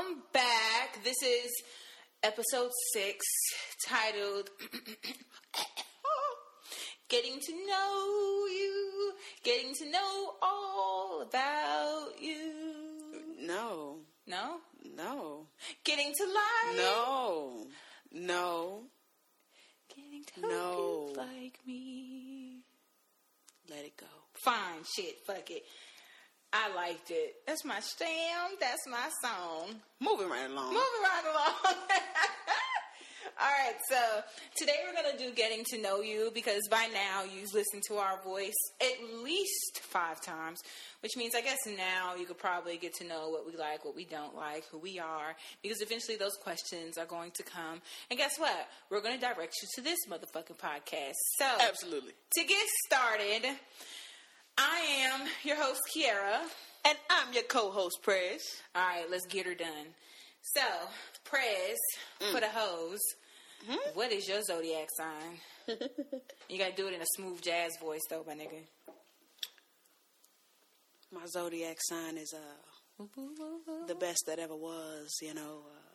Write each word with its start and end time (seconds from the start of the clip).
Welcome 0.00 0.22
back. 0.32 1.04
This 1.04 1.22
is 1.22 1.50
episode 2.22 2.70
six 2.94 3.18
titled 3.86 4.48
Getting 7.10 7.38
to 7.38 7.52
Know 7.66 8.46
You, 8.50 9.12
Getting 9.44 9.74
to 9.74 9.90
Know 9.90 10.32
All 10.40 11.20
About 11.22 12.12
You. 12.18 12.50
No, 13.42 13.96
No? 14.26 14.60
no, 14.96 15.46
Getting 15.84 16.14
to 16.14 16.24
Lie. 16.24 16.72
no, 16.76 17.66
no. 18.12 18.84
Getting 19.94 20.24
to 20.34 20.40
No. 20.40 21.08
you 21.10 21.16
like 21.18 21.58
me. 21.66 22.62
Let 23.68 23.84
it 23.84 23.98
go. 23.98 24.06
Fine, 24.44 24.84
shit, 24.96 25.16
fuck 25.26 25.50
it. 25.50 25.62
I 26.52 26.74
liked 26.74 27.10
it. 27.10 27.36
That's 27.46 27.64
my 27.64 27.80
stam. 27.80 28.50
That's 28.60 28.86
my 28.88 29.08
song. 29.22 29.76
Moving 30.00 30.28
right 30.28 30.50
along. 30.50 30.68
Moving 30.68 31.02
right 31.02 31.22
along. 31.32 31.74
All 33.42 33.46
right, 33.46 33.76
so 33.88 33.96
today 34.56 34.74
we're 34.84 35.00
going 35.00 35.16
to 35.16 35.24
do 35.24 35.32
Getting 35.34 35.64
to 35.70 35.80
Know 35.80 36.02
You 36.02 36.30
because 36.34 36.60
by 36.70 36.88
now 36.92 37.22
you've 37.22 37.54
listened 37.54 37.82
to 37.88 37.94
our 37.94 38.20
voice 38.22 38.52
at 38.82 39.22
least 39.24 39.80
five 39.82 40.20
times, 40.20 40.60
which 41.02 41.12
means 41.16 41.34
I 41.34 41.40
guess 41.40 41.56
now 41.66 42.16
you 42.16 42.26
could 42.26 42.36
probably 42.36 42.76
get 42.76 42.92
to 42.96 43.06
know 43.06 43.30
what 43.30 43.46
we 43.46 43.56
like, 43.56 43.84
what 43.84 43.96
we 43.96 44.04
don't 44.04 44.36
like, 44.36 44.66
who 44.70 44.78
we 44.78 44.98
are, 44.98 45.36
because 45.62 45.80
eventually 45.80 46.18
those 46.18 46.36
questions 46.42 46.98
are 46.98 47.06
going 47.06 47.30
to 47.36 47.42
come. 47.42 47.80
And 48.10 48.18
guess 48.18 48.32
what? 48.36 48.68
We're 48.90 49.00
going 49.00 49.18
to 49.18 49.20
direct 49.20 49.54
you 49.62 49.68
to 49.76 49.80
this 49.80 49.98
motherfucking 50.10 50.58
podcast. 50.58 51.14
So, 51.38 51.46
Absolutely. 51.66 52.12
to 52.34 52.44
get 52.44 52.66
started, 52.86 53.46
I 54.62 54.80
am 55.12 55.26
your 55.42 55.56
host, 55.56 55.80
Kiara. 55.94 56.40
And 56.84 56.98
I'm 57.10 57.32
your 57.32 57.42
co-host, 57.44 57.98
Prez. 58.02 58.42
All 58.74 58.82
right, 58.82 59.04
let's 59.10 59.26
get 59.26 59.46
her 59.46 59.54
done. 59.54 59.86
So, 60.42 60.62
Prez, 61.24 61.78
Mm. 62.20 62.32
for 62.32 62.40
the 62.40 62.48
hose, 62.48 63.00
Mm-hmm. 63.68 63.90
what 63.94 64.10
is 64.12 64.26
your 64.28 64.42
zodiac 64.42 64.88
sign? 64.96 65.38
you 66.48 66.58
gotta 66.58 66.72
do 66.74 66.88
it 66.88 66.94
in 66.94 67.02
a 67.02 67.06
smooth 67.16 67.40
jazz 67.42 67.72
voice, 67.80 68.00
though, 68.08 68.24
my 68.26 68.34
nigga. 68.34 68.62
My 71.12 71.26
zodiac 71.26 71.76
sign 71.80 72.16
is 72.16 72.32
uh 72.34 73.04
the 73.86 73.94
best 73.94 74.24
that 74.26 74.38
ever 74.38 74.54
was. 74.56 75.08
You 75.22 75.34
know, 75.34 75.62
uh, 75.66 75.94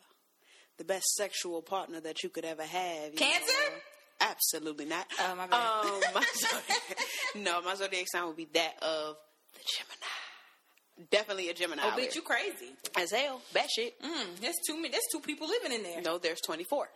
the 0.78 0.84
best 0.84 1.06
sexual 1.14 1.62
partner 1.62 2.00
that 2.00 2.22
you 2.22 2.28
could 2.28 2.44
ever 2.44 2.62
have. 2.64 3.14
Cancer? 3.16 3.46
know. 3.70 3.76
Absolutely 4.20 4.84
not. 4.86 5.06
Oh, 5.20 5.34
my 5.34 5.46
bad. 5.46 5.84
Um, 5.84 6.00
my 6.14 6.24
zodiac, 6.34 6.98
no, 7.36 7.60
my 7.62 7.74
zodiac 7.74 8.06
sign 8.10 8.26
would 8.26 8.36
be 8.36 8.48
that 8.54 8.82
of 8.82 9.16
the 9.54 9.60
Gemini. 9.76 11.10
Definitely 11.10 11.50
a 11.50 11.54
Gemini. 11.54 11.82
Oh, 11.84 11.90
bitch, 11.98 12.14
you 12.14 12.22
crazy. 12.22 12.72
as 12.96 13.10
hell. 13.12 13.42
Bat 13.52 13.68
shit. 13.74 14.00
Mm, 14.00 14.40
there's 14.40 14.54
two. 14.66 14.80
There's 14.90 15.02
two 15.12 15.20
people 15.20 15.46
living 15.48 15.72
in 15.72 15.82
there. 15.82 16.00
No, 16.00 16.16
there's 16.18 16.40
24. 16.40 16.88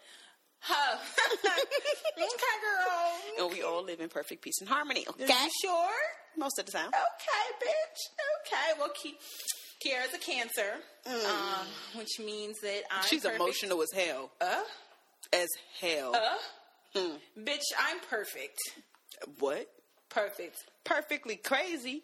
Huh. 0.62 0.98
okay, 1.44 2.26
girl. 3.38 3.46
And 3.46 3.52
we 3.54 3.62
all 3.62 3.84
live 3.84 4.00
in 4.00 4.08
perfect 4.08 4.42
peace 4.42 4.60
and 4.60 4.68
harmony. 4.68 5.04
Okay? 5.08 5.24
You 5.26 5.50
sure? 5.62 5.90
Most 6.38 6.58
of 6.58 6.66
the 6.66 6.72
time. 6.72 6.88
Okay, 6.88 7.66
bitch. 7.66 8.46
Okay. 8.46 8.78
Well, 8.78 8.90
Ki- 9.02 9.16
Kiara's 9.84 10.14
a 10.14 10.18
Cancer, 10.18 10.74
um, 11.06 11.66
which 11.96 12.18
means 12.20 12.58
that 12.62 12.82
I'm 12.90 13.02
Mm. 13.02 13.06
She's 13.08 13.22
perfect. 13.22 13.40
emotional 13.40 13.82
as 13.82 13.90
hell. 13.92 14.30
Uh, 14.40 14.62
As 15.32 15.48
hell. 15.80 16.14
uh. 16.14 16.18
Hmm. 16.94 17.16
Bitch, 17.38 17.62
I'm 17.78 17.98
perfect. 18.08 18.58
What? 19.38 19.68
Perfect. 20.08 20.56
Perfectly 20.84 21.36
crazy. 21.36 22.02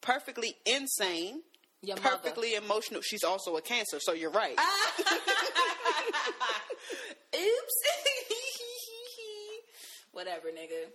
Perfectly 0.00 0.54
insane. 0.66 1.42
Your 1.82 1.96
mother. 1.96 2.10
perfectly 2.16 2.54
emotional. 2.54 3.00
She's 3.02 3.24
also 3.24 3.56
a 3.56 3.62
cancer, 3.62 3.98
so 4.00 4.12
you're 4.12 4.30
right. 4.30 4.56
Oops. 7.34 7.34
Whatever, 10.12 10.48
nigga. 10.48 10.90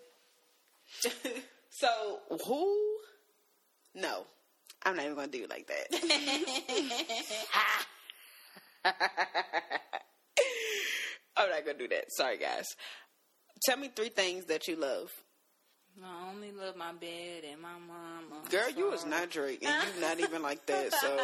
so 1.69 2.19
who? 2.45 2.97
No. 3.95 4.25
I'm 4.83 4.95
not 4.95 5.05
even 5.05 5.15
gonna 5.15 5.27
do 5.29 5.43
it 5.43 5.49
like 5.49 5.67
that. 5.67 5.87
I'm 11.37 11.49
not 11.49 11.65
gonna 11.65 11.77
do 11.77 11.87
that. 11.87 12.05
Sorry 12.09 12.37
guys. 12.37 12.75
Tell 13.63 13.77
me 13.77 13.89
three 13.95 14.09
things 14.09 14.45
that 14.45 14.67
you 14.67 14.75
love. 14.75 15.11
I 16.03 16.29
only 16.29 16.51
love 16.51 16.75
my 16.75 16.91
bed 16.91 17.43
and 17.49 17.61
my 17.61 17.77
mama. 17.87 18.43
Girl, 18.49 18.69
you 18.75 18.91
was 18.91 19.05
not 19.05 19.29
Drake, 19.29 19.63
and 19.63 19.73
you 19.95 20.01
not 20.01 20.19
even 20.19 20.41
like 20.41 20.65
that. 20.65 20.93
So 20.93 21.17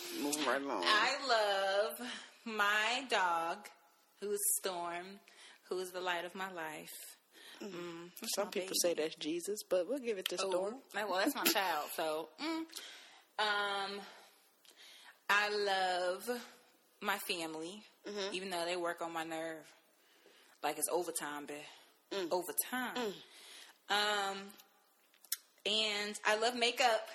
moving 0.22 0.44
right 0.44 0.60
along. 0.60 0.82
I 0.84 1.14
love 1.28 2.08
my 2.44 3.04
dog, 3.08 3.58
who's 4.20 4.40
Storm, 4.58 5.06
who's 5.68 5.90
the 5.92 6.00
light 6.00 6.24
of 6.24 6.34
my 6.34 6.50
life. 6.52 6.92
Mm, 7.62 8.10
that's 8.20 8.34
Some 8.34 8.48
people 8.48 8.66
baby. 8.66 8.74
say 8.82 8.94
that's 8.94 9.14
Jesus, 9.14 9.60
but 9.70 9.88
we'll 9.88 10.00
give 10.00 10.18
it 10.18 10.28
to 10.30 10.36
Oh, 10.42 10.50
Storm. 10.50 10.74
Well, 10.94 11.20
that's 11.22 11.34
my 11.36 11.44
child. 11.44 11.84
So, 11.94 12.28
mm. 12.42 12.64
um, 13.38 14.00
I 15.30 15.48
love 15.64 16.28
my 17.00 17.16
family, 17.18 17.82
Mm-hmm. 18.08 18.34
even 18.34 18.50
though 18.50 18.64
they 18.64 18.76
work 18.76 19.02
on 19.02 19.12
my 19.12 19.24
nerve, 19.24 19.64
like 20.62 20.78
it's 20.78 20.88
overtime, 20.92 21.46
bitch. 21.46 21.54
Mm. 22.12 22.28
Overtime. 22.32 23.12
Um, 23.88 24.38
and 25.64 26.18
I 26.24 26.36
love 26.38 26.54
makeup. 26.56 27.06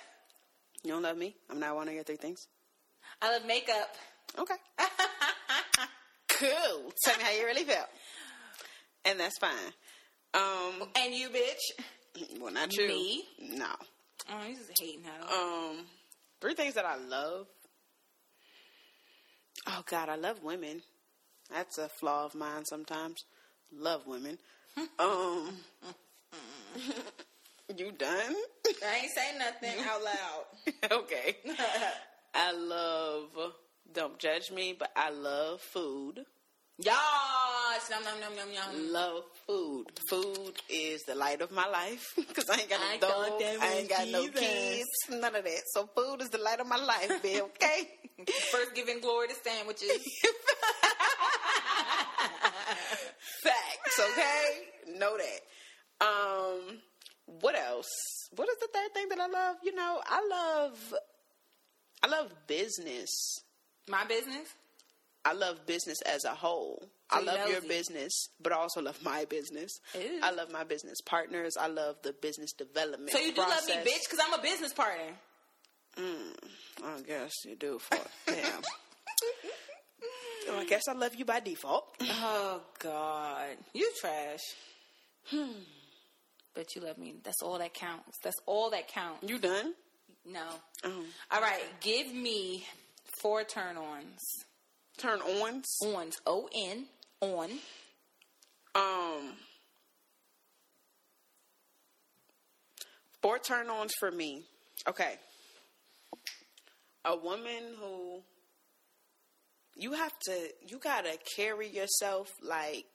You 0.83 0.91
don't 0.91 1.03
love 1.03 1.17
me? 1.17 1.35
I'm 1.49 1.59
not 1.59 1.75
one 1.75 1.87
of 1.87 1.93
your 1.93 2.03
three 2.03 2.17
things. 2.17 2.47
I 3.21 3.31
love 3.33 3.45
makeup. 3.45 3.95
Okay. 4.37 4.55
cool. 6.29 6.91
Tell 7.03 7.17
me 7.17 7.23
how 7.23 7.31
you 7.31 7.45
really 7.45 7.63
feel. 7.63 7.85
And 9.05 9.19
that's 9.19 9.37
fine. 9.37 9.51
Um, 10.33 10.89
And 10.95 11.13
you, 11.13 11.29
bitch. 11.29 12.39
well, 12.39 12.53
not 12.53 12.73
you. 12.73 12.87
Me? 12.87 13.23
No. 13.39 13.67
Oh, 14.31 14.47
you 14.47 14.55
just 14.55 14.71
hating 14.79 15.03
how. 15.03 15.69
Um, 15.71 15.85
three 16.39 16.53
things 16.53 16.75
that 16.75 16.85
I 16.85 16.97
love. 16.97 17.47
Oh 19.67 19.83
God, 19.89 20.09
I 20.09 20.15
love 20.15 20.43
women. 20.43 20.81
That's 21.49 21.77
a 21.77 21.89
flaw 21.89 22.25
of 22.25 22.35
mine 22.35 22.65
sometimes. 22.65 23.23
Love 23.73 24.07
women. 24.07 24.37
Um, 24.99 25.49
you 27.77 27.91
done? 27.91 28.35
I 28.85 28.99
ain't 29.01 29.11
saying 29.15 29.39
nothing 29.39 29.79
out 29.89 30.03
loud. 30.03 30.45
okay. 31.03 31.37
I 32.33 32.51
love. 32.53 33.29
Don't 33.93 34.17
judge 34.19 34.51
me, 34.51 34.75
but 34.77 34.89
I 34.95 35.09
love 35.09 35.61
food. 35.61 36.25
Yas, 36.77 37.89
nom 37.91 38.03
nom 38.03 38.19
nom 38.19 38.35
nom 38.35 38.53
nom. 38.53 38.91
Love 38.93 39.23
food. 39.45 39.85
Food 40.09 40.53
is 40.69 41.03
the 41.03 41.13
light 41.13 41.41
of 41.41 41.51
my 41.51 41.67
life 41.67 42.13
because 42.15 42.49
I 42.49 42.61
ain't 42.61 42.69
got 42.69 42.79
no 42.79 43.07
dog, 43.07 43.41
I 43.61 43.73
ain't 43.79 43.89
got 43.89 44.07
no 44.07 44.27
kids, 44.29 44.87
none 45.09 45.35
of 45.35 45.43
that. 45.43 45.61
So 45.73 45.89
food 45.95 46.21
is 46.21 46.29
the 46.29 46.39
light 46.39 46.59
of 46.59 46.67
my 46.67 46.77
life, 46.77 47.21
babe. 47.21 47.43
Okay. 47.43 47.89
First 48.51 48.73
giving 48.73 48.99
glory 48.99 49.27
to 49.27 49.35
sandwiches. 49.43 50.01
Facts, 53.43 53.99
okay? 53.99 54.90
Know 55.01 55.17
that. 55.17 56.05
Um, 56.05 56.77
what 57.25 57.55
else? 57.55 57.89
What 58.35 58.47
is 58.49 58.55
the 58.59 58.67
third 58.71 58.93
thing 58.93 59.09
that 59.09 59.19
I 59.19 59.25
love? 59.25 59.55
You 59.63 59.73
know, 59.73 59.99
I 60.05 60.27
love 60.29 60.93
I 62.03 62.07
love 62.07 62.31
business. 62.45 63.09
My 63.89 64.05
business. 64.05 64.47
I 65.25 65.33
love 65.33 65.65
business 65.65 66.01
as 66.03 66.23
a 66.23 66.35
whole. 66.35 66.83
So 67.11 67.19
I 67.19 67.21
love 67.21 67.47
your 67.49 67.61
nosy. 67.61 67.67
business, 67.67 68.27
but 68.39 68.53
I 68.53 68.57
also 68.57 68.81
love 68.81 69.03
my 69.03 69.25
business. 69.25 69.79
Ooh. 69.95 70.19
I 70.21 70.31
love 70.31 70.51
my 70.51 70.63
business 70.63 71.01
partners. 71.03 71.57
I 71.59 71.67
love 71.67 71.95
the 72.03 72.13
business 72.13 72.53
development. 72.53 73.11
So 73.11 73.19
you 73.19 73.33
do 73.33 73.41
love 73.41 73.65
me, 73.67 73.73
bitch, 73.73 74.03
because 74.05 74.19
I'm 74.23 74.39
a 74.39 74.41
business 74.41 74.73
partner. 74.73 75.13
I 75.97 77.01
guess 77.07 77.31
you 77.43 77.55
do. 77.55 77.79
For 77.79 77.97
damn. 78.27 78.61
So 80.47 80.57
I 80.57 80.65
guess 80.65 80.81
I 80.89 80.93
love 80.93 81.13
you 81.15 81.23
by 81.23 81.39
default. 81.39 81.85
Oh 82.01 82.61
God, 82.79 83.57
you 83.73 83.91
trash. 84.01 84.39
Hmm. 85.31 85.51
But 86.53 86.75
you 86.75 86.81
love 86.81 86.97
me. 86.97 87.13
That's 87.23 87.41
all 87.41 87.57
that 87.59 87.73
counts. 87.73 88.17
That's 88.21 88.35
all 88.45 88.71
that 88.71 88.89
counts. 88.89 89.23
You 89.29 89.39
done? 89.39 89.73
No. 90.25 90.43
Oh. 90.83 91.03
All 91.31 91.41
right. 91.41 91.61
Give 91.79 92.13
me 92.13 92.65
four 93.21 93.45
turn-ons. 93.45 94.19
Turn 94.97 95.21
ons. 95.21 95.65
Ons. 95.85 96.17
O 96.25 96.49
N. 96.53 96.85
On. 97.21 97.49
Um, 98.73 99.33
four 103.21 103.37
turn 103.39 103.69
ons 103.69 103.93
for 103.99 104.11
me. 104.11 104.43
Okay. 104.87 105.15
A 107.03 107.17
woman 107.17 107.75
who 107.79 108.21
you 109.75 109.93
have 109.93 110.17
to, 110.25 110.49
you 110.67 110.79
gotta 110.79 111.17
carry 111.35 111.67
yourself 111.67 112.29
like 112.41 112.85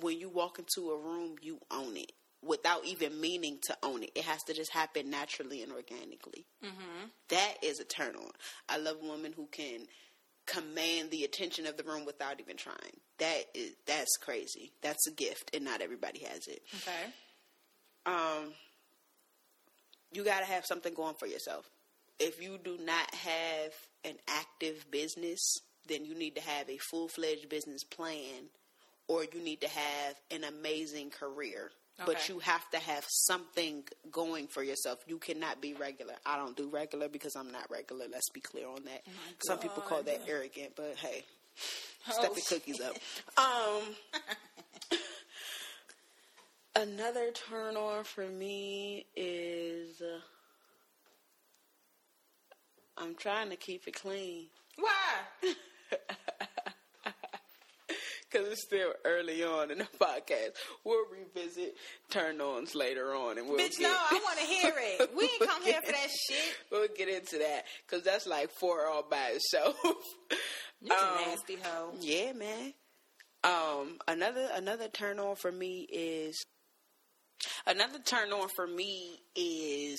when 0.00 0.18
you 0.18 0.28
walk 0.28 0.58
into 0.58 0.90
a 0.90 0.98
room, 0.98 1.36
you 1.42 1.58
own 1.70 1.96
it. 1.96 2.12
without 2.42 2.84
even 2.86 3.20
meaning 3.20 3.58
to 3.62 3.76
own 3.82 4.02
it. 4.02 4.10
It 4.14 4.24
has 4.24 4.42
to 4.44 4.54
just 4.54 4.72
happen 4.72 5.10
naturally 5.10 5.62
and 5.62 5.70
organically. 5.72 6.46
Mm-hmm. 6.64 7.08
That 7.28 7.54
is 7.62 7.80
a 7.80 7.84
turn 7.84 8.16
on. 8.16 8.30
I 8.68 8.78
love 8.78 8.96
a 9.02 9.06
woman 9.06 9.34
who 9.36 9.46
can 9.52 9.80
command 10.46 11.10
the 11.10 11.24
attention 11.24 11.66
of 11.66 11.76
the 11.76 11.82
room 11.82 12.06
without 12.06 12.40
even 12.40 12.56
trying. 12.56 12.96
That 13.18 13.42
is 13.54 13.72
that's 13.86 14.16
crazy. 14.16 14.72
That's 14.82 15.06
a 15.06 15.10
gift, 15.10 15.50
and 15.54 15.64
not 15.66 15.82
everybody 15.82 16.20
has 16.20 16.46
it. 16.48 16.62
Okay. 16.76 17.12
Um, 18.06 18.54
you 20.12 20.24
got 20.24 20.40
to 20.40 20.46
have 20.46 20.64
something 20.64 20.94
going 20.94 21.14
for 21.16 21.26
yourself. 21.26 21.68
If 22.18 22.42
you 22.42 22.58
do 22.62 22.78
not 22.82 23.14
have 23.14 23.72
an 24.04 24.16
active 24.28 24.86
business, 24.90 25.58
then 25.88 26.04
you 26.06 26.14
need 26.14 26.34
to 26.36 26.40
have 26.42 26.70
a 26.70 26.78
full 26.78 27.08
fledged 27.08 27.48
business 27.50 27.84
plan, 27.84 28.48
or 29.10 29.24
you 29.24 29.42
need 29.42 29.60
to 29.60 29.68
have 29.68 30.14
an 30.30 30.44
amazing 30.44 31.10
career. 31.10 31.72
But 32.06 32.30
you 32.30 32.38
have 32.38 32.66
to 32.70 32.78
have 32.78 33.04
something 33.08 33.82
going 34.10 34.46
for 34.46 34.62
yourself. 34.62 35.00
You 35.06 35.18
cannot 35.18 35.60
be 35.60 35.74
regular. 35.74 36.14
I 36.24 36.38
don't 36.38 36.56
do 36.56 36.70
regular 36.70 37.08
because 37.10 37.36
I'm 37.36 37.52
not 37.52 37.70
regular. 37.70 38.06
Let's 38.10 38.30
be 38.30 38.40
clear 38.40 38.66
on 38.68 38.84
that. 38.84 39.02
Some 39.40 39.58
people 39.58 39.82
call 39.82 40.02
that 40.04 40.22
arrogant, 40.26 40.72
but 40.76 40.94
hey, 40.96 41.24
step 42.08 42.30
Oh, 42.30 42.34
your 42.34 42.44
cookies 42.48 42.80
up. 42.80 42.96
Um, 43.36 44.98
another 46.88 47.32
turn 47.32 47.76
on 47.76 48.04
for 48.04 48.26
me 48.26 49.04
is 49.14 50.00
uh, 50.00 50.20
I'm 52.96 53.14
trying 53.14 53.50
to 53.50 53.56
keep 53.56 53.86
it 53.86 53.94
clean 53.94 54.46
Why? 54.76 55.52
because 58.30 58.48
it's 58.48 58.62
still 58.62 58.92
early 59.04 59.42
on 59.42 59.70
in 59.70 59.78
the 59.78 59.84
podcast. 60.00 60.50
We'll 60.84 61.04
revisit 61.10 61.74
turn 62.10 62.40
ons 62.40 62.74
later 62.74 63.14
on, 63.14 63.38
and 63.38 63.48
we'll 63.48 63.58
Bitch, 63.58 63.78
get, 63.78 63.82
no, 63.82 63.94
I 63.94 64.20
want 64.24 64.38
to 64.38 64.44
hear 64.46 64.72
it. 64.76 65.10
We 65.16 65.24
ain't 65.24 65.40
come 65.40 65.62
here 65.62 65.80
for 65.82 65.92
that 65.92 66.08
shit. 66.28 66.56
We'll 66.70 66.86
get 66.96 67.08
into 67.08 67.38
that 67.38 67.64
because 67.86 68.04
that's 68.04 68.26
like 68.26 68.50
four 68.50 68.86
all 68.86 69.04
by 69.08 69.32
itself. 69.34 69.76
You 70.80 70.92
Um, 70.92 70.98
a 70.98 71.26
nasty 71.28 71.56
hoe. 71.62 71.92
Yeah, 72.00 72.32
man. 72.32 72.74
Um, 73.42 73.98
another 74.06 74.48
another 74.54 74.88
turn 74.88 75.18
on 75.18 75.34
for 75.36 75.50
me 75.50 75.86
is 75.90 76.42
another 77.66 77.98
turn 78.04 78.32
on 78.32 78.48
for 78.54 78.66
me 78.66 79.18
is 79.34 79.98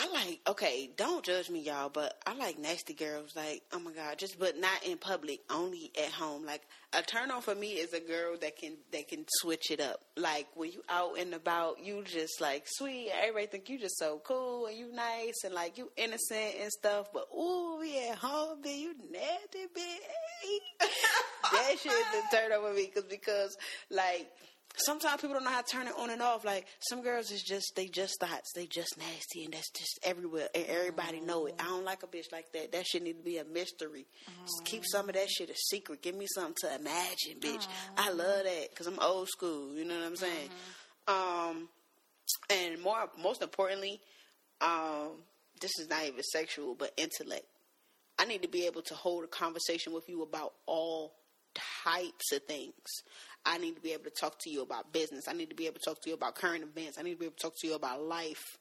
I 0.00 0.08
like 0.12 0.40
okay, 0.46 0.90
don't 0.96 1.24
judge 1.24 1.50
me 1.50 1.58
y'all, 1.58 1.88
but 1.88 2.16
I 2.24 2.34
like 2.34 2.56
nasty 2.56 2.94
girls 2.94 3.34
like 3.34 3.62
oh 3.72 3.80
my 3.80 3.90
god, 3.90 4.16
just 4.16 4.38
but 4.38 4.56
not 4.56 4.84
in 4.86 4.96
public, 4.96 5.40
only 5.50 5.90
at 6.00 6.12
home. 6.12 6.46
Like 6.46 6.62
a 6.92 7.02
turn 7.02 7.32
on 7.32 7.42
for 7.42 7.54
me 7.54 7.72
is 7.72 7.92
a 7.92 7.98
girl 7.98 8.36
that 8.40 8.56
can 8.56 8.76
that 8.92 9.08
can 9.08 9.24
switch 9.40 9.72
it 9.72 9.80
up. 9.80 10.00
Like 10.16 10.46
when 10.54 10.70
you 10.70 10.82
out 10.88 11.18
and 11.18 11.34
about, 11.34 11.84
you 11.84 12.04
just 12.04 12.40
like 12.40 12.66
sweet, 12.66 13.10
everybody 13.10 13.46
think 13.46 13.68
you 13.68 13.78
just 13.80 13.98
so 13.98 14.20
cool 14.22 14.66
and 14.66 14.78
you 14.78 14.92
nice 14.92 15.42
and 15.44 15.52
like 15.52 15.78
you 15.78 15.90
innocent 15.96 16.54
and 16.60 16.70
stuff, 16.70 17.08
but 17.12 17.26
ooh, 17.36 17.78
we 17.80 18.08
at 18.08 18.18
home, 18.18 18.58
then 18.62 18.78
you 18.78 18.94
nasty 19.10 19.66
bitch. 19.74 20.78
that 21.52 21.74
shit 21.76 21.90
is 21.90 22.06
the 22.12 22.36
turn 22.36 22.52
on 22.52 22.62
for 22.62 22.72
me 22.72 22.86
cause, 22.86 23.04
because 23.10 23.56
like 23.90 24.30
sometimes 24.78 25.20
people 25.20 25.34
don't 25.34 25.44
know 25.44 25.50
how 25.50 25.62
to 25.62 25.70
turn 25.70 25.86
it 25.86 25.94
on 25.98 26.10
and 26.10 26.22
off. 26.22 26.44
Like 26.44 26.66
some 26.80 27.02
girls 27.02 27.30
is 27.30 27.42
just 27.42 27.72
they 27.76 27.86
just 27.86 28.18
thoughts, 28.20 28.52
they 28.54 28.66
just 28.66 28.96
nasty, 28.98 29.44
and 29.44 29.52
that's 29.52 29.70
just 29.70 29.98
everywhere, 30.02 30.48
and 30.54 30.64
everybody 30.66 31.20
know 31.20 31.46
it. 31.46 31.54
I 31.58 31.64
don't 31.64 31.84
like 31.84 32.02
a 32.02 32.06
bitch 32.06 32.32
like 32.32 32.52
that. 32.52 32.72
That 32.72 32.86
shit 32.86 33.02
need 33.02 33.18
to 33.18 33.24
be 33.24 33.38
a 33.38 33.44
mystery. 33.44 34.06
Just 34.42 34.64
keep 34.64 34.84
some 34.86 35.08
of 35.08 35.14
that 35.14 35.28
shit 35.28 35.50
a 35.50 35.54
secret. 35.54 36.02
Give 36.02 36.14
me 36.14 36.26
something 36.34 36.54
to 36.62 36.74
imagine, 36.74 37.40
bitch. 37.40 37.66
I 37.96 38.10
love 38.10 38.44
that 38.44 38.70
because 38.70 38.86
I'm 38.86 38.98
old 39.00 39.28
school. 39.28 39.74
You 39.74 39.84
know 39.84 39.96
what 39.96 40.06
I'm 40.06 40.16
saying? 40.16 40.50
Um, 41.06 41.68
and 42.50 42.80
more, 42.82 43.08
most 43.20 43.42
importantly, 43.42 44.00
um, 44.60 45.12
this 45.60 45.72
is 45.78 45.88
not 45.88 46.04
even 46.04 46.22
sexual, 46.22 46.74
but 46.74 46.92
intellect. 46.96 47.46
I 48.18 48.24
need 48.24 48.42
to 48.42 48.48
be 48.48 48.66
able 48.66 48.82
to 48.82 48.94
hold 48.94 49.24
a 49.24 49.28
conversation 49.28 49.92
with 49.92 50.08
you 50.08 50.22
about 50.22 50.52
all 50.66 51.14
types 51.84 52.32
of 52.32 52.42
things. 52.44 53.02
I 53.44 53.58
need 53.58 53.76
to 53.76 53.80
be 53.80 53.92
able 53.92 54.04
to 54.04 54.10
talk 54.10 54.38
to 54.40 54.50
you 54.50 54.62
about 54.62 54.92
business. 54.92 55.26
I 55.28 55.32
need 55.32 55.50
to 55.50 55.56
be 55.56 55.66
able 55.66 55.78
to 55.78 55.84
talk 55.84 56.02
to 56.02 56.10
you 56.10 56.14
about 56.14 56.34
current 56.34 56.62
events. 56.62 56.98
I 56.98 57.02
need 57.02 57.14
to 57.14 57.18
be 57.18 57.26
able 57.26 57.36
to 57.36 57.42
talk 57.42 57.54
to 57.60 57.66
you 57.66 57.74
about 57.74 58.02
life. 58.02 58.58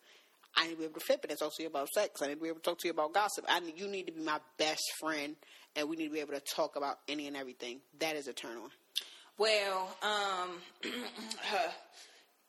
I 0.56 0.68
need 0.68 0.74
to 0.74 0.78
be 0.78 0.84
able 0.86 1.00
to 1.00 1.06
flip 1.06 1.24
it 1.24 1.30
and 1.30 1.40
talk 1.40 1.56
to 1.56 1.64
you 1.64 1.70
about 1.70 1.90
sex. 1.90 2.22
I 2.22 2.28
need 2.28 2.36
to 2.36 2.42
be 2.42 2.48
able 2.48 2.60
to 2.60 2.64
talk 2.64 2.80
to 2.80 2.88
you 2.88 2.92
about 2.92 3.14
gossip. 3.14 3.46
I 3.48 3.60
need, 3.60 3.80
you 3.80 3.88
need 3.88 4.08
to 4.08 4.14
be 4.14 4.22
my 4.22 4.40
best 4.58 4.84
friend, 5.00 5.36
and 5.76 5.90
we 5.90 5.96
need 5.96 6.08
to 6.08 6.14
be 6.14 6.20
able 6.20 6.34
to 6.34 6.42
talk 6.56 6.76
about 6.76 7.00
any 7.08 7.28
and 7.28 7.36
everything. 7.36 7.80
That 8.00 8.16
is 8.16 8.28
a 8.28 8.34
turn 8.34 8.58
on. 8.58 8.70
Well, 9.38 9.96
um, 10.02 10.50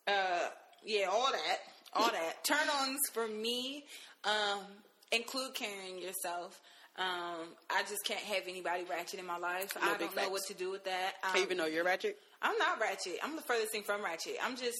uh, 0.06 0.48
yeah, 0.84 1.06
all 1.10 1.30
that, 1.32 1.58
all 1.92 2.10
that. 2.10 2.44
Turn 2.44 2.66
ons 2.80 3.00
for 3.12 3.28
me 3.28 3.84
um, 4.24 4.64
include 5.12 5.54
carrying 5.54 5.98
yourself. 5.98 6.60
Um, 6.98 7.46
I 7.70 7.82
just 7.82 8.04
can't 8.04 8.20
have 8.20 8.42
anybody 8.48 8.82
ratchet 8.90 9.20
in 9.20 9.26
my 9.26 9.38
life. 9.38 9.72
No 9.80 9.88
I 9.88 9.96
don't 9.96 10.16
know 10.16 10.30
what 10.30 10.42
to 10.48 10.54
do 10.54 10.70
with 10.70 10.84
that. 10.84 11.12
Um, 11.22 11.40
Even 11.40 11.56
though 11.56 11.66
you're 11.66 11.84
ratchet, 11.84 12.18
I'm 12.42 12.58
not 12.58 12.80
ratchet. 12.80 13.18
I'm 13.22 13.36
the 13.36 13.42
furthest 13.42 13.70
thing 13.70 13.82
from 13.82 14.02
ratchet. 14.02 14.36
I'm 14.42 14.56
just 14.56 14.78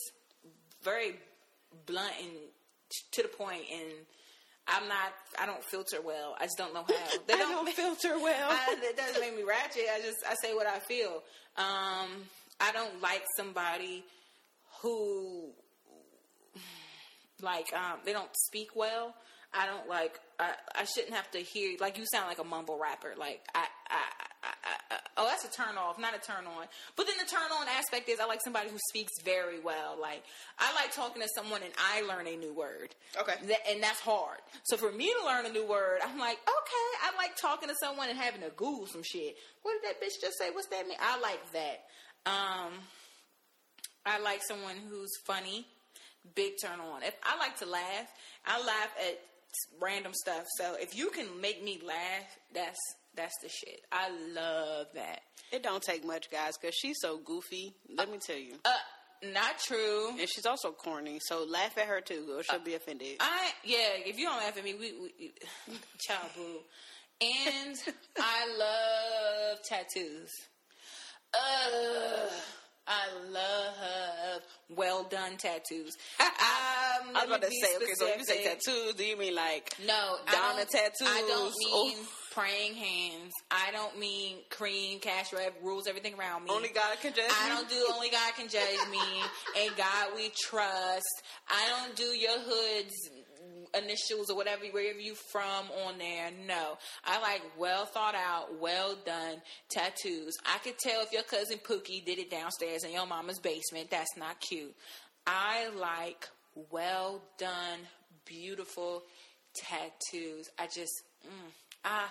very 0.82 1.15
blunt 1.87 2.12
and 2.20 2.31
t- 2.32 3.05
to 3.12 3.23
the 3.23 3.29
point, 3.29 3.62
and 3.73 3.93
I'm 4.67 4.88
not. 4.88 5.12
I 5.41 5.47
don't 5.47 5.62
filter 5.62 6.00
well. 6.05 6.35
I 6.41 6.44
just 6.47 6.59
don't 6.59 6.75
know 6.75 6.85
how. 6.88 7.19
They 7.29 7.35
I 7.35 7.38
don't 7.38 7.69
filter 7.69 8.19
well. 8.19 8.50
I, 8.50 8.76
it 8.82 8.97
doesn't 8.97 9.21
make 9.21 9.37
me 9.37 9.44
ratchet. 9.44 9.85
I 9.94 10.00
just 10.00 10.19
I 10.29 10.35
say 10.43 10.55
what 10.55 10.67
I 10.67 10.81
feel. 10.81 11.23
Um, 11.56 12.26
I 12.61 12.73
don't 12.73 13.00
like 13.00 13.23
somebody 13.37 14.03
who 14.82 15.50
like 17.43 17.73
um, 17.73 17.99
they 18.05 18.12
don't 18.12 18.35
speak 18.47 18.71
well. 18.75 19.14
I 19.55 19.67
don't 19.67 19.88
like. 19.88 20.19
I, 20.40 20.52
I 20.76 20.85
shouldn't 20.85 21.14
have 21.14 21.31
to 21.32 21.38
hear 21.38 21.76
like 21.81 21.99
you 21.99 22.05
sound 22.12 22.29
like 22.29 22.38
a 22.38 22.44
mumble 22.44 22.79
rapper. 22.81 23.14
Like 23.19 23.40
I, 23.55 23.67
I, 23.90 24.02
I, 24.44 24.49
I, 24.93 24.99
oh 25.17 25.26
that's 25.26 25.44
a 25.44 25.50
turn 25.50 25.76
off, 25.76 25.99
not 25.99 26.14
a 26.14 26.20
turn 26.20 26.46
on. 26.46 26.67
But 26.96 27.06
then 27.06 27.17
the 27.19 27.29
turn 27.29 27.50
on 27.61 27.67
aspect 27.69 28.08
is 28.08 28.20
I 28.20 28.26
like 28.26 28.40
somebody 28.42 28.71
who 28.71 28.78
speaks 28.88 29.12
very 29.25 29.59
well. 29.59 29.97
Like 30.00 30.23
I 30.59 30.73
like 30.75 30.95
talking 30.95 31.23
to 31.23 31.28
someone 31.35 31.62
and 31.62 31.73
I 31.76 32.02
learn 32.02 32.28
a 32.28 32.37
new 32.37 32.54
word. 32.54 32.95
Okay. 33.21 33.35
That, 33.49 33.59
and 33.68 33.83
that's 33.83 34.00
hard. 34.00 34.38
So 34.64 34.76
for 34.76 34.92
me 34.92 35.12
to 35.21 35.26
learn 35.26 35.47
a 35.47 35.50
new 35.50 35.66
word, 35.66 36.00
I'm 36.07 36.18
like, 36.18 36.38
okay, 36.38 36.88
I 37.02 37.16
like 37.16 37.37
talking 37.37 37.68
to 37.68 37.75
someone 37.83 38.09
and 38.09 38.18
having 38.18 38.42
to 38.42 38.50
Google 38.50 38.87
some 38.87 39.02
shit. 39.02 39.37
What 39.62 39.75
did 39.80 39.90
that 39.90 40.00
bitch 40.00 40.21
just 40.21 40.38
say? 40.38 40.50
What's 40.52 40.68
that 40.68 40.87
mean? 40.87 40.99
I 41.00 41.21
like 41.21 41.52
that. 41.52 41.85
Um, 42.26 42.73
I 44.07 44.21
like 44.21 44.42
someone 44.47 44.76
who's 44.88 45.11
funny. 45.26 45.66
Big 46.35 46.52
turn 46.62 46.78
on. 46.78 47.02
If 47.02 47.14
I 47.25 47.38
like 47.38 47.59
to 47.59 47.66
laugh, 47.66 48.12
I 48.47 48.61
laugh 48.61 48.90
at 49.09 49.18
random 49.81 50.12
stuff. 50.15 50.45
So 50.57 50.75
if 50.81 50.97
you 50.97 51.11
can 51.11 51.41
make 51.41 51.62
me 51.62 51.81
laugh, 51.85 52.38
that's 52.55 52.79
that's 53.15 53.35
the 53.43 53.49
shit. 53.49 53.81
I 53.91 54.11
love 54.35 54.87
that. 54.95 55.21
it 55.53 55.62
don't 55.62 55.83
take 55.83 56.05
much, 56.05 56.31
guys, 56.31 56.53
because 56.61 56.75
she's 56.75 56.97
so 57.00 57.19
goofy. 57.19 57.75
Let 57.88 58.11
me 58.11 58.19
tell 58.25 58.37
you. 58.37 58.55
Uh, 58.65 58.71
not 59.33 59.59
true. 59.59 60.11
And 60.11 60.29
she's 60.29 60.47
also 60.47 60.71
corny, 60.71 61.19
so 61.21 61.45
laugh 61.45 61.77
at 61.77 61.87
her 61.87 62.00
too, 62.00 62.37
or 62.37 62.43
she'll 62.45 62.61
be 62.61 62.75
offended. 62.75 63.17
I 63.21 63.50
yeah. 63.65 63.88
If 64.07 64.19
you 64.19 64.27
don't 64.27 64.37
laugh 64.38 64.57
at 64.57 64.65
me, 64.65 64.75
we, 64.75 64.93
we 65.00 65.33
child 65.99 66.31
boo. 66.37 66.59
And 67.21 67.77
I 68.19 68.57
love 68.57 69.59
tattoos. 69.69 70.31
Uh, 71.35 72.31
I 72.88 73.30
love 73.30 74.42
well 74.71 75.04
done 75.04 75.37
tattoos. 75.37 75.97
Um, 76.18 76.26
I 76.40 77.11
was 77.14 77.25
about 77.26 77.42
to 77.42 77.50
say, 77.50 77.76
okay, 77.76 77.92
so 77.95 78.07
you 78.07 78.25
say 78.25 78.45
tattoos, 78.45 78.95
do 78.95 79.04
you 79.04 79.16
mean 79.16 79.35
like 79.35 79.75
No, 79.87 80.16
Donna 80.30 80.59
don't- 80.64 80.71
tattoos? 80.71 81.02
I 81.09 81.21
don't 81.28 81.54
mean 81.59 81.97
Oh. 81.99 82.09
praying 82.33 82.75
hands. 82.75 83.33
I 83.50 83.71
don't 83.73 83.99
mean 83.99 84.38
cream, 84.50 85.00
cash 85.00 85.33
wrap, 85.33 85.54
rules 85.62 85.87
everything 85.87 86.14
around 86.18 86.45
me. 86.45 86.50
only 86.50 86.68
God 86.68 86.99
can 87.00 87.12
judge 87.12 87.30
I 87.30 87.49
don't 87.49 87.68
do 87.68 87.87
only 87.95 88.11
God 88.11 88.35
can 88.35 88.49
judge 88.49 88.88
me, 88.90 88.99
and 89.59 89.76
God 89.76 90.14
we 90.14 90.30
trust. 90.49 91.23
I 91.49 91.66
don't 91.68 91.97
do 91.97 92.04
your 92.04 92.38
hood's 92.38 92.95
initials 93.75 94.30
or 94.30 94.37
whatever 94.37 94.64
wherever 94.66 95.00
you 95.00 95.14
from 95.14 95.66
on 95.87 95.98
there. 95.98 96.30
No, 96.46 96.78
I 97.04 97.20
like 97.20 97.42
well 97.58 97.84
thought 97.87 98.14
out, 98.14 98.58
well 98.60 98.96
done 99.04 99.42
tattoos. 99.70 100.37
I 100.46 100.58
could 100.58 100.78
tell 100.78 101.02
if 101.02 101.12
your 101.12 101.22
cousin 101.22 101.58
Pookie 101.58 102.04
did 102.04 102.18
it 102.18 102.30
downstairs 102.30 102.84
in 102.84 102.92
your 102.92 103.06
mama's 103.06 103.38
basement. 103.38 103.90
That's 103.90 104.16
not 104.16 104.40
cute. 104.40 104.75
I 105.26 105.68
like 105.68 106.28
well 106.70 107.22
done, 107.38 107.80
beautiful 108.25 109.02
tattoos. 109.54 110.48
I 110.58 110.66
just, 110.66 111.02
mm, 111.26 111.50
I 111.84 112.06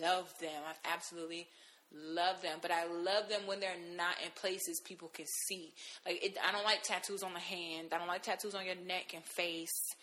love 0.00 0.32
them. 0.40 0.62
I 0.66 0.92
absolutely 0.94 1.46
love 1.92 2.42
them, 2.42 2.58
but 2.60 2.70
I 2.70 2.84
love 2.84 3.28
them 3.28 3.42
when 3.46 3.60
they're 3.60 3.70
not 3.96 4.14
in 4.24 4.30
places 4.34 4.80
people 4.84 5.08
can 5.08 5.26
see. 5.46 5.72
Like, 6.04 6.24
it, 6.24 6.36
I 6.46 6.52
don't 6.52 6.64
like 6.64 6.82
tattoos 6.82 7.22
on 7.22 7.32
the 7.32 7.40
hand. 7.40 7.88
I 7.92 7.98
don't 7.98 8.08
like 8.08 8.22
tattoos 8.22 8.54
on 8.54 8.66
your 8.66 8.76
neck 8.86 9.12
and 9.14 9.24
face. 9.24 9.94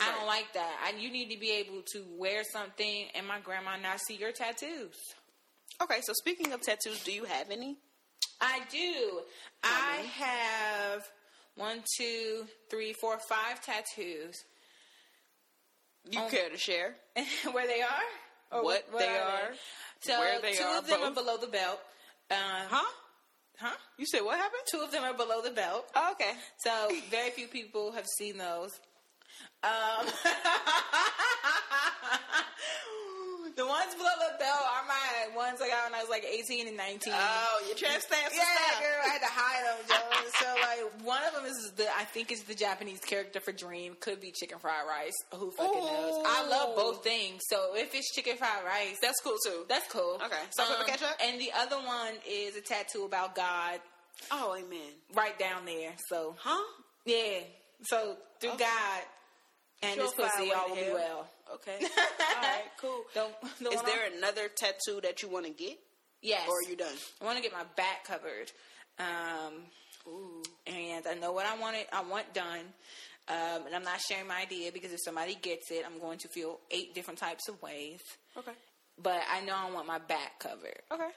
I 0.00 0.10
don't 0.16 0.26
like 0.26 0.52
that. 0.54 0.76
I, 0.84 0.98
you 0.98 1.10
need 1.10 1.30
to 1.30 1.38
be 1.38 1.50
able 1.52 1.82
to 1.92 2.04
wear 2.18 2.42
something 2.44 3.06
and 3.14 3.26
my 3.26 3.40
grandma 3.40 3.76
not 3.76 4.00
see 4.00 4.14
your 4.16 4.32
tattoos. 4.32 4.96
Okay, 5.82 6.00
so 6.02 6.12
speaking 6.14 6.52
of 6.52 6.60
tattoos, 6.62 7.02
do 7.04 7.12
you 7.12 7.24
have 7.24 7.50
any? 7.50 7.76
I 8.40 8.60
do. 8.70 9.20
I 9.62 10.06
have 10.16 11.02
one, 11.56 11.82
two, 11.98 12.46
three, 12.70 12.92
four, 12.94 13.18
five 13.28 13.60
tattoos. 13.62 14.34
You 16.10 16.20
Um, 16.20 16.30
care 16.30 16.48
to 16.48 16.56
share? 16.56 16.96
where 17.52 17.66
they 17.66 17.82
are? 17.82 18.02
Or 18.58 18.64
What 18.64 18.84
they 18.98 19.06
are, 19.18 19.52
So 20.00 20.18
where 20.18 20.40
they 20.40 20.54
two 20.54 20.64
are, 20.64 20.78
of 20.78 20.86
them 20.86 21.02
are 21.02 21.10
below 21.12 21.36
the 21.36 21.46
belt. 21.46 21.80
Uh, 22.30 22.34
Huh? 22.68 22.92
Huh? 23.58 23.76
You 23.96 24.06
said 24.06 24.22
what 24.22 24.38
happened? 24.38 24.62
Two 24.70 24.80
of 24.80 24.90
them 24.90 25.04
are 25.04 25.14
below 25.14 25.40
the 25.42 25.50
belt. 25.52 25.86
Oh, 25.94 26.12
okay. 26.12 26.32
So 26.58 26.90
very 27.10 27.30
few 27.30 27.46
people 27.46 27.92
have 27.92 28.06
seen 28.18 28.36
those. 28.38 28.72
Um, 29.64 30.06
the 33.56 33.66
ones 33.66 33.94
below 33.94 34.10
the 34.18 34.34
belt 34.38 34.64
are 34.74 34.84
my 34.88 35.28
ones 35.36 35.60
I 35.62 35.68
got 35.68 35.84
when 35.90 35.94
I 35.94 36.00
was 36.00 36.08
like 36.10 36.24
18 36.24 36.66
and 36.68 36.76
19. 36.76 37.12
Oh, 37.14 37.62
you're 37.66 37.76
trying 37.76 37.94
to 37.96 38.00
stand 38.00 38.30
for 38.32 38.36
yeah, 38.36 38.42
stuff. 38.42 38.80
girl, 38.80 39.00
I 39.04 39.08
had 39.12 39.20
to 39.20 39.28
hide 39.30 39.64
them, 39.66 39.78
Joe. 39.88 40.10
so 40.40 40.46
like 40.60 40.80
one 41.06 41.22
of 41.28 41.34
them 41.34 41.44
is 41.44 41.72
the 41.76 41.86
I 41.96 42.04
think 42.04 42.32
is 42.32 42.42
the 42.44 42.54
Japanese 42.54 43.00
character 43.00 43.40
for 43.40 43.52
Dream. 43.52 43.94
Could 44.00 44.20
be 44.20 44.32
chicken 44.32 44.58
fried 44.58 44.86
rice. 44.88 45.14
Who 45.34 45.50
fucking 45.52 45.80
knows? 45.80 46.22
I 46.26 46.46
love 46.48 46.74
both 46.76 47.04
things. 47.04 47.42
So 47.48 47.74
if 47.76 47.94
it's 47.94 48.10
chicken 48.14 48.36
fried 48.36 48.64
rice, 48.64 48.98
That's 49.02 49.20
cool 49.22 49.36
too. 49.44 49.64
that's 49.68 49.86
cool. 49.92 50.14
Um, 50.20 50.26
Okay. 50.26 50.40
Salt, 50.56 50.70
pepper, 50.78 50.88
ketchup? 50.90 51.16
And 51.24 51.38
the 51.40 51.52
other 51.56 51.76
one 51.76 52.14
is 52.28 52.56
a 52.56 52.60
tattoo 52.62 53.04
about 53.04 53.34
God 53.34 53.80
Oh, 54.30 54.54
amen. 54.56 54.92
right 55.14 55.36
down 55.38 55.64
there. 55.66 55.92
So 56.08 56.36
Huh? 56.38 56.62
yeah. 57.04 57.40
So 57.84 58.16
through 58.40 58.50
Okay. 58.52 58.64
God 58.64 59.02
and 59.82 60.00
this 60.00 60.12
Surefire 60.12 60.30
pussy, 60.30 60.42
way 60.48 60.52
all 60.54 60.64
to 60.68 60.70
will 60.74 60.86
be 60.86 60.92
well. 60.92 61.28
Okay. 61.54 61.78
All 61.82 62.42
right. 62.42 62.62
Cool. 62.80 63.02
The, 63.14 63.26
the 63.64 63.70
Is 63.70 63.82
there 63.82 64.04
I'm- 64.04 64.18
another 64.18 64.48
tattoo 64.48 65.00
that 65.02 65.22
you 65.22 65.28
want 65.28 65.44
to 65.46 65.52
get, 65.52 65.78
yes? 66.22 66.46
or 66.48 66.56
are 66.58 66.70
you 66.70 66.76
done? 66.76 66.94
I 67.20 67.24
want 67.24 67.36
to 67.36 67.42
get 67.42 67.52
my 67.52 67.64
back 67.76 68.04
covered. 68.06 68.50
Um, 68.98 69.54
Ooh. 70.06 70.42
and 70.66 71.06
I 71.06 71.14
know 71.14 71.32
what 71.32 71.46
I 71.46 71.56
want 71.58 71.76
it. 71.76 71.88
I 71.92 72.02
want 72.02 72.32
done. 72.32 72.60
Um, 73.28 73.66
and 73.66 73.74
I'm 73.74 73.84
not 73.84 74.00
sharing 74.00 74.26
my 74.26 74.40
idea 74.42 74.72
because 74.72 74.92
if 74.92 74.98
somebody 75.04 75.34
gets 75.40 75.70
it, 75.70 75.84
I'm 75.86 75.98
going 76.00 76.18
to 76.18 76.28
feel 76.28 76.58
eight 76.70 76.94
different 76.94 77.18
types 77.20 77.48
of 77.48 77.60
ways. 77.62 78.00
Okay. 78.36 78.52
But 79.00 79.20
I 79.32 79.40
know 79.42 79.54
I 79.56 79.70
want 79.70 79.86
my 79.86 79.98
back 79.98 80.38
covered, 80.40 80.80
Okay. 80.92 81.08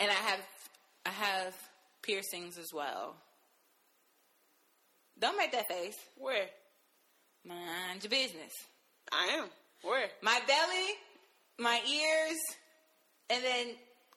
and 0.00 0.10
I 0.10 0.14
have 0.14 0.40
I 1.06 1.10
have 1.10 1.54
piercings 2.02 2.58
as 2.58 2.68
well. 2.74 3.14
Don't 5.18 5.36
make 5.36 5.52
that 5.52 5.66
face. 5.68 5.96
Where? 6.16 6.46
Mind 7.48 8.02
your 8.02 8.10
business. 8.10 8.52
I 9.10 9.26
am. 9.38 9.46
Where? 9.82 10.08
My 10.22 10.38
belly, 10.46 10.88
my 11.58 11.80
ears, 11.88 12.36
and 13.30 13.42
then 13.42 13.66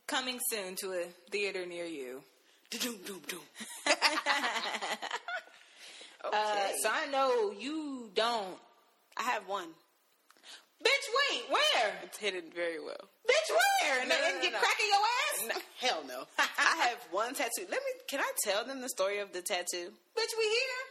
coming 0.08 0.40
soon 0.50 0.76
to 0.78 0.92
a 0.94 1.06
theater 1.32 1.66
near 1.66 1.86
you. 1.86 2.22
Doom, 2.72 2.98
doom, 3.06 3.22
doom. 3.28 3.40
Uh, 6.24 6.68
so 6.84 6.88
I 6.94 7.08
know 7.08 7.52
you 7.58 8.10
don't. 8.14 8.56
I 9.18 9.24
have 9.24 9.48
one. 9.48 9.66
Bitch, 10.84 11.08
wait, 11.32 11.42
where? 11.50 11.94
It's 12.04 12.18
hidden 12.20 12.44
very 12.56 12.80
well. 12.80 13.10
Bitch, 13.28 13.50
where? 13.50 14.00
And, 14.02 14.08
No, 14.10 14.16
no, 14.16 14.36
no, 14.36 14.42
get 14.42 14.54
no. 14.54 14.60
cracking 14.60 14.86
your 14.88 15.00
ass? 15.02 15.48
No, 15.56 15.88
hell 15.88 16.04
no. 16.08 16.24
I 16.38 16.88
have 16.90 17.00
one 17.12 17.34
tattoo. 17.34 17.66
Let 17.70 17.82
me. 17.82 17.92
Can 18.08 18.20
I 18.20 18.32
tell 18.44 18.64
them 18.66 18.82
the 18.82 18.90
story 18.90 19.18
of 19.18 19.34
the 19.34 19.42
tattoo? 19.42 19.90
Bitch, 20.16 20.34
we 20.38 20.44
here? 20.44 20.84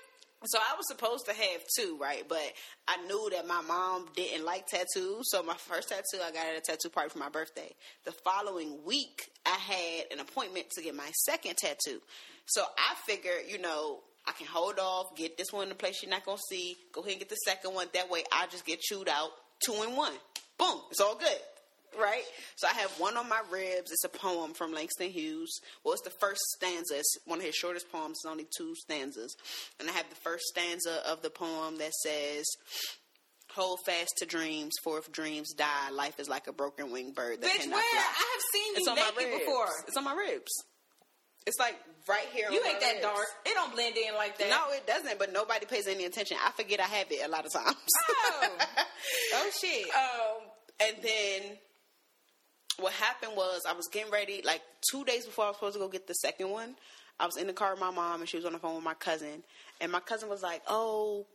So 0.46 0.58
I 0.58 0.74
was 0.76 0.88
supposed 0.88 1.26
to 1.26 1.34
have 1.34 1.60
two, 1.76 1.98
right? 2.00 2.24
But 2.26 2.52
I 2.88 2.96
knew 3.06 3.28
that 3.32 3.46
my 3.46 3.60
mom 3.60 4.06
didn't 4.16 4.44
like 4.44 4.66
tattoos. 4.66 5.26
So 5.30 5.42
my 5.42 5.54
first 5.54 5.90
tattoo, 5.90 6.22
I 6.24 6.30
got 6.30 6.46
at 6.46 6.56
a 6.56 6.60
tattoo 6.60 6.88
party 6.88 7.10
for 7.10 7.18
my 7.18 7.28
birthday. 7.28 7.70
The 8.06 8.12
following 8.24 8.78
week, 8.86 9.30
I 9.44 9.50
had 9.50 10.04
an 10.12 10.20
appointment 10.20 10.70
to 10.70 10.82
get 10.82 10.94
my 10.94 11.10
second 11.26 11.56
tattoo. 11.58 12.00
So 12.46 12.62
I 12.62 12.94
figured, 13.06 13.42
you 13.48 13.58
know, 13.58 14.00
I 14.26 14.32
can 14.32 14.46
hold 14.46 14.78
off, 14.78 15.14
get 15.14 15.36
this 15.36 15.52
one 15.52 15.66
in 15.66 15.72
a 15.72 15.76
place 15.76 16.02
you're 16.02 16.10
not 16.10 16.24
gonna 16.24 16.38
see. 16.48 16.76
Go 16.92 17.02
ahead 17.02 17.12
and 17.12 17.20
get 17.20 17.28
the 17.28 17.36
second 17.36 17.74
one. 17.74 17.88
That 17.92 18.10
way, 18.10 18.24
I 18.32 18.46
just 18.46 18.64
get 18.64 18.80
chewed 18.80 19.08
out 19.08 19.30
two 19.64 19.74
in 19.82 19.94
one. 19.94 20.12
Boom, 20.58 20.80
it's 20.90 21.00
all 21.00 21.16
good. 21.16 21.38
Right, 21.98 22.22
so 22.56 22.66
I 22.68 22.72
have 22.80 22.90
one 23.00 23.16
on 23.16 23.28
my 23.28 23.40
ribs. 23.50 23.90
It's 23.90 24.04
a 24.04 24.08
poem 24.08 24.54
from 24.54 24.72
Langston 24.72 25.10
Hughes. 25.10 25.50
Well, 25.84 25.92
it's 25.94 26.02
the 26.02 26.10
first 26.10 26.40
stanza. 26.56 26.98
It's 26.98 27.16
one 27.26 27.38
of 27.40 27.44
his 27.44 27.54
shortest 27.54 27.90
poems. 27.90 28.18
It's 28.22 28.30
only 28.30 28.46
two 28.56 28.74
stanzas, 28.76 29.34
and 29.78 29.88
I 29.88 29.92
have 29.92 30.08
the 30.08 30.16
first 30.16 30.44
stanza 30.44 31.02
of 31.06 31.22
the 31.22 31.30
poem 31.30 31.78
that 31.78 31.92
says, 31.94 32.46
"Hold 33.54 33.80
fast 33.84 34.14
to 34.18 34.26
dreams, 34.26 34.72
for 34.82 34.98
if 34.98 35.10
dreams 35.10 35.52
die, 35.52 35.90
life 35.90 36.20
is 36.20 36.28
like 36.28 36.46
a 36.46 36.52
broken 36.52 36.90
winged 36.92 37.14
bird 37.16 37.40
that 37.40 37.50
Bitch, 37.50 37.60
cannot 37.62 37.76
where? 37.76 37.82
fly." 37.90 38.00
I 38.00 38.30
have 38.32 38.42
seen 38.52 38.76
It's 38.76 38.86
you 38.86 38.90
on 38.92 38.96
my 38.96 39.02
naked 39.10 39.32
ribs. 39.32 39.38
before. 39.40 39.68
It's 39.88 39.96
on 39.96 40.04
my 40.04 40.14
ribs. 40.14 40.52
It's 41.46 41.58
like 41.58 41.76
right 42.08 42.28
here. 42.32 42.50
You 42.50 42.62
ain't 42.64 42.74
my 42.74 42.80
that 42.80 42.92
ribs. 42.92 43.02
dark. 43.02 43.26
It 43.46 43.54
don't 43.54 43.72
blend 43.74 43.96
in 43.96 44.14
like 44.14 44.38
that. 44.38 44.48
No, 44.50 44.70
it 44.72 44.86
doesn't. 44.86 45.18
But 45.18 45.32
nobody 45.32 45.66
pays 45.66 45.88
any 45.88 46.04
attention. 46.04 46.36
I 46.44 46.50
forget 46.52 46.78
I 46.80 46.84
have 46.84 47.10
it 47.10 47.26
a 47.26 47.28
lot 47.28 47.44
of 47.46 47.52
times. 47.52 47.76
Oh. 48.08 48.48
Oh, 49.34 49.50
shit. 49.58 49.86
Um, 49.94 50.42
and 50.78 50.96
then 51.02 51.58
what 52.80 52.92
happened 52.92 53.32
was 53.36 53.62
I 53.68 53.72
was 53.72 53.88
getting 53.88 54.10
ready, 54.12 54.42
like 54.44 54.62
two 54.90 55.04
days 55.04 55.26
before 55.26 55.44
I 55.44 55.48
was 55.48 55.56
supposed 55.56 55.74
to 55.74 55.80
go 55.80 55.88
get 55.88 56.06
the 56.06 56.14
second 56.14 56.50
one. 56.50 56.76
I 57.18 57.26
was 57.26 57.36
in 57.36 57.46
the 57.46 57.52
car 57.52 57.72
with 57.72 57.80
my 57.80 57.90
mom, 57.90 58.20
and 58.20 58.28
she 58.28 58.36
was 58.36 58.46
on 58.46 58.52
the 58.52 58.58
phone 58.58 58.74
with 58.76 58.84
my 58.84 58.94
cousin. 58.94 59.42
And 59.80 59.92
my 59.92 60.00
cousin 60.00 60.28
was 60.28 60.42
like, 60.42 60.62
"Oh, 60.66 61.26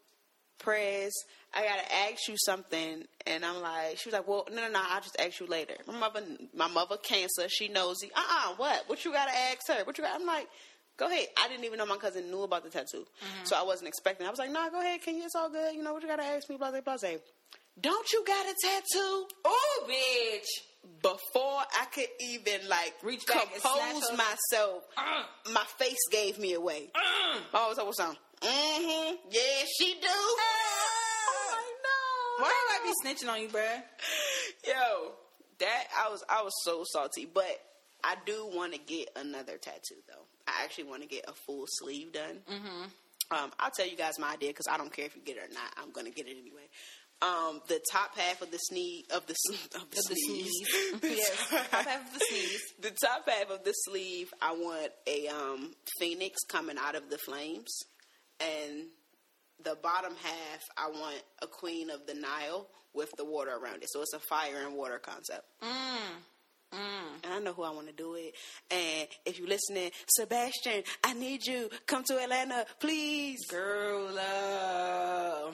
Prez, 0.58 1.14
I 1.54 1.64
gotta 1.64 1.94
ask 2.12 2.28
you 2.28 2.36
something." 2.38 3.06
And 3.28 3.46
I'm 3.46 3.62
like, 3.62 3.98
she 3.98 4.10
was 4.10 4.14
like, 4.14 4.28
"Well, 4.28 4.48
no, 4.52 4.62
no, 4.64 4.70
no, 4.70 4.82
I'll 4.84 5.02
just 5.02 5.20
ask 5.20 5.40
you 5.40 5.48
later." 5.48 5.76
My 5.88 5.98
mother, 5.98 6.22
my 6.56 6.68
mother, 6.68 6.98
cancer, 6.98 7.48
she 7.50 7.68
knows. 7.68 7.98
Uh, 8.04 8.08
uh 8.16 8.54
what? 8.58 8.84
What 8.88 9.06
you 9.06 9.12
gotta 9.12 9.36
ask 9.36 9.68
her? 9.68 9.84
What 9.84 9.98
you 9.98 10.04
got? 10.04 10.20
I'm 10.20 10.26
like. 10.26 10.48
Go 10.98 11.08
ahead. 11.08 11.28
I 11.38 11.50
didn't 11.50 11.66
even 11.66 11.78
know 11.78 11.86
my 11.86 11.98
cousin 11.98 12.32
knew 12.32 12.44
about 12.44 12.64
the 12.64 12.70
tattoo, 12.70 13.06
so 13.44 13.58
I 13.58 13.64
wasn't 13.64 13.90
expecting. 13.90 14.26
I 14.26 14.30
was 14.30 14.40
like, 14.40 14.50
"Nah, 14.50 14.70
go 14.70 14.80
ahead. 14.80 15.02
Can 15.02 15.18
you? 15.18 15.26
It's 15.26 15.36
all 15.36 15.50
good. 15.50 15.76
You 15.76 15.84
know 15.84 15.92
what 15.92 16.02
you 16.02 16.08
gotta 16.08 16.24
ask 16.24 16.50
me." 16.50 16.56
Blah 16.56 16.72
blah 16.72 16.80
blah. 16.80 16.96
Don't 17.82 18.14
you 18.14 18.24
got 18.26 18.46
a 18.46 18.56
tattoo? 18.64 19.28
oh, 19.44 19.88
bitch. 19.90 20.48
Before 21.02 21.60
I 21.80 21.86
could 21.94 22.08
even 22.20 22.68
like 22.68 22.94
Reach 23.04 23.26
back 23.26 23.44
compose 23.54 24.12
myself, 24.18 24.84
Uh, 24.98 25.24
my 25.52 25.64
face 25.78 25.98
gave 26.12 26.38
me 26.40 26.54
away. 26.54 26.90
uh. 26.96 27.40
Oh, 27.54 27.68
what's 27.68 27.80
up? 27.80 27.86
What's 27.86 28.00
up? 28.00 28.16
Mm-hmm. 28.42 29.16
Yeah, 29.32 29.42
she 29.78 29.94
do. 29.94 30.08
Oh, 30.08 31.50
I 31.52 31.74
know. 31.84 32.44
Why 32.44 32.52
would 32.52 32.82
I 32.82 32.84
be 32.84 32.94
snitching 33.10 33.32
on 33.32 33.42
you, 33.42 33.48
bruh? 33.50 33.82
Yo, 34.68 35.12
that 35.60 35.84
I 35.98 36.10
was 36.10 36.24
I 36.30 36.42
was 36.44 36.54
so 36.64 36.84
salty, 36.92 37.26
but 37.32 37.60
I 38.04 38.16
do 38.26 38.50
want 38.54 38.74
to 38.74 38.80
get 38.80 39.10
another 39.16 39.58
tattoo 39.58 40.02
though. 40.08 40.26
I 40.48 40.64
actually 40.64 40.86
want 40.86 41.02
to 41.02 41.08
get 41.08 41.26
a 41.28 41.34
full 41.34 41.66
sleeve 41.68 42.12
done. 42.14 42.40
Mm-hmm. 42.52 42.84
Um, 43.32 43.52
I'll 43.60 43.72
tell 43.72 43.88
you 43.88 43.98
guys 43.98 44.20
my 44.20 44.34
idea 44.34 44.50
because 44.50 44.68
I 44.70 44.78
don't 44.78 44.92
care 44.94 45.06
if 45.06 45.16
you 45.16 45.22
get 45.24 45.38
it 45.38 45.50
or 45.50 45.54
not. 45.54 45.72
I'm 45.78 45.92
gonna 45.92 46.12
get 46.12 46.28
it 46.28 46.38
anyway. 46.40 46.68
Um, 47.22 47.62
the 47.70 47.80
top 47.92 48.16
half 48.18 48.42
of 48.42 48.52
the 48.52 48.58
sneeze 48.58 49.06
of 49.14 49.26
the 49.26 49.36
of 49.76 49.90
the, 49.90 49.98
Of 49.98 50.06
the 50.10 50.16
sneeze. 50.16 50.52
The 51.02 51.10
yes. 51.16 51.50
top- 51.50 51.86
half 51.86 52.08
of 52.08 52.14
the 52.14 52.26
sneeze. 52.26 52.62
the 52.82 52.92
top 52.92 53.28
half 53.30 53.50
of 53.50 53.64
the 53.64 53.72
sleeve, 53.72 54.32
I 54.42 54.52
want 54.54 54.92
a 55.08 55.28
um, 55.30 55.74
phoenix 56.00 56.36
coming 56.48 56.78
out 56.78 56.96
of 56.96 57.10
the 57.10 57.18
flames, 57.18 57.74
and 58.40 58.88
the 59.64 59.76
bottom 59.82 60.14
half, 60.22 60.62
I 60.78 60.90
want 60.90 61.22
a 61.42 61.48
queen 61.48 61.90
of 61.90 62.06
the 62.06 62.14
Nile 62.16 62.68
with 62.94 63.10
the 63.18 63.26
water 63.26 63.52
around 63.52 63.82
it. 63.84 63.90
So 63.90 64.02
it's 64.02 64.14
a 64.14 64.20
fire 64.20 64.62
and 64.66 64.76
water 64.76 65.00
concept. 65.00 65.46
And 66.74 67.34
I 67.34 67.40
know 67.40 67.54
who 67.54 67.64
I 67.64 67.70
want 67.72 67.88
to 67.88 67.94
do 67.94 68.16
it. 68.16 68.34
And 68.70 69.08
if 69.26 69.40
you're 69.40 69.48
listening, 69.48 69.92
Sebastian, 70.10 70.84
I 71.04 71.14
need 71.14 71.46
you. 71.48 71.70
Come 71.88 72.04
to 72.08 72.20
Atlanta, 72.22 72.66
please. 72.82 73.40
Girl, 73.50 74.10
uh, 74.18 75.52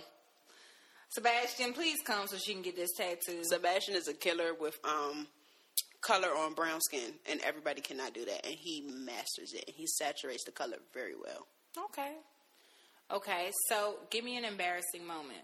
Sebastian, 1.12 1.74
please 1.74 2.00
come 2.06 2.27
so 2.27 2.38
she 2.38 2.53
can 2.53 2.62
get 2.62 2.75
this 2.75 2.91
tattoo. 2.96 3.44
Sebastian 3.44 3.96
is 3.96 4.08
a 4.08 4.13
killer 4.13 4.53
with 4.60 4.80
um 4.86 5.27
color 6.01 6.30
on 6.30 6.53
brown 6.53 6.80
skin, 6.82 7.13
and 7.30 7.41
everybody 7.41 7.82
cannot 7.82 8.13
do 8.13 8.25
that. 8.25 8.46
And 8.46 8.56
he 8.56 8.82
masters 8.82 9.53
it, 9.53 9.63
and 9.68 9.75
he 9.75 9.86
saturates 9.88 10.44
the 10.46 10.51
color 10.51 10.77
very 10.94 11.15
well. 11.15 11.48
Okay. 11.86 12.13
Okay, 13.13 13.51
so 13.68 13.96
give 14.10 14.24
me 14.24 14.38
an 14.38 14.46
embarrassing 14.46 15.06
moment. 15.06 15.41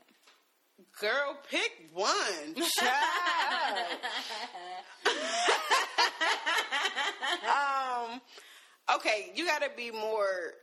Girl, 1.01 1.37
pick 1.49 1.89
one. 1.93 2.55
Child. 2.55 3.77
um, 7.43 8.21
okay, 8.95 9.31
you 9.35 9.45
got 9.45 9.61
to 9.63 9.69
be 9.75 9.91
more 9.91 10.53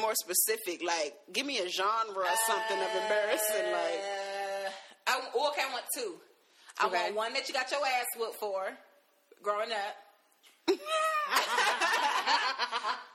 more 0.00 0.14
specific. 0.14 0.82
Like, 0.86 1.14
give 1.32 1.44
me 1.46 1.58
a 1.58 1.68
genre 1.68 2.14
or 2.14 2.36
something 2.46 2.78
of 2.78 3.02
embarrassing. 3.02 3.72
Like, 3.72 4.00
Uh, 4.00 4.25
I, 5.06 5.18
okay, 5.18 5.62
I 5.68 5.72
want 5.72 5.84
two. 5.94 6.14
I 6.80 6.86
Okay. 6.86 6.96
want 7.04 7.14
one 7.14 7.32
that 7.34 7.48
you 7.48 7.54
got 7.54 7.70
your 7.70 7.80
ass 7.84 8.06
whooped 8.18 8.36
for 8.40 8.68
growing 9.42 9.70
up. 9.72 9.96
and 10.68 10.78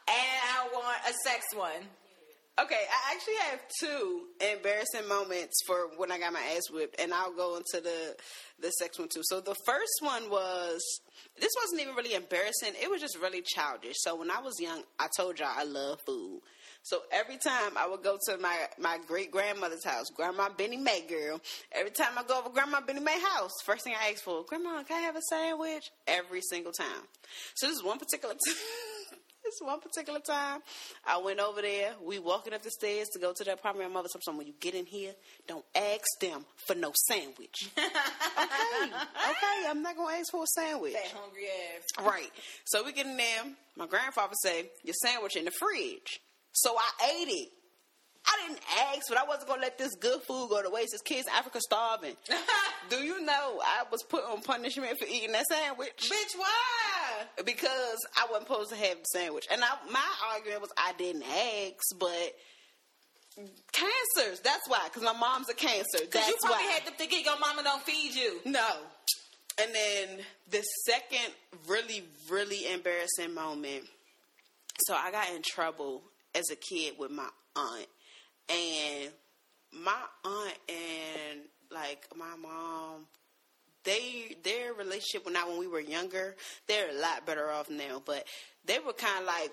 I 0.07 0.67
want 0.73 0.97
a 1.07 1.13
sex 1.27 1.45
one. 1.53 1.87
okay, 2.59 2.75
I 2.75 3.13
actually 3.13 3.35
have 3.49 3.59
two 3.79 4.27
embarrassing 4.53 5.07
moments 5.07 5.61
for 5.65 5.89
when 5.97 6.11
I 6.11 6.19
got 6.19 6.33
my 6.33 6.41
ass 6.55 6.69
whipped, 6.71 6.99
and 6.99 7.13
I'll 7.13 7.33
go 7.35 7.55
into 7.57 7.81
the 7.83 8.15
the 8.59 8.69
sex 8.71 8.97
one 8.99 9.09
too. 9.09 9.21
So 9.23 9.41
the 9.41 9.55
first 9.65 9.93
one 10.01 10.29
was 10.29 10.81
this 11.39 11.51
wasn't 11.61 11.81
even 11.81 11.95
really 11.95 12.13
embarrassing. 12.13 12.73
It 12.81 12.89
was 12.89 13.01
just 13.01 13.17
really 13.19 13.41
childish. 13.41 13.95
So 13.99 14.15
when 14.15 14.31
I 14.31 14.39
was 14.41 14.59
young, 14.59 14.83
I 14.99 15.07
told 15.17 15.39
y'all 15.39 15.49
I 15.55 15.63
love 15.63 15.99
food. 16.05 16.41
So 16.83 17.01
every 17.11 17.37
time 17.37 17.77
I 17.77 17.87
would 17.87 18.03
go 18.03 18.17
to 18.27 18.37
my 18.37 18.57
my 18.79 18.97
great 19.07 19.31
grandmother's 19.31 19.85
house, 19.85 20.05
Grandma 20.15 20.49
Benny 20.49 20.77
May 20.77 21.01
girl. 21.01 21.39
Every 21.71 21.91
time 21.91 22.17
I 22.17 22.23
go 22.23 22.39
over 22.39 22.49
Grandma 22.49 22.81
Benny 22.81 22.99
May 22.99 23.19
house, 23.19 23.51
first 23.63 23.83
thing 23.83 23.93
I 23.99 24.11
ask 24.11 24.23
for, 24.23 24.43
Grandma, 24.47 24.83
can 24.83 24.97
I 24.97 25.01
have 25.01 25.15
a 25.15 25.21
sandwich? 25.29 25.91
Every 26.07 26.41
single 26.41 26.71
time. 26.71 27.03
So 27.55 27.67
this 27.67 27.77
is 27.77 27.83
one 27.83 27.99
particular 27.99 28.33
time. 28.47 28.55
this 29.43 29.59
one 29.61 29.79
particular 29.79 30.19
time, 30.19 30.61
I 31.05 31.17
went 31.19 31.39
over 31.39 31.61
there. 31.61 31.93
We 32.03 32.17
walking 32.17 32.53
up 32.53 32.63
the 32.63 32.71
stairs 32.71 33.07
to 33.13 33.19
go 33.19 33.31
to 33.31 33.43
the 33.43 33.53
apartment. 33.53 33.89
My 33.89 33.93
mother 33.93 34.09
told 34.25 34.35
me, 34.35 34.39
when 34.39 34.47
you 34.47 34.53
get 34.59 34.73
in 34.73 34.87
here, 34.87 35.13
don't 35.47 35.65
ask 35.75 36.19
them 36.19 36.45
for 36.65 36.75
no 36.75 36.91
sandwich. 37.07 37.69
okay, 37.77 38.91
okay, 38.91 39.69
I'm 39.69 39.83
not 39.83 39.95
gonna 39.95 40.17
ask 40.17 40.31
for 40.31 40.43
a 40.43 40.47
sandwich. 40.47 40.93
That 40.93 41.13
hungry 41.15 41.45
ass. 41.45 42.05
Right. 42.05 42.31
So 42.65 42.83
we 42.83 42.91
get 42.91 43.05
in 43.05 43.17
there. 43.17 43.43
My 43.77 43.85
grandfather 43.85 44.33
say, 44.41 44.69
"Your 44.83 44.95
sandwich 44.95 45.35
in 45.35 45.45
the 45.45 45.51
fridge." 45.51 46.19
So 46.53 46.75
I 46.77 47.21
ate 47.21 47.29
it. 47.29 47.49
I 48.25 48.47
didn't 48.47 48.61
ask, 48.93 49.01
but 49.09 49.17
I 49.17 49.23
wasn't 49.23 49.47
gonna 49.47 49.61
let 49.61 49.77
this 49.77 49.95
good 49.99 50.21
food 50.21 50.49
go 50.49 50.61
to 50.61 50.69
waste. 50.69 50.91
This 50.91 51.01
kid's 51.01 51.27
in 51.27 51.33
Africa 51.33 51.59
starving. 51.59 52.15
Do 52.89 52.97
you 52.97 53.21
know 53.25 53.61
I 53.63 53.83
was 53.91 54.03
put 54.03 54.23
on 54.25 54.41
punishment 54.41 54.97
for 54.99 55.05
eating 55.05 55.31
that 55.31 55.45
sandwich? 55.47 55.97
Bitch, 55.97 56.37
why? 56.37 57.43
Because 57.43 57.97
I 58.15 58.27
wasn't 58.29 58.47
supposed 58.47 58.69
to 58.69 58.75
have 58.75 58.97
the 58.97 59.05
sandwich. 59.05 59.47
And 59.51 59.63
I, 59.63 59.69
my 59.91 60.05
argument 60.33 60.61
was 60.61 60.71
I 60.77 60.93
didn't 60.97 61.23
ask, 61.23 61.99
but 61.99 62.35
cancers. 63.71 64.39
That's 64.41 64.67
why. 64.67 64.81
Because 64.85 65.03
my 65.03 65.17
mom's 65.17 65.49
a 65.49 65.55
cancer. 65.55 65.99
That's 66.11 66.27
you 66.27 66.35
probably 66.41 66.65
why. 66.65 66.71
had 66.73 66.85
to 66.85 66.91
think 66.93 67.13
your 67.25 67.39
mama 67.39 67.63
don't 67.63 67.81
feed 67.81 68.13
you. 68.13 68.39
No. 68.45 68.67
And 69.61 69.73
then 69.73 70.25
the 70.49 70.61
second 70.85 71.33
really, 71.67 72.03
really 72.29 72.71
embarrassing 72.71 73.33
moment. 73.33 73.85
So 74.87 74.95
I 74.95 75.11
got 75.11 75.29
in 75.35 75.41
trouble 75.43 76.01
as 76.35 76.49
a 76.49 76.55
kid 76.55 76.93
with 76.97 77.11
my 77.11 77.27
aunt. 77.55 77.87
And 78.49 79.11
my 79.71 80.01
aunt 80.25 80.57
and 80.69 81.41
like 81.71 82.07
my 82.15 82.35
mom, 82.41 83.05
they 83.83 84.35
their 84.43 84.73
relationship 84.73 85.25
when 85.25 85.33
not 85.33 85.47
when 85.47 85.59
we 85.59 85.67
were 85.67 85.79
younger, 85.79 86.35
they're 86.67 86.89
a 86.89 86.99
lot 86.99 87.25
better 87.25 87.49
off 87.49 87.69
now. 87.69 88.01
But 88.05 88.25
they 88.65 88.79
were 88.79 88.93
kind 88.93 89.21
of 89.21 89.25
like 89.25 89.51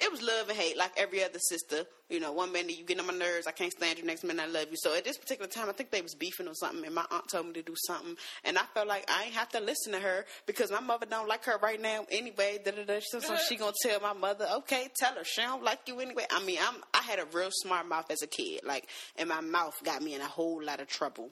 it 0.00 0.10
was 0.10 0.22
love 0.22 0.48
and 0.48 0.56
hate, 0.56 0.76
like 0.76 0.92
every 0.96 1.22
other 1.22 1.38
sister. 1.38 1.84
You 2.08 2.18
know, 2.18 2.32
one 2.32 2.52
minute 2.52 2.76
you 2.76 2.84
get 2.84 2.98
on 2.98 3.06
my 3.06 3.12
nerves, 3.12 3.46
I 3.46 3.52
can't 3.52 3.70
stand 3.70 3.98
you. 3.98 4.04
Next 4.04 4.24
minute 4.24 4.42
I 4.42 4.46
love 4.46 4.66
you. 4.70 4.76
So 4.76 4.96
at 4.96 5.04
this 5.04 5.18
particular 5.18 5.48
time, 5.48 5.68
I 5.68 5.72
think 5.72 5.90
they 5.90 6.00
was 6.00 6.14
beefing 6.14 6.48
or 6.48 6.54
something, 6.54 6.84
and 6.84 6.94
my 6.94 7.04
aunt 7.10 7.28
told 7.28 7.46
me 7.46 7.52
to 7.54 7.62
do 7.62 7.74
something, 7.86 8.16
and 8.44 8.58
I 8.58 8.62
felt 8.74 8.88
like 8.88 9.08
I 9.10 9.24
ain't 9.24 9.34
have 9.34 9.50
to 9.50 9.60
listen 9.60 9.92
to 9.92 10.00
her 10.00 10.24
because 10.46 10.70
my 10.70 10.80
mother 10.80 11.06
don't 11.06 11.28
like 11.28 11.44
her 11.44 11.58
right 11.62 11.80
now 11.80 12.06
anyway. 12.10 12.58
Da, 12.64 12.72
da, 12.72 12.84
da. 12.84 13.00
So, 13.02 13.20
so 13.20 13.36
she 13.36 13.56
gonna 13.56 13.72
tell 13.82 14.00
my 14.00 14.12
mother, 14.12 14.46
okay, 14.58 14.88
tell 14.96 15.14
her 15.14 15.24
she 15.24 15.42
don't 15.42 15.62
like 15.62 15.80
you 15.86 16.00
anyway. 16.00 16.24
I 16.30 16.42
mean, 16.44 16.58
I'm 16.60 16.76
I 16.94 17.02
had 17.02 17.18
a 17.18 17.26
real 17.32 17.50
smart 17.52 17.86
mouth 17.86 18.10
as 18.10 18.22
a 18.22 18.26
kid, 18.26 18.60
like, 18.64 18.88
and 19.16 19.28
my 19.28 19.40
mouth 19.40 19.78
got 19.84 20.02
me 20.02 20.14
in 20.14 20.20
a 20.20 20.26
whole 20.26 20.62
lot 20.62 20.80
of 20.80 20.88
trouble. 20.88 21.30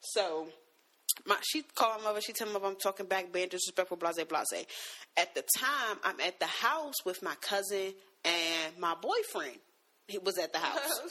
So 0.00 0.48
my 1.26 1.36
she 1.42 1.62
called 1.74 1.98
my 2.02 2.08
mother. 2.08 2.20
She 2.20 2.32
told 2.32 2.52
me 2.52 2.60
I'm 2.62 2.76
talking 2.76 3.06
back, 3.06 3.32
being 3.32 3.48
disrespectful, 3.48 3.96
blase, 3.96 4.22
blase. 4.24 4.66
At 5.16 5.34
the 5.34 5.42
time, 5.58 5.98
I'm 6.04 6.20
at 6.20 6.38
the 6.40 6.46
house 6.46 6.94
with 7.04 7.22
my 7.22 7.34
cousin 7.40 7.94
and 8.24 8.78
my 8.78 8.94
boyfriend. 9.00 9.58
He 10.06 10.16
was 10.16 10.38
at 10.38 10.54
the 10.54 10.58
house, 10.58 10.78
oh, 10.82 11.08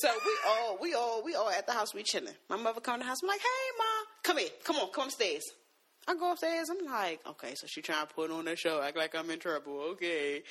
so 0.00 0.08
we 0.24 0.32
all, 0.48 0.78
we 0.80 0.94
all, 0.94 1.22
we 1.22 1.34
all 1.34 1.50
at 1.50 1.66
the 1.66 1.74
house. 1.74 1.92
We 1.92 2.02
chilling. 2.02 2.32
My 2.48 2.56
mother 2.56 2.80
come 2.80 2.94
to 2.94 3.00
the 3.00 3.06
house. 3.06 3.18
I'm 3.22 3.28
like, 3.28 3.40
hey, 3.40 3.70
ma, 3.76 3.84
come 4.22 4.38
here, 4.38 4.48
come 4.64 4.76
on, 4.76 4.90
come 4.92 5.08
upstairs. 5.08 5.42
I 6.08 6.14
go 6.14 6.32
upstairs. 6.32 6.70
I'm 6.70 6.86
like, 6.86 7.20
okay, 7.28 7.54
so 7.54 7.66
she 7.66 7.82
trying 7.82 8.06
to 8.06 8.14
put 8.14 8.30
on 8.30 8.48
a 8.48 8.56
show, 8.56 8.80
act 8.80 8.96
like 8.96 9.14
I'm 9.14 9.28
in 9.28 9.38
trouble. 9.38 9.80
Okay, 9.92 10.42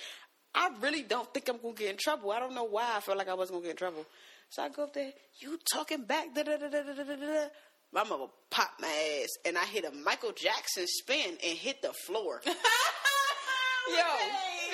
I 0.53 0.69
really 0.81 1.01
don't 1.01 1.33
think 1.33 1.49
I'm 1.49 1.57
gonna 1.57 1.73
get 1.73 1.89
in 1.89 1.97
trouble. 1.97 2.31
I 2.31 2.39
don't 2.39 2.53
know 2.53 2.65
why 2.65 2.93
I 2.95 2.99
felt 2.99 3.17
like 3.17 3.27
I 3.27 3.33
wasn't 3.33 3.57
gonna 3.57 3.65
get 3.65 3.71
in 3.71 3.77
trouble. 3.77 4.05
So 4.49 4.63
I 4.63 4.69
go 4.69 4.83
up 4.83 4.93
there. 4.93 5.11
You 5.39 5.59
talking 5.71 6.03
back? 6.03 6.33
Da 6.33 6.43
da 6.43 6.57
da 6.57 6.69
da 6.69 6.83
da 6.83 6.93
da 6.93 7.15
da. 7.15 7.47
My 7.91 8.03
mother 8.03 8.25
popped 8.51 8.79
my 8.81 9.21
ass, 9.21 9.29
and 9.45 9.57
I 9.57 9.65
hit 9.65 9.85
a 9.85 9.91
Michael 9.91 10.31
Jackson 10.31 10.85
spin 10.87 11.37
and 11.43 11.57
hit 11.57 11.81
the 11.81 11.91
floor. 12.05 12.41
Yo, 12.45 14.03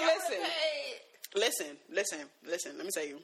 listen. 0.05 0.45
Listen, 1.35 1.77
listen, 1.89 2.19
listen. 2.45 2.71
Let 2.77 2.85
me 2.85 2.91
tell 2.93 3.05
you. 3.05 3.19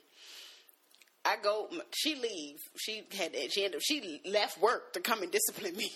I 1.25 1.35
go. 1.41 1.69
She 1.93 2.15
leave. 2.15 2.57
She 2.77 3.03
had. 3.17 3.35
She 3.51 3.65
ended. 3.65 3.77
Up, 3.77 3.81
She 3.83 4.21
left 4.25 4.61
work 4.61 4.93
to 4.93 5.01
come 5.01 5.23
and 5.23 5.31
discipline 5.31 5.75
me. 5.75 5.91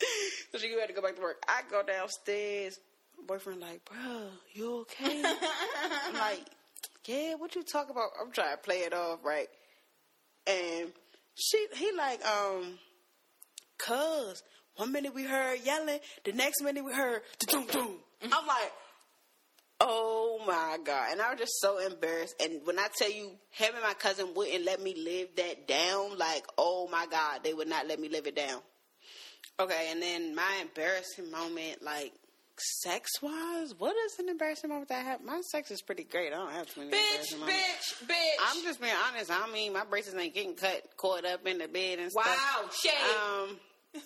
so 0.52 0.58
she 0.58 0.70
had 0.78 0.88
to 0.88 0.94
go 0.94 1.02
back 1.02 1.16
to 1.16 1.22
work. 1.22 1.42
I 1.46 1.62
go 1.70 1.82
downstairs. 1.82 2.78
Boyfriend 3.26 3.60
like, 3.60 3.82
bro, 3.84 4.28
you 4.52 4.80
okay? 4.80 5.22
I'm 6.06 6.14
like, 6.14 6.44
yeah. 7.06 7.34
What 7.36 7.54
you 7.54 7.62
talk 7.62 7.90
about? 7.90 8.10
I'm 8.20 8.32
trying 8.32 8.52
to 8.56 8.62
play 8.62 8.78
it 8.78 8.92
off 8.92 9.20
right. 9.24 9.48
And 10.46 10.92
she, 11.34 11.66
he 11.74 11.92
like, 11.96 12.24
um, 12.26 12.78
cuz 13.78 14.42
one 14.76 14.90
minute 14.92 15.14
we 15.14 15.24
heard 15.24 15.60
yelling, 15.64 16.00
the 16.24 16.32
next 16.32 16.60
minute 16.62 16.84
we 16.84 16.92
heard 16.92 17.22
doom 17.46 17.66
doom. 17.66 17.98
Mm-hmm. 18.22 18.32
I'm 18.32 18.46
like, 18.46 18.72
oh 19.80 20.42
my 20.46 20.78
god! 20.84 21.12
And 21.12 21.20
I 21.20 21.30
was 21.30 21.38
just 21.38 21.60
so 21.60 21.78
embarrassed. 21.78 22.34
And 22.42 22.60
when 22.64 22.78
I 22.78 22.88
tell 22.96 23.10
you, 23.10 23.30
him 23.50 23.74
and 23.74 23.82
my 23.82 23.94
cousin 23.94 24.34
wouldn't 24.34 24.64
let 24.64 24.82
me 24.82 24.94
live 24.96 25.28
that 25.36 25.68
down. 25.68 26.18
Like, 26.18 26.44
oh 26.58 26.88
my 26.90 27.06
god, 27.10 27.40
they 27.44 27.54
would 27.54 27.68
not 27.68 27.86
let 27.86 28.00
me 28.00 28.08
live 28.08 28.26
it 28.26 28.36
down. 28.36 28.60
Okay, 29.60 29.88
and 29.90 30.02
then 30.02 30.34
my 30.34 30.58
embarrassing 30.62 31.30
moment, 31.30 31.82
like 31.82 32.12
sex 32.58 33.10
wise, 33.22 33.74
what 33.78 33.94
is 34.06 34.18
an 34.18 34.28
embarrassing 34.28 34.70
moment 34.70 34.88
that 34.88 35.00
I 35.04 35.10
have? 35.10 35.24
My 35.24 35.40
sex 35.50 35.70
is 35.70 35.82
pretty 35.82 36.04
great. 36.04 36.32
I 36.32 36.36
don't 36.36 36.52
have 36.52 36.72
too 36.72 36.80
many 36.80 36.92
Bitch, 36.92 37.34
bitch, 37.34 38.06
bitch. 38.06 38.14
I'm 38.46 38.62
just 38.62 38.80
being 38.80 38.92
honest. 39.08 39.30
I 39.30 39.50
mean, 39.52 39.72
my 39.72 39.84
braces 39.84 40.14
ain't 40.14 40.34
getting 40.34 40.54
cut, 40.54 40.82
caught 40.96 41.24
up 41.24 41.46
in 41.46 41.58
the 41.58 41.68
bed 41.68 41.98
and 41.98 42.10
stuff. 42.10 42.24
wow, 42.26 42.68
shade, 42.70 42.92
Um, 43.50 43.56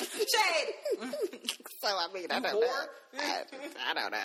shade. 0.00 1.00
so 1.80 1.88
I 1.88 2.08
mean, 2.12 2.26
I 2.30 2.40
don't 2.40 2.60
know. 2.60 2.68
I, 3.18 3.42
I 3.90 3.94
don't 3.94 4.10
know. 4.12 4.18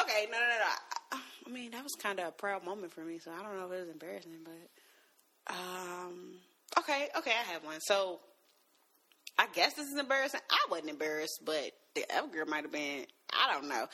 Okay, 0.00 0.26
no, 0.30 0.38
no, 0.38 0.46
no, 0.46 0.56
no. 0.58 1.18
I 1.46 1.50
mean, 1.50 1.70
that 1.72 1.82
was 1.82 1.92
kind 2.00 2.18
of 2.20 2.28
a 2.28 2.32
proud 2.32 2.64
moment 2.64 2.92
for 2.92 3.04
me, 3.04 3.18
so 3.18 3.30
I 3.30 3.42
don't 3.42 3.58
know 3.58 3.66
if 3.66 3.72
it 3.72 3.80
was 3.80 3.88
embarrassing, 3.90 4.38
but 4.44 5.54
um, 5.54 6.34
okay, 6.78 7.08
okay, 7.18 7.32
I 7.32 7.52
have 7.52 7.64
one. 7.64 7.80
So 7.80 8.20
I 9.38 9.46
guess 9.54 9.74
this 9.74 9.86
is 9.88 9.98
embarrassing. 9.98 10.40
I 10.50 10.70
wasn't 10.70 10.90
embarrassed, 10.90 11.40
but 11.44 11.72
the 11.94 12.04
other 12.16 12.28
girl 12.28 12.46
might 12.46 12.62
have 12.62 12.72
been. 12.72 13.06
I 13.32 13.52
don't 13.54 13.68
know. 13.68 13.86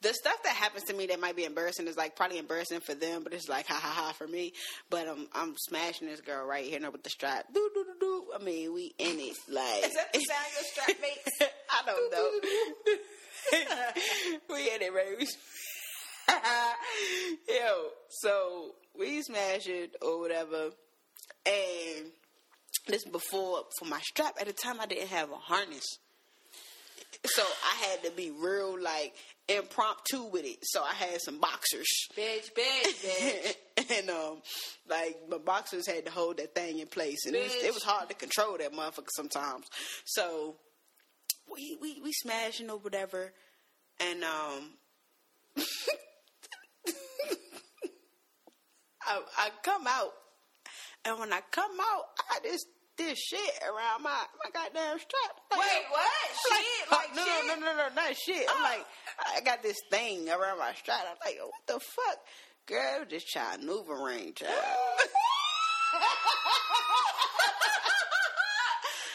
The 0.00 0.14
stuff 0.14 0.42
that 0.44 0.54
happens 0.56 0.84
to 0.84 0.94
me 0.94 1.06
that 1.08 1.20
might 1.20 1.36
be 1.36 1.44
embarrassing 1.44 1.86
is 1.86 1.98
like 1.98 2.16
probably 2.16 2.38
embarrassing 2.38 2.80
for 2.80 2.94
them, 2.94 3.22
but 3.22 3.34
it's 3.34 3.48
like 3.48 3.66
ha 3.66 3.74
ha 3.74 3.88
ha 3.88 4.12
for 4.12 4.26
me. 4.26 4.54
But 4.88 5.06
um, 5.06 5.28
I'm 5.34 5.54
smashing 5.68 6.08
this 6.08 6.22
girl 6.22 6.46
right 6.46 6.64
here 6.64 6.80
now 6.80 6.90
with 6.90 7.02
the 7.02 7.10
strap. 7.10 7.44
Do 7.52 7.70
do 7.74 7.84
do 7.84 7.94
do. 8.00 8.24
I 8.34 8.42
mean, 8.42 8.72
we 8.72 8.94
in 8.98 9.18
it. 9.18 9.36
Like 9.48 9.84
Is 9.84 9.94
that 9.94 10.12
the 10.12 10.20
sound 10.20 10.46
your 10.54 10.64
strap 10.64 10.96
makes? 11.02 11.52
I 11.70 11.82
don't 11.84 12.10
know. 12.10 12.40
we 14.54 14.74
in 14.74 14.82
it, 14.82 14.94
baby. 14.94 15.26
Yo, 17.48 17.88
so 18.08 18.74
we 18.98 19.22
smash 19.22 19.66
it 19.66 19.94
or 20.02 20.20
whatever, 20.20 20.70
and 21.44 22.06
this 22.86 23.04
before 23.04 23.64
for 23.78 23.84
my 23.84 24.00
strap. 24.00 24.36
At 24.40 24.46
the 24.46 24.52
time, 24.52 24.80
I 24.80 24.86
didn't 24.86 25.08
have 25.08 25.30
a 25.30 25.36
harness, 25.36 25.84
so 27.24 27.42
I 27.42 27.86
had 27.86 28.04
to 28.04 28.10
be 28.10 28.30
real 28.30 28.80
like 28.80 29.14
impromptu 29.48 30.24
with 30.24 30.44
it. 30.44 30.58
So 30.62 30.82
I 30.82 30.92
had 30.94 31.20
some 31.20 31.38
boxers. 31.40 31.86
bitch, 32.16 32.52
bitch, 32.52 33.04
bitch. 33.04 33.54
and 33.98 34.10
um, 34.10 34.42
like 34.88 35.16
my 35.28 35.38
boxers 35.38 35.86
had 35.86 36.06
to 36.06 36.12
hold 36.12 36.38
that 36.38 36.54
thing 36.54 36.78
in 36.78 36.86
place, 36.86 37.26
and 37.26 37.34
it 37.34 37.44
was, 37.44 37.54
it 37.54 37.74
was 37.74 37.82
hard 37.82 38.08
to 38.08 38.14
control 38.14 38.56
that 38.58 38.72
motherfucker 38.72 39.10
sometimes. 39.14 39.66
So 40.04 40.56
we 41.52 41.76
we 41.80 42.00
we 42.02 42.12
smashing 42.12 42.70
or 42.70 42.78
whatever, 42.78 43.32
and 44.00 44.24
um, 44.24 44.72
I 49.02 49.20
I 49.38 49.50
come 49.62 49.86
out, 49.86 50.12
and 51.04 51.18
when 51.18 51.32
I 51.32 51.40
come 51.50 51.78
out, 51.80 52.04
I 52.30 52.40
just 52.42 52.66
this 52.98 53.18
shit 53.18 53.50
around 53.62 54.02
my 54.02 54.22
my 54.44 54.50
goddamn 54.52 54.98
strap. 54.98 55.34
Like, 55.50 55.60
Wait, 55.60 55.84
what? 55.90 56.06
like, 56.50 56.60
Shit, 56.60 56.92
uh, 56.92 56.96
like 56.96 57.14
no, 57.16 57.24
shit? 57.24 57.46
no, 57.46 57.54
no, 57.54 57.66
no, 57.72 57.88
no, 57.88 57.94
not 57.94 58.16
shit. 58.16 58.46
I'm 58.48 58.56
Oh. 58.58 58.62
like, 58.62 58.86
I 59.36 59.40
got 59.42 59.62
this 59.62 59.76
thing 59.90 60.28
around 60.28 60.58
my 60.58 60.72
strap. 60.74 61.00
I'm 61.08 61.16
like, 61.24 61.38
what 61.40 61.66
the 61.66 61.80
fuck, 61.80 62.18
girl? 62.66 63.04
Child 63.06 63.60
maneuvering, 63.60 64.34
child. 64.34 64.52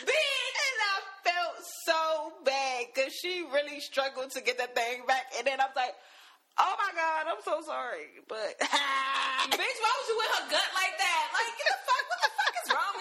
and 0.02 0.78
I 0.82 0.96
felt 1.24 1.58
so 1.86 2.34
bad 2.46 2.86
because 2.94 3.14
she 3.14 3.44
really 3.54 3.80
struggled 3.80 4.32
to 4.32 4.42
get 4.42 4.58
that 4.58 4.76
thing 4.76 5.04
back. 5.08 5.26
And 5.38 5.46
then 5.48 5.60
I 5.62 5.66
was 5.66 5.76
like, 5.76 5.94
oh 6.60 6.74
my 6.78 6.92
god, 6.96 7.26
I'm 7.32 7.42
so 7.44 7.62
sorry, 7.66 8.10
but 8.28 8.58
Bitch, 8.60 9.78
why 9.82 9.92
was 9.98 10.08
you 10.10 10.18
with 10.18 10.32
her 10.38 10.46
gut 10.52 10.70
like 10.76 10.96
that? 10.98 11.24
Like, 11.34 11.50
get 11.58 11.68
the 11.70 11.80
fuck, 11.86 12.01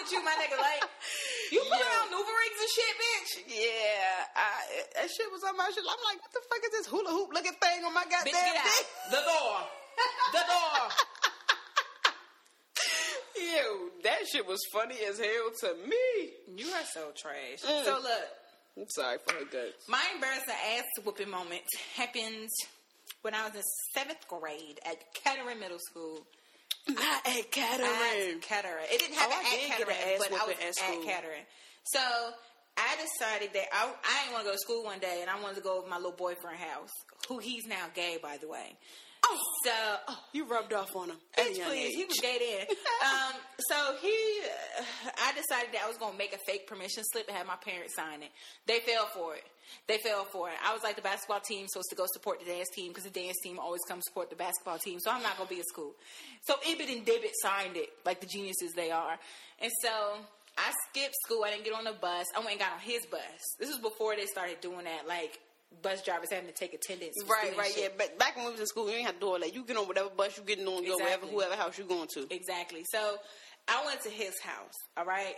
with 0.01 0.11
you, 0.11 0.21
my 0.25 0.33
nigga. 0.33 0.57
Like, 0.57 0.81
you 1.53 1.61
put 1.61 1.77
yeah. 1.77 1.97
out 2.01 2.09
NuvaRings 2.09 2.57
and 2.57 2.71
shit, 2.73 2.93
bitch. 2.97 3.31
Yeah, 3.53 4.33
I, 4.35 4.49
that 4.97 5.09
shit 5.13 5.29
was 5.29 5.43
on 5.45 5.55
my 5.57 5.69
shit. 5.69 5.85
I'm 5.85 6.01
like, 6.09 6.19
what 6.21 6.33
the 6.33 6.41
fuck 6.49 6.61
is 6.65 6.73
this 6.73 6.87
hula 6.89 7.11
hoop 7.13 7.29
looking 7.33 7.57
thing 7.61 7.85
on 7.85 7.93
my 7.93 8.05
goddamn 8.09 8.33
bitch, 8.33 8.41
get 8.41 8.65
dick? 8.65 8.85
The 9.13 9.21
door, 9.21 9.57
the 10.33 10.43
door. 10.51 10.81
Ew, 13.41 13.91
that 14.03 14.27
shit 14.31 14.45
was 14.45 14.59
funny 14.73 14.97
as 15.07 15.17
hell 15.17 15.49
to 15.61 15.75
me. 15.87 16.33
You 16.57 16.67
are 16.73 16.85
so 16.93 17.11
trash. 17.15 17.61
Mm. 17.65 17.85
So 17.85 17.99
look, 18.01 18.27
I'm 18.77 18.89
sorry 18.89 19.17
for 19.25 19.33
her 19.35 19.45
guts. 19.45 19.87
My 19.87 20.03
embarrassing 20.13 20.53
ass 20.77 20.85
whooping 21.03 21.29
moment 21.29 21.63
happened 21.95 22.49
when 23.21 23.33
I 23.33 23.45
was 23.45 23.55
in 23.55 23.63
seventh 23.93 24.27
grade 24.27 24.79
at 24.85 24.97
Kettering 25.13 25.59
Middle 25.59 25.79
School. 25.79 26.25
Oh, 26.89 26.95
I 26.97 27.29
at 27.29 27.37
At 27.37 27.51
Kettering. 27.51 28.39
Kettering. 28.41 28.85
It 28.91 28.99
didn't 28.99 29.15
happen 29.15 29.37
Oh, 29.39 29.45
I 29.45 29.55
at 29.55 29.77
Kettering, 29.77 29.97
but 30.19 30.31
I 30.31 30.45
was 30.45 30.55
at 30.59 30.89
at. 30.97 31.03
Kettering. 31.05 31.43
So 31.83 31.99
I 32.77 32.95
decided 32.95 33.53
that 33.53 33.65
I, 33.73 33.85
I 33.85 34.23
didn't 34.23 34.33
want 34.33 34.45
to 34.45 34.49
go 34.49 34.53
to 34.53 34.59
school 34.59 34.83
one 34.83 34.99
day, 34.99 35.19
and 35.21 35.29
I 35.29 35.39
wanted 35.41 35.55
to 35.57 35.61
go 35.61 35.77
over 35.79 35.87
my 35.87 35.97
little 35.97 36.11
boyfriend 36.13 36.57
house, 36.59 36.89
who 37.27 37.39
he's 37.39 37.65
now 37.67 37.85
gay, 37.93 38.17
by 38.21 38.37
the 38.41 38.47
way. 38.47 38.77
Oh, 39.23 39.37
So, 39.63 39.71
oh, 40.09 40.19
you 40.33 40.45
rubbed 40.45 40.73
off 40.73 40.95
on 40.95 41.09
him. 41.11 41.17
bitch, 41.37 41.63
please, 41.67 41.95
he 41.95 42.05
was 42.05 42.17
gay 42.19 42.37
then. 42.67 42.75
um, 43.05 43.33
so 43.69 43.95
he, 44.01 44.41
uh, 44.79 44.83
I 45.23 45.31
decided 45.33 45.73
that 45.73 45.83
I 45.85 45.87
was 45.87 45.97
gonna 45.97 46.17
make 46.17 46.33
a 46.33 46.39
fake 46.47 46.65
permission 46.67 47.03
slip 47.11 47.27
and 47.27 47.37
have 47.37 47.45
my 47.45 47.55
parents 47.57 47.95
sign 47.95 48.23
it. 48.23 48.31
They 48.65 48.79
fell 48.79 49.05
for 49.13 49.35
it. 49.35 49.43
They 49.87 49.99
fell 49.99 50.25
for 50.25 50.49
it. 50.49 50.55
I 50.65 50.73
was 50.73 50.81
like 50.83 50.95
the 50.95 51.01
basketball 51.03 51.39
team 51.39 51.67
supposed 51.69 51.89
to 51.91 51.95
go 51.95 52.05
support 52.11 52.39
the 52.39 52.45
dance 52.45 52.69
team 52.75 52.89
because 52.89 53.03
the 53.03 53.11
dance 53.11 53.37
team 53.43 53.59
always 53.59 53.81
comes 53.87 54.03
support 54.07 54.29
the 54.31 54.35
basketball 54.35 54.79
team. 54.79 54.99
So 54.99 55.11
I'm 55.11 55.21
not 55.21 55.37
gonna 55.37 55.49
be 55.49 55.59
at 55.59 55.67
school. 55.67 55.93
So 56.41 56.55
Ibit 56.67 56.91
and 56.91 57.05
Dibbit 57.05 57.31
signed 57.41 57.77
it 57.77 57.89
like 58.05 58.21
the 58.21 58.27
geniuses 58.27 58.71
they 58.75 58.91
are, 58.91 59.17
and 59.61 59.71
so. 59.81 60.17
I 60.57 60.69
skipped 60.89 61.15
school. 61.25 61.45
I 61.45 61.51
didn't 61.51 61.63
get 61.63 61.73
on 61.73 61.85
the 61.85 61.93
bus. 61.93 62.25
I 62.35 62.39
went 62.39 62.51
and 62.51 62.59
got 62.59 62.73
on 62.73 62.79
his 62.81 63.05
bus. 63.05 63.21
This 63.57 63.69
was 63.69 63.79
before 63.79 64.17
they 64.17 64.25
started 64.25 64.59
doing 64.59 64.83
that, 64.83 65.07
like 65.07 65.39
bus 65.81 66.01
drivers 66.03 66.31
having 66.31 66.47
to 66.47 66.53
take 66.53 66.73
attendance. 66.73 67.15
Right, 67.29 67.57
right, 67.57 67.73
yeah. 67.77 67.87
But 67.97 68.17
back 68.19 68.35
when 68.35 68.45
we 68.45 68.51
was 68.51 68.59
in 68.59 68.67
school, 68.67 68.89
you 68.89 68.95
ain't 68.95 69.05
have 69.05 69.15
to 69.15 69.19
do 69.21 69.27
all 69.27 69.39
that. 69.39 69.53
You 69.53 69.63
get 69.63 69.77
on 69.77 69.87
whatever 69.87 70.09
bus 70.09 70.37
you 70.37 70.43
getting 70.43 70.67
on, 70.67 70.85
go 70.85 70.97
wherever, 70.97 71.25
whoever 71.25 71.55
house 71.55 71.77
you 71.77 71.85
going 71.85 72.07
to. 72.15 72.27
Exactly. 72.33 72.83
So 72.91 73.15
I 73.67 73.85
went 73.85 74.01
to 74.03 74.09
his 74.09 74.39
house. 74.41 74.73
All 74.97 75.05
right. 75.05 75.35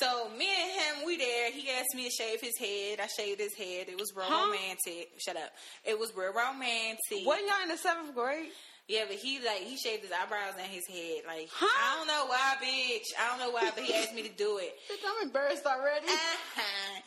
So 0.00 0.28
me 0.38 0.48
and 0.48 0.70
him, 1.00 1.06
we 1.06 1.18
there. 1.18 1.50
He 1.52 1.68
asked 1.70 1.94
me 1.94 2.04
to 2.04 2.10
shave 2.10 2.40
his 2.40 2.56
head. 2.58 2.98
I 3.00 3.08
shaved 3.08 3.40
his 3.40 3.54
head. 3.54 3.88
It 3.88 3.98
was 3.98 4.10
real 4.16 4.24
Huh? 4.26 4.46
romantic. 4.50 5.08
Shut 5.18 5.36
up. 5.36 5.50
It 5.84 5.98
was 5.98 6.12
real 6.16 6.32
romantic. 6.32 7.26
Wasn't 7.26 7.46
y'all 7.46 7.62
in 7.62 7.68
the 7.68 7.76
seventh 7.76 8.14
grade? 8.14 8.48
Yeah, 8.88 9.04
but 9.06 9.16
he 9.16 9.38
like 9.44 9.60
he 9.62 9.76
shaved 9.76 10.02
his 10.02 10.10
eyebrows 10.10 10.54
and 10.58 10.66
his 10.66 10.86
head. 10.88 11.22
Like 11.26 11.48
Huh? 11.52 11.66
I 11.68 11.96
don't 11.98 12.08
know 12.08 12.24
why, 12.26 12.54
bitch. 12.64 13.04
I 13.20 13.28
don't 13.30 13.38
know 13.46 13.50
why, 13.52 13.70
but 13.74 13.84
he 13.84 13.94
asked 13.94 14.14
me 14.14 14.22
to 14.22 14.34
do 14.34 14.58
it. 14.58 14.72
I'm 15.06 15.26
embarrassed 15.26 15.64
already. 15.66 16.06
Uh-huh. 16.08 17.00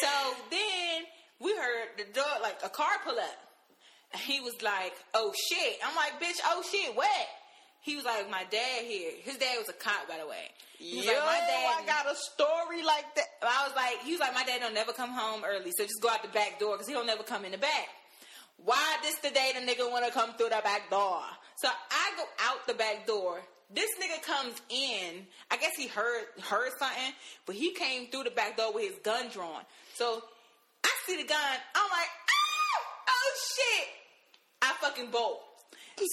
So 0.00 0.34
then 0.50 1.04
we 1.42 1.54
heard 1.56 1.88
the 1.98 2.04
door, 2.12 2.24
like 2.42 2.58
a 2.64 2.68
car 2.68 2.92
pull 3.04 3.18
up. 3.18 3.38
And 4.12 4.22
He 4.22 4.40
was 4.40 4.60
like, 4.62 4.94
"Oh 5.14 5.32
shit!" 5.48 5.78
I'm 5.84 5.96
like, 5.96 6.20
"Bitch, 6.20 6.40
oh 6.46 6.62
shit, 6.70 6.94
what?" 6.94 7.28
He 7.80 7.96
was 7.96 8.04
like, 8.04 8.30
"My 8.30 8.44
dad 8.50 8.84
here. 8.84 9.12
His 9.22 9.36
dad 9.36 9.58
was 9.58 9.68
a 9.68 9.72
cop, 9.72 10.06
by 10.08 10.18
the 10.18 10.26
way." 10.26 10.50
He 10.78 10.98
was 10.98 11.06
Yo, 11.06 11.12
like, 11.12 11.24
"My 11.24 11.38
dad." 11.38 11.82
I 11.82 11.86
got 11.86 12.12
a 12.12 12.16
story 12.16 12.82
like 12.82 13.14
that. 13.16 13.26
I 13.42 13.66
was 13.66 13.74
like, 13.74 14.02
he 14.04 14.12
was 14.12 14.20
like, 14.20 14.34
"My 14.34 14.44
dad 14.44 14.60
don't 14.60 14.74
never 14.74 14.92
come 14.92 15.10
home 15.10 15.42
early, 15.44 15.72
so 15.76 15.84
just 15.84 16.00
go 16.00 16.08
out 16.08 16.22
the 16.22 16.28
back 16.28 16.58
door 16.60 16.74
because 16.74 16.86
he 16.86 16.94
don't 16.94 17.06
never 17.06 17.22
come 17.22 17.44
in 17.44 17.52
the 17.52 17.58
back." 17.58 17.88
Why 18.64 18.96
this 19.02 19.16
the 19.16 19.30
day 19.30 19.52
the 19.54 19.60
nigga 19.60 19.90
want 19.90 20.06
to 20.06 20.12
come 20.12 20.34
through 20.34 20.50
the 20.50 20.60
back 20.62 20.88
door? 20.90 21.22
So 21.56 21.68
I 21.68 22.12
go 22.16 22.24
out 22.40 22.66
the 22.66 22.74
back 22.74 23.06
door. 23.06 23.40
This 23.70 23.90
nigga 23.98 24.22
comes 24.22 24.60
in. 24.68 25.26
I 25.50 25.56
guess 25.56 25.72
he 25.76 25.88
heard 25.88 26.26
heard 26.42 26.70
something, 26.78 27.12
but 27.46 27.56
he 27.56 27.72
came 27.72 28.08
through 28.08 28.24
the 28.24 28.30
back 28.30 28.56
door 28.56 28.72
with 28.72 28.88
his 28.88 28.98
gun 28.98 29.28
drawn. 29.30 29.62
So 29.94 30.22
see 31.06 31.16
the 31.16 31.28
gun. 31.28 31.56
I'm 31.74 31.90
like, 31.90 32.12
oh, 32.30 32.78
oh 33.08 33.30
shit! 33.54 33.88
I 34.62 34.72
fucking 34.80 35.10
bolt. 35.10 35.40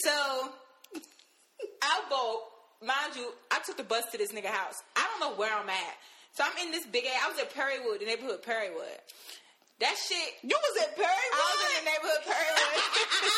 So 0.03 0.49
I 1.81 2.01
bolt. 2.09 2.43
Mind 2.79 3.15
you, 3.15 3.27
I 3.51 3.59
took 3.65 3.75
the 3.75 3.83
bus 3.83 4.07
to 4.11 4.17
this 4.17 4.31
nigga 4.31 4.47
house. 4.47 4.79
I 4.95 5.03
don't 5.03 5.19
know 5.19 5.35
where 5.35 5.51
I'm 5.51 5.67
at. 5.67 5.95
So 6.31 6.47
I'm 6.47 6.55
in 6.63 6.71
this 6.71 6.87
big 6.87 7.03
ass. 7.03 7.27
I 7.27 7.27
was 7.27 7.39
at 7.39 7.51
Perrywood, 7.51 7.99
the 7.99 8.07
neighborhood 8.07 8.39
of 8.39 8.43
Perrywood. 8.47 8.95
That 9.83 9.95
shit. 9.99 10.29
You 10.43 10.55
was 10.55 10.75
at 10.87 10.95
Perrywood? 10.95 11.35
I 11.35 11.43
was 11.43 11.59
in 11.59 11.73
the 11.75 11.85
neighborhood 11.91 12.23
Perrywood. 12.23 12.75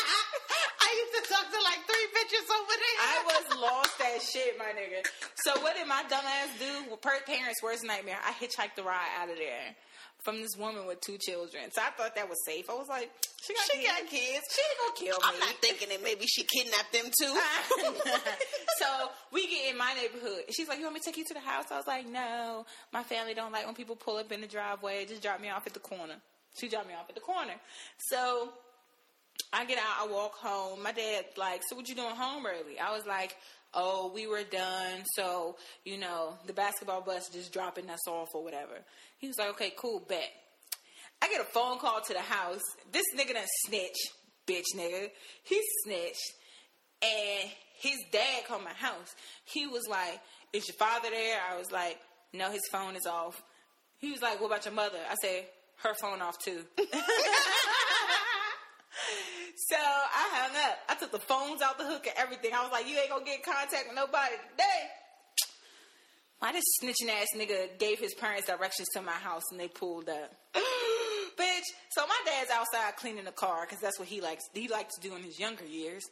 I 0.86 0.90
used 0.94 1.14
to 1.18 1.22
talk 1.26 1.46
to 1.50 1.58
like 1.58 1.82
three 1.90 2.08
bitches 2.14 2.46
over 2.54 2.74
there. 2.78 2.98
I 3.02 3.16
was 3.26 3.44
lost 3.58 3.98
as 4.14 4.22
shit, 4.30 4.54
my 4.58 4.70
nigga. 4.78 5.02
So 5.42 5.58
what 5.62 5.74
did 5.74 5.88
my 5.88 6.04
dumb 6.06 6.22
ass 6.22 6.50
do? 6.58 6.86
Well, 6.86 7.02
per 7.02 7.18
parents' 7.26 7.62
worst 7.62 7.82
nightmare. 7.82 8.18
I 8.22 8.30
hitchhiked 8.38 8.76
the 8.76 8.82
ride 8.86 9.10
out 9.18 9.30
of 9.30 9.36
there 9.36 9.74
from 10.22 10.40
this 10.40 10.56
woman 10.56 10.86
with 10.86 11.00
two 11.00 11.18
children. 11.18 11.64
So 11.72 11.82
I 11.82 11.90
thought 11.90 12.14
that 12.14 12.28
was 12.28 12.38
safe. 12.46 12.70
I 12.70 12.74
was 12.74 12.88
like, 12.88 13.10
she 13.42 13.54
got 13.54 13.64
She 13.70 13.78
kids. 13.78 13.88
got 13.88 14.06
kids. 14.08 14.44
She 14.54 14.62
ain't 14.62 14.78
gonna 14.80 15.10
kill 15.10 15.18
me. 15.18 15.34
I'm 15.34 15.40
not 15.40 15.54
thinking 15.60 15.88
that 15.88 16.02
maybe 16.02 16.26
she 16.26 16.44
kidnapped 16.44 16.92
them 16.92 17.06
too. 17.20 17.34
so 18.78 18.86
we 19.32 19.46
get 19.48 19.72
in 19.72 19.78
my 19.78 19.92
neighborhood. 19.94 20.44
She's 20.50 20.68
like, 20.68 20.78
"You 20.78 20.84
want 20.84 20.94
me 20.94 21.00
to 21.00 21.04
take 21.06 21.16
you 21.16 21.24
to 21.26 21.34
the 21.34 21.40
house?" 21.40 21.66
I 21.72 21.76
was 21.76 21.86
like, 21.86 22.06
"No, 22.08 22.64
my 22.92 23.02
family 23.02 23.34
don't 23.34 23.52
like 23.52 23.66
when 23.66 23.74
people 23.74 23.96
pull 23.96 24.16
up 24.16 24.30
in 24.32 24.40
the 24.40 24.46
driveway. 24.46 25.04
Just 25.06 25.22
drop 25.22 25.40
me 25.40 25.50
off 25.50 25.66
at 25.66 25.74
the 25.74 25.80
corner." 25.80 26.14
She 26.58 26.68
dropped 26.68 26.86
me 26.88 26.94
off 26.94 27.08
at 27.08 27.14
the 27.14 27.20
corner. 27.20 27.54
So 28.10 28.52
I 29.52 29.64
get 29.64 29.78
out. 29.78 30.08
I 30.08 30.12
walk 30.12 30.34
home. 30.34 30.82
My 30.82 30.92
dad 30.92 31.24
like, 31.36 31.62
"So 31.68 31.74
what 31.76 31.88
you 31.88 31.94
doing 31.94 32.14
home 32.14 32.46
early?" 32.46 32.78
I 32.78 32.92
was 32.96 33.06
like. 33.06 33.36
Oh, 33.74 34.12
we 34.14 34.26
were 34.26 34.42
done. 34.42 35.04
So, 35.14 35.56
you 35.84 35.98
know, 35.98 36.34
the 36.46 36.52
basketball 36.52 37.00
bus 37.00 37.28
just 37.30 37.52
dropping 37.52 37.88
us 37.88 38.06
off 38.06 38.28
or 38.34 38.44
whatever. 38.44 38.74
He 39.18 39.28
was 39.28 39.38
like, 39.38 39.50
okay, 39.50 39.72
cool, 39.76 40.00
bet. 40.00 40.30
I 41.22 41.28
get 41.28 41.40
a 41.40 41.44
phone 41.44 41.78
call 41.78 42.00
to 42.00 42.12
the 42.12 42.20
house. 42.20 42.60
This 42.90 43.04
nigga 43.16 43.34
done 43.34 43.44
snitch, 43.66 43.96
bitch 44.46 44.76
nigga. 44.76 45.08
He 45.44 45.60
snitched. 45.84 46.32
And 47.00 47.50
his 47.80 47.96
dad 48.10 48.44
called 48.46 48.64
my 48.64 48.72
house. 48.72 49.14
He 49.44 49.66
was 49.66 49.82
like, 49.88 50.20
Is 50.52 50.66
your 50.68 50.76
father 50.76 51.10
there? 51.10 51.38
I 51.50 51.58
was 51.58 51.70
like, 51.70 51.98
No, 52.32 52.50
his 52.50 52.62
phone 52.70 52.96
is 52.96 53.06
off. 53.06 53.42
He 53.98 54.10
was 54.10 54.20
like, 54.20 54.40
What 54.40 54.48
about 54.48 54.64
your 54.64 54.74
mother? 54.74 54.98
I 55.08 55.14
said, 55.22 55.46
Her 55.82 55.94
phone 56.00 56.22
off 56.22 56.38
too. 56.38 56.64
so 59.68 59.76
I 59.76 60.28
hung 60.32 60.70
up. 60.70 60.78
I 60.88 60.94
took 60.94 61.12
the 61.12 61.18
phones 61.18 61.62
out 61.62 61.78
the 61.78 61.84
hook 61.84 62.06
and 62.06 62.16
everything. 62.16 62.52
I 62.54 62.62
was 62.62 62.72
like, 62.72 62.88
You 62.88 62.98
ain't 62.98 63.10
gonna 63.10 63.24
get 63.24 63.38
in 63.38 63.44
contact 63.44 63.86
with 63.88 63.96
nobody 63.96 64.34
today. 64.50 64.82
Why 66.38 66.52
this 66.52 66.64
snitching 66.82 67.08
ass 67.08 67.28
nigga 67.36 67.78
gave 67.78 68.00
his 68.00 68.14
parents 68.14 68.48
directions 68.48 68.88
to 68.94 69.02
my 69.02 69.12
house 69.12 69.44
and 69.52 69.60
they 69.60 69.68
pulled 69.68 70.08
up? 70.08 70.32
Bitch. 70.54 71.62
So 71.90 72.04
my 72.06 72.18
dad's 72.26 72.50
outside 72.50 72.96
cleaning 72.96 73.24
the 73.24 73.30
car 73.30 73.64
because 73.64 73.80
that's 73.80 73.98
what 73.98 74.08
he 74.08 74.20
likes. 74.20 74.42
He 74.52 74.66
likes 74.66 74.92
to 74.96 75.08
do 75.08 75.14
in 75.14 75.22
his 75.22 75.38
younger 75.38 75.64
years. 75.64 76.02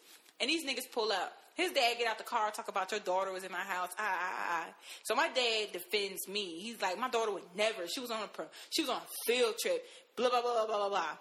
And 0.41 0.49
these 0.49 0.65
niggas 0.65 0.91
pull 0.93 1.11
up. 1.11 1.33
His 1.55 1.73
dad 1.73 1.99
get 1.99 2.07
out 2.07 2.17
the 2.17 2.25
car, 2.25 2.51
talk 2.51 2.69
about 2.69 2.91
your 2.91 3.01
daughter 3.01 3.33
was 3.33 3.45
in 3.45 3.53
my 3.53 3.59
house. 3.59 3.91
Ah, 3.99 4.19
ah, 4.21 4.47
ah. 4.49 4.67
So 5.03 5.15
my 5.15 5.29
dad 5.29 5.73
defends 5.73 6.29
me. 6.29 6.61
He's 6.61 6.81
like, 6.81 6.99
my 6.99 7.11
daughter 7.11 7.33
would 7.33 7.43
never. 7.57 7.87
She 7.87 8.01
was 8.01 8.11
on 8.11 8.23
a 8.23 8.29
pro. 8.29 8.47
She 8.71 8.83
was 8.83 8.91
on 8.91 8.99
a 8.99 9.07
field 9.27 9.55
trip. 9.61 9.85
Blah 10.17 10.31
blah 10.31 10.43
blah 10.43 10.67
blah 10.67 10.67
blah 10.67 10.89
blah. 10.89 11.17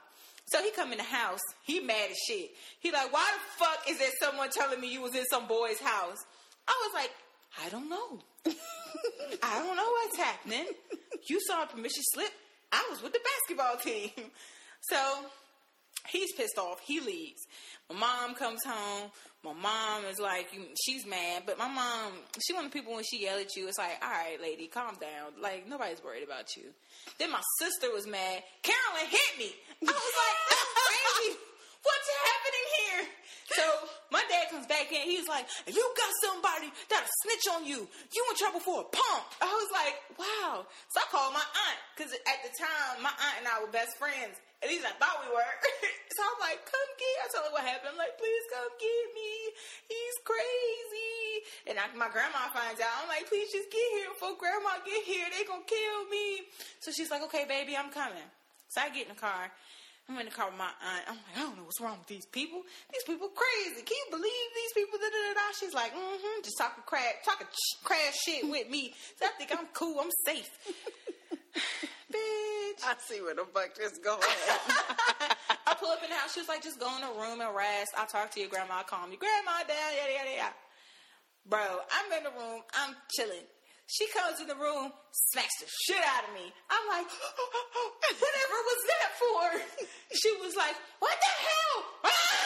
So 0.51 0.63
he 0.63 0.71
come 0.71 0.91
in 0.91 0.97
the 0.97 1.03
house. 1.03 1.39
He 1.63 1.79
mad 1.79 2.09
as 2.11 2.17
shit. 2.27 2.51
He 2.79 2.91
like, 2.91 3.13
why 3.13 3.31
the 3.33 3.63
fuck 3.65 3.89
is 3.89 3.99
there 3.99 4.09
someone 4.19 4.49
telling 4.49 4.79
me 4.81 4.91
you 4.91 5.01
was 5.01 5.15
in 5.15 5.25
some 5.25 5.47
boy's 5.47 5.79
house? 5.79 6.17
I 6.67 6.73
was 6.85 6.93
like, 6.93 7.11
I 7.63 7.69
don't 7.69 7.89
know. 7.89 8.19
I 9.43 9.59
don't 9.59 9.75
know 9.75 9.89
what's 9.89 10.17
happening. 10.17 10.65
You 11.27 11.39
saw 11.41 11.63
a 11.63 11.67
permission 11.67 12.03
slip. 12.13 12.31
I 12.71 12.87
was 12.89 13.01
with 13.01 13.13
the 13.13 13.19
basketball 13.19 13.77
team. 13.77 14.31
So 14.81 14.95
he's 16.07 16.31
pissed 16.33 16.57
off. 16.57 16.79
He 16.85 16.99
leaves. 16.99 17.41
My 17.89 17.99
mom 17.99 18.35
comes 18.35 18.59
home. 18.65 19.11
My 19.43 19.53
mom 19.53 20.03
is 20.11 20.19
like, 20.19 20.49
she's 20.85 21.05
mad, 21.05 21.43
but 21.45 21.57
my 21.57 21.67
mom, 21.69 22.11
she 22.45 22.53
one 22.53 22.65
of 22.65 22.71
the 22.71 22.77
people 22.77 22.93
when 22.93 23.05
she 23.05 23.23
yell 23.23 23.39
at 23.39 23.55
you, 23.55 23.69
it's 23.69 23.77
like, 23.77 23.97
all 24.01 24.09
right, 24.09 24.37
lady, 24.41 24.67
calm 24.67 24.95
down. 24.99 25.41
Like 25.41 25.67
nobody's 25.67 26.03
worried 26.03 26.23
about 26.23 26.57
you. 26.57 26.63
Then 27.17 27.31
my 27.31 27.41
sister 27.57 27.87
was 27.93 28.05
mad. 28.05 28.43
Carolyn 28.61 29.07
hit 29.09 29.39
me. 29.39 29.55
I 29.81 29.91
was 29.91 30.15
like, 30.19 31.31
is. 31.31 31.37
What's 31.79 32.09
happening 32.27 32.67
here? 32.75 33.03
So 33.55 33.63
my 34.11 34.23
dad 34.27 34.51
comes 34.51 34.67
back 34.67 34.91
in. 34.91 35.01
He's 35.07 35.27
like, 35.27 35.47
"You 35.65 35.79
got 35.95 36.11
somebody 36.27 36.67
that'll 36.89 37.07
snitch 37.23 37.47
on 37.55 37.65
you. 37.65 37.87
You 38.11 38.25
in 38.29 38.35
trouble 38.35 38.59
for 38.59 38.81
a 38.81 38.83
pump." 38.83 39.25
I 39.41 39.47
was 39.47 39.69
like, 39.71 39.95
"Wow." 40.19 40.67
So 40.91 40.99
I 40.99 41.05
called 41.09 41.33
my 41.33 41.39
aunt 41.39 41.79
because 41.95 42.11
at 42.11 42.39
the 42.43 42.51
time 42.59 43.01
my 43.01 43.09
aunt 43.09 43.35
and 43.39 43.47
I 43.47 43.61
were 43.63 43.71
best 43.71 43.97
friends. 43.97 44.35
At 44.59 44.67
least 44.67 44.83
I 44.83 44.91
thought 44.99 45.23
we 45.23 45.31
were. 45.31 45.53
so 46.15 46.19
I'm 46.19 46.39
like, 46.43 46.59
"Come 46.67 46.89
get." 46.99 47.15
I 47.23 47.25
tell 47.31 47.43
her 47.47 47.53
what 47.55 47.63
happened. 47.63 47.95
I'm 47.95 48.01
like, 48.01 48.19
"Please 48.19 48.43
come 48.51 48.71
get 48.75 49.05
me. 49.15 49.31
He's 49.87 50.17
crazy." 50.27 51.47
And 51.71 51.75
I, 51.79 51.87
my 51.95 52.11
grandma 52.11 52.51
finds 52.51 52.83
out. 52.83 52.91
I'm 52.99 53.07
like, 53.07 53.27
"Please 53.31 53.47
just 53.55 53.71
get 53.71 53.87
here 53.95 54.11
before 54.11 54.35
grandma 54.35 54.83
get 54.83 55.03
here. 55.07 55.23
They 55.31 55.47
gonna 55.47 55.63
kill 55.63 55.99
me." 56.11 56.43
So 56.83 56.91
she's 56.91 57.07
like, 57.07 57.23
"Okay, 57.31 57.47
baby, 57.47 57.79
I'm 57.79 57.87
coming." 57.91 58.27
So 58.67 58.83
I 58.83 58.91
get 58.91 59.07
in 59.07 59.15
the 59.15 59.21
car. 59.21 59.47
I'm 60.09 60.17
in 60.17 60.25
the 60.25 60.33
car 60.33 60.49
with 60.49 60.57
my 60.57 60.73
aunt. 60.81 61.05
I'm 61.07 61.15
like, 61.21 61.37
I 61.37 61.39
don't 61.45 61.55
know 61.55 61.63
what's 61.63 61.79
wrong 61.79 61.97
with 61.99 62.07
these 62.09 62.25
people. 62.25 62.63
These 62.91 63.03
people 63.05 63.29
crazy. 63.29 63.85
Can 63.85 63.93
you 63.93 64.07
believe 64.09 64.47
these 64.57 64.73
people? 64.73 64.97
Da, 64.97 65.05
da, 65.05 65.21
da, 65.21 65.33
da. 65.37 65.47
She's 65.53 65.73
like, 65.73 65.93
mm-hmm, 65.93 66.41
just 66.41 66.57
talking 66.57 66.81
crap, 66.85 67.21
talking 67.23 67.45
sh- 67.45 67.77
crash 67.83 68.17
shit 68.25 68.49
with 68.49 68.67
me. 68.69 68.95
So 69.19 69.25
I 69.25 69.37
think 69.37 69.53
I'm 69.53 69.67
cool. 69.71 70.01
I'm 70.01 70.09
safe. 70.25 70.49
Bitch. 72.19 72.83
I 72.85 72.95
see 72.99 73.21
where 73.21 73.35
the 73.35 73.45
fuck 73.53 73.75
this 73.75 73.97
going. 73.99 74.19
I 75.67 75.75
pull 75.79 75.89
up 75.89 76.03
in 76.03 76.09
the 76.09 76.15
house. 76.15 76.33
She 76.33 76.39
was 76.41 76.49
like, 76.49 76.63
just 76.63 76.79
go 76.79 76.89
in 76.95 77.01
the 77.01 77.13
room 77.19 77.41
and 77.41 77.55
rest. 77.55 77.91
I'll 77.97 78.07
talk 78.07 78.31
to 78.31 78.39
your 78.39 78.49
grandma. 78.49 78.79
I'll 78.79 78.83
calm 78.83 79.11
you. 79.11 79.17
Grandma 79.17 79.63
down, 79.67 79.91
yada, 79.97 80.13
yada, 80.13 80.33
yada. 80.37 80.55
Bro, 81.47 81.65
I'm 81.91 82.07
in 82.17 82.23
the 82.23 82.33
room. 82.37 82.61
I'm 82.73 82.95
chilling. 83.15 83.45
She 83.89 84.05
comes 84.13 84.39
in 84.39 84.45
the 84.45 84.55
room, 84.55 84.93
smacks 85.33 85.57
the 85.59 85.65
shit 85.65 85.97
out 85.97 86.21
of 86.29 86.33
me. 86.37 86.45
I'm 86.69 86.85
like, 86.93 87.09
whatever 88.21 88.57
was 88.69 88.81
that 88.85 89.09
for? 89.17 89.85
She 90.13 90.29
was 90.41 90.55
like, 90.55 90.75
what 90.99 91.13
the 91.21 91.33
hell? 91.45 91.77
like, 92.03 92.13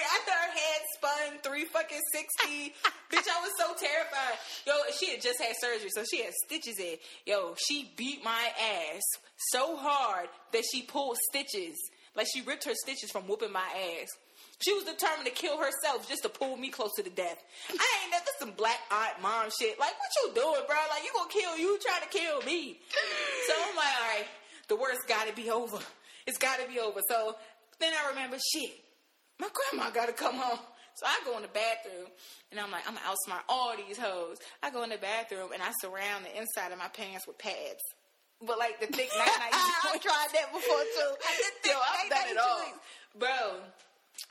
after 0.00 0.32
her 0.32 0.52
head 0.52 0.80
spun 0.96 1.38
three 1.42 1.64
fucking 1.64 2.00
sixty, 2.12 2.74
bitch, 3.12 3.28
I 3.28 3.40
was 3.42 3.52
so 3.58 3.74
terrified. 3.74 4.38
Yo, 4.66 4.72
she 4.98 5.10
had 5.10 5.20
just 5.20 5.40
had 5.40 5.54
surgery, 5.60 5.90
so 5.90 6.04
she 6.04 6.22
had 6.22 6.32
stitches 6.46 6.78
in. 6.78 6.96
Yo, 7.26 7.54
she 7.58 7.92
beat 7.96 8.24
my 8.24 8.50
ass 8.60 9.02
so 9.50 9.76
hard 9.76 10.28
that 10.52 10.62
she 10.70 10.82
pulled 10.82 11.16
stitches. 11.30 11.76
Like 12.14 12.26
she 12.32 12.42
ripped 12.42 12.64
her 12.64 12.74
stitches 12.74 13.10
from 13.10 13.26
whooping 13.26 13.52
my 13.52 13.60
ass. 14.00 14.08
She 14.60 14.72
was 14.74 14.84
determined 14.84 15.26
to 15.26 15.32
kill 15.32 15.58
herself 15.58 16.08
just 16.08 16.22
to 16.22 16.28
pull 16.28 16.56
me 16.56 16.68
close 16.68 16.92
to 16.96 17.02
death. 17.02 17.42
I 17.68 17.72
ain't 18.04 18.12
that's 18.12 18.30
some 18.38 18.52
black 18.52 18.78
aunt 18.90 19.20
mom 19.20 19.50
shit. 19.58 19.78
Like 19.78 19.94
what 19.98 20.10
you 20.22 20.34
doing, 20.34 20.62
bro? 20.66 20.76
Like 20.90 21.02
you 21.02 21.10
gonna 21.14 21.30
kill 21.30 21.58
you 21.58 21.78
trying 21.82 22.02
to 22.02 22.08
kill 22.08 22.42
me. 22.42 22.78
So 23.48 23.54
I'm 23.58 23.74
like, 23.74 23.86
all 23.86 24.08
right, 24.16 24.26
the 24.68 24.76
worst 24.76 25.00
gotta 25.08 25.32
be 25.32 25.50
over. 25.50 25.78
It's 26.28 26.38
gotta 26.38 26.68
be 26.68 26.78
over. 26.78 27.00
So 27.08 27.34
then 27.80 27.92
I 27.92 28.10
remember 28.10 28.36
shit. 28.38 28.81
My 29.42 29.48
grandma 29.50 29.90
gotta 29.90 30.12
come 30.12 30.36
home. 30.36 30.60
So 30.94 31.04
I 31.04 31.18
go 31.24 31.34
in 31.34 31.42
the 31.42 31.48
bathroom 31.48 32.06
and 32.52 32.60
I'm 32.60 32.70
like, 32.70 32.86
I'm 32.86 32.94
gonna 32.94 33.10
outsmart 33.10 33.42
all 33.48 33.74
these 33.74 33.98
hoes. 33.98 34.38
I 34.62 34.70
go 34.70 34.84
in 34.84 34.90
the 34.90 35.02
bathroom 35.02 35.50
and 35.52 35.60
I 35.60 35.72
surround 35.80 36.24
the 36.24 36.30
inside 36.38 36.70
of 36.70 36.78
my 36.78 36.86
pants 36.86 37.26
with 37.26 37.38
pads. 37.38 37.82
But 38.38 38.58
like 38.60 38.78
the 38.78 38.86
thick 38.86 39.10
night 39.18 39.34
night 39.42 39.50
I 39.50 39.98
tried 39.98 40.30
that 40.30 40.52
before 40.54 40.86
too. 40.94 41.10
I 41.26 41.32
did 41.42 41.70
Yo, 41.72 41.74
I've 41.74 42.10
done 42.10 42.28
it 42.30 42.38
all. 42.38 42.70
Bro, 43.18 43.66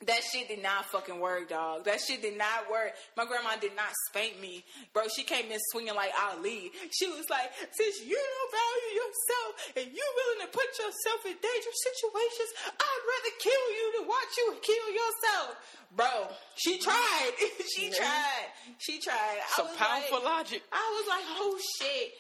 that 0.06 0.22
shit 0.24 0.48
did 0.48 0.64
not 0.64 0.86
fucking 0.86 1.20
work, 1.20 1.50
dog. 1.50 1.86
That 1.86 2.02
shit 2.02 2.22
did 2.22 2.38
not 2.38 2.70
work. 2.72 2.94
My 3.16 3.26
grandma 3.26 3.56
did 3.62 3.76
not 3.76 3.94
spank 4.10 4.42
me. 4.42 4.64
Bro, 4.94 5.14
she 5.16 5.24
came 5.24 5.52
in 5.52 5.60
swinging 5.70 5.94
like 5.94 6.12
Ali. 6.18 6.72
She 6.90 7.08
was 7.08 7.30
like, 7.30 7.54
since 7.72 8.02
you 8.02 8.18
don't 8.18 8.52
value 8.52 8.92
yourself 8.98 9.52
and 9.78 9.86
you 9.94 10.02
willing 10.02 10.42
to 10.48 10.50
put 10.50 10.70
yourself 10.74 11.22
in 11.26 11.38
dangerous 11.38 11.82
situations, 11.86 12.50
I'd 12.82 13.04
rather 13.06 13.34
kill 13.46 13.66
you 13.78 13.86
than 13.98 14.04
watch 14.10 14.32
you 14.38 14.46
kill 14.62 14.88
yourself. 14.90 15.50
Bro, 15.96 16.34
she 16.56 16.80
tried. 16.80 17.32
she 17.76 17.90
tried. 17.92 18.48
She 18.80 19.00
tried. 19.00 19.38
I 19.38 19.54
Some 19.56 19.76
powerful 19.78 20.24
like, 20.26 20.50
logic. 20.50 20.64
I 20.72 20.86
was 20.98 21.06
like, 21.10 21.26
oh 21.38 21.60
shit. 21.78 22.12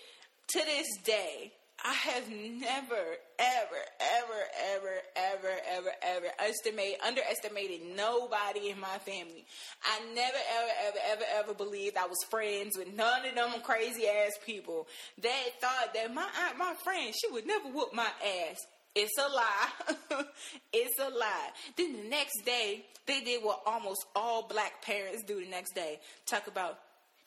To 0.54 0.60
this 0.66 0.88
day, 1.06 1.54
I 1.84 1.94
have 1.94 2.30
never, 2.30 3.18
ever, 3.40 3.82
ever, 4.00 4.42
ever, 4.76 4.96
ever, 5.16 5.56
ever, 5.76 5.90
ever 6.04 6.28
estimate, 6.40 6.98
underestimated 7.06 7.82
nobody 7.96 8.70
in 8.70 8.80
my 8.80 9.00
family. 9.00 9.46
I 9.84 10.00
never, 10.14 10.38
ever, 10.60 10.72
ever, 10.88 10.98
ever, 11.12 11.24
ever 11.40 11.54
believed 11.54 11.98
I 11.98 12.06
was 12.06 12.18
friends 12.30 12.78
with 12.78 12.94
none 12.94 13.26
of 13.26 13.34
them 13.34 13.62
crazy 13.64 14.08
ass 14.08 14.34
people 14.46 14.88
that 15.22 15.46
thought 15.60 15.94
that 15.96 16.14
my 16.14 16.28
aunt, 16.46 16.58
my 16.58 16.74
friend, 16.84 17.14
she 17.20 17.32
would 17.32 17.48
never 17.48 17.70
whoop 17.70 17.94
my 17.94 18.10
ass. 18.24 18.58
It's 18.94 19.18
a 19.18 19.34
lie. 19.34 20.26
it's 20.74 21.00
a 21.00 21.10
lie. 21.10 21.50
Then 21.78 21.94
the 21.94 22.10
next 22.10 22.44
day, 22.46 22.86
they 23.08 23.22
did 23.22 23.44
what 23.44 23.62
almost 23.66 24.06
all 24.16 24.48
black 24.48 24.84
parents 24.84 25.24
do 25.26 25.44
the 25.44 25.50
next 25.50 25.74
day. 25.74 26.00
Talk 26.28 26.48
about, 26.48 26.78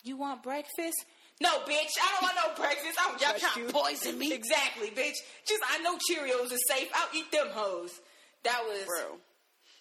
you 0.04 0.16
want 0.16 0.42
breakfast? 0.42 1.04
No, 1.40 1.50
bitch, 1.60 1.90
I 2.00 2.12
don't 2.12 2.22
want 2.22 2.36
no 2.36 2.54
breakfast. 2.62 2.98
I 2.98 3.08
don't 3.10 3.20
Y'all 3.20 3.38
trying 3.38 3.66
you. 3.66 3.72
to 3.72 3.72
poison 3.72 4.18
me? 4.18 4.32
Exactly, 4.32 4.88
bitch. 4.90 5.14
Just 5.46 5.62
I 5.68 5.78
know 5.82 5.96
Cheerios 5.96 6.52
are 6.52 6.74
safe. 6.74 6.88
I'll 6.94 7.08
eat 7.14 7.30
them 7.32 7.48
hoes. 7.50 7.90
That 8.44 8.62
was 8.66 8.84
Bro, 8.86 9.18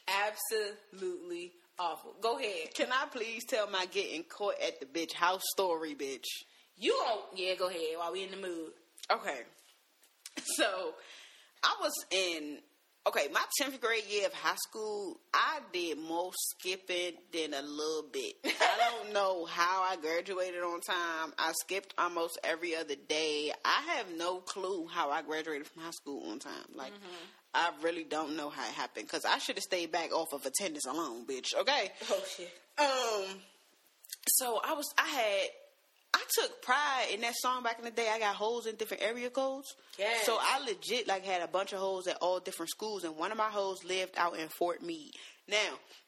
absolutely 0.07 1.51
awful. 1.79 2.13
Go 2.21 2.37
ahead. 2.39 2.73
can 2.75 2.87
I 2.91 3.05
please 3.11 3.43
tell 3.47 3.69
my 3.69 3.85
getting 3.87 4.23
caught 4.23 4.55
at 4.65 4.79
the 4.79 4.85
bitch 4.85 5.13
house 5.13 5.41
story, 5.53 5.95
bitch? 5.95 6.25
You 6.77 6.91
don't. 7.05 7.21
Yeah, 7.35 7.55
go 7.55 7.67
ahead. 7.69 7.97
While 7.97 8.11
we 8.13 8.23
in 8.23 8.31
the 8.31 8.37
mood. 8.37 8.71
Okay. 9.11 9.41
So, 10.57 10.93
I 11.63 11.75
was 11.79 11.93
in 12.09 12.57
okay, 13.07 13.27
my 13.33 13.43
10th 13.61 13.81
grade 13.81 14.03
year 14.09 14.27
of 14.27 14.33
high 14.33 14.55
school, 14.55 15.19
I 15.33 15.59
did 15.71 15.97
more 15.99 16.31
skipping 16.33 17.13
than 17.31 17.53
a 17.53 17.61
little 17.61 18.05
bit. 18.11 18.35
I 18.45 18.89
don't 18.89 19.13
know 19.13 19.45
how 19.45 19.83
I 19.83 19.97
graduated 19.97 20.61
on 20.61 20.79
time. 20.81 21.33
I 21.37 21.51
skipped 21.53 21.93
almost 21.97 22.39
every 22.43 22.75
other 22.75 22.95
day. 23.07 23.51
I 23.65 23.95
have 23.95 24.07
no 24.17 24.37
clue 24.37 24.87
how 24.87 25.09
I 25.09 25.21
graduated 25.21 25.67
from 25.67 25.83
high 25.83 25.91
school 25.91 26.29
on 26.29 26.39
time. 26.39 26.51
Like, 26.73 26.93
I 27.53 27.71
really 27.81 28.03
don't 28.03 28.35
know 28.35 28.49
how 28.49 28.63
it 28.67 28.73
happened 28.73 29.07
because 29.07 29.25
I 29.25 29.37
should 29.37 29.55
have 29.57 29.63
stayed 29.63 29.91
back 29.91 30.11
off 30.11 30.33
of 30.33 30.45
attendance 30.45 30.85
alone, 30.85 31.25
bitch. 31.27 31.53
Okay. 31.55 31.91
Oh 32.09 32.23
shit. 32.35 32.51
Um, 32.79 33.39
so 34.27 34.59
I 34.63 34.73
was, 34.73 34.93
I 34.97 35.07
had, 35.07 35.49
I 36.13 36.21
took 36.39 36.61
pride 36.61 37.07
in 37.13 37.21
that 37.21 37.33
song 37.35 37.63
back 37.63 37.79
in 37.79 37.85
the 37.85 37.91
day. 37.91 38.09
I 38.11 38.19
got 38.19 38.35
hoes 38.35 38.67
in 38.67 38.75
different 38.75 39.03
area 39.03 39.29
codes. 39.29 39.75
Yes. 39.97 40.25
So 40.25 40.37
I 40.39 40.63
legit 40.65 41.07
like 41.07 41.25
had 41.25 41.41
a 41.41 41.47
bunch 41.47 41.73
of 41.73 41.79
hoes 41.79 42.07
at 42.07 42.17
all 42.21 42.39
different 42.39 42.69
schools, 42.69 43.03
and 43.03 43.17
one 43.17 43.31
of 43.31 43.37
my 43.37 43.49
hoes 43.49 43.83
lived 43.83 44.13
out 44.17 44.37
in 44.37 44.47
Fort 44.49 44.81
Meade. 44.83 45.13
Now, 45.47 45.57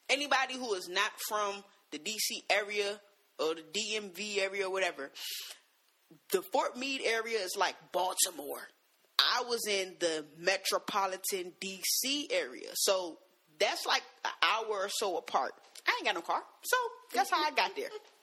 anybody 0.08 0.54
who 0.54 0.74
is 0.74 0.88
not 0.88 1.10
from 1.28 1.64
the 1.90 1.98
DC 1.98 2.44
area 2.50 3.00
or 3.38 3.54
the 3.54 3.62
DMV 3.62 4.38
area 4.38 4.66
or 4.66 4.72
whatever, 4.72 5.10
the 6.32 6.42
Fort 6.52 6.76
Meade 6.76 7.02
area 7.04 7.38
is 7.38 7.56
like 7.58 7.74
Baltimore. 7.92 8.68
I 9.18 9.42
was 9.48 9.66
in 9.66 9.94
the 9.98 10.24
metropolitan 10.38 11.52
DC 11.60 12.26
area. 12.30 12.68
So 12.74 13.18
that's 13.58 13.86
like 13.86 14.02
an 14.24 14.30
hour 14.42 14.68
or 14.68 14.88
so 14.88 15.16
apart. 15.16 15.52
I 15.86 15.92
ain't 15.98 16.04
got 16.04 16.14
no 16.14 16.20
car. 16.20 16.42
So 16.62 16.76
that's 17.14 17.30
how 17.30 17.42
I 17.42 17.50
got 17.50 17.74
there. 17.76 17.88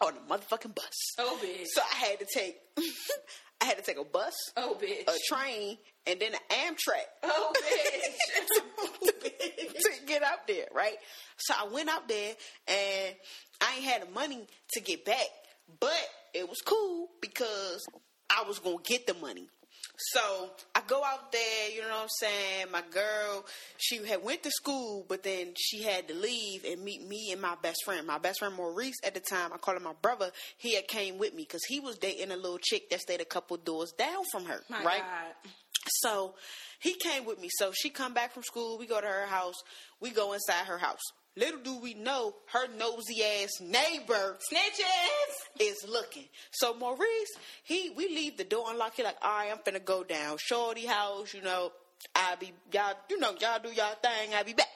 On 0.00 0.12
a 0.14 0.32
motherfucking 0.32 0.74
bus. 0.74 0.92
Oh 1.18 1.38
bitch. 1.42 1.64
So 1.66 1.80
I 1.80 1.96
had 1.96 2.18
to 2.20 2.26
take 2.32 2.58
I 3.62 3.64
had 3.64 3.78
to 3.78 3.82
take 3.82 3.96
a 3.98 4.04
bus, 4.04 4.34
Oh 4.56 4.76
bitch. 4.80 5.08
a 5.08 5.16
train, 5.34 5.78
and 6.06 6.20
then 6.20 6.32
an 6.34 6.40
Amtrak 6.50 7.06
Oh 7.22 7.52
bitch. 7.56 9.08
bitch. 9.22 9.72
to 9.78 9.90
get 10.06 10.22
out 10.22 10.46
there, 10.46 10.66
right? 10.74 10.96
So 11.38 11.54
I 11.58 11.66
went 11.68 11.88
out 11.88 12.06
there 12.08 12.34
and 12.68 13.14
I 13.62 13.74
ain't 13.76 13.84
had 13.84 14.02
the 14.06 14.10
money 14.12 14.46
to 14.72 14.80
get 14.80 15.04
back, 15.06 15.26
but 15.80 15.98
it 16.34 16.46
was 16.48 16.58
cool 16.64 17.08
because 17.22 17.84
I 18.30 18.44
was 18.46 18.58
gonna 18.58 18.76
get 18.84 19.06
the 19.06 19.14
money. 19.14 19.48
So 19.98 20.50
I 20.74 20.82
go 20.86 21.02
out 21.02 21.32
there, 21.32 21.70
you 21.74 21.80
know 21.80 21.88
what 21.88 22.02
I'm 22.02 22.08
saying? 22.08 22.66
My 22.70 22.82
girl, 22.90 23.46
she 23.78 24.04
had 24.06 24.22
went 24.22 24.42
to 24.42 24.50
school, 24.50 25.06
but 25.08 25.22
then 25.22 25.54
she 25.56 25.82
had 25.82 26.08
to 26.08 26.14
leave 26.14 26.64
and 26.64 26.82
meet 26.82 27.06
me 27.06 27.30
and 27.32 27.40
my 27.40 27.54
best 27.62 27.78
friend. 27.84 28.06
My 28.06 28.18
best 28.18 28.40
friend 28.40 28.54
Maurice 28.54 28.96
at 29.04 29.14
the 29.14 29.20
time, 29.20 29.52
I 29.54 29.56
call 29.56 29.76
him 29.76 29.84
my 29.84 29.94
brother. 30.02 30.30
He 30.58 30.74
had 30.74 30.86
came 30.86 31.16
with 31.18 31.34
me 31.34 31.44
because 31.44 31.64
he 31.64 31.80
was 31.80 31.96
dating 31.96 32.30
a 32.30 32.36
little 32.36 32.58
chick 32.58 32.90
that 32.90 33.00
stayed 33.00 33.20
a 33.22 33.24
couple 33.24 33.56
doors 33.56 33.92
down 33.98 34.22
from 34.30 34.44
her, 34.44 34.60
My 34.68 34.84
right? 34.84 35.02
God. 35.02 35.50
So 36.02 36.34
he 36.80 36.94
came 36.94 37.24
with 37.24 37.40
me. 37.40 37.48
So 37.58 37.72
she 37.72 37.90
come 37.90 38.12
back 38.12 38.32
from 38.34 38.42
school. 38.42 38.76
We 38.78 38.86
go 38.86 39.00
to 39.00 39.06
her 39.06 39.26
house. 39.26 39.56
We 40.00 40.10
go 40.10 40.32
inside 40.32 40.66
her 40.66 40.78
house. 40.78 41.00
Little 41.36 41.60
do 41.60 41.78
we 41.78 41.92
know, 41.92 42.34
her 42.52 42.66
nosy 42.78 43.22
ass 43.22 43.60
neighbor 43.60 44.38
Snitches. 44.50 45.60
is 45.60 45.84
looking. 45.86 46.24
So 46.50 46.72
Maurice, 46.74 47.36
he 47.62 47.90
we 47.90 48.08
leave 48.08 48.38
the 48.38 48.44
door 48.44 48.66
unlocked. 48.70 48.96
He 48.96 49.02
like, 49.02 49.16
all 49.20 49.38
right, 49.38 49.50
I'm 49.52 49.58
finna 49.58 49.84
go 49.84 50.02
down. 50.02 50.38
Shorty 50.38 50.86
house, 50.86 51.34
you 51.34 51.42
know. 51.42 51.72
I 52.14 52.36
be 52.36 52.52
y'all, 52.72 52.94
you 53.10 53.18
know, 53.18 53.34
y'all 53.40 53.58
do 53.62 53.70
y'all 53.70 53.94
thing. 54.02 54.34
I 54.34 54.42
be 54.44 54.54
back. 54.54 54.68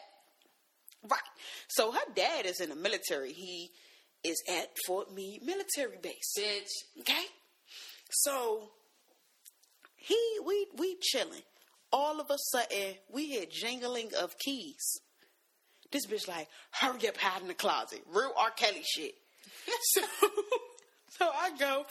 Right. 1.09 1.21
So 1.69 1.93
her 1.93 2.13
dad 2.15 2.45
is 2.47 2.61
in 2.61 2.69
the 2.71 2.77
military. 2.77 3.33
He 3.33 3.71
is 4.23 4.43
at 4.51 4.69
Fort 4.87 5.15
Meade 5.15 5.43
military 5.43 5.97
base. 6.03 6.35
Bitch. 6.39 7.01
Okay. 7.01 7.25
So 8.11 8.71
he 9.97 10.19
we 10.45 10.67
we 10.77 10.97
chilling. 11.01 11.43
All 11.93 12.21
of 12.21 12.31
a 12.31 12.37
sudden 12.53 12.97
we 13.11 13.27
hear 13.27 13.47
jingling 13.47 14.13
of 14.15 14.37
keys. 14.39 15.01
This 15.91 16.07
bitch 16.07 16.29
like, 16.29 16.49
hurry 16.71 17.09
up, 17.09 17.17
hide 17.17 17.43
in 17.43 17.49
the 17.49 17.55
closet. 17.55 18.01
Real 18.13 18.33
R. 18.37 18.51
Kelly 18.51 18.83
shit. 18.85 19.15
so, 19.83 20.01
so 21.19 21.29
I 21.29 21.51
go, 21.59 21.85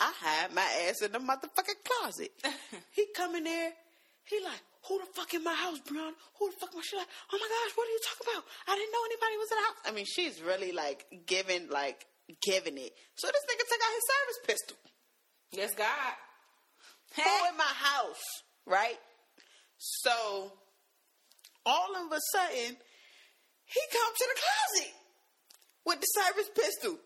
I 0.00 0.12
hide 0.20 0.54
my 0.54 0.68
ass 0.88 1.02
in 1.02 1.12
the 1.12 1.18
motherfucking 1.18 1.80
closet. 1.84 2.30
he 2.92 3.06
come 3.16 3.34
in 3.34 3.44
there, 3.44 3.72
he 4.24 4.40
like, 4.44 4.60
who 4.88 4.98
the 4.98 5.06
fuck 5.14 5.32
in 5.34 5.42
my 5.42 5.54
house, 5.54 5.78
Brown? 5.80 6.12
Who 6.38 6.50
the 6.50 6.56
fuck 6.60 6.74
my 6.74 6.82
shit? 6.82 6.98
Like, 6.98 7.08
oh 7.32 7.38
my 7.38 7.48
gosh, 7.48 7.76
what 7.76 7.88
are 7.88 7.90
you 7.90 8.00
talking 8.04 8.26
about? 8.34 8.44
I 8.68 8.76
didn't 8.76 8.92
know 8.92 9.04
anybody 9.06 9.36
was 9.38 9.50
in 9.50 9.56
the 9.56 9.66
house. 9.66 9.80
I 9.86 9.90
mean, 9.92 10.06
she's 10.06 10.42
really 10.42 10.72
like 10.72 11.06
giving, 11.26 11.68
like 11.70 12.06
giving 12.42 12.78
it. 12.78 12.92
So 13.16 13.26
this 13.26 13.44
nigga 13.48 13.64
took 13.66 13.82
out 13.82 13.94
his 13.94 14.06
service 14.06 14.40
pistol. 14.46 14.76
Yes, 15.52 15.74
God. 15.74 16.14
Who 17.16 17.48
in 17.48 17.56
my 17.56 17.64
house, 17.64 18.22
right? 18.66 18.98
So 19.78 20.52
all 21.64 21.96
of 21.96 22.12
a 22.12 22.20
sudden, 22.32 22.76
he 23.66 23.80
comes 23.92 24.16
to 24.18 24.26
the 24.34 24.40
closet 24.40 24.94
with 25.84 26.00
the 26.00 26.06
service 26.06 26.50
pistol. 26.54 26.98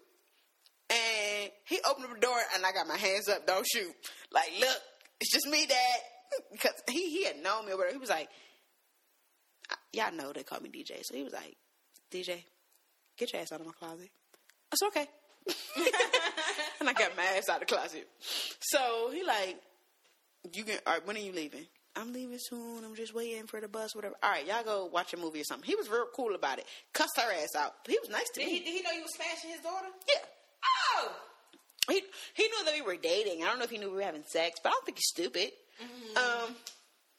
And 0.91 1.51
he 1.67 1.79
opened 1.89 2.17
the 2.17 2.21
door 2.21 2.37
and 2.55 2.67
I 2.67 2.73
got 2.73 2.89
my 2.89 2.97
hands 2.97 3.29
up, 3.29 3.47
don't 3.47 3.67
shoot. 3.67 3.95
Like, 4.33 4.51
look, 4.59 4.79
it's 5.21 5.33
just 5.33 5.47
me, 5.47 5.67
Dad. 5.67 5.77
Because 6.53 6.75
he, 6.89 7.11
he 7.11 7.25
had 7.25 7.43
known 7.43 7.67
me 7.67 7.73
or 7.73 7.77
whatever. 7.77 7.95
He 7.95 7.99
was 7.99 8.09
like, 8.09 8.29
y'all 9.93 10.13
know 10.13 10.33
they 10.33 10.45
call 10.45 10.61
me 10.61 10.69
DJ. 10.69 11.01
So 11.03 11.17
he 11.17 11.25
was 11.25 11.33
like, 11.33 11.57
DJ, 12.13 12.45
get 13.19 13.33
your 13.33 13.43
ass 13.43 13.51
out 13.51 13.59
of 13.61 13.67
my 13.67 13.73
closet. 13.73 14.11
I 14.73 14.77
said, 14.77 14.87
okay. 14.89 15.09
and 16.81 16.89
I 16.89 16.93
got 16.93 17.17
my 17.17 17.25
ass 17.37 17.49
out 17.49 17.61
of 17.61 17.69
the 17.69 17.75
closet. 17.75 18.07
So 18.61 19.11
he 19.13 19.25
like, 19.25 19.61
you 20.53 20.63
can. 20.65 20.79
All 20.87 20.95
right, 20.95 21.07
when 21.07 21.17
are 21.17 21.21
you 21.21 21.33
leaving? 21.33 21.67
I'm 21.97 22.13
leaving 22.13 22.39
soon. 22.39 22.85
I'm 22.85 22.95
just 22.95 23.15
waiting 23.15 23.47
for 23.47 23.61
the 23.61 23.69
bus, 23.69 23.95
whatever. 23.95 24.15
All 24.23 24.31
right, 24.31 24.47
y'all 24.47 24.63
go 24.63 24.87
watch 24.87 25.13
a 25.13 25.17
movie 25.17 25.41
or 25.41 25.45
something. 25.45 25.67
He 25.67 25.75
was 25.75 25.89
real 25.89 26.07
cool 26.15 26.35
about 26.35 26.59
it. 26.59 26.67
Cussed 26.93 27.17
her 27.17 27.33
ass 27.43 27.55
out. 27.59 27.73
He 27.87 27.99
was 28.01 28.09
nice 28.11 28.29
to 28.35 28.41
Did 28.41 28.47
me. 28.47 28.59
he, 28.59 28.65
did 28.65 28.75
he 28.77 28.83
know 28.83 28.93
you 28.93 29.03
was 29.03 29.15
smashing 29.15 29.51
his 29.51 29.61
daughter? 29.61 29.89
yeah. 30.09 30.25
Oh! 30.97 31.13
He 31.89 32.03
he 32.35 32.43
knew 32.45 32.65
that 32.67 32.75
we 32.75 32.83
were 32.83 32.97
dating. 32.97 33.43
I 33.43 33.47
don't 33.47 33.59
know 33.59 33.65
if 33.65 33.71
he 33.71 33.79
knew 33.79 33.91
we 33.91 33.97
were 33.97 34.03
having 34.03 34.23
sex, 34.25 34.61
but 34.63 34.69
I 34.69 34.73
don't 34.73 34.85
think 34.87 34.99
he's 34.99 35.09
stupid. 35.09 35.51
Um, 36.17 36.55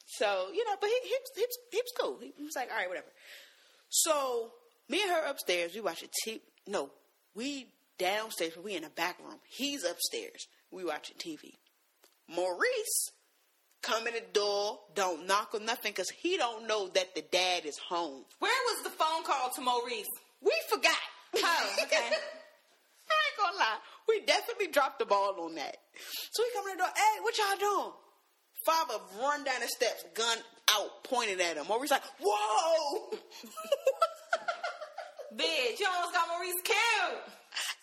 so 0.06 0.48
you 0.54 0.64
know, 0.64 0.76
but 0.80 0.88
he 0.88 0.98
he 1.08 1.14
was, 1.14 1.30
he 1.36 1.42
was, 1.42 1.58
he 1.72 1.76
was 1.78 1.92
cool. 2.00 2.18
He 2.20 2.42
was 2.44 2.54
like, 2.56 2.70
all 2.70 2.78
right, 2.78 2.88
whatever. 2.88 3.08
So 3.90 4.52
me 4.88 5.02
and 5.02 5.10
her 5.10 5.26
upstairs, 5.26 5.74
we 5.74 5.80
watching 5.82 6.08
TV. 6.26 6.40
No, 6.66 6.90
we 7.34 7.66
downstairs, 7.98 8.52
but 8.54 8.64
we 8.64 8.74
in 8.76 8.82
the 8.84 8.90
back 8.90 9.18
room. 9.18 9.38
He's 9.48 9.84
upstairs. 9.84 10.46
We 10.70 10.84
watching 10.84 11.16
TV. 11.18 11.52
Maurice 12.28 13.10
come 13.82 14.06
in 14.06 14.14
the 14.14 14.22
door, 14.32 14.78
don't 14.94 15.26
knock 15.26 15.50
or 15.54 15.60
nothing, 15.60 15.92
because 15.92 16.10
he 16.10 16.36
don't 16.36 16.66
know 16.66 16.88
that 16.88 17.14
the 17.14 17.22
dad 17.22 17.66
is 17.66 17.78
home. 17.78 18.24
Where 18.38 18.50
was 18.50 18.84
the 18.84 18.90
phone 18.90 19.24
call 19.24 19.50
to 19.50 19.60
Maurice? 19.60 20.08
We 20.40 20.52
forgot. 20.68 20.96
Oh, 21.36 21.76
okay. 21.82 21.96
I 21.98 22.08
ain't 22.08 23.36
gonna 23.38 23.58
lie. 23.58 23.78
We 24.08 24.20
definitely 24.24 24.68
dropped 24.68 24.98
the 24.98 25.06
ball 25.06 25.40
on 25.40 25.54
that. 25.56 25.76
So 26.32 26.42
we 26.42 26.50
come 26.54 26.70
in 26.70 26.76
the 26.78 26.84
door, 26.84 26.92
hey, 26.94 27.20
what 27.22 27.36
y'all 27.38 27.58
doing? 27.58 27.92
Father 28.64 28.94
run 29.20 29.44
down 29.44 29.60
the 29.60 29.68
steps, 29.68 30.04
gun 30.14 30.38
out, 30.76 31.04
pointed 31.04 31.40
at 31.40 31.56
him. 31.56 31.66
Maurice 31.68 31.90
like, 31.90 32.02
whoa! 32.20 33.10
Bitch, 35.36 35.80
you 35.80 35.86
almost 35.92 36.12
got 36.14 36.28
Maurice 36.28 36.62
killed. 36.62 37.22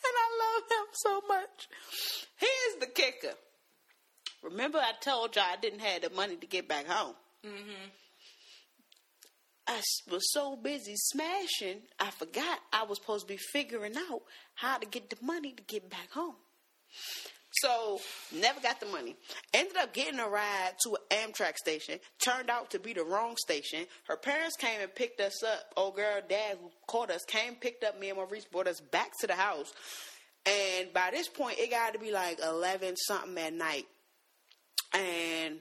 And 0.06 0.16
I 0.16 0.28
love 0.40 0.64
him 0.70 0.88
so 0.94 1.22
much. 1.28 1.68
Here's 2.38 2.80
the 2.80 2.88
kicker. 2.88 3.36
Remember 4.42 4.80
I 4.80 4.94
told 5.02 5.36
y'all 5.36 5.46
I 5.52 5.58
didn't 5.58 5.80
have 5.80 6.04
the 6.04 6.10
money 6.12 6.36
to 6.36 6.48
get 6.48 6.68
back 6.68 6.88
home. 6.88 7.16
Mm-hmm. 7.46 7.90
I 9.68 9.82
was 10.12 10.32
so 10.32 10.56
busy 10.56 10.96
smashing, 10.96 11.82
I 12.00 12.10
forgot 12.10 12.60
I 12.74 12.84
was 12.86 12.98
supposed 13.00 13.28
to 13.28 13.34
be 13.34 13.38
figuring 13.38 13.96
out 13.96 14.22
how 14.56 14.80
to 14.80 14.88
get 14.88 15.12
the 15.12 15.18
money 15.22 15.52
to 15.52 15.64
get 15.64 15.90
back 15.90 16.12
home. 16.12 16.36
So, 17.52 18.00
never 18.34 18.60
got 18.62 18.80
the 18.80 18.86
money. 18.86 19.16
Ended 19.54 19.78
up 19.78 19.94
getting 19.94 20.20
a 20.20 20.28
ride 20.28 20.72
to 20.84 20.98
an 21.12 21.32
Amtrak 21.32 21.56
station. 21.56 22.00
Turned 22.24 22.50
out 22.50 22.72
to 22.72 22.80
be 22.80 22.94
the 22.94 23.04
wrong 23.04 23.36
station. 23.38 23.86
Her 24.08 24.18
parents 24.18 24.56
came 24.56 24.82
and 24.82 24.94
picked 24.94 25.20
us 25.20 25.44
up. 25.44 25.74
Old 25.76 25.96
girl, 25.96 26.22
dad, 26.28 26.58
who 26.62 26.70
caught 26.88 27.12
us, 27.12 27.24
came, 27.28 27.56
picked 27.56 27.84
up 27.84 28.00
me 28.00 28.10
and 28.10 28.18
Maurice, 28.18 28.46
brought 28.46 28.68
us 28.68 28.80
back 28.80 29.12
to 29.20 29.28
the 29.28 29.34
house. 29.34 29.74
And 30.46 30.94
by 30.94 31.10
this 31.12 31.28
point, 31.28 31.60
it 31.60 31.70
got 31.70 31.94
to 31.94 32.00
be 32.00 32.12
like 32.12 32.40
11 32.40 32.96
something 32.98 33.38
at 33.38 33.54
night. 33.54 33.88
And 34.94 35.60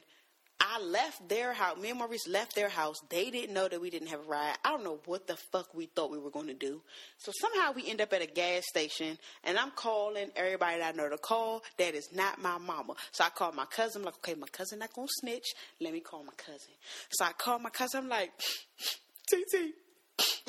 I 0.60 0.80
left 0.80 1.28
their 1.28 1.52
house. 1.52 1.78
Me 1.78 1.90
and 1.90 1.98
Maurice 1.98 2.26
left 2.26 2.54
their 2.54 2.68
house. 2.68 2.96
They 3.08 3.30
didn't 3.30 3.54
know 3.54 3.68
that 3.68 3.80
we 3.80 3.90
didn't 3.90 4.08
have 4.08 4.20
a 4.20 4.24
ride. 4.24 4.56
I 4.64 4.70
don't 4.70 4.82
know 4.82 4.98
what 5.06 5.26
the 5.26 5.36
fuck 5.36 5.72
we 5.72 5.86
thought 5.86 6.10
we 6.10 6.18
were 6.18 6.30
going 6.30 6.48
to 6.48 6.54
do. 6.54 6.82
So 7.18 7.32
somehow 7.40 7.72
we 7.72 7.88
end 7.88 8.00
up 8.00 8.12
at 8.12 8.22
a 8.22 8.26
gas 8.26 8.64
station, 8.68 9.18
and 9.44 9.56
I'm 9.56 9.70
calling 9.70 10.30
everybody 10.34 10.78
that 10.78 10.94
I 10.94 10.96
know 10.96 11.08
to 11.08 11.18
call. 11.18 11.62
That 11.78 11.94
is 11.94 12.08
not 12.12 12.40
my 12.40 12.58
mama. 12.58 12.94
So 13.12 13.24
I 13.24 13.28
call 13.30 13.52
my 13.52 13.66
cousin. 13.66 14.02
I'm 14.02 14.06
like, 14.06 14.16
okay, 14.16 14.34
my 14.34 14.48
cousin 14.48 14.80
not 14.80 14.92
gonna 14.92 15.06
snitch. 15.20 15.46
Let 15.80 15.92
me 15.92 16.00
call 16.00 16.24
my 16.24 16.34
cousin. 16.36 16.72
So 17.10 17.24
I 17.24 17.32
call 17.32 17.60
my 17.60 17.70
cousin. 17.70 18.00
I'm 18.00 18.08
like, 18.08 18.32
TT, 19.28 19.74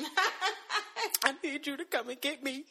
I 1.24 1.34
need 1.44 1.66
you 1.66 1.76
to 1.76 1.84
come 1.84 2.08
and 2.08 2.20
get 2.20 2.42
me. 2.42 2.64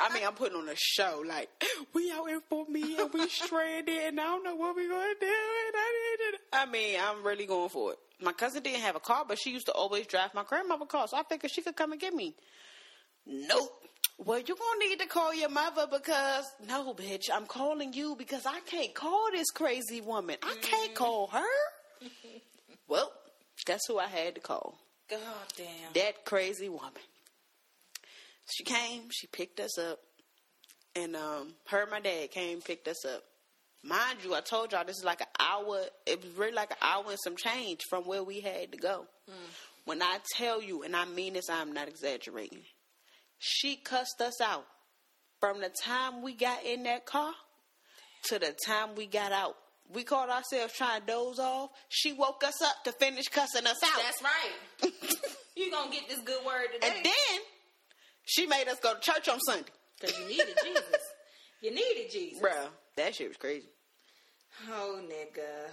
I 0.00 0.12
mean, 0.14 0.24
I'm 0.26 0.34
putting 0.34 0.56
on 0.56 0.68
a 0.68 0.74
show. 0.76 1.22
Like, 1.26 1.48
we 1.92 2.10
out 2.10 2.28
here 2.28 2.40
for 2.48 2.66
me 2.66 2.98
and 2.98 3.12
we 3.12 3.28
stranded 3.28 3.96
and 3.96 4.20
I 4.20 4.24
don't 4.24 4.44
know 4.44 4.56
what 4.56 4.74
we're 4.74 4.88
gonna 4.88 5.14
do. 5.20 5.26
And 5.26 5.74
I 5.76 6.16
it. 6.20 6.40
I 6.52 6.66
mean, 6.66 6.98
I'm 7.00 7.24
really 7.24 7.46
going 7.46 7.68
for 7.68 7.92
it. 7.92 7.98
My 8.20 8.32
cousin 8.32 8.62
didn't 8.62 8.80
have 8.80 8.96
a 8.96 9.00
car, 9.00 9.24
but 9.26 9.38
she 9.38 9.50
used 9.50 9.66
to 9.66 9.72
always 9.72 10.06
drive 10.06 10.34
my 10.34 10.42
grandmother 10.42 10.86
car, 10.86 11.06
so 11.06 11.16
I 11.16 11.22
figured 11.22 11.52
she 11.52 11.62
could 11.62 11.76
come 11.76 11.92
and 11.92 12.00
get 12.00 12.12
me. 12.12 12.34
Nope. 13.26 13.84
Well, 14.18 14.38
you're 14.38 14.56
gonna 14.56 14.88
need 14.88 14.98
to 14.98 15.06
call 15.06 15.32
your 15.32 15.48
mother 15.48 15.86
because 15.86 16.44
no, 16.66 16.92
bitch, 16.94 17.30
I'm 17.32 17.46
calling 17.46 17.92
you 17.92 18.16
because 18.16 18.46
I 18.46 18.58
can't 18.60 18.92
call 18.92 19.28
this 19.30 19.50
crazy 19.50 20.00
woman. 20.00 20.36
I 20.42 20.56
can't 20.60 20.92
mm. 20.92 20.96
call 20.96 21.28
her. 21.28 22.08
well, 22.88 23.12
that's 23.64 23.86
who 23.86 23.98
I 23.98 24.06
had 24.06 24.34
to 24.34 24.40
call 24.40 24.76
God 25.08 25.20
damn. 25.56 25.92
that 25.94 26.24
crazy 26.24 26.68
woman. 26.68 27.02
She 28.50 28.64
came, 28.64 29.08
she 29.10 29.26
picked 29.26 29.60
us 29.60 29.78
up, 29.78 29.98
and 30.96 31.14
um, 31.16 31.54
her 31.68 31.82
and 31.82 31.90
my 31.90 32.00
dad 32.00 32.30
came, 32.30 32.60
picked 32.60 32.88
us 32.88 33.04
up. 33.04 33.22
Mind 33.84 34.18
you, 34.24 34.34
I 34.34 34.40
told 34.40 34.72
y'all 34.72 34.84
this 34.84 34.98
is 34.98 35.04
like 35.04 35.20
an 35.20 35.28
hour. 35.38 35.82
It 36.06 36.22
was 36.22 36.32
really 36.32 36.52
like 36.52 36.70
an 36.72 36.78
hour 36.82 37.04
and 37.08 37.18
some 37.22 37.36
change 37.36 37.80
from 37.88 38.04
where 38.04 38.24
we 38.24 38.40
had 38.40 38.72
to 38.72 38.78
go. 38.78 39.06
When 39.84 40.02
I 40.02 40.18
tell 40.36 40.60
you, 40.62 40.82
and 40.82 40.96
I 40.96 41.04
mean 41.04 41.34
this, 41.34 41.48
I'm 41.48 41.72
not 41.72 41.88
exaggerating. 41.88 42.62
She 43.38 43.76
cussed 43.76 44.20
us 44.20 44.40
out 44.40 44.66
from 45.40 45.60
the 45.60 45.70
time 45.84 46.22
we 46.22 46.34
got 46.34 46.64
in 46.64 46.82
that 46.84 47.06
car 47.06 47.32
to 48.24 48.38
the 48.38 48.54
time 48.66 48.90
we 48.96 49.06
got 49.06 49.32
out. 49.32 49.54
We 49.90 50.02
caught 50.02 50.28
ourselves 50.28 50.74
trying 50.74 51.00
to 51.02 51.06
doze 51.06 51.38
off. 51.38 51.70
She 51.88 52.12
woke 52.12 52.42
us 52.44 52.60
up 52.60 52.84
to 52.84 52.92
finish 52.92 53.26
cussing 53.28 53.66
us 53.66 53.78
out. 53.82 54.02
That's 54.02 54.22
right. 54.22 54.92
you 55.56 55.70
gonna 55.70 55.90
get 55.90 56.08
this 56.08 56.20
good 56.20 56.44
word 56.44 56.66
today. 56.74 56.92
And 56.94 57.04
then 57.06 57.40
she 58.28 58.46
made 58.46 58.68
us 58.68 58.78
go 58.80 58.94
to 58.94 59.00
church 59.00 59.28
on 59.28 59.40
Sunday. 59.40 59.70
Because 60.00 60.18
you 60.20 60.26
needed 60.28 60.56
Jesus. 60.62 61.02
You 61.60 61.70
needed 61.74 62.10
Jesus. 62.12 62.40
Bruh, 62.40 62.68
that 62.96 63.14
shit 63.14 63.28
was 63.28 63.36
crazy. 63.36 63.68
Oh, 64.70 65.00
nigga. 65.04 65.70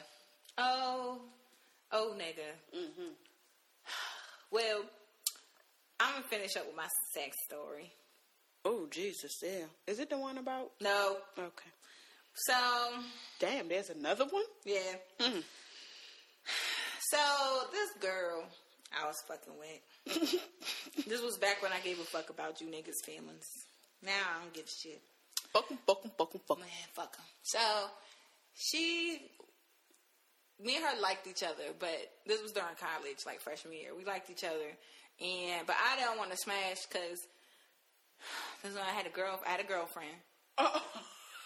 Oh, 0.58 1.22
oh, 1.92 2.14
nigga. 2.18 2.76
Mm-hmm. 2.76 3.12
Well, 4.52 4.82
I'm 6.00 6.12
going 6.14 6.24
to 6.24 6.30
finish 6.30 6.56
up 6.56 6.66
with 6.68 6.76
my 6.76 6.88
sex 7.14 7.36
story. 7.48 7.92
Oh, 8.64 8.88
Jesus, 8.90 9.32
yeah. 9.44 9.66
Is 9.86 10.00
it 10.00 10.10
the 10.10 10.18
one 10.18 10.38
about? 10.40 10.72
No. 10.82 11.18
Okay. 11.38 11.70
So, 12.48 12.54
Damn, 13.40 13.68
there's 13.70 13.90
another 13.92 14.26
one? 14.26 14.44
yeah. 14.66 14.80
Mhm. 15.20 15.44
So, 17.12 17.18
this 17.72 17.92
girl 18.02 18.44
I 19.02 19.08
was 19.08 19.22
fucking 19.22 19.54
with. 19.60 21.06
this 21.08 21.22
was 21.22 21.38
back 21.38 21.62
when 21.62 21.72
I 21.72 21.80
gave 21.80 22.00
a 22.00 22.04
fuck 22.04 22.30
about 22.30 22.62
you 22.62 22.68
niggas' 22.68 23.04
feelings. 23.04 23.66
Now 24.04 24.12
I 24.12 24.42
don't 24.44 24.54
give 24.54 24.66
a 24.66 24.70
shit. 24.70 25.02
Fuck 25.52 25.72
'em, 25.72 25.78
fuck 25.86 26.02
'em, 26.04 26.12
fuck 26.18 26.34
'em, 26.34 26.42
fuck 26.48 26.58
'em. 26.58 26.62
Man, 26.64 26.88
fuck 26.94 27.16
'em. 27.18 27.26
So 27.44 27.60
she, 28.54 29.22
me 30.64 30.76
and 30.78 30.86
her 30.86 31.02
liked 31.02 31.28
each 31.28 31.44
other, 31.44 31.74
but 31.80 32.12
this 32.26 32.42
was 32.42 32.52
during 32.52 32.76
college, 32.76 33.26
like 33.26 33.40
freshman 33.40 33.74
year. 33.74 33.96
We 33.96 34.06
liked 34.06 34.30
each 34.30 34.44
other, 34.44 34.72
and 35.22 35.66
but 35.68 35.76
I 35.76 36.00
didn't 36.00 36.18
want 36.18 36.32
to 36.32 36.38
smash 36.38 36.86
because 36.86 37.26
this 38.64 38.72
is 38.72 38.78
when 38.78 38.86
I 38.86 38.92
had 38.92 39.08
a 39.08 39.12
girl. 39.12 39.40
I 39.46 39.52
had 39.52 39.60
a 39.60 39.64
girlfriend. 39.68 40.16
Oh. 40.58 40.84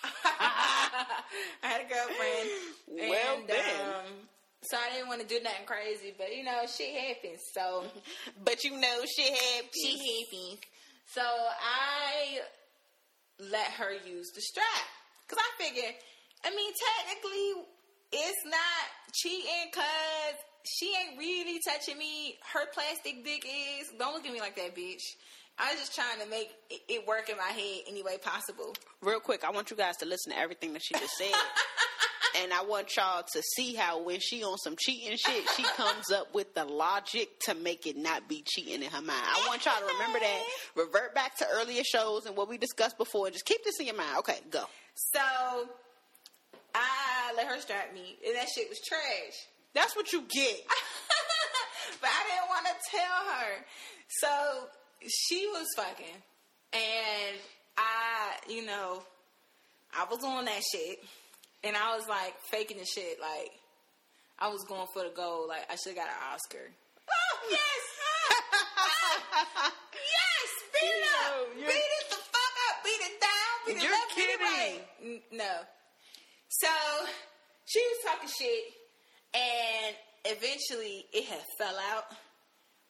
I 0.04 1.68
had 1.68 1.82
a 1.82 1.90
girlfriend. 1.90 2.50
Well, 2.88 3.38
and, 3.38 3.48
then. 3.48 3.82
um, 3.86 4.06
so 4.64 4.78
I 4.78 4.94
didn't 4.94 5.08
want 5.08 5.22
to 5.22 5.28
do 5.28 5.40
nothing 5.44 5.66
crazy, 5.66 6.14
but 6.18 6.36
you 6.36 6.44
know, 6.44 6.62
shit 6.68 6.94
happens. 6.96 7.40
So 7.54 7.84
But 8.44 8.64
you 8.64 8.72
know 8.80 9.02
shit 9.18 9.34
happens. 9.34 9.72
she 9.74 9.92
happens. 9.98 10.60
So 11.14 11.22
I 11.22 12.40
let 13.40 13.68
her 13.80 13.94
use 14.06 14.32
the 14.36 14.42
strap 14.42 14.66
because 15.28 15.44
I 15.44 15.64
figured. 15.64 15.96
I 16.46 16.50
mean, 16.56 16.72
technically, 16.98 17.64
it's 18.12 18.46
not 18.46 18.86
cheating 19.14 19.72
because 19.72 20.36
she 20.78 20.94
ain't 20.96 21.18
really 21.18 21.60
touching 21.68 21.98
me. 21.98 22.36
Her 22.54 22.66
plastic 22.74 23.24
dick 23.26 23.44
is. 23.46 23.90
Don't 23.98 24.14
look 24.14 24.26
at 24.26 24.32
me 24.34 24.40
like 24.40 24.56
that, 24.58 24.76
bitch. 24.76 25.02
I 25.58 25.72
was 25.72 25.80
just 25.82 25.96
trying 25.96 26.20
to 26.24 26.28
make 26.30 26.52
it- 26.70 26.82
it 26.88 27.06
work 27.06 27.28
in 27.30 27.36
my 27.38 27.52
head 27.52 27.84
any 27.88 28.02
way 28.04 28.18
possible. 28.18 28.74
Real 29.02 29.20
quick, 29.20 29.44
I 29.44 29.50
want 29.52 29.70
you 29.72 29.76
guys 29.78 29.98
to 29.98 30.06
listen 30.06 30.32
to 30.32 30.38
everything 30.40 30.72
that 30.74 30.82
she 30.84 30.94
just 30.94 31.14
said. 31.18 31.34
and 32.42 32.54
I 32.54 32.64
want 32.64 32.96
y'all 32.96 33.24
to 33.34 33.42
see 33.56 33.74
how 33.74 34.02
when 34.04 34.20
she 34.20 34.44
on 34.44 34.58
some 34.58 34.76
cheating 34.78 35.18
shit, 35.18 35.44
she 35.56 35.64
comes 35.64 36.12
up 36.12 36.34
with 36.34 36.54
the 36.54 36.66
logic 36.66 37.30
to 37.46 37.56
make 37.56 37.86
it 37.86 37.98
not 37.98 38.28
be 38.28 38.44
cheating 38.46 38.84
in 38.84 38.90
her 38.90 39.02
mind. 39.02 39.24
I 39.24 39.48
want 39.48 39.66
y'all 39.66 39.80
to 39.80 39.86
remember 39.94 40.20
that. 40.20 40.42
Revert 40.76 41.16
back 41.16 41.38
to 41.38 41.48
earlier 41.54 41.84
shows 41.84 42.26
and 42.26 42.36
what 42.36 42.50
we 42.50 42.58
discussed 42.58 42.98
before 42.98 43.28
and 43.28 43.34
just 43.34 43.46
keep 43.46 43.64
this 43.64 43.80
in 43.80 43.86
your 43.86 43.96
mind. 43.96 44.18
Okay, 44.20 44.38
go. 44.52 44.64
So 44.96 45.20
I 46.76 47.34
let 47.36 47.48
her 47.48 47.60
strap 47.60 47.94
me, 47.94 48.18
and 48.26 48.36
that 48.36 48.48
shit 48.54 48.70
was 48.70 48.80
trash. 48.88 49.48
That's 49.74 49.96
what 49.96 50.12
you 50.12 50.22
get. 50.22 50.58
but 52.02 52.10
I 52.10 52.24
didn't 52.30 52.50
want 52.50 52.66
to 52.66 52.98
tell 52.98 53.34
her. 53.34 53.66
So 54.08 54.68
she 55.08 55.48
was 55.48 55.68
fucking. 55.76 56.06
And 56.74 57.38
I, 57.78 58.52
you 58.52 58.66
know, 58.66 59.04
I 59.98 60.06
was 60.10 60.24
on 60.24 60.46
that 60.46 60.62
shit 60.72 61.00
and 61.64 61.76
I 61.76 61.96
was 61.96 62.08
like 62.08 62.36
faking 62.52 62.78
the 62.78 62.86
shit. 62.86 63.20
Like 63.20 63.52
I 64.40 64.50
was 64.50 64.64
going 64.68 64.88
for 64.94 65.04
the 65.04 65.12
gold. 65.16 65.50
Like 65.50 65.66
I 65.70 65.76
should 65.76 65.96
have 65.96 66.06
got 66.06 66.08
an 66.08 66.34
Oscar. 66.34 66.70
Oh 67.12 67.38
yes, 67.50 67.84
ah, 68.06 69.74
yes, 69.94 70.50
beat 70.74 70.94
it 70.94 71.06
up, 71.26 71.50
no, 71.58 71.66
beat 71.66 71.74
it 71.74 72.06
the 72.12 72.16
fuck 72.22 72.56
up, 72.70 72.84
beat 72.84 73.02
it 73.02 73.18
down, 73.20 73.54
beat 73.66 73.78
it 73.78 73.82
you're 73.82 73.94
up, 73.98 74.10
kidding. 74.14 75.22
No, 75.32 75.54
so 76.50 76.68
she 77.66 77.80
was 77.80 77.98
talking 78.06 78.30
shit, 78.30 78.64
and 79.34 79.96
eventually 80.26 81.06
it 81.12 81.26
had 81.26 81.42
fell 81.58 81.78
out, 81.94 82.06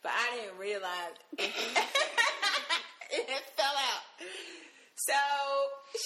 but 0.03 0.11
I 0.11 0.36
didn't 0.36 0.57
realize 0.59 1.15
it, 1.38 1.47
it 3.11 3.43
fell 3.55 3.78
out. 3.78 4.03
So 4.95 5.13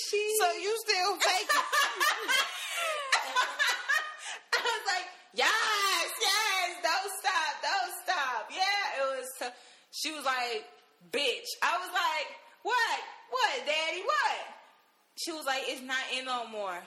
she. 0.10 0.22
So 0.40 0.48
you 0.58 0.74
still 0.86 1.16
faking? 1.22 1.64
I 4.54 4.60
was 4.62 4.86
like, 4.88 5.08
yes, 5.34 6.08
yes, 6.22 6.68
don't 6.82 7.12
stop, 7.20 7.54
don't 7.62 7.94
stop. 8.04 8.42
Yeah, 8.52 9.02
it 9.02 9.06
was. 9.18 9.28
So, 9.40 9.46
she 9.92 10.12
was 10.12 10.26
like, 10.26 10.66
bitch. 11.12 11.50
I 11.62 11.78
was 11.78 11.90
like, 11.94 12.28
what? 12.64 13.00
What, 13.30 13.66
daddy? 13.66 14.02
What? 14.06 14.40
She 15.16 15.32
was 15.32 15.46
like, 15.46 15.64
it's 15.68 15.82
not 15.82 15.98
in 16.18 16.26
no 16.26 16.48
more. 16.48 16.78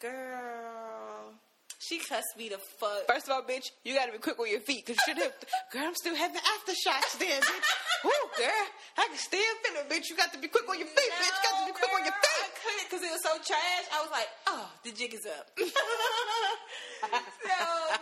Girl. 0.00 1.32
She 1.80 1.98
cussed 1.98 2.36
me 2.38 2.48
the 2.48 2.58
fuck. 2.80 3.06
First 3.06 3.28
of 3.28 3.32
all, 3.32 3.42
bitch, 3.42 3.70
you 3.84 3.94
gotta 3.94 4.12
be 4.12 4.18
quick 4.18 4.38
with 4.38 4.50
your 4.50 4.60
feet 4.60 4.86
because 4.86 5.00
you 5.06 5.14
have. 5.14 5.32
Girl, 5.70 5.82
I'm 5.84 5.94
still 5.94 6.14
having 6.14 6.40
aftershocks 6.40 7.18
then, 7.18 7.40
bitch. 7.42 7.64
Woo, 8.04 8.12
girl, 8.36 8.66
I 9.00 9.08
can 9.08 9.16
still 9.16 9.40
feel 9.64 9.80
it, 9.80 9.88
bitch. 9.88 10.10
You 10.10 10.16
got 10.16 10.30
to 10.32 10.38
be 10.38 10.48
quick 10.48 10.68
on 10.68 10.78
your 10.78 10.88
feet, 10.88 11.10
bitch. 11.16 11.32
You 11.32 11.40
got 11.40 11.60
to 11.60 11.66
be 11.66 11.72
quick 11.72 11.88
on 11.88 12.04
your 12.04 12.12
feet. 12.12 12.44
I 12.44 12.50
couldn't 12.52 12.84
because 12.84 13.00
it 13.02 13.10
was 13.10 13.22
so 13.24 13.38
trash. 13.40 13.84
I 13.88 14.02
was 14.04 14.10
like, 14.12 14.28
oh, 14.46 14.68
the 14.84 14.92
jig 14.92 15.14
is 15.14 15.24
up. 15.24 15.48
so, 15.58 15.64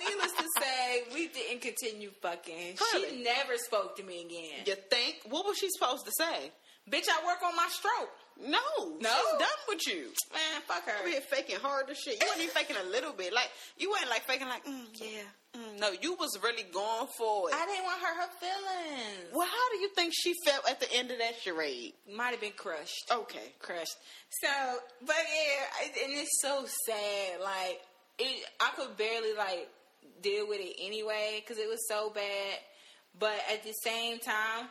needless 0.02 0.32
to 0.32 0.44
say, 0.58 1.04
we 1.14 1.28
didn't 1.28 1.62
continue 1.62 2.10
fucking. 2.20 2.78
Really? 2.92 3.18
She 3.18 3.22
never 3.22 3.56
spoke 3.56 3.94
to 3.96 4.02
me 4.02 4.22
again. 4.26 4.64
You 4.66 4.74
think? 4.90 5.20
What 5.30 5.46
was 5.46 5.56
she 5.58 5.68
supposed 5.70 6.04
to 6.06 6.12
say? 6.18 6.50
Bitch, 6.90 7.06
I 7.08 7.24
work 7.26 7.38
on 7.44 7.54
my 7.56 7.68
stroke. 7.70 8.10
No, 8.40 8.58
No? 9.00 9.10
she's 9.10 9.38
done 9.38 9.48
with 9.68 9.86
you. 9.86 10.02
Man, 10.32 10.62
fuck 10.66 10.84
her. 10.86 11.08
Here 11.08 11.20
faking 11.20 11.56
hard 11.56 11.88
as 11.90 11.98
shit. 11.98 12.14
You 12.20 12.26
wasn't 12.26 12.44
even 12.44 12.54
faking 12.54 12.76
a 12.76 12.90
little 12.90 13.12
bit. 13.12 13.32
Like 13.32 13.50
you 13.76 13.90
wasn't 13.90 14.10
like 14.10 14.22
faking 14.26 14.48
like, 14.48 14.64
mm, 14.64 14.86
yeah. 14.94 15.22
Mm. 15.56 15.78
No, 15.78 15.90
you 16.00 16.14
was 16.14 16.38
really 16.42 16.62
going 16.72 17.06
for 17.18 17.50
it. 17.50 17.54
I 17.54 17.66
didn't 17.66 17.84
want 17.84 18.00
her 18.00 18.22
her 18.22 18.28
feelings. 18.40 19.28
well, 19.34 19.46
how 19.46 19.70
do 19.72 19.78
you 19.80 19.90
think 19.94 20.12
she 20.16 20.32
felt 20.46 20.68
at 20.68 20.80
the 20.80 20.90
end 20.94 21.10
of 21.10 21.18
that 21.18 21.34
charade? 21.42 21.92
Might 22.12 22.30
have 22.30 22.40
been 22.40 22.52
crushed. 22.56 23.04
Okay. 23.12 23.52
crushed. 23.60 23.96
So, 24.40 24.48
but 25.06 25.14
yeah, 25.16 26.04
and 26.04 26.12
it's 26.14 26.40
so 26.40 26.64
sad. 26.86 27.40
Like, 27.42 27.80
it, 28.18 28.44
I 28.60 28.70
could 28.76 28.96
barely 28.96 29.34
like 29.36 29.68
deal 30.22 30.48
with 30.48 30.58
it 30.60 30.74
anyway 30.80 31.42
because 31.46 31.58
it 31.62 31.68
was 31.68 31.86
so 31.86 32.10
bad. 32.10 32.58
But 33.18 33.36
at 33.52 33.62
the 33.62 33.72
same 33.84 34.18
time, 34.20 34.68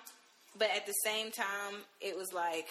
but 0.57 0.69
at 0.75 0.85
the 0.85 0.93
same 1.03 1.31
time, 1.31 1.75
it 1.99 2.15
was 2.17 2.33
like, 2.33 2.67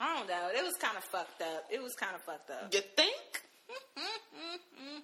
I 0.00 0.16
don't 0.16 0.28
know. 0.28 0.48
It 0.56 0.62
was 0.64 0.74
kind 0.80 0.96
of 0.96 1.04
fucked 1.04 1.42
up. 1.42 1.64
It 1.70 1.82
was 1.82 1.94
kind 1.94 2.14
of 2.14 2.22
fucked 2.22 2.50
up. 2.50 2.72
You 2.72 2.80
think? 2.96 3.42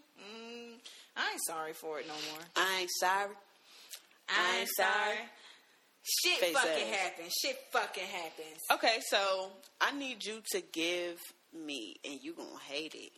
I 1.17 1.31
ain't 1.33 1.41
sorry 1.47 1.73
for 1.73 2.01
it 2.01 2.07
no 2.09 2.15
more. 2.15 2.41
I 2.57 2.81
ain't 2.81 2.91
sorry. 2.99 3.31
I 4.29 4.59
ain't 4.61 4.69
sorry. 4.77 5.19
Shit 6.03 6.39
Face 6.39 6.55
fucking 6.55 6.91
ass. 6.91 6.97
happens. 6.97 7.33
Shit 7.43 7.57
fucking 7.73 8.05
happens. 8.05 8.61
Okay, 8.73 9.01
so 9.09 9.51
I 9.81 9.93
need 9.93 10.25
you 10.25 10.43
to 10.53 10.61
give 10.61 11.19
me, 11.55 11.97
and 12.05 12.19
you 12.23 12.35
gonna 12.35 12.59
hate 12.69 12.95
it 12.95 13.13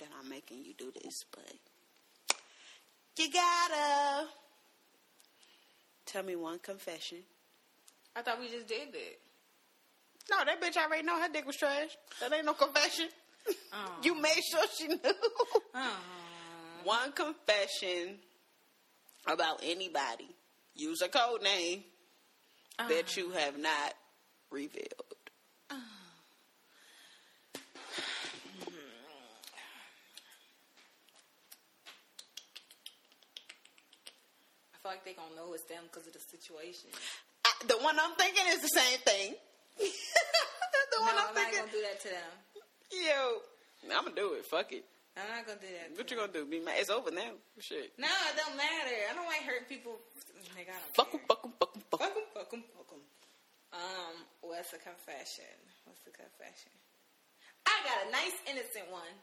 that 0.00 0.08
I'm 0.18 0.28
making 0.28 0.64
you 0.64 0.74
do 0.76 0.90
this, 0.92 1.12
but 1.30 1.52
you 3.18 3.30
gotta 3.30 4.26
tell 6.06 6.22
me 6.24 6.34
one 6.34 6.58
confession. 6.58 7.18
I 8.14 8.22
thought 8.22 8.40
we 8.40 8.48
just 8.48 8.68
did 8.68 8.92
that. 8.92 9.18
No, 10.30 10.44
that 10.44 10.60
bitch 10.60 10.76
already 10.76 11.02
know 11.02 11.20
her 11.20 11.28
dick 11.32 11.46
was 11.46 11.56
trash. 11.56 11.96
That 12.20 12.32
ain't 12.32 12.44
no 12.44 12.54
confession. 12.54 13.08
Oh. 13.72 13.96
You 14.02 14.14
made 14.20 14.40
sure 14.50 14.64
she 14.78 14.86
knew. 14.86 14.98
Oh. 15.74 15.96
one 16.84 17.12
confession 17.12 18.18
about 19.26 19.60
anybody. 19.64 20.28
Use 20.74 21.02
a 21.02 21.08
code 21.08 21.42
name 21.42 21.82
oh. 22.78 22.88
that 22.88 23.16
you 23.16 23.30
have 23.30 23.58
not 23.58 23.94
revealed. 24.50 24.86
Oh. 25.70 25.76
I 34.74 34.78
feel 34.82 34.92
like 34.92 35.04
they 35.04 35.14
gonna 35.14 35.34
know 35.34 35.52
it's 35.54 35.64
them 35.64 35.84
because 35.90 36.06
of 36.06 36.12
the 36.12 36.20
situation. 36.20 36.90
I, 37.62 37.66
the 37.66 37.78
one 37.78 37.96
I'm 37.98 38.14
thinking 38.16 38.44
is 38.50 38.60
the 38.60 38.68
same 38.68 38.98
thing. 39.00 39.34
the 39.78 40.98
No, 40.98 41.06
one 41.06 41.14
I'm 41.16 41.28
I'm 41.28 41.34
not 41.34 41.52
gonna 41.52 41.70
do 41.72 41.80
that 41.82 42.00
to 42.02 42.08
them. 42.08 42.32
Yo, 42.90 43.38
I'm 43.96 44.04
gonna 44.04 44.16
do 44.16 44.34
it. 44.34 44.44
Fuck 44.46 44.72
it. 44.72 44.84
I'm 45.16 45.28
not 45.28 45.46
gonna 45.46 45.60
do 45.60 45.68
that. 45.68 45.96
What 45.96 46.08
to 46.08 46.14
you 46.14 46.20
gonna 46.20 46.32
do? 46.32 46.44
Be 46.46 46.60
mad? 46.60 46.74
It's 46.78 46.90
over 46.90 47.10
now. 47.10 47.36
Shit. 47.60 47.92
No, 47.98 48.06
it 48.08 48.36
don't 48.36 48.56
matter. 48.56 48.96
I 49.10 49.14
don't 49.14 49.26
like 49.26 49.42
hurting 49.44 49.68
people. 49.68 49.96
Nigga, 50.56 50.72
I 50.74 50.80
don't 50.80 50.94
Fuck 50.96 51.08
'em, 51.14 51.20
care. 51.20 51.28
fuck 51.28 51.44
'em, 51.44 51.52
fuck 51.60 51.72
'em, 51.76 51.82
fuck 51.90 52.02
'em. 52.02 52.08
Fuck 52.08 52.16
'em, 52.16 52.24
fuck 52.34 52.52
'em, 52.52 52.62
fuck 52.76 52.90
'em. 52.92 53.02
Um, 53.72 54.14
what's 54.42 54.70
the 54.70 54.78
confession? 54.78 55.48
What's 55.84 56.02
the 56.04 56.10
confession? 56.12 56.72
I 57.66 57.76
got 57.84 58.08
a 58.08 58.10
nice 58.10 58.36
innocent 58.50 58.90
one. 58.90 59.14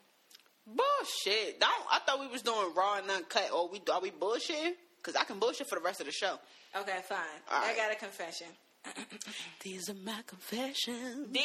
Bullshit. 0.66 1.60
Don't. 1.60 1.86
I 1.92 2.00
thought 2.06 2.20
we 2.20 2.28
was 2.28 2.42
doing 2.42 2.74
raw 2.76 2.96
and 2.98 3.10
uncut. 3.10 3.52
Or 3.52 3.68
we 3.70 3.82
are 3.92 4.02
we 4.02 4.12
bullshitting? 4.12 4.74
Cause 5.04 5.16
I 5.16 5.24
can 5.24 5.40
bullshit 5.40 5.68
for 5.68 5.76
the 5.76 5.82
rest 5.82 6.00
of 6.02 6.06
the 6.06 6.12
show. 6.12 6.38
Okay, 6.76 7.00
fine. 7.08 7.18
All 7.52 7.64
I 7.64 7.68
right. 7.68 7.78
got 7.78 7.92
a 7.92 7.96
confession. 7.96 8.48
These 9.62 9.90
are 9.90 9.96
my 10.06 10.22
confessions. 10.28 11.28
Dear 11.32 11.44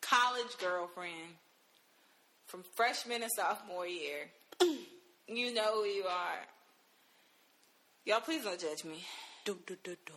college 0.00 0.56
girlfriend 0.60 1.34
from 2.46 2.62
freshman 2.76 3.22
and 3.22 3.30
sophomore 3.34 3.86
year, 3.86 4.30
you 5.28 5.52
know 5.54 5.82
who 5.82 5.84
you 5.84 6.04
are. 6.04 6.38
Y'all, 8.04 8.20
please 8.20 8.44
don't 8.44 8.60
judge 8.60 8.84
me. 8.84 9.04
Dum, 9.44 9.58
dum, 9.66 9.76
dum. 9.84 10.16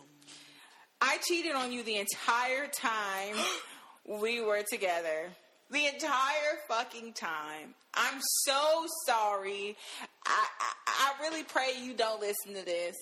I 1.00 1.18
cheated 1.26 1.52
on 1.56 1.72
you 1.72 1.82
the 1.82 1.96
entire 1.96 2.66
time 2.68 3.34
we 4.06 4.40
were 4.40 4.62
together. 4.70 5.30
The 5.70 5.86
entire 5.86 6.58
fucking 6.68 7.12
time. 7.12 7.74
I'm 7.94 8.20
so 8.44 8.86
sorry. 9.06 9.76
I, 10.26 10.46
I 10.60 10.72
I 10.86 11.12
really 11.22 11.44
pray 11.44 11.72
you 11.80 11.94
don't 11.94 12.20
listen 12.20 12.54
to 12.54 12.64
this. 12.64 12.96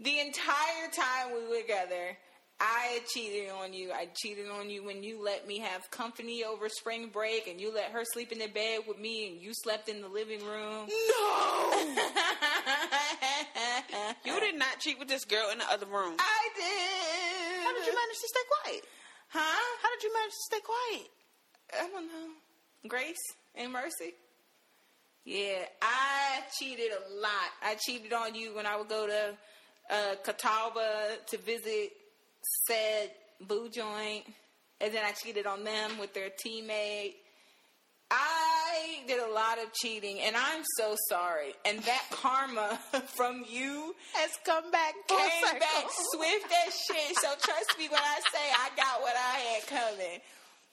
The 0.00 0.18
entire 0.20 0.90
time 0.94 1.32
we 1.34 1.48
were 1.48 1.60
together, 1.60 2.16
I 2.58 3.00
cheated 3.12 3.50
on 3.50 3.72
you. 3.74 3.92
I 3.92 4.08
cheated 4.14 4.48
on 4.48 4.70
you 4.70 4.82
when 4.84 5.02
you 5.02 5.22
let 5.22 5.46
me 5.46 5.58
have 5.58 5.90
company 5.90 6.42
over 6.42 6.68
spring 6.70 7.10
break 7.12 7.46
and 7.48 7.60
you 7.60 7.72
let 7.74 7.90
her 7.92 8.02
sleep 8.12 8.32
in 8.32 8.38
the 8.38 8.48
bed 8.48 8.80
with 8.88 8.98
me 8.98 9.28
and 9.28 9.40
you 9.40 9.52
slept 9.52 9.88
in 9.88 10.00
the 10.00 10.08
living 10.08 10.40
room. 10.44 10.88
No. 10.88 11.96
you 14.24 14.40
did 14.40 14.58
not 14.58 14.80
cheat 14.80 14.98
with 14.98 15.08
this 15.08 15.24
girl 15.24 15.50
in 15.52 15.58
the 15.58 15.70
other 15.70 15.86
room. 15.86 16.16
I 16.18 16.48
did. 16.56 17.64
How 17.64 17.74
did 17.74 17.86
you 17.86 17.92
manage 17.94 18.20
to 18.20 18.28
stay 18.28 18.40
quiet? 18.62 18.84
Huh? 19.28 19.64
How 19.82 19.90
did 19.94 20.02
you 20.02 20.12
manage 20.14 20.32
to 20.32 20.44
stay 20.44 20.60
quiet? 20.64 21.10
I 21.72 21.88
don't 21.88 22.06
know. 22.06 22.28
Grace 22.88 23.16
and 23.54 23.72
mercy. 23.72 24.14
Yeah, 25.24 25.64
I 25.82 26.40
cheated 26.58 26.92
a 26.92 27.14
lot. 27.20 27.50
I 27.62 27.74
cheated 27.84 28.12
on 28.12 28.34
you 28.34 28.54
when 28.54 28.64
I 28.66 28.76
would 28.76 28.88
go 28.88 29.06
to 29.08 29.34
uh, 29.90 30.14
Catawba 30.24 31.16
to 31.28 31.38
visit 31.38 31.90
said 32.68 33.10
boo 33.40 33.68
joint, 33.68 34.24
and 34.80 34.94
then 34.94 35.04
I 35.04 35.10
cheated 35.12 35.46
on 35.46 35.64
them 35.64 35.98
with 35.98 36.14
their 36.14 36.28
teammate. 36.30 37.14
I 38.08 39.00
did 39.08 39.18
a 39.18 39.32
lot 39.32 39.58
of 39.58 39.72
cheating, 39.72 40.20
and 40.20 40.36
I'm 40.36 40.62
so 40.78 40.94
sorry. 41.08 41.54
And 41.64 41.80
that 41.80 42.04
karma 42.12 42.78
from 43.16 43.44
you 43.48 43.96
Has 44.14 44.30
come 44.44 44.70
back 44.70 44.94
full 45.08 45.18
came 45.18 45.42
circle. 45.44 45.58
back 45.58 45.84
swift 46.14 46.52
as 46.68 46.74
shit. 46.86 47.16
So 47.16 47.28
trust 47.40 47.74
me 47.78 47.88
when 47.88 48.00
I 48.00 48.20
say 48.32 48.38
I 48.54 48.68
got 48.76 49.00
what 49.00 49.14
I 49.16 49.38
had 49.38 49.66
coming. 49.66 50.20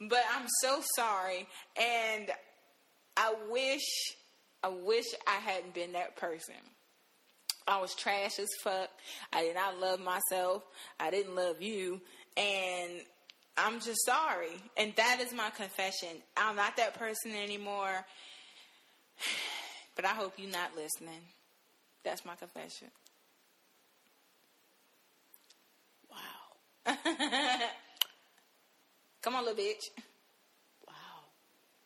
But 0.09 0.23
I'm 0.35 0.47
so 0.61 0.81
sorry, 0.95 1.47
and 1.77 2.31
I 3.15 3.33
wish, 3.49 3.81
I 4.63 4.69
wish 4.69 5.05
I 5.27 5.39
hadn't 5.39 5.73
been 5.73 5.93
that 5.93 6.15
person. 6.15 6.55
I 7.67 7.79
was 7.79 7.95
trash 7.95 8.39
as 8.39 8.49
fuck. 8.61 8.89
I 9.31 9.43
did 9.43 9.55
not 9.55 9.79
love 9.79 9.99
myself. 9.99 10.63
I 10.99 11.11
didn't 11.11 11.35
love 11.35 11.61
you, 11.61 12.01
and 12.35 12.91
I'm 13.57 13.79
just 13.79 14.05
sorry. 14.05 14.55
And 14.77 14.93
that 14.95 15.19
is 15.21 15.33
my 15.33 15.49
confession. 15.51 16.09
I'm 16.35 16.55
not 16.55 16.77
that 16.77 16.95
person 16.95 17.31
anymore. 17.35 18.05
But 19.95 20.05
I 20.05 20.15
hope 20.15 20.33
you're 20.37 20.49
not 20.49 20.75
listening. 20.75 21.21
That's 22.03 22.25
my 22.25 22.33
confession. 22.33 22.87
Wow. 26.09 26.95
Come 29.23 29.35
on, 29.35 29.45
little 29.45 29.63
bitch. 29.63 29.89
Wow. 30.85 30.93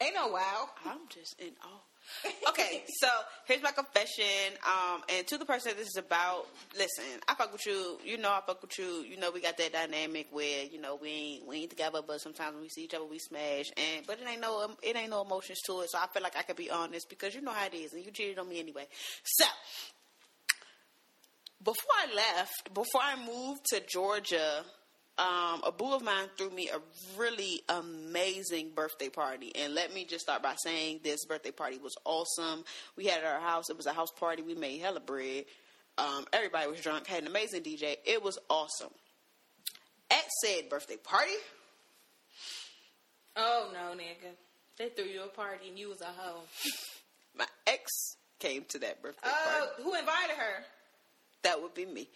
Ain't 0.02 0.16
no 0.16 0.28
wow. 0.28 0.70
I'm 0.86 1.08
just 1.08 1.40
in 1.40 1.52
awe. 1.64 1.82
Okay, 2.50 2.84
so 3.02 3.08
here's 3.46 3.62
my 3.62 3.72
confession. 3.72 4.56
Um, 4.66 5.02
and 5.10 5.28
to 5.28 5.38
the 5.38 5.46
person 5.46 5.72
that 5.72 5.78
this 5.78 5.90
is 5.90 5.98
about, 5.98 6.48
listen, 6.76 7.04
I 7.28 7.36
fuck 7.36 7.52
with 7.52 7.66
you. 7.66 8.00
You 8.04 8.18
know 8.18 8.30
I 8.30 8.42
fuck 8.48 8.62
with 8.62 8.80
you. 8.80 9.04
You 9.08 9.18
know 9.18 9.30
we 9.30 9.42
got 9.42 9.58
that 9.58 9.74
dynamic 9.74 10.28
where 10.32 10.64
you 10.64 10.80
know 10.82 10.98
we 11.00 11.10
ain't 11.10 11.48
we 11.48 11.58
ain't 11.58 11.70
together, 11.70 12.00
but 12.06 12.20
sometimes 12.22 12.54
when 12.54 12.64
we 12.64 12.70
see 12.70 12.86
each 12.86 12.94
other 12.94 13.06
we 13.06 13.20
smash. 13.20 13.66
And 13.78 14.08
but 14.08 14.20
it 14.20 14.28
ain't 14.28 14.42
no 14.42 14.72
it 14.82 14.96
ain't 14.96 15.12
no 15.12 15.22
emotions 15.22 15.60
to 15.68 15.82
it. 15.82 15.92
So 15.92 16.00
I 16.00 16.08
feel 16.08 16.24
like 16.24 16.38
I 16.38 16.42
could 16.42 16.56
be 16.56 16.72
honest 16.72 17.10
because 17.10 17.36
you 17.36 17.42
know 17.42 17.52
how 17.52 17.68
it 17.68 17.76
is, 17.76 17.94
and 17.94 18.04
you 18.04 18.12
cheated 18.12 18.40
on 18.40 18.50
me 18.50 18.60
anyway. 18.60 18.88
So 19.24 19.46
before 21.64 21.96
I 22.00 22.16
left, 22.16 22.74
before 22.74 23.02
I 23.04 23.16
moved 23.24 23.66
to 23.72 23.82
Georgia, 23.88 24.64
um, 25.20 25.62
a 25.66 25.72
boo 25.76 25.94
of 25.94 26.04
mine 26.04 26.28
threw 26.38 26.50
me 26.52 26.70
a 26.70 26.80
really 27.18 27.62
amazing 27.70 28.72
birthday 28.76 29.10
party. 29.10 29.52
And 29.56 29.74
let 29.74 29.94
me 29.94 30.06
just 30.06 30.24
start 30.24 30.44
by 30.44 30.56
saying 30.58 31.00
this 31.04 31.26
birthday 31.26 31.52
party 31.52 31.78
was 31.80 31.96
awesome. 32.06 32.64
We 32.96 33.06
had 33.06 33.20
it 33.20 33.26
at 33.26 33.34
our 33.36 33.42
house. 33.42 33.70
It 33.70 33.78
was 33.78 33.86
a 33.88 33.94
house 33.94 34.12
party. 34.12 34.42
We 34.44 34.54
made 34.56 34.80
hella 34.80 35.00
bread. 35.00 35.46
Um, 35.98 36.26
everybody 36.32 36.70
was 36.70 36.80
drunk. 36.82 37.08
Had 37.08 37.24
an 37.24 37.28
amazing 37.28 37.64
DJ. 37.64 37.96
It 38.06 38.22
was 38.24 38.38
awesome. 38.50 38.92
At 40.12 40.24
said 40.44 40.70
birthday 40.70 40.98
party, 40.98 41.32
Oh 43.36 43.70
no, 43.74 43.96
nigga. 43.96 44.32
They 44.78 44.90
threw 44.90 45.06
you 45.06 45.24
a 45.24 45.28
party 45.28 45.70
and 45.70 45.78
you 45.80 45.90
was 45.90 46.02
a 46.02 46.06
hoe. 46.06 46.42
my 47.38 47.46
ex 47.66 47.84
came 48.40 48.64
to 48.70 48.80
that 48.80 49.02
birthday 49.02 49.28
Oh, 49.32 49.68
party. 49.68 49.84
who 49.84 49.96
invited 49.96 50.36
her? 50.38 50.64
That 51.44 51.62
would 51.62 51.74
be 51.74 51.86
me. 51.86 52.08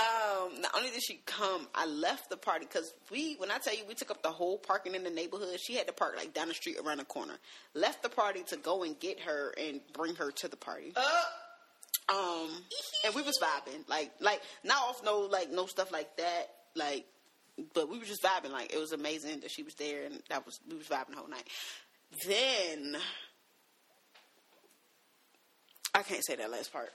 Um, 0.00 0.62
not 0.62 0.70
only 0.74 0.88
did 0.90 1.02
she 1.02 1.20
come, 1.26 1.66
I 1.74 1.84
left 1.84 2.30
the 2.30 2.36
party 2.38 2.64
because 2.64 2.94
we, 3.10 3.34
when 3.34 3.50
I 3.50 3.58
tell 3.58 3.74
you, 3.74 3.82
we 3.86 3.94
took 3.94 4.10
up 4.10 4.22
the 4.22 4.30
whole 4.30 4.56
parking 4.56 4.94
in 4.94 5.04
the 5.04 5.10
neighborhood. 5.10 5.60
She 5.60 5.74
had 5.74 5.86
to 5.88 5.92
park 5.92 6.14
like 6.16 6.32
down 6.32 6.48
the 6.48 6.54
street 6.54 6.78
around 6.82 6.98
the 6.98 7.04
corner. 7.04 7.34
Left 7.74 8.02
the 8.02 8.08
party 8.08 8.42
to 8.48 8.56
go 8.56 8.82
and 8.82 8.98
get 8.98 9.20
her 9.20 9.52
and 9.60 9.80
bring 9.92 10.14
her 10.14 10.30
to 10.30 10.48
the 10.48 10.56
party. 10.56 10.94
Oh, 10.96 11.24
Um, 12.08 12.50
and 13.04 13.14
we 13.14 13.20
was 13.22 13.38
vibing, 13.38 13.86
like, 13.88 14.10
like 14.20 14.40
not 14.64 14.78
off 14.78 15.02
no, 15.04 15.20
like 15.20 15.50
no 15.50 15.66
stuff 15.66 15.92
like 15.92 16.16
that, 16.16 16.48
like, 16.74 17.04
but 17.74 17.90
we 17.90 17.98
were 17.98 18.04
just 18.06 18.22
vibing. 18.22 18.52
Like 18.52 18.72
it 18.72 18.78
was 18.78 18.92
amazing 18.92 19.40
that 19.40 19.50
she 19.50 19.62
was 19.62 19.74
there, 19.74 20.06
and 20.06 20.22
that 20.30 20.46
was 20.46 20.60
we 20.68 20.76
was 20.76 20.86
vibing 20.86 21.10
the 21.10 21.16
whole 21.16 21.28
night. 21.28 21.46
Then 22.26 22.96
I 25.94 26.02
can't 26.02 26.24
say 26.24 26.36
that 26.36 26.50
last 26.50 26.72
part. 26.72 26.90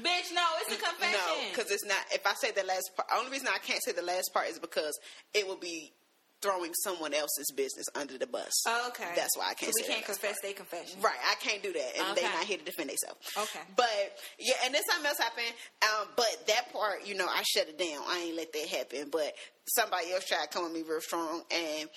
Bitch, 0.00 0.32
no, 0.34 0.42
it's 0.62 0.72
a 0.74 0.82
confession. 0.82 1.18
No, 1.26 1.36
because 1.50 1.70
it's 1.70 1.84
not. 1.84 1.98
If 2.12 2.26
I 2.26 2.34
say 2.34 2.50
the 2.50 2.64
last 2.64 2.90
part, 2.96 3.08
only 3.16 3.30
reason 3.30 3.48
I 3.48 3.58
can't 3.58 3.82
say 3.82 3.92
the 3.92 4.02
last 4.02 4.30
part 4.32 4.48
is 4.48 4.58
because 4.58 4.98
it 5.34 5.46
will 5.46 5.56
be 5.58 5.92
throwing 6.40 6.72
someone 6.84 7.12
else's 7.14 7.50
business 7.56 7.86
under 7.96 8.16
the 8.16 8.26
bus. 8.26 8.52
Oh, 8.68 8.86
okay. 8.90 9.10
That's 9.16 9.36
why 9.36 9.48
I 9.50 9.54
can't. 9.54 9.72
So 9.76 9.82
we 9.84 9.92
can't 9.92 10.04
confess 10.04 10.36
their 10.40 10.52
confession. 10.52 11.00
Right, 11.02 11.18
I 11.28 11.34
can't 11.42 11.62
do 11.64 11.72
that, 11.72 11.92
and 11.98 12.12
Okay. 12.12 12.20
they're 12.22 12.32
not 12.32 12.44
here 12.44 12.58
to 12.58 12.64
defend 12.64 12.90
themselves. 12.90 13.18
Okay. 13.36 13.60
but 13.76 14.16
yeah, 14.38 14.54
and 14.64 14.72
then 14.72 14.82
something 14.88 15.06
else 15.06 15.18
happened. 15.18 15.52
Um, 15.82 16.08
but 16.16 16.46
that 16.46 16.72
part, 16.72 17.04
you 17.06 17.16
know, 17.16 17.26
I 17.26 17.42
shut 17.42 17.68
it 17.68 17.76
down. 17.78 18.02
I 18.06 18.26
ain't 18.28 18.36
let 18.36 18.52
that 18.52 18.68
happen. 18.68 19.08
But 19.10 19.34
somebody 19.76 20.12
else 20.12 20.26
tried 20.26 20.44
to 20.44 20.48
come 20.48 20.64
at 20.66 20.72
me 20.72 20.82
real 20.88 21.00
strong, 21.00 21.42
and 21.50 21.88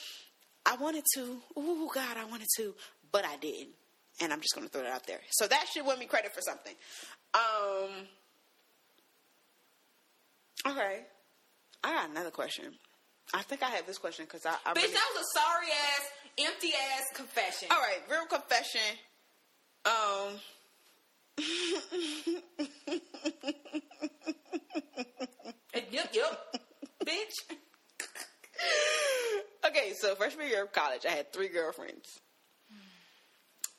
I 0.65 0.75
wanted 0.77 1.03
to. 1.15 1.37
Oh 1.55 1.91
God, 1.93 2.17
I 2.17 2.25
wanted 2.25 2.47
to, 2.57 2.73
but 3.11 3.25
I 3.25 3.37
didn't. 3.37 3.75
And 4.21 4.33
I'm 4.33 4.41
just 4.41 4.53
gonna 4.55 4.67
throw 4.69 4.81
that 4.83 4.91
out 4.91 5.05
there. 5.07 5.19
So 5.31 5.47
that 5.47 5.65
should 5.71 5.85
win 5.85 5.99
me 5.99 6.05
credit 6.05 6.33
for 6.33 6.41
something. 6.41 6.73
Um. 7.33 8.07
Okay, 10.67 11.05
I 11.83 11.91
got 11.93 12.09
another 12.09 12.31
question. 12.31 12.73
I 13.33 13.41
think 13.43 13.63
I 13.63 13.69
have 13.69 13.87
this 13.87 13.97
question 13.97 14.25
because 14.25 14.45
I, 14.45 14.55
I 14.65 14.73
Bitch, 14.73 14.81
really- 14.83 14.93
that 14.93 15.09
was 15.15 15.25
a 15.25 15.29
sorry 15.39 15.67
ass, 15.71 16.11
empty 16.51 16.73
ass 16.93 17.03
confession. 17.15 17.69
all 17.71 17.79
right, 17.79 18.01
real 18.09 18.25
confession. 18.25 18.97
Um, 19.85 20.39
Yep, 25.91 26.09
yep. 26.13 26.55
Bitch. 27.05 27.33
okay, 29.67 29.93
so 29.93 30.15
freshman 30.15 30.47
year 30.47 30.63
of 30.63 30.71
college, 30.71 31.05
I 31.05 31.09
had 31.11 31.33
three 31.33 31.49
girlfriends. 31.49 32.19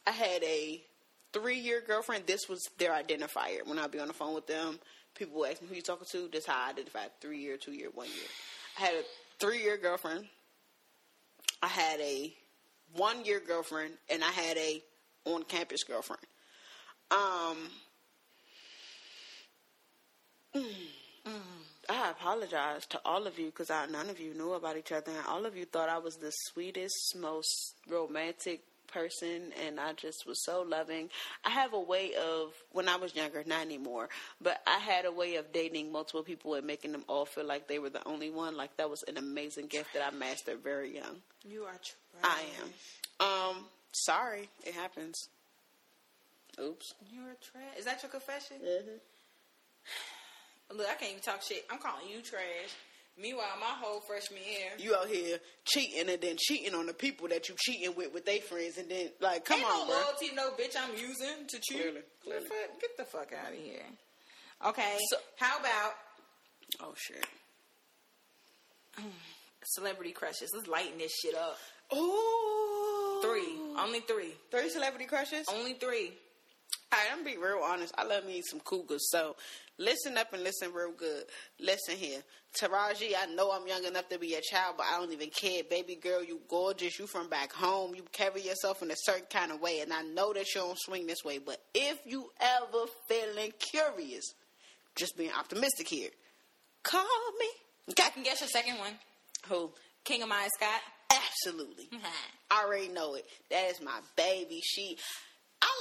I 0.07 0.11
had 0.11 0.43
a 0.43 0.83
three-year 1.33 1.83
girlfriend. 1.87 2.26
This 2.26 2.49
was 2.49 2.68
their 2.78 2.93
identifier. 2.93 3.66
When 3.66 3.78
I'd 3.78 3.91
be 3.91 3.99
on 4.01 4.09
the 4.09 4.14
phone 4.14 4.35
with 4.35 4.47
them, 4.47 4.78
people 5.14 5.39
would 5.41 5.51
ask 5.51 5.62
me 5.62 5.68
who 5.68 5.74
you 5.74 5.83
talking 5.83 6.07
to. 6.11 6.28
This 6.28 6.47
how 6.47 6.66
I 6.66 6.70
identified 6.70 7.11
three-year, 7.20 7.57
two-year, 7.57 7.91
one 7.95 8.09
year. 8.09 8.28
I 8.78 8.80
had 8.83 8.95
a 8.95 9.03
three-year 9.39 9.76
girlfriend. 9.78 10.28
I 11.62 11.68
had 11.68 12.01
a 12.01 12.33
one-year 12.95 13.41
girlfriend, 13.47 13.95
and 14.11 14.22
I 14.22 14.30
had 14.30 14.57
a 14.57 14.83
on-campus 15.24 15.85
girlfriend. 15.85 16.22
Um. 17.11 17.57
I 21.89 22.11
apologize 22.11 22.87
to 22.87 23.01
all 23.05 23.26
of 23.26 23.39
you 23.39 23.47
because 23.47 23.70
none 23.70 24.09
of 24.11 24.20
you 24.20 24.35
knew 24.35 24.53
about 24.53 24.76
each 24.76 24.93
other, 24.93 25.11
and 25.11 25.26
all 25.26 25.47
of 25.47 25.57
you 25.57 25.64
thought 25.64 25.89
I 25.89 25.99
was 25.99 26.16
the 26.16 26.30
sweetest, 26.30 27.16
most 27.16 27.74
romantic 27.89 28.61
person, 28.93 29.53
and 29.66 29.80
I 29.80 29.93
just 29.95 30.26
was 30.26 30.45
so 30.45 30.62
loving. 30.62 31.09
I 31.45 31.51
have 31.51 31.72
a 31.72 31.80
way 31.80 32.12
of, 32.14 32.53
when 32.72 32.88
I 32.88 32.97
was 32.97 33.14
younger, 33.14 33.43
not 33.47 33.62
anymore, 33.62 34.09
but 34.40 34.61
I 34.66 34.78
had 34.78 35.05
a 35.05 35.12
way 35.12 35.36
of 35.36 35.53
dating 35.53 35.93
multiple 35.93 36.22
people 36.22 36.55
and 36.55 36.66
making 36.66 36.93
them 36.93 37.05
all 37.09 37.24
feel 37.24 37.47
like 37.47 37.68
they 37.68 37.78
were 37.78 37.90
the 37.90 38.07
only 38.07 38.30
one. 38.30 38.57
Like 38.57 38.76
that 38.76 38.90
was 38.90 39.03
an 39.05 39.16
amazing 39.16 39.66
gift 39.66 39.95
that 39.95 40.07
I 40.07 40.16
mastered 40.16 40.62
very 40.62 40.95
young. 40.95 41.22
You 41.49 41.64
are 41.64 41.72
trash. 41.72 42.22
I 42.22 42.43
am. 42.61 43.26
Um, 43.26 43.64
sorry, 43.93 44.49
it 44.64 44.74
happens. 44.74 45.28
Oops. 46.61 46.95
You 47.11 47.22
are 47.22 47.36
trash. 47.40 47.78
Is 47.78 47.86
that 47.86 48.03
your 48.03 48.11
confession? 48.11 48.59
Mm-hmm. 48.62 50.76
Look, 50.76 50.86
I 50.86 50.95
can't 50.95 51.12
even 51.12 51.22
talk 51.22 51.43
shit. 51.43 51.64
I'm 51.70 51.78
calling 51.78 52.09
you 52.11 52.20
trash. 52.20 52.76
Meanwhile, 53.21 53.45
my 53.61 53.67
whole 53.79 54.01
freshman 54.01 54.41
year. 54.43 54.71
You 54.79 54.95
out 54.97 55.07
here 55.09 55.39
cheating 55.65 56.09
and 56.09 56.21
then 56.21 56.37
cheating 56.39 56.75
on 56.75 56.87
the 56.87 56.95
people 56.95 57.29
that 57.29 57.49
you 57.49 57.55
cheating 57.59 57.95
with 57.95 58.13
with 58.15 58.25
their 58.25 58.41
friends, 58.41 58.79
and 58.79 58.89
then 58.91 59.11
like, 59.21 59.45
come 59.45 59.61
Ain't 59.61 59.69
on, 59.69 59.81
no 59.81 59.87
bro. 59.87 59.95
loyalty, 59.97 60.31
no 60.35 60.51
bitch 60.53 60.77
I'm 60.83 60.93
using 60.99 61.47
to 61.49 61.59
cheat. 61.61 61.79
Clearly, 61.79 62.01
clearly. 62.25 62.47
Get 62.81 62.97
the 62.97 63.05
fuck 63.05 63.33
out 63.39 63.53
of 63.53 63.59
here. 63.59 63.83
Okay. 64.67 64.97
So- 65.11 65.17
how 65.37 65.59
about 65.59 65.93
Oh 66.81 66.95
shit. 66.97 67.27
celebrity 69.65 70.13
crushes? 70.13 70.51
Let's 70.55 70.67
lighten 70.69 70.99
this 70.99 71.13
shit 71.23 71.35
up. 71.35 71.59
Ooh. 71.95 73.21
Three. 73.23 73.57
Only 73.79 74.01
three. 74.01 74.33
Three 74.51 74.71
celebrity 74.71 75.05
crushes? 75.05 75.47
Only 75.53 75.75
three. 75.75 76.13
All 76.93 76.99
right, 76.99 77.09
I'm 77.11 77.24
gonna 77.24 77.36
be 77.36 77.43
real 77.43 77.62
honest. 77.64 77.95
I 77.97 78.05
love 78.05 78.26
me 78.26 78.43
some 78.43 78.61
cougars. 78.61 79.09
So 79.11 79.34
listen 79.78 80.18
up 80.18 80.34
and 80.34 80.43
listen 80.45 80.74
real 80.74 80.93
good. 80.93 81.24
Listen 81.59 81.97
here. 81.97 82.20
Taraji, 82.61 83.14
I 83.18 83.32
know 83.34 83.51
I'm 83.51 83.66
young 83.66 83.84
enough 83.84 84.11
to 84.11 84.18
be 84.18 84.34
a 84.34 84.43
child, 84.43 84.74
but 84.76 84.84
I 84.84 84.99
don't 84.99 85.11
even 85.11 85.30
care. 85.30 85.62
Baby 85.64 85.95
girl, 85.95 86.22
you 86.22 86.40
gorgeous. 86.49 86.99
You 86.99 87.07
from 87.07 87.30
back 87.30 87.51
home. 87.51 87.95
You 87.95 88.03
carry 88.12 88.43
yourself 88.43 88.82
in 88.82 88.90
a 88.90 88.95
certain 88.97 89.26
kind 89.30 89.53
of 89.53 89.62
way. 89.62 89.80
And 89.80 89.90
I 89.90 90.03
know 90.03 90.34
that 90.34 90.55
you 90.55 90.61
don't 90.61 90.78
swing 90.78 91.07
this 91.07 91.24
way. 91.24 91.38
But 91.38 91.62
if 91.74 91.99
you 92.05 92.28
ever 92.38 92.84
feeling 93.09 93.53
curious, 93.59 94.34
just 94.95 95.16
being 95.16 95.32
optimistic 95.32 95.88
here, 95.88 96.11
call 96.82 97.07
me. 97.40 97.47
I 97.99 98.11
can 98.11 98.22
guess 98.22 98.40
your 98.40 98.49
second 98.49 98.78
one. 98.78 98.93
Who? 99.49 99.72
King 100.05 100.24
of 100.24 100.28
Maya 100.28 100.49
Scott. 100.59 100.80
Absolutely. 101.11 101.88
I 102.51 102.64
already 102.64 102.88
know 102.88 103.14
it. 103.14 103.24
That 103.51 103.70
is 103.70 103.80
my 103.80 103.99
baby. 104.14 104.61
She, 104.62 104.99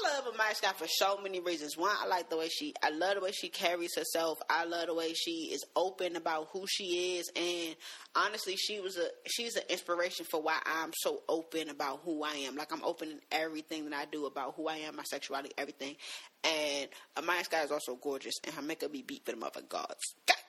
I 0.04 0.16
love 0.16 0.34
Amiyah 0.34 0.56
Scott 0.56 0.78
for 0.78 0.88
so 0.88 1.20
many 1.22 1.39
reasons. 1.39 1.78
One, 1.78 1.95
I 1.99 2.08
like 2.08 2.30
the 2.30 2.38
way 2.38 2.49
she, 2.49 2.74
I 2.82 2.89
love 2.89 3.16
the 3.16 3.22
way 3.22 3.32
she 3.32 3.49
carries 3.49 3.95
herself. 3.95 4.39
I 4.49 4.66
love 4.66 4.88
the 4.88 4.93
way 4.93 5.14
she 5.14 5.52
is 5.54 5.64
open 5.76 6.16
about 6.16 6.49
who 6.52 6.66
she 6.68 7.18
is, 7.18 7.30
and 7.36 7.76
honestly, 8.16 8.56
she 8.56 8.80
was 8.80 8.97
a, 8.97 9.08
she's 9.28 9.56
an 9.56 9.64
inspiration 9.70 10.26
for 10.30 10.41
why 10.41 10.60
I'm 10.66 10.91
so 10.93 11.22
open 11.30 11.70
about 11.70 12.02
who 12.04 12.24
I 12.24 12.34
am. 12.47 12.56
Like 12.56 12.72
I'm 12.72 12.84
open 12.84 13.10
in 13.10 13.20
everything 13.32 13.89
that 13.89 13.93
I 13.93 14.06
do 14.06 14.26
about 14.26 14.56
who 14.56 14.68
I 14.68 14.78
am, 14.78 14.95
my 14.95 15.04
sexuality, 15.04 15.52
everything. 15.58 15.95
And 16.43 16.88
Amiyah 17.18 17.43
Scott 17.43 17.66
is 17.66 17.72
also 17.72 17.95
gorgeous, 17.95 18.36
and 18.43 18.56
her 18.56 18.62
makeup 18.62 18.91
be 18.91 19.02
beat 19.02 19.26
for 19.26 19.32
the 19.32 19.38
mother 19.38 19.62
gods. 19.62 20.16
Okay. 20.30 20.39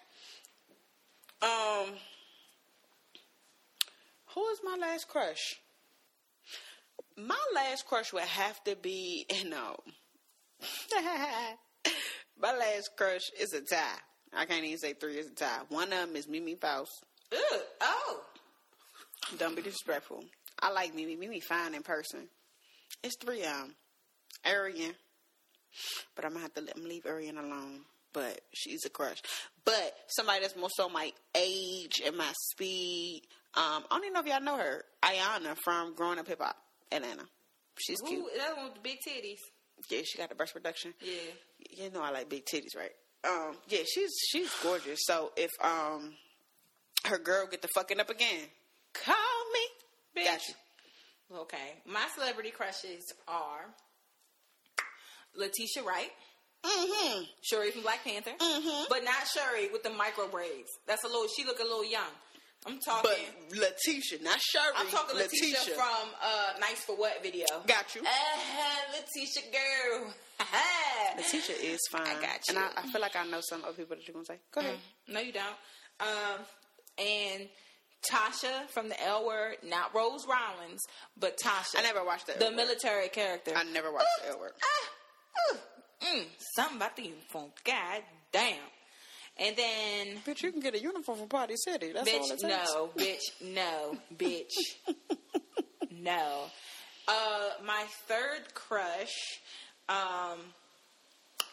Um. 1.42 1.94
Who 4.34 4.48
is 4.48 4.60
my 4.64 4.76
last 4.80 5.08
crush? 5.08 5.60
My 7.16 7.38
last 7.54 7.86
crush 7.86 8.12
would 8.12 8.22
have 8.22 8.62
to 8.64 8.76
be 8.76 9.26
no. 9.46 9.76
my 12.40 12.56
last 12.56 12.90
crush 12.96 13.22
is 13.40 13.52
a 13.52 13.60
tie. 13.60 13.98
I 14.34 14.46
can't 14.46 14.64
even 14.64 14.78
say 14.78 14.94
three 14.94 15.18
is 15.18 15.26
a 15.26 15.34
tie. 15.34 15.60
One 15.68 15.92
of 15.92 16.06
them 16.08 16.16
is 16.16 16.28
Mimi 16.28 16.54
Faust. 16.54 17.04
Ugh. 17.32 17.60
Oh. 17.80 18.20
Don't 19.38 19.54
be 19.56 19.62
disrespectful. 19.62 20.24
I 20.60 20.70
like 20.72 20.94
Mimi. 20.94 21.16
Mimi 21.16 21.40
fine 21.40 21.74
in 21.74 21.82
person. 21.82 22.28
It's 23.02 23.16
three 23.20 23.40
of 23.40 23.46
them. 23.46 23.74
Ariane. 24.46 24.94
But 26.14 26.24
I'm 26.24 26.32
gonna 26.32 26.42
have 26.42 26.54
to 26.54 26.62
let 26.62 26.76
him 26.76 26.84
leave 26.84 27.06
Ariane 27.06 27.38
alone. 27.38 27.80
But 28.12 28.40
she's 28.52 28.84
a 28.84 28.90
crush. 28.90 29.22
But 29.64 29.94
somebody 30.08 30.40
that's 30.40 30.56
more 30.56 30.68
so 30.76 30.88
my 30.88 31.12
age 31.34 32.02
and 32.04 32.16
my 32.16 32.32
speed. 32.50 33.22
Um, 33.54 33.84
I 33.90 33.96
don't 33.96 34.04
even 34.04 34.14
know 34.14 34.20
if 34.20 34.26
y'all 34.26 34.40
know 34.40 34.56
her, 34.56 34.84
Ayana 35.02 35.56
from 35.62 35.94
Growing 35.94 36.18
Up 36.18 36.26
Hip 36.26 36.40
Hop, 36.40 36.56
Atlanta. 36.92 37.24
She's 37.78 38.00
cute. 38.00 38.24
That 38.36 38.56
one 38.56 38.66
with 38.66 38.74
the 38.74 38.80
big 38.80 38.98
titties. 39.06 39.38
Yeah, 39.88 40.02
she 40.04 40.18
got 40.18 40.28
the 40.28 40.34
breast 40.34 40.54
reduction. 40.54 40.92
Yeah. 41.00 41.12
You 41.84 41.90
know 41.90 42.02
I 42.02 42.10
like 42.10 42.28
big 42.28 42.44
titties, 42.44 42.76
right? 42.76 42.92
Um, 43.26 43.56
yeah, 43.68 43.80
she's 43.86 44.10
she's 44.30 44.50
gorgeous. 44.62 45.00
So 45.04 45.32
if 45.36 45.50
um 45.62 46.12
her 47.06 47.18
girl 47.18 47.46
get 47.50 47.62
the 47.62 47.68
fucking 47.74 47.98
up 48.00 48.10
again, 48.10 48.44
call 48.92 49.14
me. 50.14 50.22
Bitch. 50.22 50.54
Okay. 51.34 51.80
My 51.86 52.06
celebrity 52.14 52.50
crushes 52.50 53.02
are 53.26 53.66
Letitia 55.34 55.82
Wright, 55.82 56.10
Mm-hmm. 56.64 57.22
Shuri 57.42 57.70
from 57.72 57.82
Black 57.82 58.04
Panther, 58.04 58.30
Mm-hmm. 58.38 58.84
but 58.88 59.02
not 59.02 59.26
Shuri 59.26 59.68
with 59.72 59.82
the 59.82 59.90
micro 59.90 60.28
braids. 60.28 60.68
That's 60.86 61.02
a 61.04 61.08
little. 61.08 61.26
She 61.36 61.44
look 61.44 61.58
a 61.58 61.62
little 61.64 61.84
young. 61.84 62.10
I'm 62.66 62.78
talking. 62.78 63.10
But 63.50 63.58
Letitia, 63.58 64.22
not 64.22 64.40
Shuri. 64.40 64.64
I'm 64.76 64.86
talking 64.88 65.16
Letitia, 65.16 65.74
from 65.74 66.08
uh, 66.22 66.58
Nice 66.60 66.80
for 66.84 66.94
What 66.96 67.22
video. 67.22 67.46
Got 67.66 67.94
you. 67.94 68.02
Uh, 68.02 68.96
Letitia 68.96 69.42
girl. 69.52 70.14
Letitia 71.16 71.56
is 71.56 71.80
fine. 71.90 72.02
I 72.06 72.14
got 72.14 72.40
And 72.48 72.56
you. 72.58 72.62
I, 72.62 72.70
I 72.82 72.86
feel 72.92 73.00
like 73.00 73.16
I 73.16 73.26
know 73.26 73.40
some 73.42 73.62
other 73.64 73.72
people 73.74 73.96
that 73.96 74.06
you're 74.06 74.12
gonna 74.14 74.24
say. 74.26 74.38
Go 74.52 74.60
ahead. 74.60 74.76
No, 75.08 75.20
you 75.20 75.32
don't. 75.32 75.56
Um, 76.00 76.40
and 76.98 77.48
Tasha 78.08 78.68
from 78.70 78.88
the 78.88 79.00
L 79.04 79.26
Word, 79.26 79.56
not 79.64 79.94
Rose 79.94 80.26
Rollins, 80.28 80.80
but 81.18 81.38
Tasha. 81.38 81.78
I 81.78 81.82
never 81.82 82.04
watched 82.04 82.26
the 82.26 82.34
the 82.34 82.44
L 82.44 82.50
Word. 82.50 82.56
military 82.56 83.08
character. 83.08 83.52
I 83.56 83.64
never 83.64 83.92
watched 83.92 84.06
the 84.24 84.30
L 84.30 84.38
word. 84.40 84.52
Ah, 84.62 85.54
ooh, 85.54 85.58
mm, 86.18 86.24
something 86.54 86.76
about 86.76 86.96
the 86.96 87.02
uniform. 87.04 87.50
God 87.64 88.02
damn. 88.32 88.56
And 89.38 89.56
then, 89.56 90.06
Bitch, 90.26 90.42
you 90.42 90.52
can 90.52 90.60
get 90.60 90.74
a 90.74 90.80
uniform 90.80 91.18
from 91.18 91.28
Party 91.28 91.54
City. 91.56 91.92
That's 91.92 92.08
all 92.12 92.18
bitch, 92.20 92.32
it 92.32 92.40
takes. 92.40 92.42
no, 92.42 92.90
bitch, 92.96 93.54
no, 93.54 93.96
bitch, 94.16 94.96
no. 95.90 96.44
Uh, 97.08 97.50
my 97.66 97.84
third 98.06 98.54
crush. 98.54 99.40
Um, 99.88 100.38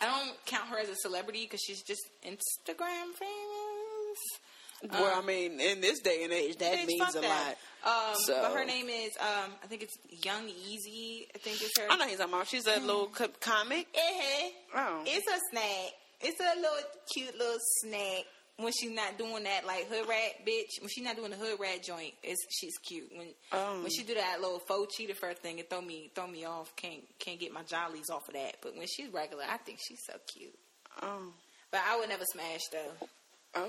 I 0.01 0.05
don't 0.05 0.45
count 0.45 0.65
her 0.67 0.79
as 0.79 0.89
a 0.89 0.95
celebrity 0.95 1.43
because 1.45 1.61
she's 1.65 1.81
just 1.83 2.01
Instagram 2.25 3.13
famous. 3.17 4.91
Well, 5.01 5.19
I 5.21 5.25
mean, 5.25 5.59
in 5.59 5.81
this 5.81 5.99
day 5.99 6.23
and 6.23 6.31
age, 6.31 6.55
that 6.57 6.73
Bitch, 6.77 6.85
means 6.87 7.15
a 7.15 7.19
that. 7.21 7.55
lot. 7.83 8.11
Um, 8.11 8.15
So- 8.21 8.41
but 8.41 8.53
her 8.57 8.65
name 8.65 8.87
is 8.87 9.11
um, 9.19 9.51
I 9.63 9.67
think 9.67 9.81
it's 9.83 9.97
Young 10.25 10.47
Easy. 10.47 11.27
I 11.35 11.37
think 11.39 11.61
it's 11.61 11.77
her. 11.79 11.87
I 11.89 11.97
know 11.97 12.07
he's 12.07 12.19
a 12.21 12.27
mom. 12.27 12.45
She's 12.45 12.65
a 12.67 12.79
little 12.79 13.07
co- 13.07 13.27
comic. 13.41 13.87
Eh, 13.93 14.49
Oh. 14.75 15.03
It's 15.05 15.27
a 15.27 15.39
snack. 15.51 15.91
It's 16.21 16.39
a 16.39 16.55
little 16.59 16.77
cute 17.13 17.37
little 17.37 17.57
snack. 17.81 18.25
When 18.57 18.73
she's 18.73 18.91
not 18.91 19.17
doing 19.17 19.43
that 19.45 19.65
like 19.65 19.87
hood 19.89 20.05
rat 20.09 20.45
bitch, 20.45 20.81
when 20.81 20.89
she's 20.89 21.03
not 21.05 21.15
doing 21.15 21.31
the 21.31 21.37
hood 21.37 21.61
rat 21.61 21.81
joint, 21.81 22.13
it's 22.23 22.45
she's 22.59 22.77
cute. 22.79 23.09
When 23.15 23.27
Oh. 23.53 23.81
when 23.81 23.89
she 23.89 24.03
do 24.03 24.15
that 24.15 24.41
little 24.41 24.59
faux 24.59 24.93
cheetah 24.97 25.15
fur 25.15 25.33
thing, 25.33 25.59
it 25.59 25.69
throw 25.69 25.79
me 25.81 26.11
throw 26.13 26.27
me 26.27 26.43
off. 26.43 26.75
Can't 26.75 27.03
can't 27.19 27.39
get 27.39 27.53
my 27.53 27.63
jollies 27.63 28.09
off 28.09 28.27
of 28.27 28.33
that. 28.33 28.57
But 28.61 28.75
when 28.75 28.85
she's 28.87 29.13
regular, 29.13 29.45
I 29.49 29.57
think 29.57 29.79
she's 29.87 30.01
so 30.05 30.13
cute. 30.33 30.53
Oh, 31.01 31.31
But 31.71 31.81
I 31.87 31.97
would 31.97 32.09
never 32.09 32.25
smash 32.33 32.59
though. 32.69 33.07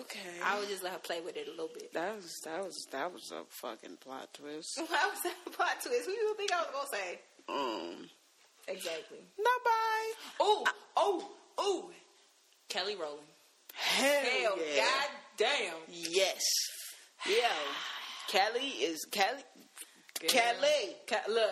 okay. 0.01 0.19
I 0.45 0.59
would 0.59 0.69
just 0.69 0.83
let 0.83 0.93
her 0.95 0.99
play 0.99 1.21
with 1.21 1.37
it 1.37 1.47
a 1.47 1.51
little 1.53 1.71
bit. 1.73 1.93
that 1.93 2.17
was 2.17 2.29
that 2.45 2.65
was 2.65 2.87
that 2.91 3.13
was 3.13 3.31
a 3.31 3.45
fucking 3.63 3.99
plot 3.99 4.29
twist. 4.35 4.71
Why 4.77 5.09
was 5.09 5.21
that 5.23 5.35
a 5.47 5.51
plot 5.51 5.77
twist? 5.85 6.07
Who 6.07 6.13
do 6.13 6.19
you 6.19 6.35
think 6.37 6.51
I 6.53 6.63
was 6.63 6.69
gonna 6.73 6.89
say? 6.91 7.21
Um, 7.49 8.11
Exactly. 8.67 9.19
not 9.39 9.65
bye. 9.65 10.13
Oh, 10.41 10.65
oh, 10.97 11.31
oh. 11.59 11.91
Kelly 12.71 12.97
Rowland. 12.97 13.27
Hell, 13.75 14.07
Hell, 14.23 14.59
yeah. 14.75 14.85
god 14.85 15.11
damn. 15.37 15.75
Yes. 15.89 16.41
Yeah. 17.29 17.49
Kelly 18.29 18.69
is 18.69 19.05
Kelly. 19.11 19.43
Kelly. 20.29 20.97
Ke- 21.07 21.29
look, 21.29 21.51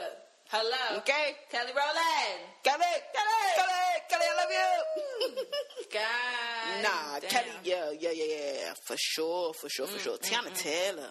hello. 0.48 0.98
Okay. 0.98 1.36
Kelly 1.50 1.72
Rowland. 1.74 2.40
Kelly. 2.62 2.78
Kelly. 3.14 3.50
Kelly. 3.56 3.74
Kelly, 4.08 4.24
I 4.30 4.36
love 4.36 5.34
you. 5.36 5.44
God. 5.92 6.82
Nah, 6.82 7.18
damn. 7.20 7.30
Kelly, 7.30 7.50
yeah, 7.64 7.90
yeah, 7.98 8.10
yeah, 8.12 8.24
yeah, 8.64 8.72
for 8.86 8.96
sure, 8.96 9.52
for 9.60 9.68
sure, 9.68 9.86
for 9.86 9.98
mm, 9.98 10.02
sure. 10.02 10.16
Mm, 10.18 10.22
Teyana 10.30 10.50
mm. 10.50 10.54
Taylor, 10.56 11.10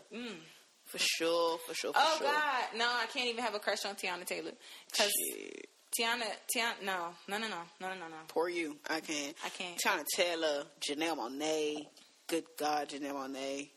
for 0.85 0.97
sure, 0.99 1.57
for 1.67 1.73
sure, 1.73 1.93
for 1.93 1.99
Oh 2.01 2.15
sure. 2.19 2.27
God, 2.27 2.63
no, 2.77 2.85
I 2.85 3.05
can't 3.13 3.27
even 3.27 3.43
have 3.43 3.55
a 3.55 3.59
crush 3.59 3.85
on 3.85 3.95
Teyana 3.95 4.25
Taylor 4.25 4.51
because 4.89 5.11
Shit. 5.33 5.67
Teyana, 5.97 6.25
Teyana, 6.53 6.85
no, 6.85 7.09
no, 7.27 7.37
no, 7.37 7.47
no, 7.47 7.57
no, 7.81 7.87
no, 7.89 7.95
no. 7.95 8.15
Poor 8.27 8.49
you. 8.49 8.75
I 8.89 8.99
can't. 8.99 9.35
I 9.43 9.49
can't. 9.49 9.77
Teyana 9.83 10.03
Taylor, 10.15 10.63
Janelle 10.79 11.17
Monáe. 11.17 11.87
Good 12.27 12.43
God, 12.59 12.89
Janelle 12.89 13.13
Monáe. 13.13 13.69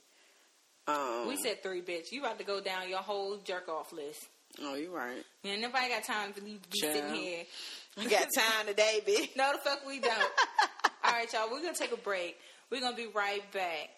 Um, 0.87 1.29
we 1.29 1.37
said 1.37 1.63
three, 1.63 1.83
bitch. 1.83 2.11
You 2.11 2.21
about 2.21 2.39
to 2.39 2.45
go 2.45 2.61
down 2.61 2.89
your 2.89 2.99
whole 2.99 3.39
jerk 3.39 3.69
off 3.69 3.93
list. 3.93 4.27
Oh, 4.61 4.75
you 4.75 4.95
right. 4.95 5.25
Yeah, 5.45 5.57
nobody 5.57 5.89
got 5.89 6.05
time 6.05 6.33
for 6.33 6.41
you 6.41 6.59
to 6.59 6.69
be 6.69 6.79
sitting 6.81 7.15
here. 7.15 7.45
We 7.97 8.07
got 8.09 8.27
time 8.37 8.67
today, 8.67 9.01
bitch. 9.07 9.37
no, 9.37 9.53
the 9.53 9.59
fuck 9.59 9.87
we 9.87 10.01
don't. 10.01 10.13
All 11.05 11.13
right, 11.13 11.33
y'all. 11.33 11.49
We're 11.51 11.63
gonna 11.63 11.75
take 11.75 11.93
a 11.93 11.97
break. 11.97 12.37
We're 12.71 12.81
gonna 12.81 12.97
be 12.97 13.07
right 13.15 13.51
back. 13.53 13.91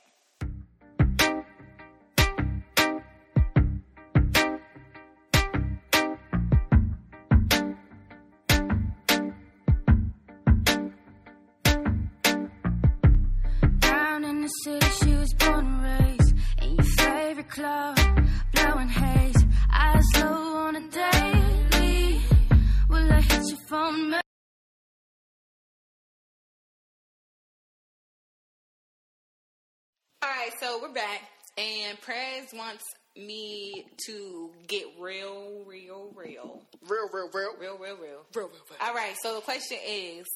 Right, 30.53 30.61
so 30.61 30.79
we're 30.83 30.93
back, 30.93 31.23
and 31.57 32.01
Prez 32.01 32.49
wants 32.55 32.85
me 33.17 33.85
to 34.07 34.51
get 34.67 34.85
real, 35.01 35.63
real, 35.67 36.11
real, 36.15 36.63
Real, 36.89 37.09
real, 37.13 37.31
real, 37.33 37.51
real, 37.59 37.77
real, 37.79 37.79
real. 37.79 37.97
real, 37.97 37.97
real, 38.35 38.49
real. 38.49 38.49
All 38.81 38.95
right, 38.95 39.15
so 39.23 39.35
the 39.37 39.41
question 39.41 39.79
is, 39.87 40.27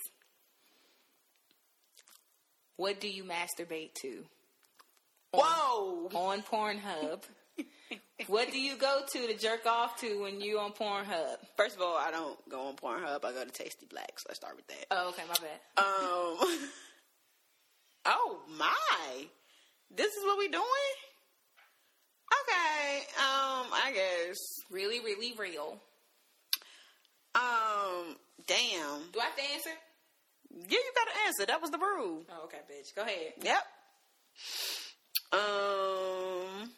what 2.77 3.01
do 3.01 3.09
you 3.09 3.25
masturbate 3.25 3.95
to 4.03 4.25
Whoa! 5.33 6.09
on 6.15 6.43
Pornhub? 6.43 7.23
what 8.27 8.51
do 8.53 8.61
you 8.61 8.77
go 8.77 9.01
to 9.13 9.27
to 9.27 9.35
jerk 9.37 9.67
off 9.67 9.99
to 10.01 10.23
when 10.23 10.41
you 10.41 10.59
on 10.59 10.73
Pornhub? 10.73 11.37
First 11.57 11.77
of 11.77 11.83
all, 11.83 11.97
I 11.97 12.11
don't 12.11 12.37
go 12.49 12.69
on 12.69 12.77
Pornhub. 12.77 13.25
I 13.25 13.33
go 13.33 13.45
to 13.45 13.51
Tasty 13.51 13.87
Blacks. 13.87 14.25
Let's 14.29 14.39
start 14.39 14.57
with 14.57 14.67
that. 14.69 14.87
Oh, 14.91 15.09
okay, 15.11 15.23
my 15.29 15.35
bad. 15.35 15.61
Um. 15.79 16.69
oh 18.07 18.39
my! 18.59 19.27
This 19.95 20.13
is 20.15 20.25
what 20.25 20.39
we 20.39 20.49
doing? 20.49 20.65
Okay. 22.43 22.99
Um. 23.19 23.67
I 23.73 23.93
guess. 23.95 24.37
Really, 24.71 25.01
really 25.01 25.35
real. 25.39 25.79
Um. 27.35 28.17
Damn. 28.47 29.11
Do 29.13 29.21
I 29.21 29.25
have 29.25 29.37
to 29.37 29.43
answer? 29.55 29.71
Yeah, 30.51 30.79
you 30.79 30.93
got 30.95 31.13
to 31.13 31.27
answer. 31.27 31.47
That 31.47 31.61
was 31.61 31.71
the 31.71 31.79
rule. 31.79 32.23
Oh, 32.31 32.45
okay, 32.45 32.59
bitch. 32.71 32.95
Go 32.95 33.03
ahead. 33.03 33.33
Yep. 33.43 33.67
Um. 35.33 36.71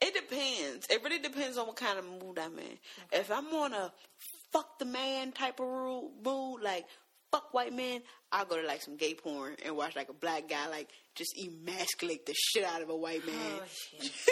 It 0.00 0.14
depends. 0.14 0.86
It 0.90 1.02
really 1.04 1.20
depends 1.20 1.56
on 1.56 1.68
what 1.68 1.76
kind 1.76 1.98
of 1.98 2.04
mood 2.04 2.38
I'm 2.38 2.58
in. 2.58 2.78
If 3.12 3.30
I'm 3.30 3.46
on 3.54 3.72
a 3.72 3.92
fuck 4.52 4.78
the 4.80 4.84
man 4.84 5.30
type 5.30 5.60
of 5.60 5.66
rule 5.66 6.10
mood, 6.24 6.62
like 6.62 6.86
fuck 7.32 7.52
white 7.52 7.72
men, 7.72 8.02
I'll 8.30 8.44
go 8.44 8.60
to 8.60 8.66
like 8.66 8.82
some 8.82 8.96
gay 8.96 9.14
porn 9.14 9.56
and 9.64 9.76
watch 9.76 9.96
like 9.96 10.08
a 10.08 10.14
black 10.14 10.48
guy 10.48 10.68
like 10.68 10.88
just 11.16 11.34
emasculate 11.36 12.26
the 12.26 12.34
shit 12.34 12.64
out 12.64 12.82
of 12.82 12.90
a 12.90 12.96
white 12.96 13.26
man. 13.26 13.36
Oh, 13.36 13.62
shit. 13.66 14.12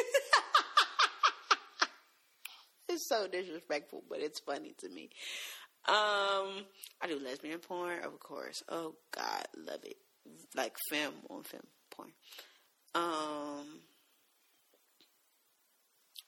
It's 2.90 3.08
so 3.08 3.28
disrespectful, 3.28 4.02
but 4.08 4.18
it's 4.18 4.40
funny 4.40 4.74
to 4.80 4.88
me. 4.88 5.10
Um, 5.86 6.64
I 7.00 7.06
do 7.06 7.20
lesbian 7.24 7.60
porn, 7.60 8.02
of 8.02 8.18
course. 8.18 8.64
Oh 8.68 8.96
God, 9.12 9.46
love 9.56 9.84
it. 9.84 9.96
Like 10.56 10.74
film 10.90 11.14
on 11.30 11.44
film 11.44 11.62
porn. 11.92 12.10
Um, 12.96 13.80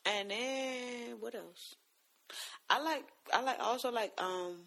and 0.07 0.31
then 0.31 1.17
what 1.19 1.35
else? 1.35 1.75
I 2.71 2.81
like 2.81 3.05
I 3.35 3.43
like 3.43 3.59
also 3.59 3.91
like 3.91 4.13
um 4.19 4.59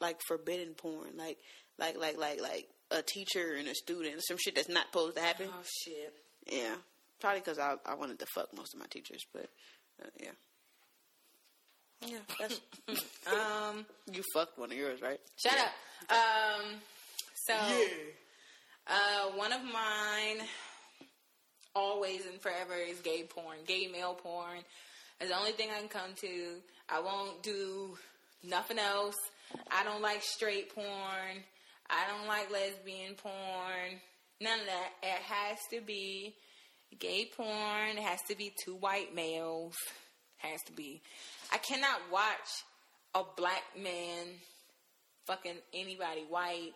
like 0.00 0.20
forbidden 0.26 0.74
porn, 0.74 1.16
like 1.16 1.38
like 1.78 1.98
like 1.98 2.18
like 2.18 2.40
like 2.40 2.68
a 2.90 3.02
teacher 3.02 3.54
and 3.58 3.68
a 3.68 3.74
student, 3.74 4.22
some 4.26 4.36
shit 4.38 4.54
that's 4.54 4.68
not 4.68 4.86
supposed 4.86 5.16
to 5.16 5.22
happen. 5.22 5.48
Oh, 5.50 5.62
shit. 5.84 6.14
Yeah, 6.50 6.74
probably 7.20 7.40
because 7.40 7.58
I 7.58 7.74
I 7.84 7.94
wanted 7.94 8.18
to 8.20 8.26
fuck 8.34 8.48
most 8.56 8.74
of 8.74 8.80
my 8.80 8.86
teachers, 8.86 9.24
but 9.32 9.48
uh, 10.02 10.08
yeah. 10.20 10.30
Yeah, 12.06 12.18
that's 12.38 12.60
Um, 13.26 13.84
you 14.12 14.22
fucked 14.32 14.56
one 14.58 14.70
of 14.70 14.78
yours, 14.78 15.02
right? 15.02 15.20
shut 15.36 15.52
up. 15.58 16.12
Um, 16.14 16.64
so, 17.46 17.54
yeah. 17.54 17.86
uh, 18.86 19.36
one 19.36 19.52
of 19.52 19.62
mine, 19.64 20.46
always 21.74 22.24
and 22.26 22.40
forever 22.40 22.74
is 22.74 23.00
gay 23.00 23.24
porn, 23.24 23.58
gay 23.66 23.88
male 23.88 24.14
porn. 24.14 24.58
It's 25.20 25.30
the 25.30 25.36
only 25.36 25.52
thing 25.52 25.70
I 25.74 25.80
can 25.80 25.88
come 25.88 26.14
to. 26.20 26.54
I 26.88 27.00
won't 27.00 27.42
do 27.42 27.98
nothing 28.44 28.78
else. 28.78 29.16
I 29.70 29.84
don't 29.84 30.02
like 30.02 30.22
straight 30.22 30.74
porn. 30.74 31.44
I 31.90 32.04
don't 32.10 32.28
like 32.28 32.50
lesbian 32.50 33.14
porn. 33.14 34.00
None 34.40 34.60
of 34.60 34.66
that. 34.66 34.90
It 35.02 35.22
has 35.22 35.58
to 35.72 35.80
be 35.80 36.34
gay 36.98 37.30
porn. 37.36 37.96
It 37.96 38.02
has 38.02 38.20
to 38.28 38.36
be 38.36 38.52
two 38.64 38.74
white 38.74 39.14
males. 39.14 39.74
It 40.42 40.48
Has 40.48 40.62
to 40.64 40.72
be. 40.72 41.02
I 41.52 41.58
cannot 41.58 42.00
watch 42.12 42.64
a 43.14 43.22
black 43.36 43.62
man 43.76 44.26
fucking 45.26 45.56
anybody 45.74 46.24
white. 46.28 46.72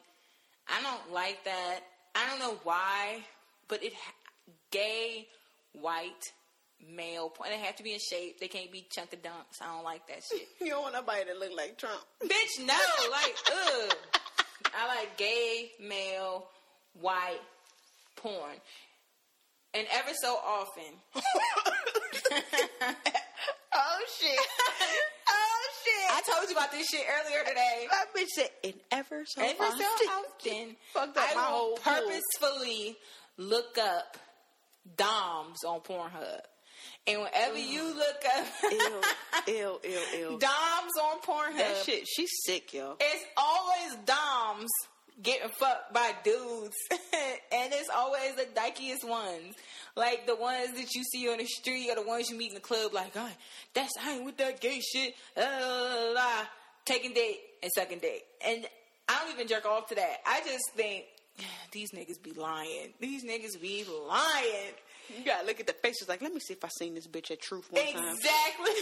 I 0.69 0.83
don't 0.83 1.13
like 1.13 1.45
that. 1.45 1.81
I 2.15 2.29
don't 2.29 2.39
know 2.39 2.59
why, 2.65 3.23
but 3.69 3.83
it 3.83 3.93
gay 4.71 5.29
white 5.73 6.33
male 6.89 7.29
porn. 7.31 7.51
They 7.51 7.59
have 7.59 7.77
to 7.77 7.83
be 7.83 7.93
in 7.93 7.99
shape. 8.01 8.39
They 8.41 8.49
can't 8.49 8.71
be 8.73 8.87
chunk 8.91 9.13
of 9.13 9.23
dunks. 9.23 9.61
I 9.61 9.67
don't 9.75 9.85
like 9.85 10.07
that 10.09 10.23
shit. 10.25 10.49
You 10.61 10.71
don't 10.71 10.83
want 10.83 10.95
nobody 10.95 11.25
that 11.25 11.39
look 11.39 11.53
like 11.57 11.79
Trump. 11.79 12.01
Bitch, 12.23 12.65
no. 12.67 12.75
Like, 13.11 13.37
ugh. 13.53 13.97
I 14.77 14.87
like 14.97 15.17
gay, 15.17 15.71
male, 15.81 16.47
white 17.01 17.41
porn. 18.17 18.57
And 19.75 19.87
ever 19.93 20.11
so 20.23 20.35
often, 20.35 20.85
Oh 23.75 23.99
shit! 24.21 24.39
oh 25.29 25.63
shit! 25.83 26.11
I 26.11 26.21
told 26.31 26.49
you 26.51 26.55
about 26.55 26.71
this 26.73 26.87
shit 26.89 27.01
earlier 27.09 27.43
today. 27.47 27.87
That 27.91 28.07
bitch 28.15 28.27
said, 28.35 28.51
"And 28.65 28.75
ever 28.91 29.25
so 29.27 29.43
Ever 29.43 29.65
often." 29.65 29.79
so 29.81 30.11
often, 30.11 30.77
Fucked 30.93 31.17
up 31.17 31.25
I 31.31 31.35
my 31.35 31.41
will 31.41 31.57
whole 31.57 31.77
pool. 31.77 31.95
purposefully 31.95 32.97
look 33.39 33.79
up 33.79 34.19
Doms 34.97 35.65
on 35.65 35.81
Pornhub. 35.81 36.41
And 37.07 37.21
whenever 37.21 37.59
you 37.59 37.83
look 37.95 38.23
up 38.39 38.47
Ew, 38.71 39.01
ew, 39.55 39.81
ew, 39.85 40.01
ew. 40.19 40.39
Doms 40.39 40.93
on 41.03 41.21
Pornhub, 41.21 41.57
That 41.59 41.77
shit, 41.85 42.07
she's 42.07 42.31
sick, 42.47 42.73
yo. 42.73 42.97
it's 43.01 43.25
always 43.37 43.97
Doms 44.07 44.71
getting 45.21 45.49
fucked 45.59 45.93
by 45.93 46.13
dudes. 46.25 46.77
and 46.91 47.73
it's 47.73 47.89
always 47.95 48.35
the 48.37 48.47
dykiest 48.55 49.09
ones. 49.09 49.55
Like 49.97 50.27
the 50.27 50.37
ones 50.37 50.73
that 50.75 50.95
you 50.95 51.03
see 51.05 51.29
on 51.29 51.39
the 51.39 51.47
street 51.47 51.91
or 51.91 51.97
the 51.97 52.07
ones 52.07 52.31
you 52.31 52.37
meet 52.37 52.51
in 52.51 52.55
the 52.55 52.61
club, 52.61 52.95
like, 52.95 53.13
oh, 53.17 53.29
that's 53.75 53.93
I 54.03 54.13
ain't 54.15 54.25
with 54.25 54.37
that 54.39 54.61
gay 54.61 54.81
shit. 54.81 55.15
La, 55.37 55.43
la, 55.45 55.59
la, 55.59 55.95
la, 55.95 56.13
la. 56.13 56.33
Taking 56.85 57.13
dick 57.15 57.37
and 57.63 57.71
sucking 57.77 57.99
dick. 57.99 58.25
And 58.47 58.65
I 59.09 59.21
don't 59.25 59.35
even 59.35 59.49
jerk 59.49 59.67
off 59.67 59.89
to 59.89 59.95
that. 59.97 60.17
I 60.27 60.41
just 60.45 60.65
think 60.77 61.05
these 61.73 61.91
niggas 61.93 62.23
be 62.23 62.33
lying. 62.33 62.95
These 63.01 63.25
niggas 63.25 63.61
be 63.61 63.85
lying. 64.09 64.73
You 65.19 65.25
gotta 65.25 65.47
look 65.47 65.61
at 65.61 65.67
the 65.67 65.73
faces 65.75 66.09
like, 66.09 66.23
let 66.23 66.33
me 66.33 66.41
see 66.41 66.55
if 66.55 66.65
I 66.65 66.69
seen 66.69 66.95
this 66.95 67.07
bitch 67.07 67.31
at 67.31 67.41
Truth 67.41 67.71
one 67.71 67.83
time. 67.83 67.95
Exactly. 68.15 68.71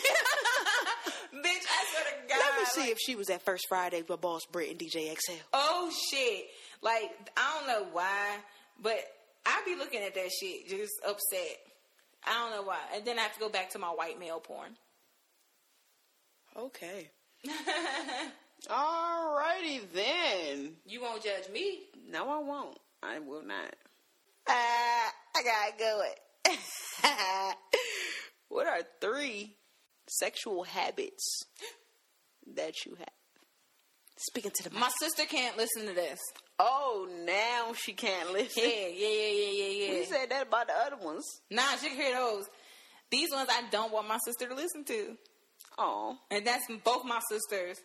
Bitch, 1.33 1.65
I 1.69 1.85
swear 1.93 2.05
to 2.05 2.29
God. 2.29 2.39
Let 2.39 2.59
me 2.59 2.65
see 2.67 2.81
like- 2.81 2.91
if 2.91 2.99
she 3.05 3.15
was 3.15 3.31
at 3.31 3.43
First 3.43 3.67
Friday 3.69 4.03
with 4.07 4.21
Boss 4.21 4.43
Brit 4.51 4.71
and 4.71 4.79
DJ 4.79 5.15
XL. 5.17 5.33
Oh 5.53 5.91
shit! 6.11 6.47
Like 6.83 7.11
I 7.37 7.59
don't 7.59 7.69
know 7.69 7.89
why, 7.93 8.37
but 8.83 8.99
I 9.47 9.63
be 9.65 9.77
looking 9.77 10.03
at 10.03 10.15
that 10.15 10.31
shit 10.31 10.69
just 10.69 10.93
upset. 11.07 11.57
I 12.27 12.33
don't 12.35 12.51
know 12.51 12.63
why, 12.69 12.79
and 12.95 13.05
then 13.05 13.19
I 13.19 13.23
have 13.23 13.35
to 13.35 13.41
go 13.41 13.49
back 13.49 13.71
to 13.71 13.79
my 13.79 13.89
white 13.89 14.19
male 14.19 14.41
porn. 14.41 14.77
Okay. 16.57 17.09
Alrighty 18.69 19.81
then. 19.95 20.73
You 20.85 21.01
won't 21.01 21.23
judge 21.23 21.49
me. 21.53 21.81
No, 22.11 22.29
I 22.29 22.39
won't. 22.43 22.79
I 23.03 23.19
will 23.21 23.43
not. 23.45 23.75
Uh, 24.47 25.11
I 25.37 25.43
gotta 25.43 25.73
go 25.79 26.03
it. 26.05 27.57
what 28.49 28.67
are 28.67 28.81
three 29.01 29.57
sexual 30.09 30.65
habits 30.65 31.43
that 32.57 32.75
you 32.85 32.95
have? 32.97 33.09
Speaking 34.19 34.51
to 34.57 34.69
the 34.69 34.79
My 34.79 34.91
sister 35.01 35.25
can't 35.25 35.57
listen 35.57 35.87
to 35.87 35.95
this. 35.95 36.19
Oh, 36.59 37.09
now 37.25 37.73
she 37.75 37.95
can't 37.95 38.33
listen. 38.33 38.63
Yeah, 38.65 38.89
yeah, 38.89 39.09
yeah, 39.09 39.29
yeah, 39.29 39.51
yeah, 39.51 39.87
yeah. 39.87 39.99
We 40.01 40.05
said 40.05 40.27
that 40.31 40.47
about 40.49 40.67
the 40.67 40.75
other 40.75 41.03
ones. 41.03 41.25
Nah, 41.51 41.63
she 41.81 41.89
can 41.89 41.97
hear 41.97 42.15
those. 42.15 42.45
These 43.11 43.31
ones 43.33 43.49
I 43.51 43.63
don't 43.71 43.91
want 43.93 44.09
my 44.09 44.19
sister 44.25 44.47
to 44.49 44.55
listen 44.55 44.85
to, 44.85 45.17
Oh, 45.79 46.19
and 46.31 46.47
that's 46.47 46.65
both 46.85 47.05
my 47.05 47.21
sisters. 47.31 47.79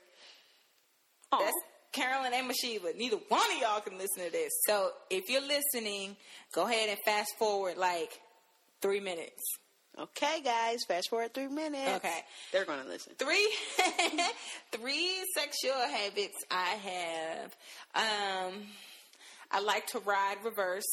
oh. 1.32 1.40
That's 1.40 1.56
Carolyn 1.92 2.34
and 2.34 2.50
Mashiva. 2.50 2.96
Neither 2.96 3.18
one 3.30 3.42
of 3.54 3.62
y'all 3.62 3.82
can 3.82 3.98
listen 3.98 4.26
to 4.26 4.32
this. 4.32 4.52
So 4.66 4.90
if 5.10 5.30
you're 5.30 5.42
listening, 5.42 6.16
go 6.54 6.68
ahead 6.68 6.90
and 6.90 6.98
fast 7.06 7.38
forward 7.38 7.78
like 7.78 8.20
three 8.82 9.00
minutes. 9.00 9.42
Okay, 9.98 10.42
guys, 10.44 10.80
fast 10.88 11.10
forward 11.10 11.34
three 11.34 11.48
minutes. 11.48 11.96
Okay. 11.96 12.20
They're 12.52 12.66
gonna 12.66 12.84
listen. 12.84 13.14
Three 13.18 13.48
three 14.72 15.12
sexual 15.34 15.80
habits 15.90 16.36
I 16.52 16.78
have. 16.84 17.56
Um 17.96 18.64
I 19.52 19.62
like 19.62 19.88
to 19.88 20.00
ride 20.00 20.38
reverse. 20.44 20.84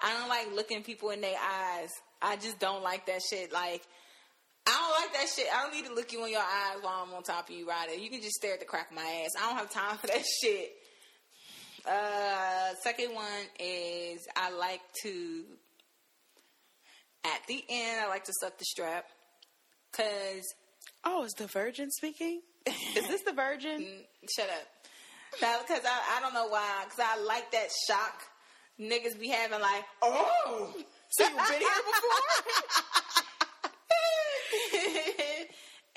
I 0.00 0.12
don't 0.18 0.28
like 0.28 0.54
looking 0.54 0.82
people 0.82 1.10
in 1.10 1.22
their 1.22 1.38
eyes. 1.38 1.88
I 2.20 2.36
just 2.36 2.58
don't 2.58 2.82
like 2.82 3.06
that 3.06 3.22
shit. 3.22 3.52
Like 3.52 3.82
I 4.66 4.72
don't 4.72 5.02
like 5.02 5.12
that 5.20 5.28
shit. 5.34 5.46
I 5.54 5.62
don't 5.62 5.74
need 5.74 5.86
to 5.86 5.94
look 5.94 6.12
you 6.12 6.24
in 6.24 6.30
your 6.32 6.40
eyes 6.40 6.78
while 6.80 7.04
I'm 7.06 7.14
on 7.14 7.22
top 7.22 7.48
of 7.48 7.54
you 7.54 7.68
riding. 7.68 8.02
You 8.02 8.10
can 8.10 8.20
just 8.20 8.34
stare 8.34 8.54
at 8.54 8.60
the 8.60 8.66
crack 8.66 8.90
of 8.90 8.96
my 8.96 9.02
ass. 9.24 9.30
I 9.40 9.48
don't 9.48 9.58
have 9.58 9.70
time 9.70 9.96
for 9.98 10.06
that 10.08 10.24
shit. 10.42 10.72
Uh, 11.88 12.74
second 12.82 13.14
one 13.14 13.24
is 13.60 14.26
I 14.36 14.50
like 14.50 14.80
to, 15.02 15.44
at 17.24 17.40
the 17.46 17.62
end, 17.68 18.00
I 18.04 18.08
like 18.08 18.24
to 18.24 18.32
suck 18.40 18.58
the 18.58 18.64
strap. 18.64 19.04
Cause 19.92 20.44
Oh, 21.04 21.22
is 21.24 21.32
the 21.34 21.46
virgin 21.46 21.90
speaking? 21.92 22.42
Is 22.66 23.06
this 23.06 23.22
the 23.22 23.32
virgin? 23.32 23.86
Shut 24.36 24.48
up. 24.48 24.66
Now, 25.40 25.58
because 25.60 25.84
I, 25.84 26.16
I 26.16 26.20
don't 26.20 26.34
know 26.34 26.48
why. 26.48 26.82
Because 26.84 26.98
I 26.98 27.22
like 27.22 27.52
that 27.52 27.68
shock 27.86 28.22
niggas 28.80 29.18
be 29.18 29.28
having, 29.28 29.60
like, 29.60 29.84
oh, 30.02 30.74
so 31.10 31.24
you've 31.24 31.36
been 31.36 31.60
here 31.60 31.70
before? 31.86 32.22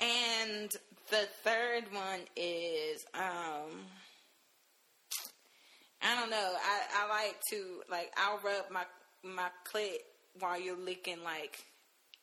and 0.00 0.70
the 1.10 1.26
third 1.44 1.92
one 1.92 2.20
is, 2.36 3.04
um, 3.14 3.70
I 6.02 6.18
don't 6.18 6.30
know. 6.30 6.36
I, 6.36 7.04
I 7.04 7.08
like 7.08 7.40
to, 7.50 7.82
like, 7.90 8.10
I'll 8.16 8.38
rub 8.38 8.70
my, 8.70 8.84
my 9.22 9.48
clit 9.70 9.98
while 10.38 10.58
you're 10.60 10.78
licking, 10.78 11.22
like, 11.24 11.58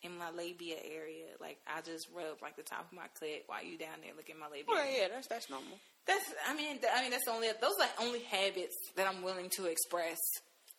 in 0.03 0.17
my 0.17 0.29
labia 0.31 0.77
area. 0.83 1.25
Like, 1.39 1.57
I 1.67 1.81
just 1.81 2.07
rub, 2.15 2.41
like, 2.41 2.55
the 2.55 2.63
top 2.63 2.87
of 2.91 2.93
my 2.95 3.07
clit 3.21 3.41
while 3.47 3.63
you 3.63 3.77
down 3.77 3.97
there 4.01 4.13
licking 4.15 4.39
my 4.39 4.47
labia. 4.47 4.65
Well, 4.67 4.85
yeah, 4.85 5.07
that's 5.13 5.27
that's 5.27 5.49
normal. 5.49 5.77
That's 6.05 6.33
I 6.47 6.55
mean 6.55 6.79
th- 6.79 6.91
I 6.95 7.01
mean 7.01 7.11
that's 7.11 7.27
only 7.27 7.49
those 7.59 7.75
are 7.81 8.05
only 8.05 8.21
habits 8.21 8.75
that 8.95 9.07
I'm 9.07 9.21
willing 9.21 9.49
to 9.57 9.65
express 9.65 10.17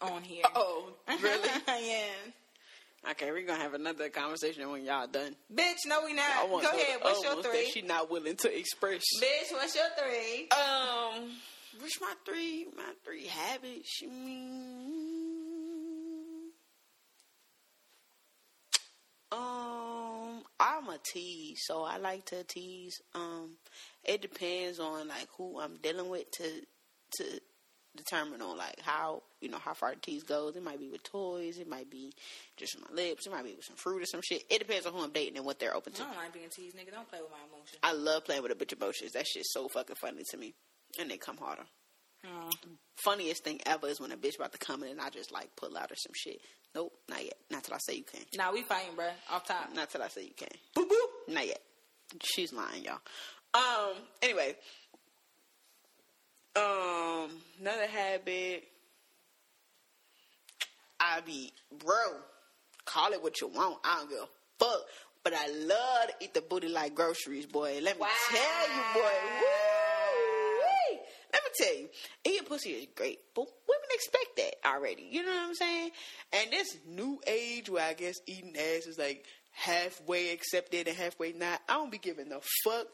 on 0.00 0.22
here. 0.22 0.42
Oh, 0.54 0.88
really? 1.22 1.48
yeah. 1.68 2.04
Okay, 3.10 3.30
we're 3.30 3.46
gonna 3.46 3.62
have 3.62 3.74
another 3.74 4.08
conversation 4.08 4.70
when 4.70 4.84
y'all 4.84 5.06
done. 5.06 5.34
Bitch, 5.52 5.86
no 5.86 6.04
we 6.04 6.14
not. 6.14 6.48
Go 6.48 6.58
ahead. 6.58 6.98
What's 7.00 7.22
your 7.22 7.34
ones 7.34 7.44
that 7.44 7.52
three? 7.52 7.70
She 7.70 7.82
not 7.82 8.10
willing 8.10 8.36
to 8.36 8.58
express. 8.58 9.02
Bitch, 9.20 9.52
what's 9.52 9.74
your 9.74 9.84
three? 9.98 10.48
Um, 10.50 11.30
what's 11.80 12.00
my 12.00 12.14
three? 12.24 12.66
My 12.76 12.92
three 13.04 13.26
habits. 13.26 14.00
You 14.00 14.10
mean? 14.10 15.08
Um, 19.30 20.42
I'm 20.58 20.88
a 20.88 20.98
tease, 21.04 21.60
so 21.66 21.82
I 21.82 21.98
like 21.98 22.24
to 22.26 22.44
tease. 22.44 23.00
Um, 23.14 23.56
it 24.02 24.22
depends 24.22 24.80
on 24.80 25.08
like 25.08 25.28
who 25.36 25.60
I'm 25.60 25.76
dealing 25.76 26.08
with 26.08 26.30
to 26.32 26.62
to 27.18 27.40
determine 27.96 28.40
on 28.42 28.56
like 28.56 28.80
how 28.82 29.22
you 29.40 29.48
know 29.48 29.58
how 29.58 29.74
far 29.74 29.94
the 29.94 30.00
tease 30.00 30.22
goes. 30.22 30.56
It 30.56 30.62
might 30.62 30.78
be 30.78 30.88
with 30.88 31.02
toys, 31.02 31.58
it 31.58 31.68
might 31.68 31.90
be 31.90 32.12
just 32.56 32.76
with 32.78 32.88
my 32.90 32.94
lips, 33.02 33.26
it 33.26 33.30
might 33.32 33.44
be 33.44 33.54
with 33.54 33.64
some 33.64 33.76
fruit 33.76 34.02
or 34.02 34.06
some 34.06 34.20
shit. 34.22 34.44
It 34.50 34.58
depends 34.60 34.86
on 34.86 34.92
who 34.92 35.02
I'm 35.02 35.10
dating 35.12 35.36
and 35.36 35.46
what 35.46 35.58
they're 35.58 35.74
open 35.74 35.92
I 35.94 35.98
to. 35.98 36.02
don't 36.04 36.16
like 36.16 36.32
being 36.32 36.48
teased, 36.48 36.76
nigga. 36.76 36.92
Don't 36.92 37.08
play 37.08 37.20
with 37.20 37.30
my 37.30 37.38
emotions. 37.52 37.78
I 37.82 37.92
love 37.92 38.24
playing 38.24 38.42
with 38.42 38.52
a 38.52 38.54
bitch 38.54 38.72
emotions. 38.72 39.12
That 39.12 39.26
shit's 39.26 39.52
so 39.52 39.68
fucking 39.68 39.96
funny 40.00 40.22
to 40.30 40.36
me, 40.36 40.54
and 41.00 41.10
they 41.10 41.16
come 41.16 41.36
harder 41.38 41.64
Oh. 42.26 42.50
funniest 42.96 43.44
thing 43.44 43.60
ever 43.64 43.86
is 43.86 44.00
when 44.00 44.10
a 44.10 44.16
bitch 44.16 44.36
about 44.36 44.50
to 44.52 44.58
come 44.58 44.82
in 44.82 44.90
and 44.90 45.00
I 45.00 45.08
just 45.08 45.30
like 45.32 45.54
pull 45.56 45.76
out 45.78 45.92
or 45.92 45.94
some 45.96 46.12
shit. 46.16 46.40
Nope, 46.74 46.92
not 47.08 47.24
yet. 47.24 47.34
Not 47.50 47.62
till 47.62 47.74
I 47.74 47.78
say 47.78 47.94
you 47.94 48.02
can. 48.04 48.22
Nah, 48.36 48.52
we 48.52 48.62
fighting, 48.62 48.96
bruh. 48.96 49.12
Off 49.30 49.46
top. 49.46 49.72
Not 49.72 49.88
till 49.88 50.02
I 50.02 50.08
say 50.08 50.24
you 50.24 50.34
can. 50.36 50.48
Boop 50.76 50.88
boop. 50.90 51.32
Not 51.34 51.46
yet. 51.46 51.60
She's 52.24 52.52
lying, 52.52 52.84
y'all. 52.84 52.98
Um. 53.54 53.94
Anyway. 54.22 54.56
Um. 56.58 57.30
Another 57.60 57.86
habit. 57.86 58.64
I 61.00 61.20
be 61.20 61.52
bro. 61.84 61.96
Call 62.84 63.12
it 63.12 63.22
what 63.22 63.40
you 63.40 63.48
want. 63.48 63.78
I 63.84 63.98
don't 63.98 64.10
give 64.10 64.18
a 64.20 64.28
fuck. 64.64 64.80
But 65.24 65.34
I 65.34 65.48
love 65.48 66.08
to 66.08 66.24
eat 66.24 66.34
the 66.34 66.40
booty 66.40 66.68
like 66.68 66.94
groceries, 66.94 67.46
boy. 67.46 67.80
Let 67.82 67.96
me 67.96 68.02
Wow. 68.02 68.08
tell 68.30 68.68
you, 68.68 68.82
boy. 68.94 69.10
Woo! 69.40 70.98
Let 71.32 71.42
me 71.44 71.50
tell 71.58 71.74
you, 71.76 71.88
eating 72.24 72.46
pussy 72.46 72.70
is 72.70 72.86
great, 72.94 73.18
but 73.34 73.42
women 73.42 73.88
expect 73.92 74.36
that 74.36 74.54
already. 74.68 75.08
You 75.10 75.24
know 75.24 75.30
what 75.32 75.40
I'm 75.48 75.54
saying? 75.54 75.90
And 76.32 76.50
this 76.50 76.78
new 76.86 77.20
age 77.26 77.68
where 77.68 77.84
I 77.86 77.92
guess 77.92 78.14
eating 78.26 78.54
ass 78.56 78.86
is 78.86 78.96
like 78.98 79.26
halfway 79.52 80.30
accepted 80.30 80.88
and 80.88 80.96
halfway 80.96 81.32
not. 81.32 81.60
I 81.68 81.74
don't 81.74 81.90
be 81.90 81.98
giving 81.98 82.32
a 82.32 82.40
fuck. 82.64 82.86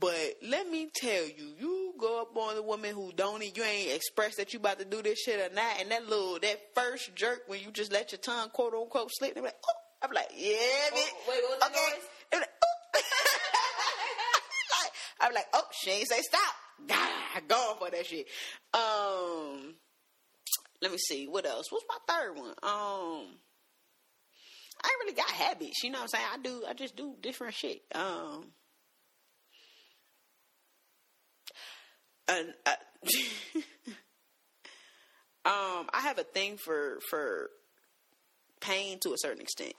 But 0.00 0.36
let 0.42 0.70
me 0.70 0.88
tell 0.94 1.24
you, 1.24 1.54
you 1.58 1.94
go 1.98 2.22
up 2.22 2.36
on 2.36 2.56
a 2.56 2.62
woman 2.62 2.94
who 2.94 3.12
don't 3.14 3.42
you 3.56 3.62
ain't 3.62 3.94
express 3.94 4.36
that 4.36 4.52
you 4.52 4.58
about 4.58 4.78
to 4.78 4.84
do 4.84 5.02
this 5.02 5.20
shit 5.20 5.38
or 5.38 5.54
not, 5.54 5.80
and 5.80 5.90
that 5.90 6.08
little 6.08 6.38
that 6.40 6.60
first 6.74 7.14
jerk 7.14 7.42
when 7.46 7.60
you 7.60 7.70
just 7.70 7.92
let 7.92 8.12
your 8.12 8.18
tongue 8.18 8.50
quote 8.50 8.74
unquote 8.74 9.10
slip, 9.12 9.34
they 9.34 9.40
be 9.40 9.46
like, 9.46 9.56
oh, 9.66 9.72
I'm 10.02 10.12
like, 10.12 10.30
yeah, 10.36 10.56
bitch. 10.92 11.10
Oh, 11.12 11.24
wait, 11.28 11.42
what 11.42 11.50
was 11.50 11.58
the 11.60 11.66
okay. 11.66 11.74
noise? 11.74 12.40
Like, 12.40 12.50
oh. 12.62 13.00
I'm 15.20 15.32
like, 15.32 15.46
oh, 15.52 15.64
she 15.72 15.90
ain't 15.90 16.08
say 16.08 16.20
stop. 16.20 16.54
God, 16.86 17.48
going 17.48 17.78
for 17.78 17.90
that 17.90 18.06
shit. 18.06 18.26
Um, 18.74 19.74
let 20.82 20.90
me 20.90 20.98
see 20.98 21.26
what 21.26 21.46
else. 21.46 21.70
What's 21.70 21.86
my 21.88 22.14
third 22.14 22.36
one? 22.36 22.50
Um, 22.62 23.26
I 24.82 24.88
ain't 24.88 25.00
really 25.00 25.14
got 25.14 25.30
habits. 25.30 25.82
You 25.82 25.90
know 25.90 25.98
what 25.98 26.02
I'm 26.02 26.08
saying? 26.08 26.24
I 26.34 26.38
do. 26.38 26.64
I 26.68 26.74
just 26.74 26.96
do 26.96 27.14
different 27.20 27.54
shit. 27.54 27.82
Um. 27.94 28.46
And, 32.28 32.54
uh, 32.64 32.74
um, 35.46 35.88
I 35.92 36.00
have 36.02 36.18
a 36.18 36.24
thing 36.24 36.56
for 36.56 36.98
for 37.10 37.50
pain 38.60 38.98
to 39.00 39.12
a 39.12 39.18
certain 39.18 39.42
extent. 39.42 39.74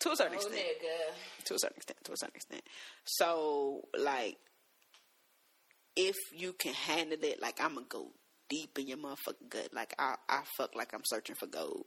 To 0.00 0.10
a 0.12 0.16
certain 0.16 0.34
Oh, 0.34 0.36
extent. 0.36 0.56
nigga. 0.56 1.44
To 1.46 1.54
a 1.54 1.58
certain 1.58 1.76
extent. 1.76 1.98
To 2.04 2.12
a 2.12 2.16
certain 2.16 2.36
extent. 2.36 2.62
So, 3.04 3.82
like, 3.98 4.36
if 5.96 6.16
you 6.34 6.52
can 6.52 6.72
handle 6.74 7.18
it, 7.22 7.40
like, 7.40 7.60
I'm 7.60 7.74
gonna 7.74 7.86
go 7.88 8.10
deep 8.48 8.78
in 8.78 8.86
your 8.88 8.98
motherfucking 8.98 9.48
gut. 9.48 9.68
Like, 9.72 9.94
I 9.98 10.14
I 10.28 10.42
fuck 10.56 10.74
like 10.74 10.92
I'm 10.94 11.04
searching 11.04 11.36
for 11.36 11.46
gold. 11.46 11.86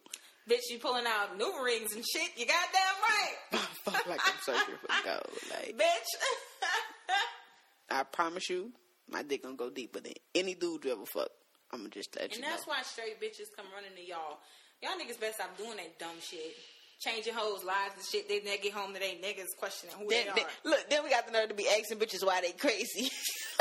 Bitch, 0.50 0.60
you 0.70 0.78
pulling 0.80 1.06
out 1.08 1.38
new 1.38 1.52
rings 1.64 1.94
and 1.96 2.04
shit. 2.06 2.30
You 2.38 2.46
goddamn 2.46 3.02
right. 3.02 3.62
Fuck 3.84 4.06
like 4.08 4.20
I'm 4.24 4.36
searching 4.44 4.76
for 4.80 5.04
gold. 5.04 5.40
Like, 5.50 5.76
Bitch. 5.76 6.68
I 7.90 8.04
promise 8.04 8.48
you, 8.50 8.72
my 9.10 9.24
dick 9.24 9.44
gonna 9.44 9.56
go 9.56 9.70
deeper 9.70 10.00
than 10.00 10.14
any 10.34 10.56
dude 10.56 10.84
you 10.86 10.92
ever 10.92 11.06
fuck. 11.06 11.30
I'm 11.72 11.80
gonna 11.80 11.90
just 11.90 12.16
let 12.16 12.26
and 12.26 12.36
you 12.36 12.42
that's 12.42 12.68
why 12.68 12.82
straight 12.84 13.20
bitches 13.22 13.50
come 13.56 13.66
running 13.74 13.96
to 13.96 14.06
y'all. 14.06 14.40
Y'all 14.82 14.94
niggas 15.00 15.20
better 15.20 15.34
stop 15.34 15.58
doing 15.58 15.78
that 15.78 15.98
dumb 16.00 16.16
shit. 16.22 16.56
Changing 17.00 17.34
hoes' 17.34 17.64
lives 17.64 17.94
and 17.98 18.06
shit. 18.06 18.30
They 18.30 18.40
then 18.40 18.58
get 18.62 18.72
home 18.74 18.94
to 18.94 19.00
they 19.00 19.20
niggas 19.22 19.56
questioning 19.60 19.96
who 19.98 20.08
Then, 20.10 20.28
they 20.36 20.42
are. 20.44 20.48
look, 20.64 20.90
then 20.90 21.04
we 21.04 21.10
got 21.10 21.26
the 21.26 21.34
nerve 21.34 21.50
to 21.50 21.56
be 21.56 21.68
asking 21.68 21.98
bitches 22.00 22.26
why 22.26 22.42
they 22.42 22.52
crazy. 22.52 23.10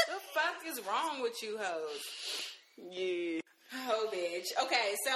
the 0.07 0.21
fuck 0.33 0.63
is 0.67 0.81
wrong 0.87 1.21
with 1.23 1.43
you 1.43 1.59
hoes? 1.61 2.01
yeah. 2.91 3.41
Oh, 3.89 4.09
bitch. 4.15 4.47
Okay, 4.63 4.95
so 5.05 5.13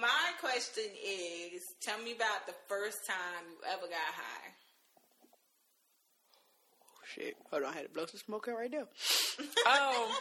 my 0.00 0.32
question 0.38 0.84
is 1.02 1.62
tell 1.80 1.98
me 2.02 2.12
about 2.12 2.46
the 2.46 2.54
first 2.68 2.98
time 3.08 3.44
you 3.48 3.56
ever 3.72 3.86
got 3.88 4.12
high. 4.12 4.52
Shit. 7.14 7.36
Hold 7.50 7.64
on, 7.64 7.72
I 7.72 7.76
had 7.76 7.86
to 7.86 7.90
blow 7.90 8.06
some 8.06 8.20
smoke 8.24 8.48
out 8.48 8.56
right 8.56 8.70
now. 8.70 8.86
um. 9.70 10.08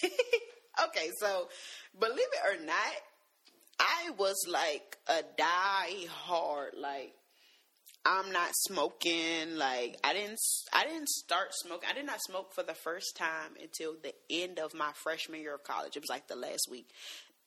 okay, 0.88 1.10
so 1.18 1.48
believe 1.98 2.18
it 2.18 2.60
or 2.60 2.64
not, 2.64 2.76
I 3.80 4.10
was 4.16 4.36
like 4.48 4.96
a 5.08 5.22
die 5.36 6.06
hard 6.08 6.74
like 6.78 7.14
I'm 8.04 8.32
not 8.32 8.50
smoking. 8.54 9.56
Like 9.56 9.98
I 10.02 10.14
didn't, 10.14 10.38
I 10.72 10.84
didn't 10.84 11.08
start 11.08 11.48
smoking. 11.52 11.88
I 11.90 11.94
did 11.94 12.06
not 12.06 12.20
smoke 12.22 12.54
for 12.54 12.62
the 12.62 12.74
first 12.74 13.16
time 13.16 13.52
until 13.60 13.94
the 14.02 14.14
end 14.30 14.58
of 14.58 14.72
my 14.74 14.92
freshman 14.94 15.40
year 15.40 15.54
of 15.54 15.64
college. 15.64 15.96
It 15.96 16.00
was 16.00 16.10
like 16.10 16.26
the 16.26 16.36
last 16.36 16.68
week, 16.70 16.88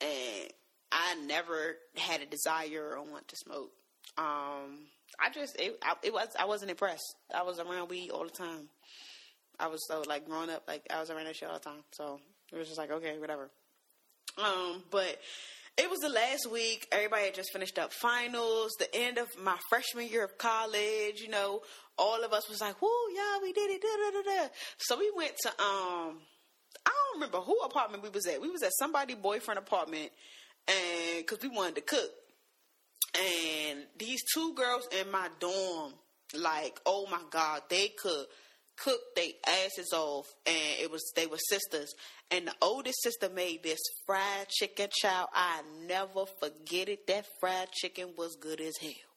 and 0.00 0.50
I 0.92 1.16
never 1.26 1.76
had 1.96 2.20
a 2.22 2.26
desire 2.26 2.96
or 2.96 3.02
want 3.02 3.28
to 3.28 3.36
smoke. 3.36 3.72
Um, 4.16 4.86
I 5.20 5.30
just 5.30 5.58
it, 5.60 5.78
I, 5.82 5.94
it 6.02 6.12
was 6.12 6.28
I 6.38 6.44
wasn't 6.46 6.70
impressed. 6.70 7.16
I 7.34 7.42
was 7.42 7.58
around 7.58 7.88
weed 7.88 8.10
all 8.10 8.24
the 8.24 8.30
time. 8.30 8.68
I 9.58 9.68
was 9.68 9.86
so 9.86 10.02
like 10.06 10.26
growing 10.26 10.50
up, 10.50 10.64
like 10.66 10.86
I 10.90 11.00
was 11.00 11.10
around 11.10 11.24
that 11.26 11.36
shit 11.36 11.48
all 11.48 11.58
the 11.58 11.64
time. 11.64 11.84
So 11.92 12.20
it 12.52 12.58
was 12.58 12.66
just 12.66 12.78
like 12.78 12.90
okay, 12.90 13.18
whatever. 13.18 13.50
Um, 14.38 14.82
but 14.90 15.18
it 15.76 15.88
was 15.88 16.00
the 16.00 16.08
last 16.08 16.50
week. 16.50 16.86
Everybody 16.92 17.26
had 17.26 17.34
just 17.34 17.52
finished 17.52 17.78
up 17.78 17.92
finals. 17.92 18.72
The 18.78 18.94
end 18.94 19.18
of 19.18 19.28
my 19.38 19.56
freshman 19.68 20.08
year 20.08 20.24
of 20.24 20.36
college. 20.38 21.20
You 21.20 21.28
know, 21.28 21.62
all 21.98 22.24
of 22.24 22.32
us 22.32 22.48
was 22.48 22.60
like, 22.60 22.80
"Woo, 22.80 22.88
yeah, 23.14 23.38
we 23.42 23.52
did 23.52 23.70
it!" 23.70 23.82
Da, 23.82 23.88
da, 24.10 24.42
da. 24.42 24.48
So 24.78 24.98
we 24.98 25.10
went 25.14 25.32
to 25.42 25.48
um, 25.48 26.18
I 26.84 26.90
don't 26.90 27.20
remember 27.20 27.38
who 27.38 27.58
apartment 27.60 28.02
we 28.02 28.08
was 28.08 28.26
at. 28.26 28.40
We 28.40 28.50
was 28.50 28.62
at 28.62 28.72
somebody 28.78 29.14
boyfriend 29.14 29.58
apartment, 29.58 30.10
and 30.68 31.18
because 31.18 31.38
we 31.42 31.48
wanted 31.48 31.76
to 31.76 31.80
cook. 31.82 32.10
And 33.14 33.80
these 33.98 34.22
two 34.32 34.54
girls 34.54 34.88
in 35.00 35.10
my 35.10 35.28
dorm, 35.38 35.92
like, 36.34 36.80
oh 36.86 37.06
my 37.10 37.20
god, 37.30 37.62
they 37.68 37.88
could 37.88 38.26
cook 38.82 39.00
their 39.14 39.32
asses 39.46 39.92
off, 39.92 40.26
and 40.46 40.80
it 40.80 40.90
was 40.90 41.12
they 41.14 41.26
were 41.26 41.38
sisters. 41.48 41.94
And 42.30 42.48
the 42.48 42.54
oldest 42.62 43.02
sister 43.02 43.28
made 43.28 43.62
this 43.62 43.80
fried 44.06 44.48
chicken 44.48 44.88
chow. 45.02 45.28
I 45.32 45.62
never 45.86 46.24
forget 46.40 46.88
it. 46.88 47.06
That 47.06 47.26
fried 47.40 47.70
chicken 47.72 48.14
was 48.16 48.36
good 48.40 48.60
as 48.60 48.72
hell. 48.80 49.11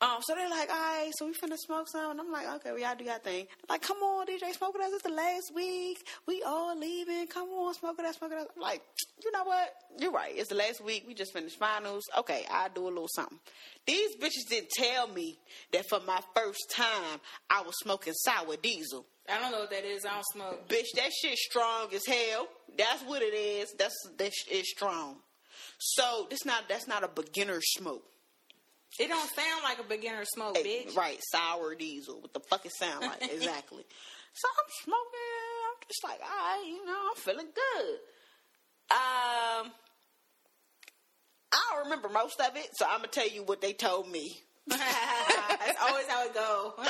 Um, 0.00 0.18
so 0.22 0.34
they're 0.34 0.50
like, 0.50 0.68
all 0.70 0.76
right, 0.76 1.10
so 1.16 1.26
we 1.26 1.32
finna 1.32 1.56
smoke 1.56 1.88
some. 1.88 2.10
And 2.10 2.20
I'm 2.20 2.30
like, 2.30 2.46
okay, 2.56 2.72
we 2.72 2.84
all 2.84 2.96
do 2.96 3.08
our 3.08 3.18
thing. 3.18 3.46
Like, 3.68 3.80
come 3.80 3.98
on, 3.98 4.26
DJ, 4.26 4.52
smoke 4.52 4.74
with 4.74 4.82
us. 4.82 4.92
It's 4.92 5.02
the 5.02 5.10
last 5.10 5.52
week. 5.54 6.06
We 6.26 6.42
all 6.42 6.78
leaving. 6.78 7.26
Come 7.28 7.48
on, 7.48 7.72
smoke 7.74 7.96
with 7.96 8.06
us, 8.06 8.16
smoke 8.16 8.30
with 8.30 8.40
us. 8.40 8.48
I'm 8.54 8.60
like, 8.62 8.82
you 9.24 9.32
know 9.32 9.44
what? 9.44 9.72
You're 9.98 10.12
right. 10.12 10.32
It's 10.34 10.48
the 10.48 10.56
last 10.56 10.84
week. 10.84 11.04
We 11.06 11.14
just 11.14 11.32
finished 11.32 11.58
finals. 11.58 12.02
Okay, 12.18 12.44
I'll 12.50 12.68
do 12.68 12.84
a 12.84 12.88
little 12.88 13.08
something. 13.14 13.38
These 13.86 14.16
bitches 14.16 14.48
didn't 14.48 14.70
tell 14.70 15.08
me 15.08 15.38
that 15.72 15.88
for 15.88 16.00
my 16.06 16.20
first 16.34 16.70
time, 16.70 17.20
I 17.48 17.62
was 17.62 17.74
smoking 17.82 18.14
sour 18.14 18.56
diesel. 18.56 19.06
I 19.28 19.38
don't 19.38 19.52
know 19.52 19.60
what 19.60 19.70
that 19.70 19.84
is. 19.84 20.04
I 20.04 20.10
don't 20.14 20.24
smoke. 20.32 20.68
Bitch, 20.68 20.86
that 20.96 21.10
shit 21.12 21.38
strong 21.38 21.88
as 21.94 22.04
hell. 22.06 22.48
That's 22.76 23.02
what 23.04 23.22
it 23.22 23.34
is. 23.34 23.72
That's 23.78 23.94
that 24.18 24.32
sh- 24.34 24.50
is 24.50 24.70
strong. 24.70 25.16
So 25.78 26.26
this 26.28 26.44
not 26.44 26.68
that's 26.68 26.86
not 26.86 27.04
a 27.04 27.08
beginner 27.08 27.60
smoke. 27.62 28.04
It 28.98 29.08
don't 29.08 29.30
sound 29.30 29.62
like 29.64 29.78
a 29.80 29.88
beginner 29.88 30.24
smoke, 30.24 30.56
Hey, 30.56 30.86
bitch. 30.86 30.96
Right, 30.96 31.18
sour 31.32 31.74
diesel. 31.74 32.20
What 32.20 32.32
the 32.32 32.40
fuck 32.40 32.64
it 32.64 32.72
sound 32.78 33.00
like? 33.00 33.22
exactly. 33.32 33.84
So 34.34 34.48
I'm 34.48 34.70
smoking. 34.84 35.64
I'm 35.68 35.88
just 35.88 36.04
like, 36.04 36.20
all 36.20 36.28
right, 36.28 36.64
you 36.66 36.84
know, 36.86 37.00
I'm 37.10 37.16
feeling 37.16 37.46
good. 37.46 37.94
Um, 38.90 39.72
I 41.52 41.58
don't 41.72 41.84
remember 41.84 42.08
most 42.08 42.40
of 42.40 42.56
it, 42.56 42.68
so 42.74 42.86
I'm 42.88 42.98
gonna 42.98 43.08
tell 43.08 43.28
you 43.28 43.42
what 43.42 43.60
they 43.60 43.72
told 43.72 44.10
me. 44.10 44.36
That's 44.66 45.80
always 45.82 46.06
how 46.06 46.24
it 46.26 46.34
go. 46.34 46.74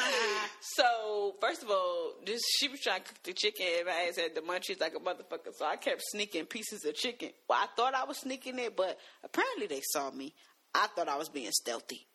So 0.77 1.35
first 1.41 1.63
of 1.63 1.71
all, 1.71 2.15
this 2.25 2.41
she 2.59 2.69
was 2.69 2.81
trying 2.81 3.03
to 3.03 3.07
cook 3.07 3.23
the 3.23 3.33
chicken, 3.35 3.67
and 3.79 3.87
my 3.87 4.07
ass 4.09 4.17
had 4.17 4.35
the 4.35 4.41
munchies 4.41 4.81
like 4.81 4.95
a 4.95 4.99
motherfucker. 4.99 5.55
So 5.57 5.67
I 5.67 5.77
kept 5.77 6.03
sneaking 6.07 6.47
pieces 6.47 6.85
of 6.85 6.95
chicken. 6.95 7.31
Well, 7.49 7.59
I 7.63 7.67
thought 7.77 7.95
I 7.95 8.05
was 8.05 8.19
sneaking 8.19 8.59
it, 8.59 8.75
but 8.75 8.99
apparently 9.23 9.67
they 9.67 9.83
saw 9.93 10.11
me. 10.11 10.35
I 10.75 10.87
thought 10.89 11.09
I 11.09 11.17
was 11.17 11.29
being 11.29 11.51
stealthy. 11.53 12.07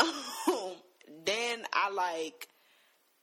Um, 0.46 0.72
then 1.24 1.62
I 1.72 1.90
like 1.90 2.48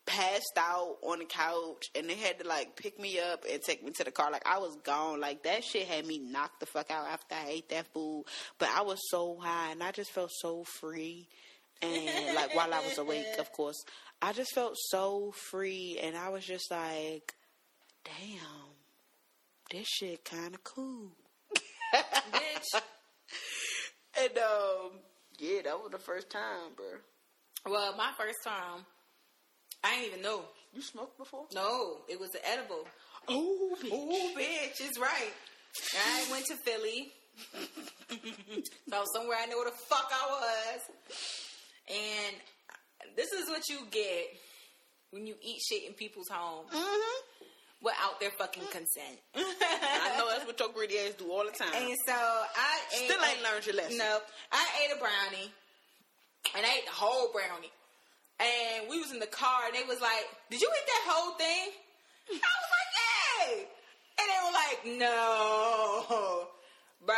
passed 0.06 0.58
out 0.58 0.96
on 1.02 1.20
the 1.20 1.24
couch, 1.24 1.86
and 1.94 2.08
they 2.08 2.14
had 2.14 2.40
to 2.40 2.48
like 2.48 2.76
pick 2.76 2.98
me 2.98 3.20
up 3.20 3.44
and 3.50 3.62
take 3.62 3.84
me 3.84 3.92
to 3.92 4.04
the 4.04 4.10
car. 4.10 4.30
Like 4.30 4.46
I 4.46 4.58
was 4.58 4.76
gone. 4.82 5.20
Like 5.20 5.44
that 5.44 5.64
shit 5.64 5.86
had 5.86 6.06
me 6.06 6.18
knocked 6.18 6.60
the 6.60 6.66
fuck 6.66 6.90
out 6.90 7.06
after 7.06 7.34
I 7.34 7.48
ate 7.48 7.68
that 7.68 7.86
food. 7.92 8.24
But 8.58 8.70
I 8.74 8.82
was 8.82 8.98
so 9.08 9.38
high, 9.40 9.70
and 9.72 9.82
I 9.82 9.92
just 9.92 10.10
felt 10.10 10.30
so 10.32 10.64
free. 10.64 11.28
And 11.80 12.34
like 12.34 12.54
while 12.54 12.72
I 12.72 12.80
was 12.80 12.98
awake, 12.98 13.38
of 13.38 13.52
course, 13.56 13.82
I 14.20 14.32
just 14.32 14.52
felt 14.52 14.76
so 14.76 15.32
free, 15.50 15.98
and 16.02 16.16
I 16.16 16.30
was 16.30 16.44
just 16.44 16.70
like, 16.70 17.34
"Damn, 18.04 18.74
this 19.70 19.86
shit 19.86 20.24
kind 20.24 20.54
of 20.54 20.64
cool." 20.64 21.12
bitch. 21.94 22.80
And 24.20 24.38
um, 24.38 24.90
yeah, 25.38 25.62
that 25.64 25.78
was 25.80 25.90
the 25.90 25.98
first 25.98 26.30
time, 26.30 26.74
bro. 26.76 26.86
Well, 27.72 27.94
my 27.96 28.10
first 28.18 28.38
time, 28.44 28.84
I 29.84 29.96
didn't 29.96 30.08
even 30.08 30.22
know. 30.22 30.42
You 30.74 30.82
smoked 30.82 31.18
before? 31.18 31.46
No, 31.54 31.98
it 32.08 32.18
was 32.18 32.30
the 32.30 32.48
edible. 32.48 32.86
Oh, 33.28 33.76
bitch. 33.82 33.92
Ooh, 33.92 34.38
bitch, 34.38 34.80
it's 34.80 34.98
right. 34.98 35.32
I 35.96 36.30
went 36.30 36.44
to 36.46 36.56
Philly. 36.56 37.12
so 38.90 39.04
somewhere 39.14 39.38
I 39.40 39.46
know 39.46 39.56
where 39.56 39.70
the 39.70 39.76
fuck 39.88 40.10
I 40.12 40.26
was. 40.30 40.80
And 41.88 42.36
this 43.16 43.32
is 43.32 43.48
what 43.48 43.68
you 43.68 43.80
get 43.90 44.24
when 45.10 45.26
you 45.26 45.34
eat 45.42 45.60
shit 45.68 45.86
in 45.86 45.94
people's 45.94 46.28
homes 46.28 46.70
Mm-hmm. 46.72 47.44
Without 47.82 48.20
their 48.20 48.30
fucking 48.30 48.64
consent. 48.70 49.18
I 49.34 50.14
know 50.16 50.30
that's 50.30 50.46
what 50.46 50.58
your 50.58 50.70
greedy 50.70 50.98
ass 50.98 51.14
do 51.18 51.30
all 51.30 51.44
the 51.44 51.52
time. 51.52 51.74
And 51.74 51.98
so 52.06 52.14
I 52.14 52.78
ate 52.94 53.10
Still 53.10 53.22
ain't 53.24 53.42
learned 53.42 53.66
your 53.66 53.76
lesson. 53.76 53.98
No, 53.98 54.18
I 54.50 54.64
ate 54.84 54.96
a 54.96 54.98
brownie, 54.98 55.50
and 56.56 56.64
I 56.64 56.78
ate 56.78 56.86
the 56.86 56.96
whole 56.96 57.30
brownie. 57.32 57.72
And 58.40 58.88
we 58.88 58.98
was 58.98 59.12
in 59.12 59.20
the 59.20 59.30
car, 59.30 59.66
and 59.66 59.74
they 59.74 59.86
was 59.86 60.00
like, 60.00 60.26
"Did 60.50 60.60
you 60.60 60.70
eat 60.70 60.86
that 60.86 61.04
whole 61.12 61.34
thing?" 61.34 61.68
I 62.30 62.34
was 62.34 62.70
like, 62.72 62.90
"Hey." 62.96 63.66
And 64.18 64.28
they 64.28 64.40
were 64.44 64.54
like, 64.54 64.98
no. 65.00 66.46
Bro, 67.04 67.16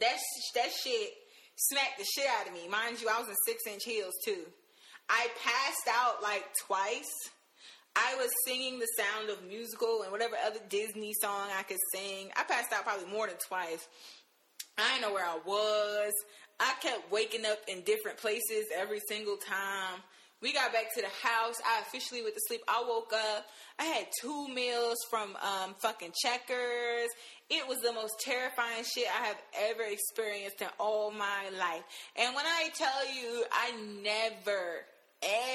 that, 0.00 0.18
that 0.54 0.70
shit 0.82 1.10
smacked 1.56 1.98
the 1.98 2.04
shit 2.04 2.26
out 2.38 2.46
of 2.46 2.52
me. 2.52 2.68
Mind 2.68 3.00
you, 3.00 3.08
I 3.08 3.18
was 3.18 3.28
in 3.28 3.34
six 3.46 3.66
inch 3.66 3.84
heels 3.84 4.12
too. 4.24 4.44
I 5.08 5.28
passed 5.42 5.88
out 5.90 6.22
like 6.22 6.44
twice. 6.66 7.30
I 7.96 8.16
was 8.16 8.30
singing 8.44 8.78
the 8.78 8.88
sound 8.98 9.30
of 9.30 9.46
musical 9.48 10.02
and 10.02 10.10
whatever 10.10 10.34
other 10.44 10.60
Disney 10.68 11.12
song 11.20 11.48
I 11.56 11.62
could 11.62 11.78
sing. 11.92 12.30
I 12.36 12.42
passed 12.42 12.72
out 12.72 12.84
probably 12.84 13.10
more 13.10 13.26
than 13.26 13.36
twice. 13.36 13.86
I 14.76 14.94
didn't 14.94 15.02
know 15.08 15.14
where 15.14 15.26
I 15.26 15.38
was. 15.46 16.12
I 16.58 16.74
kept 16.82 17.10
waking 17.12 17.46
up 17.46 17.58
in 17.68 17.82
different 17.82 18.18
places 18.18 18.66
every 18.76 19.00
single 19.08 19.36
time. 19.36 20.00
We 20.42 20.52
got 20.52 20.72
back 20.72 20.92
to 20.94 21.00
the 21.00 21.26
house. 21.26 21.54
I 21.66 21.80
officially 21.80 22.22
went 22.22 22.34
to 22.34 22.40
sleep. 22.48 22.60
I 22.68 22.84
woke 22.86 23.12
up. 23.14 23.46
I 23.78 23.84
had 23.84 24.06
two 24.20 24.48
meals 24.48 24.98
from 25.08 25.36
um, 25.36 25.74
fucking 25.78 26.12
Checkers. 26.22 27.08
It 27.48 27.66
was 27.66 27.78
the 27.78 27.92
most 27.92 28.14
terrifying 28.20 28.84
shit 28.84 29.06
I 29.08 29.26
have 29.26 29.38
ever 29.70 29.84
experienced 29.84 30.60
in 30.60 30.68
all 30.78 31.10
my 31.10 31.48
life. 31.58 31.84
And 32.16 32.34
when 32.34 32.44
I 32.44 32.68
tell 32.74 33.14
you, 33.14 33.44
I 33.52 33.72
never 34.02 34.84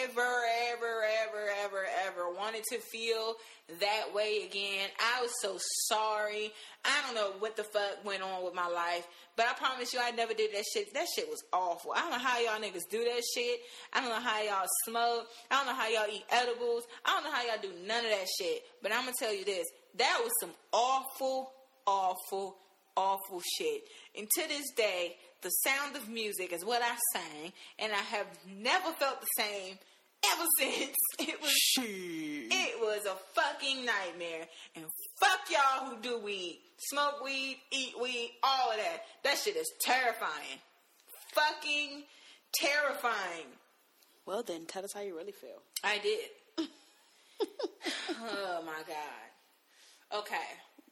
ever, 0.03 0.41
ever, 0.73 1.03
ever, 1.25 1.49
ever, 1.63 1.85
ever 2.07 2.33
wanted 2.33 2.63
to 2.71 2.79
feel 2.79 3.35
that 3.79 4.13
way 4.13 4.47
again. 4.49 4.89
I 4.99 5.21
was 5.21 5.31
so 5.41 5.57
sorry. 5.87 6.51
I 6.83 7.01
don't 7.05 7.15
know 7.15 7.33
what 7.39 7.55
the 7.55 7.63
fuck 7.63 8.03
went 8.03 8.23
on 8.23 8.43
with 8.43 8.55
my 8.55 8.67
life, 8.67 9.07
but 9.35 9.45
I 9.47 9.53
promise 9.53 9.93
you 9.93 9.99
I 10.01 10.11
never 10.11 10.33
did 10.33 10.53
that 10.53 10.63
shit. 10.73 10.93
That 10.93 11.07
shit 11.15 11.27
was 11.29 11.43
awful. 11.53 11.91
I 11.95 12.01
don't 12.01 12.11
know 12.11 12.17
how 12.17 12.39
y'all 12.39 12.59
niggas 12.59 12.89
do 12.89 13.03
that 13.03 13.21
shit. 13.35 13.59
I 13.93 14.01
don't 14.01 14.09
know 14.09 14.19
how 14.19 14.41
y'all 14.41 14.67
smoke. 14.85 15.27
I 15.51 15.55
don't 15.57 15.67
know 15.67 15.75
how 15.75 15.87
y'all 15.87 16.13
eat 16.13 16.25
edibles. 16.31 16.83
I 17.05 17.11
don't 17.11 17.23
know 17.23 17.31
how 17.31 17.43
y'all 17.43 17.61
do 17.61 17.71
none 17.85 18.03
of 18.03 18.11
that 18.11 18.27
shit. 18.39 18.63
But 18.81 18.91
I'm 18.91 19.01
gonna 19.01 19.13
tell 19.19 19.33
you 19.33 19.45
this. 19.45 19.67
That 19.97 20.19
was 20.23 20.31
some 20.39 20.51
awful, 20.71 21.51
awful, 21.85 22.57
awful 22.99 23.41
shit. 23.57 23.83
And 24.17 24.29
to 24.29 24.47
this 24.47 24.71
day, 24.75 25.15
the 25.41 25.49
sound 25.49 25.95
of 25.95 26.09
music 26.09 26.51
is 26.51 26.65
what 26.65 26.81
I 26.81 26.95
sang, 27.13 27.53
and 27.79 27.93
I 27.93 28.01
have 28.17 28.27
never 28.57 28.91
felt 28.91 29.21
the 29.21 29.27
same 29.37 29.77
ever 30.33 30.45
since. 30.59 30.97
It 31.19 31.41
was 31.41 31.51
shit. 31.51 31.85
it 31.85 32.79
was 32.79 33.05
a 33.05 33.15
fucking 33.39 33.85
nightmare. 33.85 34.47
And 34.75 34.85
fuck 35.19 35.39
y'all 35.49 35.89
who 35.89 36.01
do 36.01 36.19
weed. 36.19 36.59
Smoke 36.91 37.23
weed, 37.23 37.57
eat 37.71 37.93
weed, 38.01 38.31
all 38.43 38.71
of 38.71 38.77
that. 38.77 39.03
That 39.23 39.37
shit 39.37 39.55
is 39.55 39.71
terrifying. 39.81 40.59
Fucking 41.33 42.03
terrifying. 42.53 43.47
Well, 44.25 44.43
then 44.43 44.65
tell 44.65 44.83
us 44.83 44.93
how 44.93 45.01
you 45.01 45.15
really 45.15 45.31
feel. 45.31 45.61
I 45.83 45.99
did. 45.99 46.67
oh 48.21 48.61
my 48.65 48.83
god. 48.87 50.19
Okay. 50.19 50.35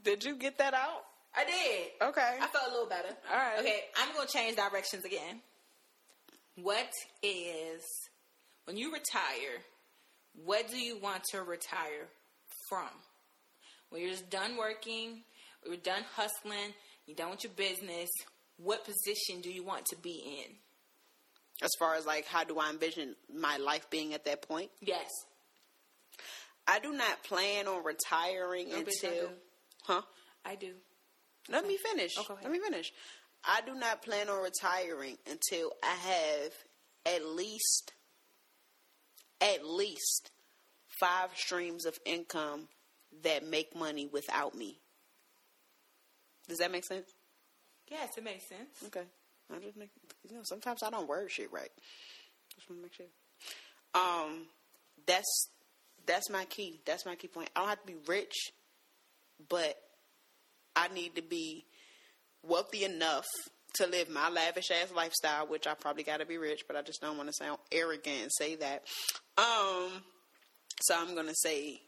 Did 0.04 0.24
you 0.24 0.38
get 0.38 0.58
that 0.60 0.74
out? 0.74 1.04
I 1.38 1.44
did. 1.46 2.10
Okay. 2.10 2.38
I 2.42 2.48
felt 2.48 2.68
a 2.68 2.72
little 2.72 2.90
better. 2.90 3.10
All 3.32 3.38
right. 3.38 3.60
Okay, 3.60 3.82
I'm 3.98 4.14
going 4.16 4.26
to 4.28 4.34
change 4.34 4.56
directions 4.56 5.06
again. 5.06 5.42
What 6.56 6.90
is, 7.22 7.82
when 8.66 8.76
you 8.78 8.92
retire, 8.92 9.62
what 10.44 10.68
do 10.70 10.78
you 10.78 10.98
want 10.98 11.24
to 11.32 11.44
retire 11.44 12.08
from? 12.68 12.90
When 13.90 14.02
you're 14.02 14.12
just 14.12 14.30
done 14.30 14.58
working, 14.58 15.22
you're 15.66 15.78
done 15.78 16.04
hustling, 16.16 16.74
you're 17.06 17.16
done 17.16 17.32
with 17.32 17.44
your 17.44 17.54
business, 17.54 18.10
what 18.58 18.84
position 18.84 19.42
do 19.42 19.52
you 19.52 19.64
want 19.64 19.86
to 19.88 19.96
be 19.98 20.44
in? 20.44 20.56
As 21.62 21.72
far 21.80 21.96
as 21.96 22.06
like, 22.06 22.26
how 22.26 22.44
do 22.44 22.60
I 22.60 22.70
envision 22.70 23.16
my 23.34 23.58
life 23.58 23.90
being 23.90 24.14
at 24.14 24.26
that 24.26 24.48
point? 24.48 24.72
Yes. 24.82 25.10
I 26.68 26.80
do 26.80 26.92
not 26.92 27.24
plan 27.24 27.68
on 27.68 27.84
retiring 27.84 28.70
No, 28.70 28.78
I 28.78 28.80
until. 28.80 29.30
Huh? 29.84 30.02
I 30.44 30.56
do. 30.56 30.74
Let 31.50 31.68
me 31.68 31.78
finish. 31.78 32.16
Oh. 32.18 32.38
Let 32.42 32.52
me 32.52 32.60
finish. 32.60 32.92
I 33.44 33.62
do 33.66 33.76
not 33.76 34.02
plan 34.02 34.30
on 34.30 34.44
retiring 34.44 35.18
until 35.30 35.72
I 35.84 35.96
have 35.96 37.16
at 37.16 37.26
least, 37.26 37.94
at 39.42 39.66
least 39.66 40.32
five 41.00 41.30
streams 41.36 41.86
of 41.86 41.98
income 42.06 42.68
that 43.24 43.48
make 43.48 43.76
money 43.76 44.08
without 44.12 44.56
me. 44.56 44.80
Does 46.48 46.58
that 46.60 46.72
make 46.72 46.86
sense? 46.86 47.10
Yes, 47.90 48.10
it 48.18 48.24
makes 48.24 48.48
sense. 48.50 48.84
Okay. 48.88 49.06
I 49.54 49.60
just 49.60 49.78
make 49.78 49.90
you 50.30 50.36
know 50.36 50.42
sometimes 50.44 50.84
I 50.84 50.90
don't 50.90 51.08
word 51.08 51.32
shit 51.32 51.52
right. 51.52 51.72
Just 52.56 52.70
want 52.70 52.82
to 52.82 52.84
make 52.84 52.94
sure. 52.94 53.06
Um, 53.94 54.48
that's 55.06 55.50
that's 56.06 56.30
my 56.30 56.46
key. 56.46 56.82
That's 56.86 57.06
my 57.06 57.16
key 57.16 57.28
point. 57.28 57.50
I 57.56 57.62
don't 57.62 57.70
have 57.70 57.82
to 57.82 57.88
be 57.88 57.98
rich, 58.08 58.52
but 59.48 59.78
I 60.78 60.88
need 60.94 61.16
to 61.16 61.22
be 61.22 61.66
wealthy 62.44 62.84
enough 62.84 63.26
to 63.74 63.88
live 63.88 64.10
my 64.10 64.30
lavish 64.30 64.72
ass 64.72 64.92
lifestyle, 64.96 65.48
which 65.48 65.68
I 65.68 65.74
probably 65.74 66.04
got 66.04 66.20
to 66.20 66.26
be 66.26 66.38
rich, 66.38 66.62
but 66.68 66.78
I 66.78 66.82
just 66.84 67.02
don't 67.02 67.18
want 67.18 67.30
to 67.30 67.34
sound 67.34 67.58
arrogant 67.72 68.22
and 68.22 68.32
say 68.32 68.56
that. 68.56 68.84
Um, 69.38 70.04
so 70.82 70.96
I'm 70.98 71.16
gonna 71.16 71.34
say 71.36 71.82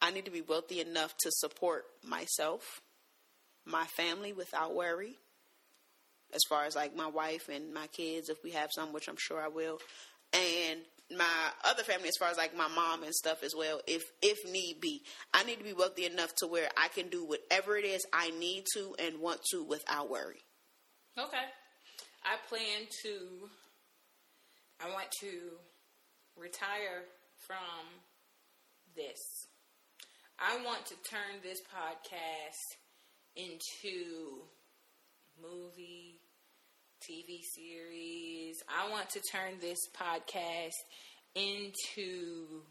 I 0.00 0.10
need 0.10 0.24
to 0.24 0.30
be 0.30 0.42
wealthy 0.42 0.80
enough 0.80 1.14
to 1.18 1.30
support 1.32 1.84
myself, 2.02 2.80
my 3.66 3.84
family 3.96 4.32
without 4.32 4.74
worry 4.74 5.18
as 6.34 6.40
far 6.48 6.64
as 6.64 6.74
like 6.74 6.96
my 6.96 7.06
wife 7.06 7.48
and 7.48 7.72
my 7.72 7.86
kids 7.88 8.28
if 8.28 8.42
we 8.42 8.50
have 8.50 8.70
some 8.74 8.92
which 8.92 9.08
i'm 9.08 9.16
sure 9.18 9.40
i 9.40 9.48
will 9.48 9.78
and 10.32 10.80
my 11.16 11.50
other 11.64 11.82
family 11.82 12.08
as 12.08 12.16
far 12.18 12.30
as 12.30 12.36
like 12.36 12.56
my 12.56 12.68
mom 12.68 13.02
and 13.02 13.14
stuff 13.14 13.42
as 13.42 13.54
well 13.56 13.80
if 13.86 14.02
if 14.22 14.38
need 14.50 14.80
be 14.80 15.02
i 15.32 15.42
need 15.44 15.58
to 15.58 15.64
be 15.64 15.72
wealthy 15.72 16.06
enough 16.06 16.34
to 16.34 16.46
where 16.46 16.68
i 16.76 16.88
can 16.88 17.08
do 17.08 17.24
whatever 17.26 17.76
it 17.76 17.84
is 17.84 18.04
i 18.12 18.30
need 18.30 18.64
to 18.74 18.94
and 18.98 19.20
want 19.20 19.40
to 19.50 19.62
without 19.64 20.10
worry 20.10 20.40
Okay. 21.16 21.46
I 22.24 22.36
plan 22.48 22.88
to, 23.04 23.48
I 24.80 24.90
want 24.90 25.06
to 25.20 25.30
retire 26.36 27.04
from 27.46 28.02
this. 28.96 29.20
I 30.40 30.58
want 30.64 30.86
to 30.86 30.94
turn 31.08 31.38
this 31.44 31.60
podcast 31.60 32.78
into 33.36 34.42
movie, 35.40 36.18
TV 37.04 37.42
series. 37.42 38.62
I 38.68 38.90
want 38.90 39.10
to 39.10 39.20
turn 39.20 39.58
this 39.60 39.78
podcast 39.94 40.72
into 41.34 42.62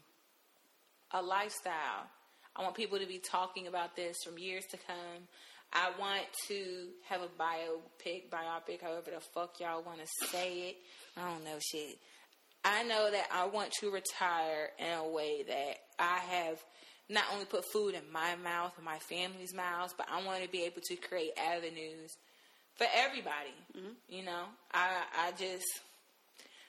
a 1.12 1.22
lifestyle. 1.22 2.08
I 2.56 2.62
want 2.62 2.74
people 2.74 2.98
to 2.98 3.06
be 3.06 3.18
talking 3.18 3.68
about 3.68 3.94
this 3.94 4.16
from 4.24 4.38
years 4.38 4.64
to 4.72 4.76
come. 4.76 5.28
I 5.72 5.90
want 6.00 6.24
to 6.48 6.88
have 7.08 7.20
a 7.20 7.28
biopic, 7.40 8.30
biopic, 8.30 8.82
however 8.82 9.12
the 9.14 9.20
fuck 9.20 9.60
y'all 9.60 9.84
want 9.84 10.00
to 10.00 10.26
say 10.26 10.70
it. 10.70 10.76
I 11.16 11.30
don't 11.30 11.44
know 11.44 11.58
shit. 11.60 11.98
I 12.64 12.82
know 12.82 13.10
that 13.10 13.28
I 13.32 13.46
want 13.46 13.70
to 13.80 13.90
retire 13.90 14.70
in 14.78 14.92
a 14.98 15.08
way 15.08 15.44
that 15.46 15.74
I 15.98 16.18
have 16.18 16.58
not 17.08 17.24
only 17.32 17.44
put 17.44 17.70
food 17.72 17.94
in 17.94 18.10
my 18.10 18.34
mouth 18.42 18.72
and 18.76 18.84
my 18.84 18.98
family's 18.98 19.54
mouths, 19.54 19.94
but 19.96 20.06
I 20.10 20.24
want 20.24 20.42
to 20.42 20.48
be 20.48 20.64
able 20.64 20.80
to 20.88 20.96
create 20.96 21.32
avenues 21.36 22.16
for 22.76 22.86
everybody. 22.94 23.54
You 24.08 24.24
know, 24.24 24.44
I 24.72 25.02
I 25.26 25.32
just 25.32 25.66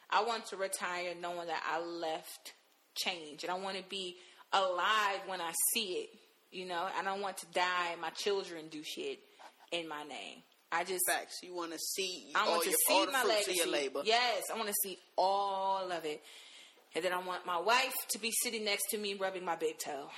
I 0.09 0.23
want 0.23 0.47
to 0.47 0.57
retire 0.57 1.13
knowing 1.19 1.47
that 1.47 1.63
I 1.69 1.79
left 1.83 2.53
change, 2.95 3.43
and 3.43 3.51
I 3.51 3.55
want 3.55 3.77
to 3.77 3.83
be 3.89 4.17
alive 4.53 5.21
when 5.27 5.41
I 5.41 5.51
see 5.73 5.93
it. 5.93 6.09
You 6.51 6.65
know, 6.65 6.87
I 6.97 7.03
don't 7.03 7.21
want 7.21 7.37
to 7.37 7.45
die. 7.53 7.89
and 7.91 8.01
My 8.01 8.11
children 8.11 8.67
do 8.69 8.81
shit 8.83 9.19
in 9.71 9.87
my 9.87 10.03
name. 10.03 10.41
I 10.71 10.83
just 10.83 11.03
facts 11.07 11.39
you 11.43 11.55
want 11.55 11.71
to 11.71 11.79
see 11.79 12.31
I 12.35 12.49
want 12.49 12.63
to 12.63 12.69
your 12.69 12.77
see 12.87 13.05
my 13.11 13.23
legacy. 13.23 13.69
labor 13.69 14.01
Yes, 14.03 14.43
I 14.53 14.57
want 14.57 14.67
to 14.67 14.73
see 14.83 14.97
all 15.17 15.91
of 15.91 16.05
it. 16.05 16.21
And 16.95 17.03
then 17.03 17.11
I 17.13 17.19
want 17.19 17.45
my 17.45 17.59
wife 17.59 17.93
to 18.09 18.19
be 18.19 18.31
sitting 18.31 18.63
next 18.65 18.89
to 18.91 18.97
me 18.97 19.15
rubbing 19.15 19.43
my 19.45 19.55
big 19.55 19.77
toe. 19.77 20.09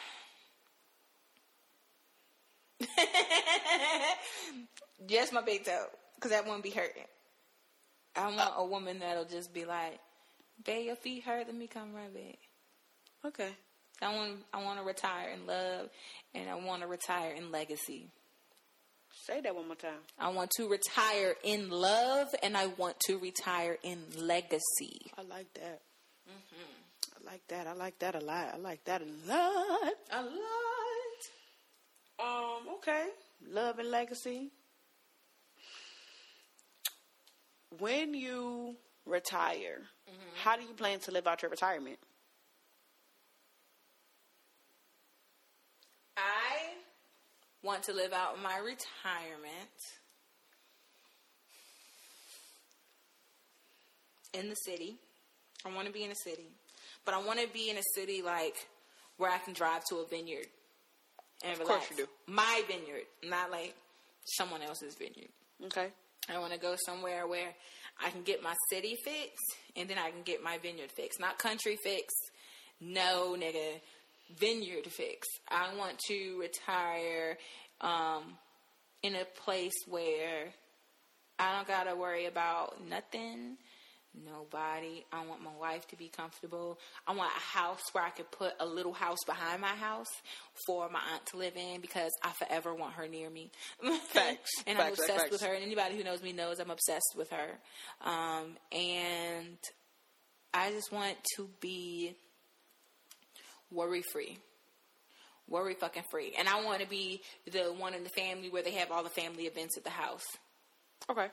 just 5.06 5.34
my 5.34 5.42
big 5.42 5.66
toe, 5.66 5.86
because 6.16 6.32
that 6.32 6.46
won't 6.48 6.64
be 6.64 6.72
hurting. 6.72 7.04
I 8.16 8.28
want 8.36 8.54
a 8.58 8.66
woman 8.66 9.00
that'll 9.00 9.26
just 9.26 9.54
be 9.54 9.66
like, 9.66 10.00
"Babe, 10.66 10.88
your 10.88 10.96
feet 10.96 11.24
hurt. 11.24 11.46
Let 11.48 11.56
me 11.56 11.68
come 11.68 11.94
rub 11.94 12.16
it." 12.16 12.38
okay 13.26 13.50
I 14.02 14.14
want, 14.16 14.46
I 14.54 14.64
want 14.64 14.78
to 14.80 14.86
retire 14.86 15.30
in 15.30 15.48
love, 15.48 15.90
and 16.36 16.48
I 16.48 16.54
want 16.56 16.84
to 16.84 16.88
retire 16.88 17.32
in 17.32 17.52
legacy. 17.52 18.12
say 19.26 19.42
that 19.42 19.56
one 19.56 19.66
more 19.68 19.76
time 19.76 20.02
I 20.20 20.30
want 20.30 20.52
to 20.58 20.68
retire 20.70 21.36
in 21.44 21.70
love, 21.72 22.28
and 22.44 22.56
I 22.56 22.68
want 22.68 23.00
to 23.08 23.18
retire 23.18 23.78
in 23.84 24.04
legacy. 24.16 25.12
i 25.18 25.22
like 25.24 25.52
that 25.56 25.82
i 27.16 27.26
like 27.32 27.48
that 27.48 27.68
i 27.68 27.74
like 27.74 28.00
that 28.00 28.16
a 28.16 28.20
lot 28.20 28.54
i 28.54 28.58
like 28.58 28.84
that 28.86 29.02
a 29.02 29.06
lot 29.28 29.94
A 30.12 30.22
lot. 30.22 31.22
Um, 32.20 32.74
okay. 32.76 33.08
Love 33.50 33.80
and 33.80 33.92
legacy. 33.92 34.52
When 37.80 38.14
you 38.14 38.76
retire, 39.06 39.82
mm-hmm. 40.10 40.30
how 40.44 40.56
do 40.56 40.64
you 40.64 40.74
plan 40.74 41.00
to 41.02 41.12
live 41.12 41.28
out 41.28 41.42
your 41.42 41.52
retirement? 41.52 41.98
I 46.16 46.74
want 47.62 47.84
to 47.84 47.94
live 47.94 48.14
out 48.14 48.42
my 48.42 48.58
retirement 48.58 49.70
in 54.34 54.50
the 54.50 54.56
city. 54.56 54.96
I 55.66 55.74
want 55.74 55.88
to 55.88 55.94
be 55.94 56.04
in 56.04 56.12
a 56.12 56.16
city, 56.16 56.48
but 57.06 57.14
I 57.14 57.18
want 57.22 57.40
to 57.42 57.48
be 57.48 57.70
in 57.70 57.78
a 57.78 57.84
city 57.96 58.22
like 58.22 58.56
where 59.18 59.32
I 59.32 59.38
can 59.40 59.54
drive 59.54 59.84
to 59.86 59.98
a 59.98 60.08
vineyard 60.08 60.48
and 61.44 61.54
Of 61.54 61.60
relax. 61.60 61.88
course 61.88 62.00
you 62.00 62.06
do. 62.06 62.10
My 62.28 62.62
vineyard, 62.68 63.04
not 63.24 63.52
like 63.52 63.76
someone 64.26 64.62
else's 64.62 64.96
vineyard. 64.96 65.30
Okay. 65.66 65.88
I 66.30 66.40
want 66.40 66.54
to 66.54 66.60
go 66.60 66.76
somewhere 66.86 67.28
where 67.28 67.54
I 68.04 68.10
can 68.10 68.24
get 68.24 68.44
my 68.44 68.54
city 68.70 68.96
fixed 69.04 69.56
and 69.76 69.90
then 69.90 69.98
I 69.98 70.12
can 70.12 70.24
get 70.24 70.44
my 70.44 70.58
vineyard 70.58 70.92
fixed. 70.92 71.20
Not 71.20 71.40
country 71.40 71.78
fixed. 71.84 72.32
No, 72.82 73.36
nigga. 73.38 73.80
Vineyard 74.38 74.86
fixed. 74.88 75.40
I 75.48 75.74
want 75.78 75.98
to 76.10 76.40
retire 76.40 77.38
um, 77.82 78.24
in 79.02 79.16
a 79.16 79.26
place 79.44 79.74
where 79.88 80.54
I 81.40 81.56
don't 81.56 81.68
got 81.68 81.84
to 81.84 81.96
worry 81.96 82.26
about 82.26 82.86
nothing, 82.90 83.58
nobody. 84.26 85.06
I 85.12 85.26
want 85.26 85.44
my 85.44 85.56
wife 85.60 85.88
to 85.90 85.96
be 85.96 86.08
comfortable. 86.10 86.80
I 87.06 87.14
want 87.14 87.32
a 87.36 87.40
house 87.58 87.82
where 87.94 88.04
I 88.04 88.10
could 88.10 88.30
put 88.32 88.54
a 88.60 88.66
little 88.66 88.94
house 88.94 89.20
behind 89.26 89.62
my 89.62 89.68
house 89.76 90.08
for 90.66 90.90
my 90.90 91.00
aunt 91.14 91.26
to 91.28 91.38
live 91.38 91.56
in 91.56 91.82
because 91.82 92.12
I 92.24 92.32
forever 92.32 92.74
want 92.74 92.94
her 92.94 93.08
near 93.08 93.30
me. 93.30 93.52
Facts. 94.10 94.50
and 94.66 94.78
I'm 94.78 94.86
Facts, 94.96 94.98
facts, 94.98 95.00
obsessed 95.00 95.20
facts. 95.20 95.32
with 95.32 95.42
her. 95.42 95.54
And 95.54 95.64
anybody 95.64 95.98
who 95.98 96.04
knows 96.04 96.22
me 96.24 96.34
knows 96.34 96.60
I'm 96.60 96.72
obsessed 96.72 97.14
with 97.16 97.30
her. 97.32 97.50
Um, 98.10 98.56
and 98.72 99.58
I 100.54 100.72
just 100.72 100.92
want 100.92 101.16
to 101.36 101.50
be 101.62 102.16
worry 103.72 104.02
free. 104.12 104.38
Worry 105.50 105.76
fucking 105.76 106.04
free. 106.12 106.34
And 106.38 106.50
I 106.50 106.64
want 106.66 106.82
to 106.82 106.88
be 106.88 107.22
the 107.52 107.74
one 107.78 107.94
in 107.94 108.04
the 108.04 108.10
family 108.10 108.50
where 108.50 108.64
they 108.64 108.72
have 108.72 108.92
all 108.92 109.04
the 109.04 109.10
family 109.10 109.44
events 109.44 109.78
at 109.78 109.84
the 109.84 109.90
house. 109.90 110.26
Okay. 111.10 111.28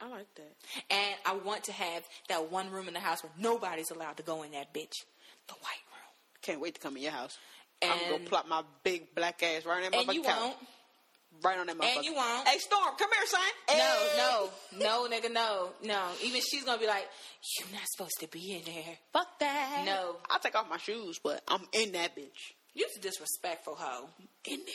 I 0.00 0.08
like 0.08 0.32
that. 0.36 0.54
And 0.90 1.14
I 1.26 1.34
want 1.44 1.64
to 1.64 1.72
have 1.72 2.04
that 2.28 2.50
one 2.52 2.70
room 2.70 2.88
in 2.88 2.94
the 2.94 3.00
house 3.00 3.22
where 3.22 3.32
nobody's 3.38 3.90
allowed 3.90 4.16
to 4.18 4.22
go 4.22 4.42
in 4.44 4.52
that 4.52 4.72
bitch. 4.72 4.92
The 5.48 5.54
white 5.54 5.82
room. 5.90 6.12
Can't 6.42 6.60
wait 6.60 6.74
to 6.76 6.80
come 6.80 6.96
in 6.96 7.02
your 7.02 7.12
house. 7.12 7.36
I'm 7.82 7.98
gonna 8.10 8.24
plop 8.24 8.48
my 8.48 8.62
big 8.84 9.14
black 9.14 9.42
ass 9.42 9.64
right 9.64 9.84
on 9.84 9.90
that 9.90 9.94
And 10.00 10.14
you 10.14 10.22
motherfucking 10.22 10.24
couch. 10.26 10.40
won't. 10.40 10.56
Right 11.44 11.58
on 11.58 11.66
that 11.66 11.76
motherfucker. 11.78 11.96
And 11.96 12.04
you 12.04 12.14
won't. 12.14 12.48
Hey, 12.48 12.58
Storm, 12.58 12.94
come 12.98 13.10
here, 13.12 13.26
son. 13.26 13.40
No, 13.68 13.74
Hey. 13.76 14.16
no, 14.16 15.08
no, 15.08 15.16
nigga, 15.16 15.32
no, 15.32 15.70
no. 15.84 16.08
Even 16.22 16.40
she's 16.40 16.64
gonna 16.64 16.78
be 16.80 16.86
like, 16.86 17.08
"You're 17.58 17.68
not 17.72 17.82
supposed 17.86 18.18
to 18.20 18.28
be 18.28 18.56
in 18.56 18.62
there." 18.64 18.98
Fuck 19.12 19.38
that. 19.40 19.82
No. 19.84 20.16
I'll 20.30 20.38
take 20.40 20.54
off 20.56 20.68
my 20.68 20.78
shoes, 20.78 21.18
but 21.22 21.42
I'm 21.48 21.66
in 21.72 21.92
that 21.92 22.16
bitch. 22.16 22.52
You're 22.74 22.88
a 22.96 23.00
disrespectful 23.00 23.74
hoe. 23.76 24.08
In 24.44 24.58
there. 24.64 24.74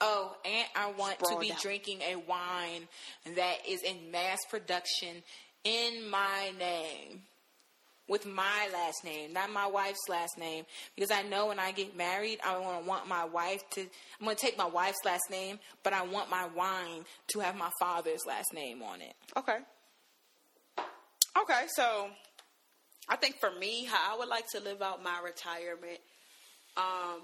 Oh, 0.00 0.36
and 0.44 0.66
I 0.76 0.92
want 0.92 1.18
to 1.20 1.38
be 1.38 1.52
out. 1.52 1.60
drinking 1.60 2.00
a 2.02 2.16
wine 2.16 2.88
that 3.36 3.56
is 3.68 3.82
in 3.82 4.10
mass 4.10 4.38
production 4.50 5.22
in 5.64 6.08
my 6.10 6.52
name. 6.58 7.22
With 8.06 8.26
my 8.26 8.68
last 8.70 9.02
name, 9.02 9.32
not 9.32 9.50
my 9.50 9.66
wife's 9.66 10.10
last 10.10 10.36
name. 10.36 10.66
Because 10.94 11.10
I 11.10 11.22
know 11.22 11.46
when 11.46 11.58
I 11.58 11.72
get 11.72 11.96
married, 11.96 12.38
I 12.44 12.58
want 12.58 12.82
to 12.82 12.86
want 12.86 13.08
my 13.08 13.24
wife 13.24 13.62
to. 13.70 13.80
I'm 13.80 14.24
going 14.26 14.36
to 14.36 14.42
take 14.42 14.58
my 14.58 14.66
wife's 14.66 15.02
last 15.06 15.30
name, 15.30 15.58
but 15.82 15.94
I 15.94 16.02
want 16.02 16.28
my 16.28 16.46
wine 16.54 17.06
to 17.28 17.40
have 17.40 17.56
my 17.56 17.70
father's 17.80 18.26
last 18.26 18.52
name 18.52 18.82
on 18.82 19.00
it. 19.00 19.14
Okay. 19.38 19.56
Okay, 21.40 21.64
so 21.74 22.08
I 23.08 23.16
think 23.16 23.40
for 23.40 23.50
me, 23.50 23.84
how 23.84 24.14
I 24.14 24.18
would 24.18 24.28
like 24.28 24.48
to 24.50 24.60
live 24.60 24.82
out 24.82 25.02
my 25.02 25.20
retirement, 25.24 25.98
um, 26.76 27.20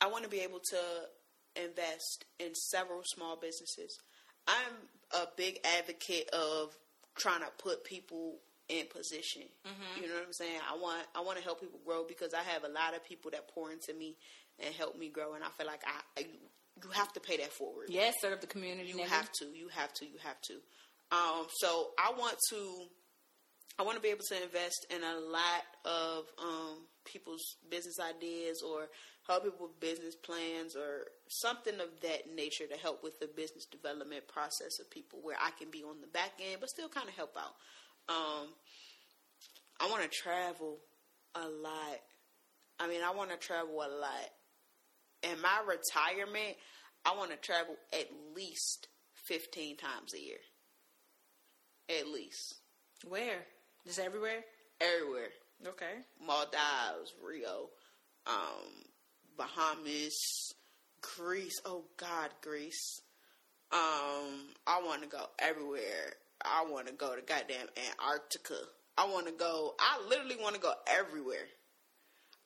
I 0.00 0.08
want 0.10 0.24
to 0.24 0.30
be 0.30 0.40
able 0.40 0.60
to 0.70 0.78
invest 1.56 2.24
in 2.38 2.54
several 2.54 3.02
small 3.04 3.36
businesses. 3.36 3.98
I'm 4.46 4.74
a 5.12 5.26
big 5.36 5.58
advocate 5.78 6.28
of 6.30 6.76
trying 7.16 7.40
to 7.40 7.48
put 7.58 7.84
people 7.84 8.38
in 8.68 8.86
position. 8.86 9.42
You 10.00 10.08
know 10.08 10.14
what 10.14 10.26
I'm 10.26 10.32
saying? 10.32 10.60
I 10.70 10.76
want 10.76 11.06
I 11.14 11.20
want 11.20 11.38
to 11.38 11.44
help 11.44 11.60
people 11.60 11.80
grow 11.84 12.04
because 12.06 12.34
I 12.34 12.42
have 12.42 12.64
a 12.64 12.68
lot 12.68 12.94
of 12.94 13.04
people 13.04 13.30
that 13.32 13.48
pour 13.48 13.70
into 13.70 13.92
me 13.94 14.16
and 14.58 14.74
help 14.74 14.98
me 14.98 15.08
grow, 15.08 15.34
and 15.34 15.44
I 15.44 15.48
feel 15.48 15.66
like 15.66 15.82
I, 15.86 16.20
I 16.20 16.26
you 16.82 16.90
have 16.90 17.12
to 17.12 17.20
pay 17.20 17.36
that 17.38 17.52
forward. 17.52 17.86
Yes, 17.88 18.14
serve 18.20 18.40
the 18.40 18.46
community. 18.46 18.88
You 18.88 18.96
nigga. 18.96 19.08
have 19.08 19.30
to. 19.32 19.44
You 19.46 19.68
have 19.68 19.92
to. 19.94 20.04
You 20.04 20.18
have 20.22 20.40
to. 20.42 20.54
Um, 21.12 21.46
so 21.58 21.90
I 21.98 22.12
want 22.18 22.36
to. 22.50 22.86
I 23.78 23.82
want 23.82 23.96
to 23.96 24.02
be 24.02 24.08
able 24.08 24.24
to 24.28 24.42
invest 24.42 24.86
in 24.90 25.02
a 25.02 25.18
lot 25.18 25.62
of 25.84 26.24
um, 26.40 26.86
people's 27.04 27.56
business 27.68 27.96
ideas 27.98 28.62
or 28.62 28.88
help 29.26 29.44
people 29.44 29.66
with 29.66 29.80
business 29.80 30.14
plans 30.14 30.76
or 30.76 31.06
something 31.28 31.74
of 31.74 32.00
that 32.02 32.34
nature 32.34 32.66
to 32.66 32.78
help 32.78 33.02
with 33.02 33.18
the 33.20 33.26
business 33.26 33.64
development 33.64 34.28
process 34.28 34.78
of 34.78 34.90
people 34.90 35.20
where 35.22 35.36
I 35.40 35.50
can 35.58 35.70
be 35.70 35.82
on 35.82 36.00
the 36.00 36.06
back 36.06 36.32
end 36.40 36.58
but 36.60 36.70
still 36.70 36.88
kind 36.88 37.08
of 37.08 37.14
help 37.14 37.36
out. 37.36 37.54
Um, 38.08 38.48
I 39.80 39.88
want 39.90 40.02
to 40.02 40.08
travel 40.08 40.78
a 41.34 41.48
lot. 41.48 42.00
I 42.78 42.88
mean, 42.88 43.00
I 43.02 43.12
want 43.14 43.30
to 43.30 43.36
travel 43.36 43.76
a 43.76 43.88
lot. 43.88 44.30
In 45.22 45.40
my 45.40 45.62
retirement, 45.66 46.56
I 47.04 47.16
want 47.16 47.30
to 47.30 47.36
travel 47.36 47.76
at 47.92 48.08
least 48.34 48.88
15 49.24 49.76
times 49.76 50.14
a 50.14 50.20
year. 50.20 50.38
At 51.88 52.08
least. 52.08 52.54
Where? 53.08 53.44
Just 53.86 53.98
everywhere? 53.98 54.44
Everywhere. 54.80 55.28
Okay. 55.66 56.02
Maldives, 56.24 57.14
Rio, 57.22 57.70
um, 58.26 58.84
Bahamas, 59.36 60.54
Greece. 61.16 61.60
Oh 61.64 61.84
God, 61.96 62.30
Greece. 62.42 63.00
Um, 63.72 64.48
I 64.66 64.80
want 64.84 65.02
to 65.02 65.08
go 65.08 65.24
everywhere. 65.38 66.14
I 66.42 66.64
want 66.70 66.86
to 66.86 66.92
go 66.92 67.14
to 67.16 67.22
goddamn 67.22 67.66
Antarctica. 67.76 68.60
I 68.96 69.06
want 69.06 69.26
to 69.26 69.32
go. 69.32 69.74
I 69.80 70.00
literally 70.08 70.36
want 70.40 70.54
to 70.54 70.60
go 70.60 70.72
everywhere. 70.86 71.46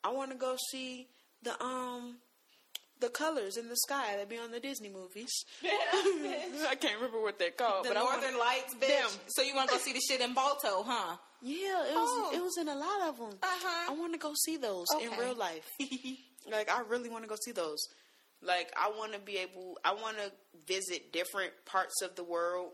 I 0.05 0.11
want 0.13 0.31
to 0.31 0.37
go 0.37 0.57
see 0.71 1.09
the 1.43 1.61
um 1.63 2.17
the 3.01 3.09
colors 3.09 3.57
in 3.57 3.69
the 3.69 3.77
sky 3.77 4.17
that 4.17 4.29
be 4.29 4.39
on 4.39 4.51
the 4.51 4.61
Disney 4.61 4.89
movies. 4.89 5.31
I 5.65 6.75
can't 6.81 6.97
remember 6.97 7.21
what 7.21 7.39
they're 7.39 7.51
called, 7.51 7.85
The 7.85 7.91
but 7.91 7.97
I 7.97 8.03
wanna- 8.03 8.23
Northern 8.23 8.39
Lights, 8.41 8.75
bitch. 8.75 8.89
Them. 8.89 9.11
So 9.29 9.43
you 9.43 9.55
want 9.55 9.69
to 9.69 9.77
go 9.77 9.81
see 9.81 9.93
the 9.93 10.01
shit 10.01 10.21
in 10.21 10.35
Balto, 10.35 10.83
huh? 10.85 11.17
Yeah, 11.43 11.85
it 11.87 11.95
was. 11.95 12.09
Oh. 12.11 12.31
It 12.35 12.41
was 12.43 12.57
in 12.59 12.69
a 12.69 12.75
lot 12.75 13.09
of 13.09 13.19
them. 13.19 13.39
Uh-huh. 13.43 13.93
I 13.93 13.95
want 13.97 14.13
to 14.15 14.19
go 14.19 14.33
see 14.45 14.57
those 14.57 14.87
in 15.01 15.11
real 15.19 15.37
life. 15.37 15.71
like 16.51 16.71
I 16.71 16.83
really 16.89 17.09
want 17.09 17.23
to 17.25 17.29
go 17.29 17.37
see 17.41 17.53
those. 17.53 17.79
Like 18.43 18.73
I 18.77 18.91
want 18.97 19.13
to 19.15 19.19
be 19.19 19.39
able. 19.39 19.79
I 19.85 19.95
want 19.95 20.17
to 20.19 20.31
visit 20.67 21.13
different 21.13 21.53
parts 21.67 22.03
of 22.03 22.15
the 22.17 22.25
world 22.25 22.71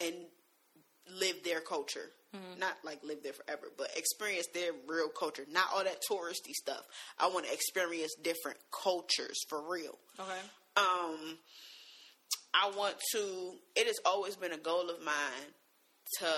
and 0.00 0.14
live 1.18 1.42
their 1.44 1.60
culture. 1.60 2.10
Not 2.60 2.74
like 2.84 3.02
live 3.02 3.24
there 3.24 3.32
forever, 3.32 3.72
but 3.76 3.90
experience 3.96 4.46
their 4.54 4.70
real 4.86 5.08
culture. 5.08 5.42
Not 5.50 5.64
all 5.74 5.82
that 5.82 5.98
touristy 6.08 6.52
stuff. 6.52 6.82
I 7.18 7.26
want 7.26 7.46
to 7.46 7.52
experience 7.52 8.14
different 8.22 8.58
cultures 8.84 9.36
for 9.48 9.60
real 9.68 9.98
Okay. 10.18 10.38
um 10.76 11.38
I 12.54 12.70
want 12.76 12.94
to 13.14 13.54
it 13.74 13.86
has 13.88 13.98
always 14.06 14.36
been 14.36 14.52
a 14.52 14.58
goal 14.58 14.90
of 14.90 15.02
mine 15.04 15.48
to 16.20 16.28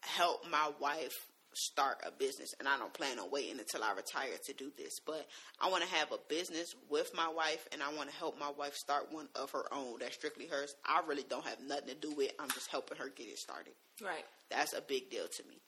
help 0.00 0.50
my 0.50 0.70
wife 0.80 1.14
start 1.54 1.96
a 2.06 2.10
business 2.10 2.50
and 2.58 2.68
I 2.68 2.78
don't 2.78 2.92
plan 2.92 3.18
on 3.18 3.30
waiting 3.30 3.58
until 3.58 3.82
I 3.82 3.92
retire 3.94 4.36
to 4.46 4.52
do 4.52 4.70
this 4.76 4.98
but 5.06 5.26
I 5.60 5.68
want 5.70 5.82
to 5.82 5.88
have 5.90 6.12
a 6.12 6.18
business 6.28 6.74
with 6.90 7.10
my 7.14 7.28
wife 7.28 7.66
and 7.72 7.82
I 7.82 7.92
want 7.94 8.10
to 8.10 8.16
help 8.16 8.38
my 8.38 8.50
wife 8.56 8.74
start 8.74 9.08
one 9.10 9.28
of 9.34 9.50
her 9.52 9.64
own 9.72 9.98
that's 10.00 10.14
strictly 10.14 10.46
hers 10.46 10.74
I 10.84 11.00
really 11.06 11.24
don't 11.28 11.44
have 11.46 11.58
nothing 11.66 11.88
to 11.88 11.94
do 11.94 12.12
with 12.14 12.28
it. 12.28 12.36
I'm 12.38 12.50
just 12.50 12.70
helping 12.70 12.98
her 12.98 13.08
get 13.08 13.26
it 13.28 13.38
started 13.38 13.72
Right. 14.02 14.24
that's 14.50 14.72
a 14.74 14.80
big 14.80 15.10
deal 15.10 15.26
to 15.26 15.42
me 15.48 15.60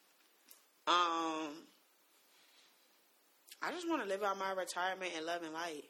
um 0.86 1.64
I 3.62 3.70
just 3.72 3.88
want 3.88 4.02
to 4.02 4.08
live 4.08 4.22
out 4.22 4.38
my 4.38 4.52
retirement 4.52 5.12
and 5.16 5.26
love 5.26 5.42
and 5.42 5.52
light 5.52 5.84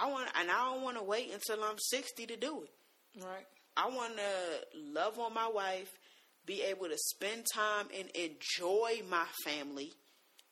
I 0.00 0.06
want, 0.10 0.28
and 0.40 0.50
I 0.50 0.70
don't 0.70 0.82
want 0.82 0.96
to 0.96 1.02
wait 1.02 1.32
until 1.32 1.62
I'm 1.64 1.76
60 1.76 2.26
to 2.26 2.36
do 2.36 2.62
it. 2.62 3.22
Right. 3.22 3.44
I 3.76 3.88
want 3.88 4.16
to 4.16 4.78
love 4.92 5.18
on 5.18 5.34
my 5.34 5.48
wife, 5.48 5.90
be 6.48 6.62
able 6.62 6.88
to 6.88 6.96
spend 6.96 7.46
time 7.54 7.86
and 7.96 8.08
enjoy 8.16 9.02
my 9.10 9.26
family, 9.44 9.92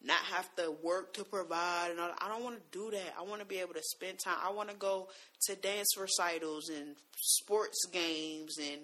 not 0.05 0.19
have 0.31 0.55
to 0.57 0.75
work 0.83 1.15
to 1.15 1.25
provide. 1.25 1.89
And 1.91 1.99
all, 1.99 2.11
I 2.21 2.29
don't 2.29 2.45
want 2.45 2.57
to 2.57 2.79
do 2.79 2.91
that. 2.91 3.15
I 3.19 3.23
want 3.23 3.41
to 3.41 3.47
be 3.47 3.59
able 3.61 3.73
to 3.73 3.83
spend 3.83 4.19
time. 4.19 4.37
I 4.45 4.53
want 4.53 4.69
to 4.69 4.77
go 4.77 5.09
to 5.47 5.57
dance 5.57 5.97
recitals 5.99 6.69
and 6.69 6.97
sports 7.19 7.87
games, 7.91 8.59
and 8.59 8.83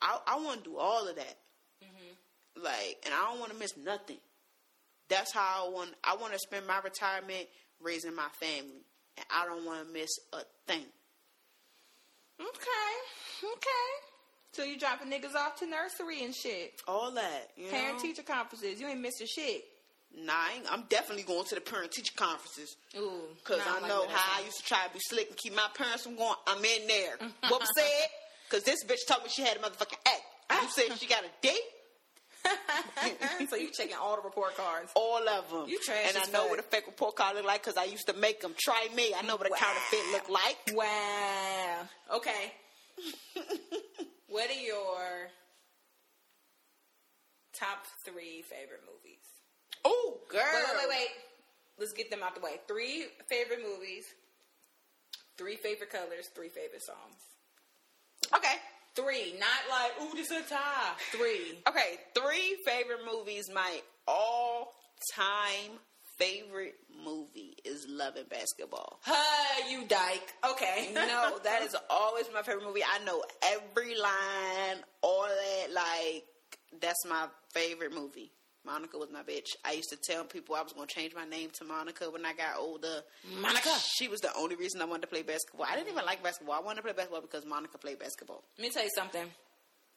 I, 0.00 0.18
I 0.26 0.40
want 0.40 0.64
to 0.64 0.70
do 0.70 0.78
all 0.78 1.06
of 1.06 1.16
that. 1.16 1.36
Mm-hmm. 1.84 2.64
Like, 2.64 2.96
and 3.04 3.12
I 3.12 3.30
don't 3.30 3.40
want 3.40 3.52
to 3.52 3.58
miss 3.58 3.76
nothing. 3.76 4.16
That's 5.10 5.32
how 5.34 5.66
I 5.66 5.70
want. 5.70 5.90
I 6.02 6.16
want 6.16 6.32
to 6.32 6.38
spend 6.38 6.66
my 6.66 6.80
retirement 6.82 7.46
raising 7.82 8.14
my 8.14 8.28
family, 8.40 8.82
and 9.18 9.26
I 9.30 9.44
don't 9.44 9.66
want 9.66 9.86
to 9.86 9.92
miss 9.92 10.10
a 10.32 10.40
thing. 10.66 10.84
Okay. 12.40 13.44
Okay. 13.44 14.07
So 14.52 14.64
you 14.64 14.78
dropping 14.78 15.10
niggas 15.10 15.34
off 15.34 15.56
to 15.60 15.66
nursery 15.66 16.24
and 16.24 16.34
shit. 16.34 16.80
All 16.88 17.12
that, 17.12 17.50
you 17.56 17.68
Parent 17.68 17.98
teacher 18.00 18.22
conferences. 18.22 18.80
You 18.80 18.88
ain't 18.88 19.00
missing 19.00 19.26
shit. 19.26 19.64
Nah, 20.16 20.32
I'm 20.70 20.84
definitely 20.88 21.22
going 21.24 21.44
to 21.44 21.54
the 21.54 21.60
parent 21.60 21.92
teacher 21.92 22.14
conferences. 22.16 22.76
Ooh, 22.96 23.20
Cause 23.44 23.60
I 23.60 23.78
like 23.80 23.88
know 23.88 24.08
how 24.08 24.40
I 24.40 24.44
used 24.44 24.56
to 24.58 24.64
try 24.64 24.86
to 24.86 24.92
be 24.92 25.00
slick 25.00 25.28
and 25.28 25.36
keep 25.36 25.54
my 25.54 25.68
parents 25.74 26.04
from 26.04 26.16
going. 26.16 26.34
I'm 26.46 26.64
in 26.64 26.86
there. 26.88 27.16
what 27.48 27.60
was 27.60 27.68
said? 27.76 28.08
Cause 28.48 28.62
this 28.62 28.84
bitch 28.84 29.06
told 29.06 29.22
me 29.22 29.28
she 29.28 29.42
had 29.42 29.58
a 29.58 29.60
motherfucking 29.60 29.98
act. 30.06 30.62
You 30.62 30.68
said 30.74 30.98
she 30.98 31.06
got 31.06 31.22
a 31.24 31.28
date. 31.42 31.60
so 33.50 33.56
you 33.56 33.68
checking 33.76 33.96
all 33.96 34.16
the 34.16 34.22
report 34.22 34.56
cards. 34.56 34.90
All 34.94 35.28
of 35.28 35.50
them. 35.50 35.68
You 35.68 35.78
trash 35.78 36.06
And 36.08 36.16
I 36.16 36.30
know 36.32 36.46
what 36.46 36.58
a 36.58 36.62
fake 36.62 36.86
report 36.86 37.16
card 37.16 37.36
look 37.36 37.44
like 37.44 37.62
because 37.62 37.76
I 37.76 37.84
used 37.84 38.06
to 38.06 38.14
make 38.14 38.40
them. 38.40 38.54
Try 38.58 38.88
me. 38.94 39.12
I 39.14 39.22
know 39.22 39.36
what 39.36 39.46
a 39.46 39.50
Wow. 39.50 39.58
counterfeit 39.58 40.12
look 40.12 40.28
like. 40.30 40.56
Wow. 40.74 41.88
Okay. 42.16 42.52
What 44.28 44.50
are 44.50 44.52
your 44.52 45.30
top 47.52 47.84
three 48.04 48.42
favorite 48.42 48.82
movies? 48.86 49.24
Oh, 49.84 50.18
girl. 50.28 50.40
Wait, 50.54 50.64
wait, 50.64 50.76
wait, 50.78 50.88
wait. 50.88 51.08
Let's 51.78 51.92
get 51.92 52.10
them 52.10 52.22
out 52.22 52.34
the 52.34 52.40
way. 52.40 52.60
Three 52.66 53.06
favorite 53.28 53.60
movies, 53.62 54.04
three 55.36 55.56
favorite 55.56 55.90
colors, 55.90 56.28
three 56.34 56.48
favorite 56.48 56.82
songs. 56.82 57.20
Okay. 58.34 58.54
Three, 58.94 59.34
not 59.38 59.48
like, 59.70 59.92
ooh, 60.02 60.16
this 60.16 60.30
is 60.30 60.38
a 60.44 60.48
tie. 60.48 60.92
Three. 61.12 61.60
Okay. 61.68 61.98
Three 62.14 62.56
favorite 62.66 63.00
movies. 63.10 63.48
My 63.54 63.80
all 64.08 64.74
time 65.14 65.78
favorite 66.18 66.74
movie 67.04 67.54
is 67.64 67.86
Love 67.88 68.16
and 68.16 68.28
Basketball. 68.28 68.98
Huh, 69.02 69.64
you 69.70 69.86
dyke. 69.86 70.34
Okay. 70.50 70.90
no, 70.94 71.38
that 71.44 71.62
is 71.62 71.76
always 71.88 72.26
my 72.34 72.42
favorite 72.42 72.64
movie. 72.64 72.82
I 72.84 73.04
know 73.04 73.22
every 73.42 73.96
line, 73.96 74.82
all 75.02 75.26
that. 75.28 75.72
Like, 75.72 76.24
that's 76.80 77.04
my 77.08 77.26
favorite 77.52 77.94
movie. 77.94 78.32
Monica 78.66 78.98
was 78.98 79.08
my 79.10 79.22
bitch. 79.22 79.46
I 79.64 79.72
used 79.72 79.88
to 79.90 79.96
tell 79.96 80.24
people 80.24 80.54
I 80.54 80.62
was 80.62 80.72
going 80.72 80.86
to 80.86 80.94
change 80.94 81.14
my 81.14 81.24
name 81.24 81.48
to 81.58 81.64
Monica 81.64 82.10
when 82.10 82.26
I 82.26 82.34
got 82.34 82.58
older. 82.58 83.02
Monica. 83.40 83.70
She 83.96 84.08
was 84.08 84.20
the 84.20 84.30
only 84.36 84.56
reason 84.56 84.82
I 84.82 84.84
wanted 84.84 85.02
to 85.02 85.06
play 85.06 85.22
basketball. 85.22 85.66
I 85.70 85.76
didn't 85.76 85.88
even 85.92 86.04
like 86.04 86.22
basketball. 86.22 86.56
I 86.56 86.60
wanted 86.60 86.76
to 86.78 86.82
play 86.82 86.92
basketball 86.92 87.22
because 87.22 87.46
Monica 87.46 87.78
played 87.78 87.98
basketball. 87.98 88.42
Let 88.58 88.64
me 88.64 88.70
tell 88.70 88.82
you 88.82 88.90
something. 88.94 89.24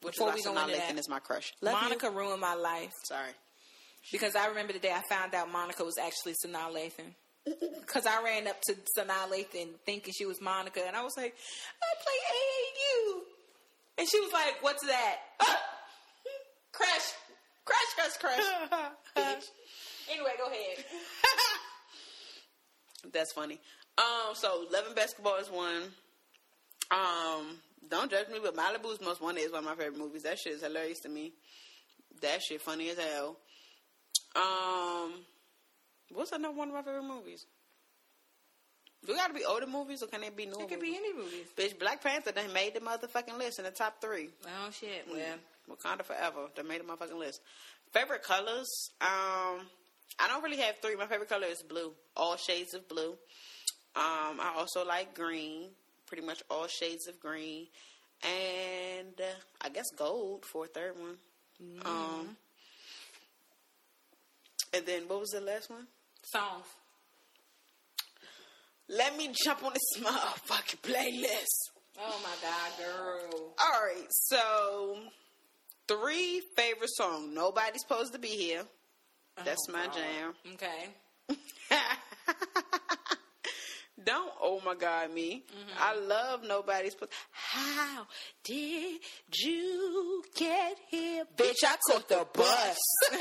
Which 0.04 0.16
Before 0.16 0.30
is 0.30 0.36
we 0.36 0.44
go 0.44 0.58
into 0.58 0.74
that, 0.78 0.98
is 0.98 1.10
my 1.10 1.20
crush. 1.20 1.54
Love 1.62 1.76
you. 1.76 1.82
Monica 1.90 2.10
ruined 2.10 2.42
my 2.42 2.56
life 2.56 2.94
Sorry. 3.04 3.32
Because 4.12 4.36
I 4.36 4.48
remember 4.48 4.74
the 4.74 4.80
day 4.80 4.92
I 4.92 5.02
found 5.02 5.36
out 5.36 5.52
Monica 5.52 5.84
was 5.84 5.98
actually 5.98 6.34
Sanaa 6.34 6.72
Lathan. 6.74 7.14
Because 7.80 8.06
I 8.06 8.22
ran 8.24 8.48
up 8.48 8.62
to 8.68 8.76
Sanaa 8.98 9.28
Lathan 9.30 9.70
thinking 9.86 10.14
she 10.16 10.26
was 10.26 10.40
Monica, 10.42 10.82
and 10.86 10.96
I 10.96 11.04
was 11.04 11.14
like, 11.18 11.34
I 11.82 11.92
play 12.04 12.20
AAU. 12.38 13.22
And 13.98 14.08
she 14.08 14.20
was 14.20 14.32
like, 14.32 14.62
What's 14.62 14.86
that? 14.86 15.16
crash. 16.72 17.14
Crash, 17.66 18.18
crash, 18.20 18.44
crash. 19.14 19.44
Anyway, 20.12 20.32
go 20.38 20.48
ahead. 20.48 20.84
That's 23.14 23.32
funny. 23.32 23.60
Um, 23.98 24.34
so 24.34 24.66
Love 24.72 24.88
and 24.88 24.96
Basketball 24.96 25.38
is 25.38 25.50
one. 25.50 25.84
Um, 26.92 27.60
don't 27.90 28.12
judge 28.12 28.28
me, 28.28 28.40
but 28.44 28.56
Malibu's 28.56 29.00
Most 29.00 29.22
Wanted 29.22 29.42
is 29.42 29.52
one 29.52 29.60
of 29.60 29.66
my 29.66 29.76
favorite 29.76 29.98
movies. 29.98 30.24
That 30.24 30.38
shit 30.38 30.54
is 30.54 30.64
hilarious 30.64 31.00
to 31.02 31.10
me. 31.10 31.34
That 32.22 32.42
shit 32.42 32.62
funny 32.62 32.90
as 32.90 32.98
hell. 32.98 33.38
Um, 34.36 35.14
what's 36.14 36.32
another 36.32 36.56
one 36.56 36.70
of 36.70 36.74
my 36.74 36.82
favorite 36.82 37.04
movies? 37.04 37.46
Do 39.06 39.14
it 39.14 39.18
gotta 39.18 39.34
be 39.34 39.44
older 39.44 39.66
movies 39.66 40.04
or 40.04 40.08
can 40.08 40.24
it 40.24 40.38
be 40.38 40.46
new? 40.46 40.60
It 40.60 40.70
could 40.70 40.80
be 40.80 40.96
any 40.96 41.14
movies. 41.14 41.48
Bitch, 41.58 41.78
Black 41.80 42.04
Panther 42.04 42.32
done 42.32 42.54
made 42.54 42.76
the 42.76 42.80
motherfucking 42.82 43.38
list 43.38 43.58
in 43.58 43.66
the 43.66 43.72
top 43.72 44.00
three. 44.00 44.30
Oh, 44.46 44.72
shit. 44.72 45.08
Well, 45.12 45.38
Wakanda 45.70 46.04
Forever. 46.04 46.50
They 46.56 46.62
made 46.62 46.82
the 46.82 46.86
motherfucking 46.86 47.18
list. 47.18 47.42
Favorite 47.92 48.22
colors? 48.24 48.70
Um, 49.02 49.66
I 50.20 50.28
don't 50.28 50.44
really 50.44 50.58
have 50.58 50.76
three. 50.82 50.96
My 50.96 51.08
favorite 51.08 51.30
color 51.30 51.48
is 51.48 51.64
blue. 51.64 51.94
All 52.16 52.38
shades 52.38 52.76
of 52.76 52.88
blue. 52.88 53.18
Um, 53.96 54.40
I 54.40 54.54
also 54.56 54.86
like 54.86 55.16
green. 55.16 55.70
Pretty 56.06 56.26
much 56.26 56.44
all 56.50 56.68
shades 56.68 57.08
of 57.08 57.20
green. 57.20 57.68
And 58.24 59.20
uh, 59.20 59.34
I 59.62 59.70
guess 59.70 59.86
gold 59.98 60.46
for 60.46 60.66
a 60.66 60.68
third 60.68 60.94
one. 61.00 61.18
Um, 61.86 62.38
and 64.74 64.86
then 64.86 65.04
what 65.08 65.20
was 65.22 65.30
the 65.30 65.42
last 65.42 65.70
one? 65.70 65.88
songs. 66.24 66.66
Let 68.90 69.16
me 69.18 69.30
jump 69.44 69.64
on 69.64 69.74
this 69.74 70.04
motherfucking 70.04 70.82
playlist. 70.82 71.72
Oh, 72.00 72.20
my 72.24 72.36
God, 72.42 72.72
girl. 72.78 73.54
All 73.60 73.82
right, 73.84 74.06
so 74.10 74.98
three 75.88 76.42
favorite 76.56 76.90
song. 76.94 77.34
Nobody's 77.34 77.82
supposed 77.82 78.14
to 78.14 78.20
be 78.20 78.28
here. 78.30 78.64
That's 79.46 79.66
Oh, 79.70 79.72
my 79.74 79.86
God. 79.86 79.96
jam. 79.96 80.34
Okay. 80.54 80.90
Don't 84.04 84.32
oh 84.42 84.60
my 84.66 84.74
god 84.74 85.14
me. 85.14 85.44
Mm-hmm. 85.48 85.78
I 85.80 85.96
love 85.96 86.42
nobody's 86.44 86.94
supposed. 86.94 87.12
How 87.32 88.08
did 88.44 89.00
you 89.36 90.24
get 90.36 90.78
here, 90.90 91.24
bitch? 91.38 91.64
I 91.64 91.76
took 91.92 92.08
the 92.08 92.26
bus. 92.34 92.78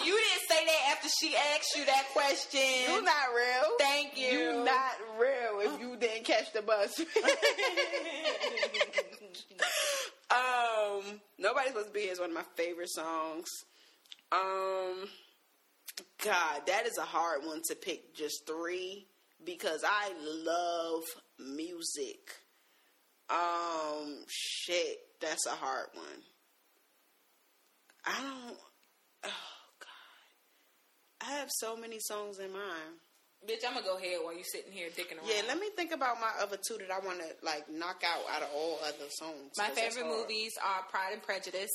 If 0.00 0.06
you 0.06 0.12
didn't 0.12 0.48
say 0.48 0.64
that 0.64 0.92
after 0.92 1.08
she 1.20 1.36
asked 1.36 1.76
you 1.76 1.84
that 1.84 2.06
question, 2.12 2.60
you 2.88 3.02
not 3.02 3.34
real. 3.36 3.76
Thank 3.78 4.16
you. 4.16 4.28
You're 4.28 4.64
not 4.64 4.92
real 5.18 5.60
if 5.60 5.80
you 5.80 5.96
didn't 5.96 6.24
catch 6.24 6.52
the 6.52 6.62
bus. 6.62 6.98
um, 10.30 11.20
nobody's 11.38 11.68
supposed 11.68 11.88
to 11.88 11.92
be 11.92 12.00
here 12.00 12.12
is 12.12 12.20
one 12.20 12.30
of 12.30 12.34
my 12.34 12.44
favorite 12.56 12.88
songs. 12.88 13.48
Um, 14.32 15.08
God, 16.24 16.62
that 16.66 16.86
is 16.86 16.96
a 16.96 17.02
hard 17.02 17.44
one 17.44 17.60
to 17.68 17.74
pick. 17.74 18.14
Just 18.14 18.46
three 18.46 19.06
because 19.44 19.84
I 19.84 20.12
love 20.18 21.04
music. 21.38 22.30
Um, 23.28 24.24
shit, 24.28 24.98
that's 25.20 25.46
a 25.46 25.50
hard 25.50 25.88
one. 25.94 26.22
I 28.06 28.22
don't. 28.22 28.56
I 31.20 31.32
have 31.32 31.50
so 31.50 31.76
many 31.76 31.98
songs 32.00 32.38
in 32.38 32.52
mind. 32.52 32.98
Bitch, 33.48 33.66
I'm 33.66 33.72
gonna 33.72 33.86
go 33.86 33.96
ahead 33.96 34.18
while 34.22 34.36
you 34.36 34.44
sitting 34.44 34.70
here 34.70 34.88
thinking 34.90 35.16
around. 35.16 35.28
Yeah, 35.28 35.42
let 35.48 35.58
me 35.58 35.68
think 35.74 35.92
about 35.92 36.20
my 36.20 36.30
other 36.42 36.58
two 36.58 36.76
that 36.76 36.90
I 36.90 37.04
want 37.04 37.20
to 37.20 37.26
like 37.42 37.70
knock 37.70 38.02
out 38.04 38.20
out 38.34 38.42
of 38.42 38.48
all 38.54 38.78
other 38.86 39.08
songs. 39.08 39.52
My 39.56 39.68
favorite 39.68 40.06
movies 40.06 40.52
are 40.62 40.82
Pride 40.90 41.12
and 41.14 41.22
Prejudice, 41.22 41.70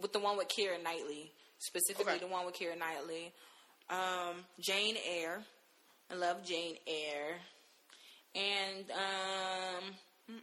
with 0.00 0.12
the 0.12 0.20
one 0.20 0.36
with 0.36 0.46
Keira 0.48 0.80
Knightley, 0.82 1.32
specifically 1.58 2.12
okay. 2.12 2.20
the 2.20 2.28
one 2.28 2.46
with 2.46 2.54
Keira 2.54 2.78
Knightley, 2.78 3.32
um, 3.88 4.44
Jane 4.60 4.96
Eyre. 5.04 5.42
I 6.12 6.14
love 6.14 6.44
Jane 6.44 6.76
Eyre, 6.86 7.38
and 8.36 8.84
um, 8.92 10.36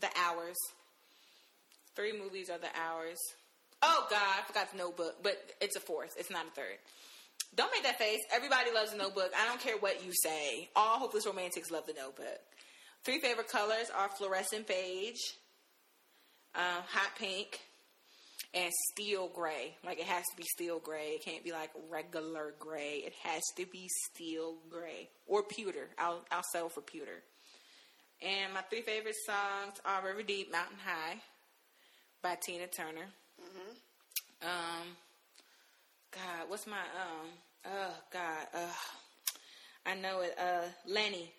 the 0.00 0.08
Hours. 0.18 0.56
Three 1.96 2.12
movies 2.18 2.50
are 2.50 2.58
the 2.58 2.68
Hours. 2.78 3.18
Oh 3.82 4.06
God, 4.10 4.18
I 4.18 4.42
forgot 4.46 4.70
the 4.72 4.78
Notebook, 4.78 5.16
but 5.22 5.36
it's 5.60 5.76
a 5.76 5.80
fourth. 5.80 6.16
It's 6.18 6.30
not 6.30 6.46
a 6.46 6.50
third. 6.50 6.78
Don't 7.54 7.70
make 7.72 7.84
that 7.84 7.98
face. 7.98 8.20
Everybody 8.32 8.70
loves 8.74 8.92
the 8.92 8.98
Notebook. 8.98 9.30
I 9.38 9.46
don't 9.46 9.60
care 9.60 9.76
what 9.78 10.04
you 10.04 10.12
say. 10.12 10.68
All 10.76 10.98
hopeless 10.98 11.26
romantics 11.26 11.70
love 11.70 11.86
the 11.86 11.94
Notebook. 11.94 12.40
Three 13.04 13.20
favorite 13.20 13.48
colors 13.48 13.90
are 13.96 14.08
fluorescent 14.08 14.66
beige, 14.66 15.20
uh, 16.54 16.82
hot 16.86 17.16
pink, 17.16 17.60
and 18.54 18.72
steel 18.92 19.28
gray. 19.28 19.76
Like 19.84 19.98
it 19.98 20.06
has 20.06 20.24
to 20.30 20.36
be 20.36 20.44
steel 20.54 20.78
gray. 20.78 21.12
It 21.14 21.24
can't 21.24 21.44
be 21.44 21.52
like 21.52 21.70
regular 21.90 22.54
gray. 22.58 23.02
It 23.04 23.14
has 23.22 23.42
to 23.56 23.66
be 23.66 23.88
steel 24.12 24.56
gray 24.68 25.08
or 25.26 25.42
pewter. 25.42 25.88
I'll 25.98 26.24
I'll 26.30 26.44
settle 26.52 26.68
for 26.68 26.80
pewter. 26.80 27.22
And 28.20 28.52
my 28.52 28.62
three 28.62 28.82
favorite 28.82 29.14
songs 29.26 29.74
are 29.84 30.04
River 30.04 30.22
Deep, 30.22 30.50
Mountain 30.50 30.78
High 30.84 31.18
by 32.20 32.36
Tina 32.44 32.66
Turner. 32.66 33.06
Um, 34.42 34.96
God, 36.10 36.48
what's 36.48 36.66
my 36.66 36.76
um? 36.76 37.28
Oh 37.66 37.94
God, 38.12 38.46
uh, 38.54 38.72
I 39.86 39.94
know 39.94 40.20
it. 40.20 40.34
Uh, 40.38 40.68
Lenny. 40.86 41.32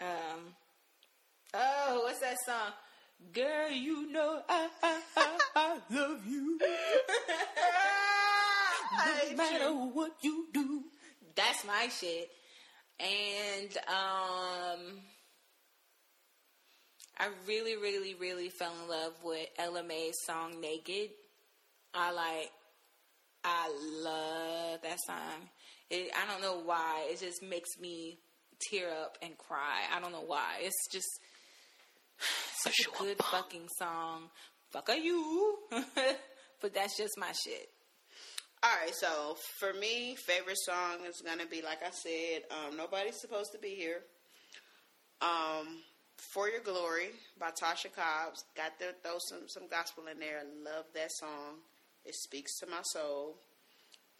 Um, 0.00 0.54
oh, 1.54 2.00
what's 2.04 2.20
that 2.20 2.36
song? 2.44 2.72
Girl, 3.32 3.70
you 3.70 4.10
know 4.10 4.42
I 4.48 4.68
I, 4.82 5.00
I, 5.16 5.38
I 5.56 5.78
love 5.90 6.26
you. 6.26 6.58
no 9.30 9.36
matter 9.36 9.70
what 9.70 10.12
you 10.22 10.46
do. 10.52 10.82
That's 11.34 11.64
my 11.64 11.88
shit. 11.88 12.30
And 13.00 13.76
um 13.88 15.00
I 17.16 17.28
really, 17.46 17.76
really, 17.76 18.14
really 18.14 18.48
fell 18.48 18.72
in 18.82 18.88
love 18.88 19.12
with 19.22 19.46
Ella 19.56 19.84
Mai's 19.84 20.16
song 20.26 20.60
Naked. 20.60 21.10
I 21.94 22.10
like 22.12 22.50
I 23.44 23.70
love 24.02 24.80
that 24.82 24.98
song. 25.06 25.48
It, 25.90 26.10
I 26.16 26.30
don't 26.30 26.40
know 26.40 26.62
why. 26.64 27.06
It 27.10 27.20
just 27.20 27.42
makes 27.42 27.78
me 27.78 28.18
tear 28.70 28.88
up 28.90 29.18
and 29.22 29.36
cry. 29.36 29.82
I 29.94 30.00
don't 30.00 30.12
know 30.12 30.24
why. 30.26 30.60
It's 30.60 30.88
just 30.90 31.08
such 32.62 32.74
a 32.86 32.98
good 33.02 33.18
fucking 33.22 33.68
song. 33.78 34.30
Fuck 34.70 34.88
are 34.88 34.96
you? 34.96 35.58
but 36.60 36.74
that's 36.74 36.96
just 36.96 37.12
my 37.18 37.32
shit. 37.32 37.68
All 38.62 38.70
right, 38.82 38.94
so 38.94 39.36
for 39.58 39.74
me, 39.74 40.16
favorite 40.26 40.56
song 40.64 41.04
is 41.06 41.22
gonna 41.24 41.44
be 41.44 41.60
like 41.60 41.82
I 41.84 41.90
said, 41.90 42.44
um, 42.50 42.78
"Nobody's 42.78 43.20
Supposed 43.20 43.52
to 43.52 43.58
Be 43.58 43.74
Here." 43.74 44.00
Um, 45.20 45.82
"For 46.32 46.48
Your 46.48 46.60
Glory" 46.60 47.10
by 47.38 47.50
Tasha 47.50 47.92
Cobbs. 47.94 48.42
Got 48.56 48.78
to 48.78 48.94
throw 49.02 49.18
some 49.28 49.46
some 49.48 49.68
gospel 49.68 50.04
in 50.10 50.18
there. 50.18 50.42
Love 50.64 50.86
that 50.94 51.12
song. 51.12 51.60
It 52.04 52.14
speaks 52.14 52.58
to 52.60 52.66
my 52.66 52.82
soul. 52.82 53.36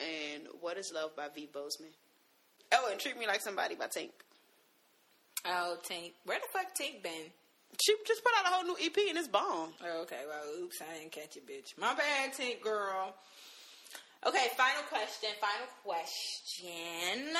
And 0.01 0.49
"What 0.61 0.77
Is 0.79 0.91
Love" 0.95 1.15
by 1.17 1.29
V. 1.35 1.49
Bozeman. 1.53 1.93
Oh, 2.73 2.89
and 2.91 2.99
"Treat 3.01 3.19
Me 3.19 3.27
Like 3.27 3.41
Somebody" 3.41 3.75
by 3.75 3.87
Tank. 3.87 4.13
Oh, 5.47 5.77
Tank. 5.85 6.15
Where 6.25 6.39
the 6.39 6.47
fuck 6.53 6.75
Tank 6.75 7.03
been? 7.03 7.31
She 7.83 7.95
just 8.07 8.23
put 8.23 8.33
out 8.39 8.47
a 8.47 8.55
whole 8.55 8.65
new 8.65 8.77
EP 8.81 8.97
and 9.09 9.19
it's 9.19 9.29
bomb. 9.29 9.71
Oh, 9.85 10.03
okay. 10.03 10.23
Well, 10.29 10.63
oops, 10.63 10.81
I 10.81 10.99
didn't 10.99 11.13
catch 11.13 11.37
it, 11.37 11.47
bitch. 11.47 11.77
My 11.79 11.95
bad, 11.95 12.33
Tank 12.33 12.63
girl. 12.63 13.15
Okay, 14.27 14.47
final 14.57 14.83
question. 14.85 15.31
Final 15.41 15.69
question. 15.83 17.35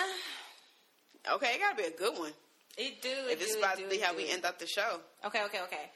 Okay, 1.33 1.55
it 1.55 1.61
gotta 1.61 1.77
be 1.77 1.85
a 1.85 1.91
good 1.97 2.19
one. 2.19 2.33
It 2.77 3.01
do. 3.01 3.09
If 3.31 3.41
it's 3.41 3.55
do, 3.55 3.59
about 3.61 3.77
do, 3.77 3.85
to 3.85 3.89
be 3.89 3.99
how 3.99 4.11
do. 4.11 4.19
we 4.19 4.29
end 4.31 4.45
up 4.45 4.59
the 4.59 4.67
show, 4.67 5.01
Okay, 5.25 5.45
okay, 5.45 5.61
okay. 5.63 5.91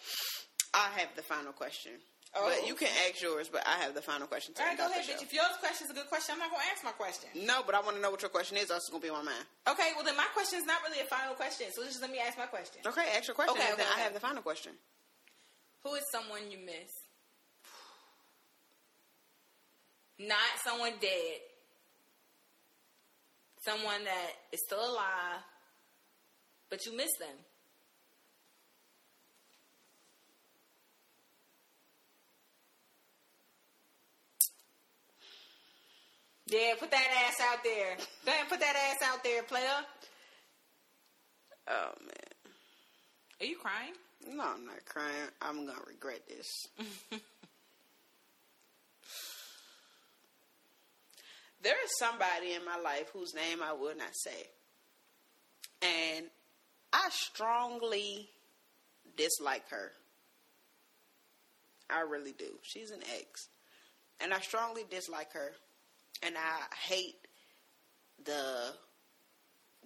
I 0.73 0.89
have 0.97 1.09
the 1.17 1.23
final 1.23 1.53
question. 1.53 1.93
Oh. 2.37 2.45
But 2.45 2.69
you 2.69 2.75
can 2.75 2.89
ask 3.09 3.23
yours, 3.23 3.49
but 3.49 3.67
I 3.67 3.81
have 3.83 3.95
the 3.95 4.03
final 4.03 4.27
question. 4.27 4.53
To 4.55 4.63
All 4.63 4.69
right, 4.69 4.77
go 4.77 4.87
ahead, 4.87 5.05
bitch. 5.05 5.23
If 5.23 5.33
yours 5.33 5.57
question 5.61 5.87
is 5.87 5.91
a 5.91 5.95
good 5.95 6.09
question, 6.09 6.35
I'm 6.35 6.41
not 6.41 6.51
gonna 6.51 6.69
ask 6.73 6.85
my 6.85 6.93
question. 6.93 7.31
No, 7.35 7.63
but 7.65 7.75
I 7.75 7.81
want 7.81 7.97
to 7.97 8.03
know 8.03 8.11
what 8.11 8.21
your 8.21 8.29
question 8.29 8.57
is. 8.59 8.71
Or 8.71 8.77
it's 8.77 8.89
gonna 8.89 9.03
be 9.03 9.09
on 9.09 9.25
my 9.25 9.33
mind. 9.33 9.45
Okay, 9.67 9.97
well 9.97 10.05
then 10.05 10.17
my 10.17 10.29
question 10.35 10.59
is 10.61 10.67
not 10.67 10.83
really 10.85 11.01
a 11.01 11.09
final 11.09 11.35
question, 11.35 11.69
so 11.73 11.83
just 11.85 12.03
let 12.03 12.11
me 12.11 12.19
ask 12.21 12.37
my 12.37 12.47
question. 12.47 12.85
Okay, 12.85 13.07
ask 13.17 13.27
your 13.27 13.35
question. 13.35 13.57
Okay, 13.57 13.73
okay, 13.73 13.83
okay. 13.83 13.93
I 13.97 14.01
have 14.01 14.13
the 14.13 14.21
final 14.21 14.43
question. 14.43 14.73
Who 15.85 15.95
is 15.95 16.05
someone 16.13 16.51
you 16.51 16.59
miss? 16.59 16.93
Not 20.21 20.53
someone 20.65 20.93
dead. 21.01 21.41
Someone 23.65 24.05
that 24.05 24.33
is 24.53 24.61
still 24.67 24.81
alive, 24.81 25.43
but 26.71 26.85
you 26.87 26.97
miss 26.97 27.11
them. 27.19 27.37
Yeah, 36.49 36.75
put 36.79 36.91
that 36.91 37.09
ass 37.27 37.41
out 37.53 37.63
there. 37.63 37.97
Go 38.25 38.31
ahead 38.33 38.41
and 38.41 38.49
put 38.49 38.61
that 38.61 38.75
ass 38.77 39.03
out 39.13 39.23
there, 39.23 39.43
player. 39.43 39.85
Oh 41.69 41.93
man, 42.01 42.33
Are 43.41 43.47
you 43.47 43.57
crying? 43.57 43.93
no, 44.27 44.43
I'm 44.43 44.65
not 44.67 44.85
crying. 44.87 45.29
I'm 45.43 45.67
gonna 45.67 45.79
regret 45.87 46.23
this. 46.27 46.67
there 51.63 51.77
is 51.85 51.91
somebody 51.99 52.55
in 52.55 52.65
my 52.65 52.79
life 52.83 53.11
whose 53.13 53.35
name 53.35 53.59
I 53.63 53.73
will 53.73 53.97
not 53.97 54.15
say, 54.15 54.47
and 55.83 56.27
I 56.93 57.09
strongly 57.11 58.31
dislike 59.17 59.69
her. 59.71 59.93
I 61.91 62.01
really 62.03 62.33
do. 62.33 62.59
She's 62.63 62.91
an 62.91 63.01
ex, 63.19 63.49
and 64.21 64.33
I 64.33 64.41
strongly 64.41 64.85
dislike 64.91 65.33
her, 65.33 65.53
and 66.23 66.37
I 66.37 66.75
hate 66.89 67.17
the 68.25 68.73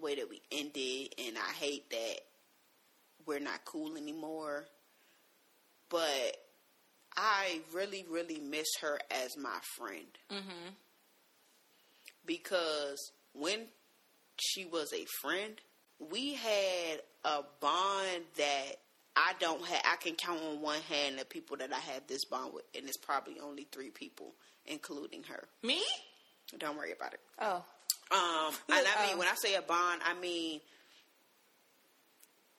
way 0.01 0.15
that 0.17 0.29
we 0.29 0.41
ended, 0.51 1.15
and 1.27 1.37
I 1.37 1.53
hate 1.53 1.91
that 1.91 2.21
we're 3.27 3.41
not 3.41 3.65
cool 3.65 3.97
anymore. 3.97 4.65
But 5.89 6.37
I 7.17 7.61
really, 7.75 8.05
really 8.11 8.41
miss 8.41 8.69
her 8.81 8.99
as 9.11 9.37
my 9.37 9.59
friend. 9.77 10.07
Mm-hmm. 10.31 10.71
Because 12.25 13.13
when 13.35 13.67
she 14.37 14.65
was 14.65 14.93
a 14.93 15.05
friend, 15.21 15.61
we 15.99 16.35
had 16.35 17.03
a 17.25 17.43
bond 17.61 18.25
that 18.37 18.73
I 19.15 19.35
don't 19.39 19.65
have. 19.67 19.83
I 19.85 19.97
can 19.97 20.15
count 20.15 20.41
on 20.43 20.63
one 20.63 20.81
hand 20.83 21.19
the 21.19 21.25
people 21.25 21.59
that 21.59 21.73
I 21.73 21.79
have 21.79 22.07
this 22.07 22.25
bond 22.25 22.55
with, 22.55 22.65
and 22.75 22.89
it's 22.89 22.97
probably 22.97 23.39
only 23.41 23.67
three 23.71 23.91
people, 23.91 24.33
including 24.67 25.25
her. 25.25 25.45
Me? 25.63 25.83
Don't 26.59 26.77
worry 26.77 26.93
about 26.93 27.15
it. 27.15 27.21
Oh. 27.39 27.65
Um, 28.11 28.55
and 28.69 28.87
I 28.87 29.07
mean, 29.07 29.15
Oh. 29.15 29.19
when 29.19 29.29
I 29.29 29.35
say 29.35 29.55
a 29.55 29.63
bond, 29.63 30.03
I 30.05 30.15
mean 30.15 30.61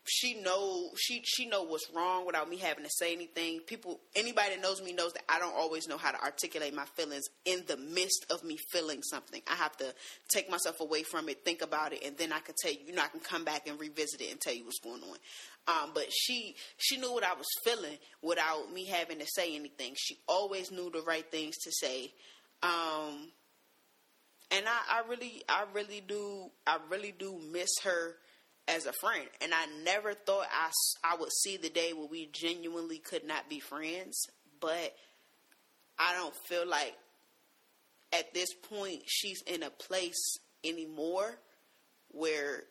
she 0.05 0.33
know 0.41 0.89
she 0.97 1.21
she 1.23 1.45
know 1.45 1.63
what's 1.63 1.89
wrong 1.95 2.25
without 2.25 2.49
me 2.49 2.57
having 2.57 2.83
to 2.83 2.89
say 2.91 3.13
anything. 3.13 3.61
People, 3.61 4.01
anybody 4.15 4.49
that 4.55 4.61
knows 4.61 4.81
me 4.81 4.91
knows 4.91 5.13
that 5.13 5.23
I 5.29 5.39
don't 5.39 5.55
always 5.55 5.87
know 5.87 5.97
how 5.97 6.11
to 6.11 6.21
articulate 6.21 6.73
my 6.73 6.83
feelings 6.97 7.23
in 7.45 7.63
the 7.67 7.77
midst 7.77 8.25
of 8.29 8.43
me 8.43 8.57
feeling 8.71 9.01
something. 9.03 9.41
I 9.49 9.55
have 9.55 9.77
to 9.77 9.93
take 10.27 10.49
myself 10.49 10.81
away 10.81 11.03
from 11.03 11.29
it, 11.29 11.45
think 11.45 11.61
about 11.61 11.93
it, 11.93 12.03
and 12.05 12.17
then 12.17 12.33
I 12.33 12.39
can 12.39 12.53
tell 12.61 12.73
you. 12.73 12.79
You 12.87 12.93
know, 12.95 13.01
I 13.01 13.07
can 13.07 13.21
come 13.21 13.45
back 13.45 13.65
and 13.67 13.79
revisit 13.79 14.19
it 14.19 14.29
and 14.31 14.41
tell 14.41 14.53
you 14.53 14.65
what's 14.65 14.79
going 14.79 15.01
on. 15.03 15.17
Um, 15.69 15.91
but 15.93 16.07
she 16.11 16.55
she 16.77 16.97
knew 16.97 17.13
what 17.13 17.23
I 17.23 17.33
was 17.35 17.47
feeling 17.63 17.97
without 18.21 18.73
me 18.73 18.85
having 18.85 19.19
to 19.19 19.25
say 19.25 19.55
anything. 19.55 19.93
She 19.97 20.17
always 20.27 20.69
knew 20.69 20.89
the 20.91 21.01
right 21.03 21.29
things 21.31 21.55
to 21.63 21.71
say. 21.71 22.11
Um, 22.61 23.29
and 24.53 24.65
I, 24.67 25.01
I 25.01 25.09
really 25.09 25.43
I 25.49 25.65
really 25.73 26.01
do 26.07 26.51
I 26.65 26.77
really 26.89 27.13
do 27.17 27.39
miss 27.51 27.69
her 27.83 28.15
as 28.67 28.85
a 28.85 28.93
friend. 28.93 29.27
And 29.41 29.53
I 29.53 29.65
never 29.83 30.13
thought 30.13 30.47
I, 30.51 30.69
I 31.03 31.17
would 31.17 31.31
see 31.31 31.57
the 31.57 31.69
day 31.69 31.93
where 31.93 32.07
we 32.07 32.29
genuinely 32.31 32.97
could 32.97 33.25
not 33.25 33.49
be 33.49 33.59
friends. 33.59 34.27
But 34.61 34.95
I 35.99 36.13
don't 36.15 36.35
feel 36.47 36.67
like 36.67 36.95
at 38.13 38.33
this 38.33 38.53
point 38.69 39.01
she's 39.05 39.41
in 39.41 39.63
a 39.63 39.69
place 39.69 40.37
anymore 40.63 41.37
where 42.11 42.63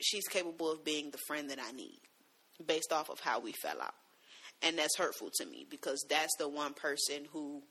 she's 0.00 0.28
capable 0.28 0.70
of 0.70 0.84
being 0.84 1.10
the 1.10 1.18
friend 1.26 1.50
that 1.50 1.58
I 1.60 1.72
need 1.72 1.98
based 2.64 2.92
off 2.92 3.10
of 3.10 3.20
how 3.20 3.40
we 3.40 3.52
fell 3.52 3.80
out. 3.80 3.94
And 4.62 4.78
that's 4.78 4.96
hurtful 4.96 5.30
to 5.36 5.46
me 5.46 5.66
because 5.68 6.04
that's 6.08 6.34
the 6.38 6.48
one 6.48 6.72
person 6.72 7.26
who 7.32 7.62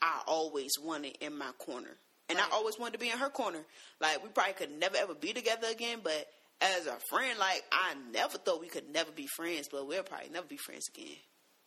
I 0.00 0.22
always 0.26 0.72
wanted 0.82 1.16
in 1.20 1.36
my 1.36 1.50
corner. 1.58 1.96
And 2.30 2.38
Right. 2.38 2.48
I 2.50 2.54
always 2.54 2.78
wanted 2.78 2.92
to 2.92 2.98
be 2.98 3.10
in 3.10 3.18
her 3.18 3.28
corner. 3.28 3.60
Like 4.00 4.22
we 4.22 4.30
probably 4.30 4.54
could 4.54 4.70
never 4.78 4.96
ever 4.96 5.14
be 5.14 5.32
together 5.34 5.66
again, 5.70 5.98
but 6.02 6.26
as 6.62 6.86
a 6.86 6.96
friend, 7.10 7.38
like 7.38 7.62
I 7.72 7.94
never 8.12 8.38
thought 8.38 8.60
we 8.60 8.68
could 8.68 8.88
never 8.90 9.10
be 9.10 9.26
friends, 9.36 9.68
but 9.70 9.86
we'll 9.86 10.02
probably 10.04 10.30
never 10.30 10.46
be 10.46 10.56
friends 10.56 10.86
again. 10.94 11.16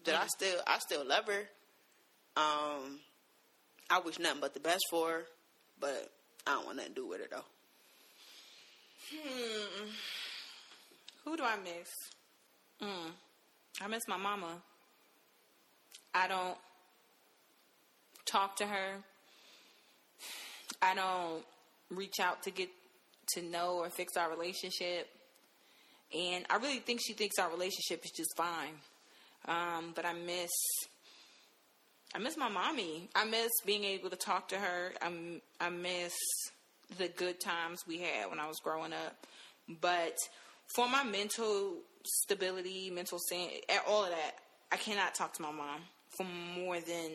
That 0.06 0.16
I 0.16 0.26
still 0.28 0.60
I 0.66 0.80
still 0.80 1.06
love 1.06 1.26
her. 1.28 1.50
Um 2.38 3.00
I 3.90 4.00
wish 4.00 4.18
nothing 4.18 4.40
but 4.42 4.54
the 4.54 4.60
best 4.62 4.82
for 4.90 5.10
her, 5.10 5.26
but 5.80 6.10
I 6.48 6.52
don't 6.54 6.66
want 6.66 6.78
nothing 6.78 6.94
to 6.96 7.02
do 7.02 7.08
with 7.08 7.20
her 7.22 7.28
though. 7.30 7.46
Hmm. 9.12 9.90
Who 11.26 11.38
do 11.38 11.44
I 11.44 11.58
miss? 11.58 11.90
Mm. 12.82 13.12
I 13.82 13.88
miss 13.88 14.08
my 14.08 14.18
mama. 14.18 14.62
I 16.14 16.28
don't 16.28 16.58
talk 18.26 18.56
to 18.58 18.66
her. 18.66 19.04
I 20.82 20.96
don't 20.96 21.44
reach 21.90 22.20
out 22.20 22.44
to 22.44 22.52
get 22.52 22.70
to 23.34 23.42
know 23.42 23.78
or 23.78 23.90
fix 23.90 24.18
our 24.18 24.30
relationship. 24.30 25.08
And 26.14 26.46
I 26.50 26.58
really 26.58 26.80
think 26.80 27.02
she 27.06 27.14
thinks 27.14 27.40
our 27.40 27.50
relationship 27.50 28.04
is 28.06 28.12
just 28.12 28.36
fine. 28.38 28.74
Um, 29.46 29.94
but 29.96 30.06
I 30.06 30.14
miss 30.14 30.52
I 32.16 32.20
miss 32.20 32.38
my 32.38 32.50
mommy. 32.50 33.10
I 33.16 33.26
miss 33.26 33.50
being 33.66 33.84
able 33.84 34.12
to 34.12 34.16
talk 34.16 34.50
to 34.50 34.58
her. 34.58 34.94
I 35.02 35.42
I 35.60 35.70
miss 35.70 36.14
the 36.98 37.08
good 37.08 37.40
times 37.40 37.80
we 37.88 38.00
had 38.00 38.30
when 38.30 38.40
I 38.40 38.48
was 38.48 38.58
growing 38.64 38.94
up. 38.94 39.26
But 39.82 40.18
for 40.76 40.88
my 40.88 41.04
mental 41.04 41.78
stability, 42.06 42.92
mental 42.92 43.18
san 43.30 43.50
all 43.88 44.04
of 44.04 44.12
that, 44.12 44.36
I 44.72 44.78
cannot 44.78 45.16
talk 45.16 45.34
to 45.34 45.42
my 45.42 45.52
mom 45.52 45.82
for 46.18 46.26
more 46.56 46.80
than 46.80 47.10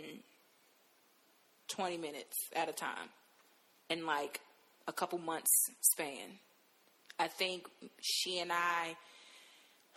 20 1.68 1.98
minutes 1.98 2.36
at 2.56 2.68
a 2.68 2.72
time 2.72 3.08
in 3.90 4.06
like 4.06 4.40
a 4.86 4.92
couple 4.92 5.18
months 5.18 5.50
span. 5.80 6.38
I 7.18 7.28
think 7.28 7.66
she 8.00 8.38
and 8.38 8.52
I 8.52 8.96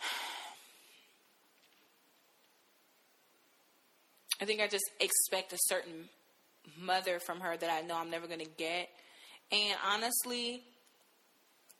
I 4.40 4.44
think 4.44 4.60
I 4.60 4.66
just 4.66 4.90
expect 5.00 5.52
a 5.52 5.58
certain 5.66 6.08
mother 6.80 7.20
from 7.20 7.40
her 7.40 7.56
that 7.56 7.70
I 7.70 7.82
know 7.86 7.96
I'm 7.96 8.10
never 8.10 8.26
going 8.26 8.40
to 8.40 8.50
get. 8.58 8.88
And 9.52 9.76
honestly, 9.86 10.62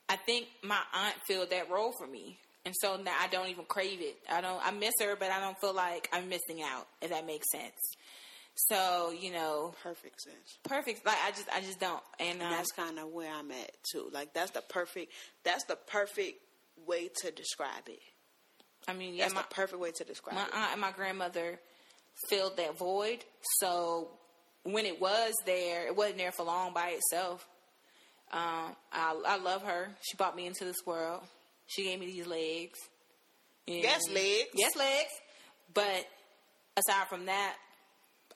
I 0.08 0.16
think 0.16 0.46
my 0.62 0.78
aunt 0.94 1.16
filled 1.26 1.50
that 1.50 1.70
role 1.70 1.92
for 1.98 2.06
me. 2.06 2.38
And 2.64 2.74
so 2.80 2.96
now 2.96 3.16
I 3.20 3.26
don't 3.26 3.48
even 3.48 3.64
crave 3.64 4.00
it. 4.00 4.16
I 4.30 4.40
don't 4.40 4.64
I 4.64 4.70
miss 4.70 4.94
her, 5.00 5.16
but 5.16 5.30
I 5.30 5.40
don't 5.40 5.58
feel 5.60 5.74
like 5.74 6.08
I'm 6.12 6.28
missing 6.28 6.62
out, 6.62 6.86
if 7.00 7.10
that 7.10 7.26
makes 7.26 7.50
sense. 7.50 7.96
So, 8.54 9.12
you 9.18 9.32
know, 9.32 9.74
Perfect 9.82 10.20
sense. 10.22 10.58
perfect 10.64 11.06
like 11.06 11.16
I 11.26 11.30
just 11.30 11.48
I 11.52 11.60
just 11.62 11.80
don't. 11.80 12.02
And 12.20 12.40
um, 12.40 12.46
And 12.46 12.54
that's 12.54 12.70
kind 12.72 12.98
of 12.98 13.08
where 13.08 13.32
I'm 13.32 13.50
at 13.50 13.70
too. 13.90 14.08
Like 14.12 14.34
that's 14.34 14.50
the 14.52 14.60
perfect 14.60 15.12
that's 15.42 15.64
the 15.64 15.76
perfect 15.76 16.38
way 16.86 17.08
to 17.22 17.30
describe 17.30 17.88
it. 17.88 18.00
I 18.88 18.92
mean, 18.94 19.14
yeah, 19.14 19.24
That's 19.24 19.34
my, 19.34 19.42
the 19.42 19.54
perfect 19.54 19.80
way 19.80 19.92
to 19.92 20.04
describe 20.04 20.34
my 20.36 20.42
it. 20.44 20.54
aunt 20.54 20.72
and 20.72 20.80
my 20.80 20.90
grandmother 20.90 21.60
filled 22.28 22.56
that 22.56 22.76
void. 22.76 23.24
So 23.60 24.10
when 24.64 24.86
it 24.86 25.00
was 25.00 25.32
there, 25.46 25.86
it 25.86 25.94
wasn't 25.96 26.18
there 26.18 26.32
for 26.32 26.42
long 26.44 26.72
by 26.74 26.88
itself. 26.96 27.46
Um, 28.32 28.74
I, 28.92 29.14
I 29.26 29.38
love 29.38 29.62
her. 29.62 29.88
She 30.02 30.16
brought 30.16 30.34
me 30.34 30.46
into 30.46 30.64
this 30.64 30.78
world. 30.84 31.22
She 31.68 31.84
gave 31.84 32.00
me 32.00 32.06
these 32.06 32.26
legs. 32.26 32.78
Yes, 33.66 34.00
legs. 34.12 34.48
Yes, 34.54 34.74
legs. 34.76 35.10
But 35.72 36.04
aside 36.76 37.06
from 37.08 37.26
that, 37.26 37.54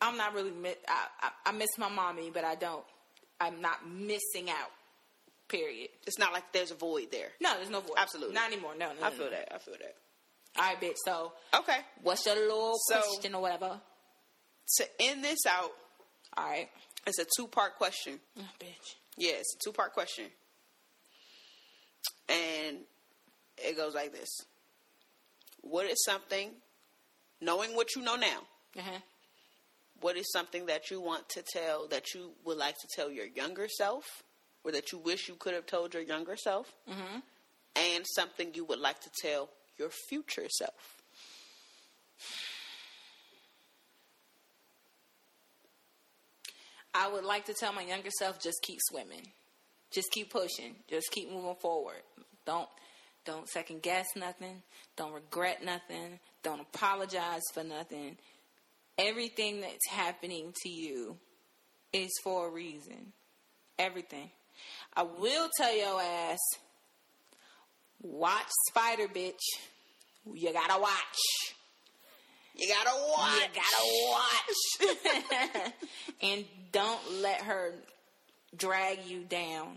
I'm 0.00 0.16
not 0.16 0.34
really. 0.34 0.52
I, 0.88 1.06
I 1.20 1.30
I 1.46 1.52
miss 1.52 1.70
my 1.78 1.88
mommy, 1.88 2.30
but 2.32 2.44
I 2.44 2.54
don't. 2.54 2.84
I'm 3.40 3.60
not 3.60 3.88
missing 3.88 4.48
out. 4.50 4.70
Period. 5.48 5.90
It's 6.06 6.18
not 6.18 6.32
like 6.32 6.52
there's 6.52 6.70
a 6.70 6.74
void 6.74 7.08
there. 7.12 7.28
No, 7.40 7.54
there's 7.56 7.70
no 7.70 7.80
void. 7.80 7.96
Absolutely. 7.96 8.34
not 8.34 8.50
anymore. 8.52 8.72
No, 8.76 8.92
no. 8.98 9.06
I 9.06 9.10
feel 9.10 9.26
no. 9.26 9.30
that. 9.30 9.54
I 9.54 9.58
feel 9.58 9.74
that. 9.74 9.94
All 10.58 10.64
right, 10.64 10.80
bitch. 10.80 10.96
So, 11.04 11.32
Okay. 11.54 11.78
what's 12.02 12.24
your 12.26 12.34
little 12.34 12.74
So- 12.88 13.00
question 13.00 13.34
or 13.34 13.42
whatever? 13.42 13.80
To 14.78 14.86
end 15.00 15.22
this 15.22 15.38
out, 15.48 15.70
All 16.36 16.44
right, 16.48 16.68
it's 17.06 17.18
a 17.20 17.26
two 17.36 17.46
part 17.46 17.76
question. 17.76 18.18
oh, 18.38 18.42
bitch. 18.58 18.94
Yeah, 19.16 19.32
it's 19.34 19.54
a 19.54 19.58
two 19.64 19.72
part 19.72 19.92
question. 19.92 20.24
And 22.28 22.78
it 23.58 23.76
goes 23.76 23.94
like 23.94 24.12
this 24.12 24.28
What 25.60 25.86
is 25.86 26.02
something, 26.04 26.50
knowing 27.40 27.76
what 27.76 27.94
you 27.94 28.02
know 28.02 28.16
now, 28.16 28.40
Uh-huh. 28.76 28.98
What 30.00 30.16
is 30.16 30.30
something 30.32 30.66
that 30.66 30.90
you 30.90 31.00
want 31.00 31.28
to 31.30 31.42
tell 31.42 31.86
that 31.88 32.14
you 32.14 32.32
would 32.44 32.56
like 32.58 32.76
to 32.76 32.88
tell 32.94 33.10
your 33.10 33.26
younger 33.26 33.68
self 33.68 34.04
or 34.64 34.72
that 34.72 34.92
you 34.92 34.98
wish 34.98 35.28
you 35.28 35.34
could 35.36 35.54
have 35.54 35.66
told 35.66 35.94
your 35.94 36.02
younger 36.02 36.36
self 36.36 36.72
Mhm. 36.88 37.22
and 37.76 38.04
something 38.14 38.54
you 38.54 38.64
would 38.64 38.78
like 38.78 39.00
to 39.00 39.10
tell 39.22 39.48
your 39.78 39.90
future 40.08 40.48
self 40.48 40.96
I 46.94 47.08
would 47.08 47.24
like 47.24 47.44
to 47.46 47.54
tell 47.54 47.72
my 47.72 47.82
younger 47.82 48.10
self 48.18 48.40
just 48.40 48.62
keep 48.62 48.78
swimming. 48.88 49.26
Just 49.90 50.10
keep 50.10 50.30
pushing. 50.30 50.76
Just 50.88 51.10
keep 51.10 51.30
moving 51.30 51.56
forward. 51.56 52.02
Don't 52.44 52.68
don't 53.24 53.48
second 53.48 53.82
guess 53.82 54.06
nothing. 54.14 54.62
Don't 54.96 55.12
regret 55.12 55.62
nothing. 55.64 56.18
Don't 56.42 56.60
apologize 56.60 57.42
for 57.52 57.64
nothing. 57.64 58.16
Everything 58.98 59.60
that's 59.60 59.88
happening 59.90 60.54
to 60.62 60.68
you 60.68 61.16
is 61.92 62.10
for 62.22 62.48
a 62.48 62.50
reason. 62.50 63.12
Everything. 63.78 64.30
I 64.96 65.02
will 65.02 65.50
tell 65.56 65.74
your 65.74 66.00
ass 66.00 66.38
watch 68.02 68.46
Spider 68.68 69.08
Bitch. 69.08 69.34
You 70.32 70.52
gotta 70.52 70.80
watch. 70.80 71.54
you 72.56 72.68
gotta 72.68 72.96
watch 73.16 73.42
You 73.42 74.88
gotta 74.88 75.12
watch. 75.28 75.72
and 76.22 76.44
don't 76.72 77.20
let 77.20 77.42
her 77.42 77.74
drag 78.56 79.06
you 79.06 79.24
down 79.24 79.76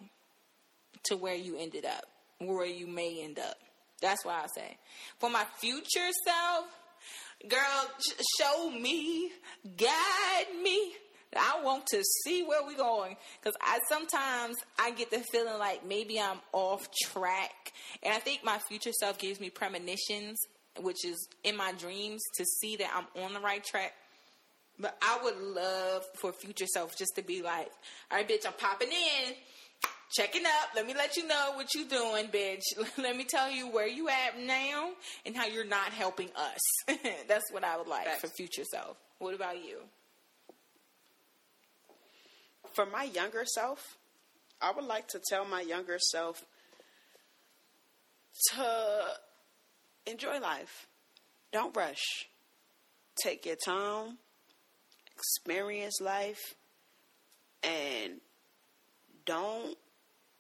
to 1.04 1.18
where 1.18 1.36
you 1.36 1.58
ended 1.58 1.86
up, 1.86 2.06
where 2.40 2.66
you 2.66 2.88
may 2.88 3.22
end 3.24 3.40
up. 3.40 3.56
That's 4.02 4.24
why 4.24 4.42
I 4.44 4.48
say. 4.56 4.78
For 5.20 5.30
my 5.30 5.46
future 5.60 6.10
self, 6.26 6.66
girl, 7.48 7.90
sh- 8.00 8.22
show 8.40 8.70
me, 8.70 9.32
guide 9.78 10.48
me. 10.62 10.94
I 11.38 11.62
want 11.64 11.86
to 11.88 12.04
see 12.24 12.44
where 12.44 12.64
we're 12.66 12.76
going 12.76 13.16
because 13.40 13.56
I 13.62 13.80
sometimes 13.88 14.56
I 14.80 14.92
get 14.92 15.12
the 15.12 15.24
feeling 15.32 15.60
like 15.60 15.86
maybe 15.86 16.20
I'm 16.20 16.40
off 16.54 16.88
track, 17.04 17.72
and 18.02 18.14
I 18.14 18.18
think 18.18 18.44
my 18.44 18.58
future 18.58 18.92
self 18.92 19.20
gives 19.20 19.40
me 19.40 19.52
premonitions, 19.52 20.40
which 20.82 21.06
is 21.06 21.28
in 21.44 21.56
my 21.56 21.72
dreams 21.74 22.22
to 22.38 22.46
see 22.46 22.78
that 22.78 22.90
I'm 22.96 23.24
on 23.24 23.34
the 23.34 23.40
right 23.40 23.64
track. 23.64 23.94
But 24.80 24.98
I 25.04 25.20
would 25.24 25.38
love 25.40 26.04
for 26.16 26.32
future 26.32 26.66
self 26.66 26.98
just 26.98 27.12
to 27.18 27.22
be 27.22 27.42
like, 27.42 27.70
all 28.10 28.18
right, 28.18 28.28
bitch, 28.28 28.48
I'm 28.48 28.54
popping 28.54 28.88
in, 28.88 29.34
checking 30.12 30.46
up. 30.46 30.70
Let 30.76 30.88
me 30.88 30.94
let 30.94 31.18
you 31.18 31.28
know 31.28 31.52
what 31.56 31.74
you're 31.74 31.88
doing, 31.88 32.28
bitch. 32.28 32.64
Let 32.98 33.16
me 33.16 33.26
tell 33.26 33.50
you 33.50 33.70
where 33.70 33.88
you 33.88 34.10
at 34.10 34.40
now 34.40 34.92
and 35.26 35.36
how 35.36 35.46
you're 35.46 35.66
not 35.66 35.92
helping 35.92 36.30
us. 36.36 36.98
That's 37.28 37.52
what 37.52 37.64
I 37.64 37.78
would 37.78 37.88
like 37.88 38.08
for 38.20 38.28
future 38.28 38.64
self. 38.64 38.98
What 39.20 39.36
about 39.36 39.64
you? 39.64 39.78
for 42.74 42.86
my 42.86 43.04
younger 43.04 43.46
self, 43.46 43.98
I 44.62 44.72
would 44.72 44.86
like 44.86 45.08
to 45.10 45.22
tell 45.30 45.46
my 45.46 45.62
younger 45.62 45.98
self 46.00 46.46
to 48.54 49.02
enjoy 50.06 50.40
life. 50.40 50.88
Don't 51.52 51.76
rush. 51.76 52.30
Take 53.22 53.46
your 53.46 53.58
time, 53.66 54.18
experience 55.14 56.00
life, 56.00 56.56
and 57.64 58.22
don't 59.26 59.78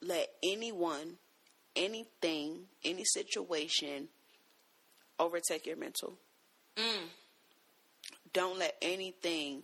let 0.01 0.27
anyone, 0.43 1.17
anything, 1.75 2.67
any 2.83 3.03
situation 3.03 4.09
overtake 5.19 5.65
your 5.65 5.77
mental. 5.77 6.17
Don't 8.33 8.59
let 8.59 8.75
anything 8.81 9.63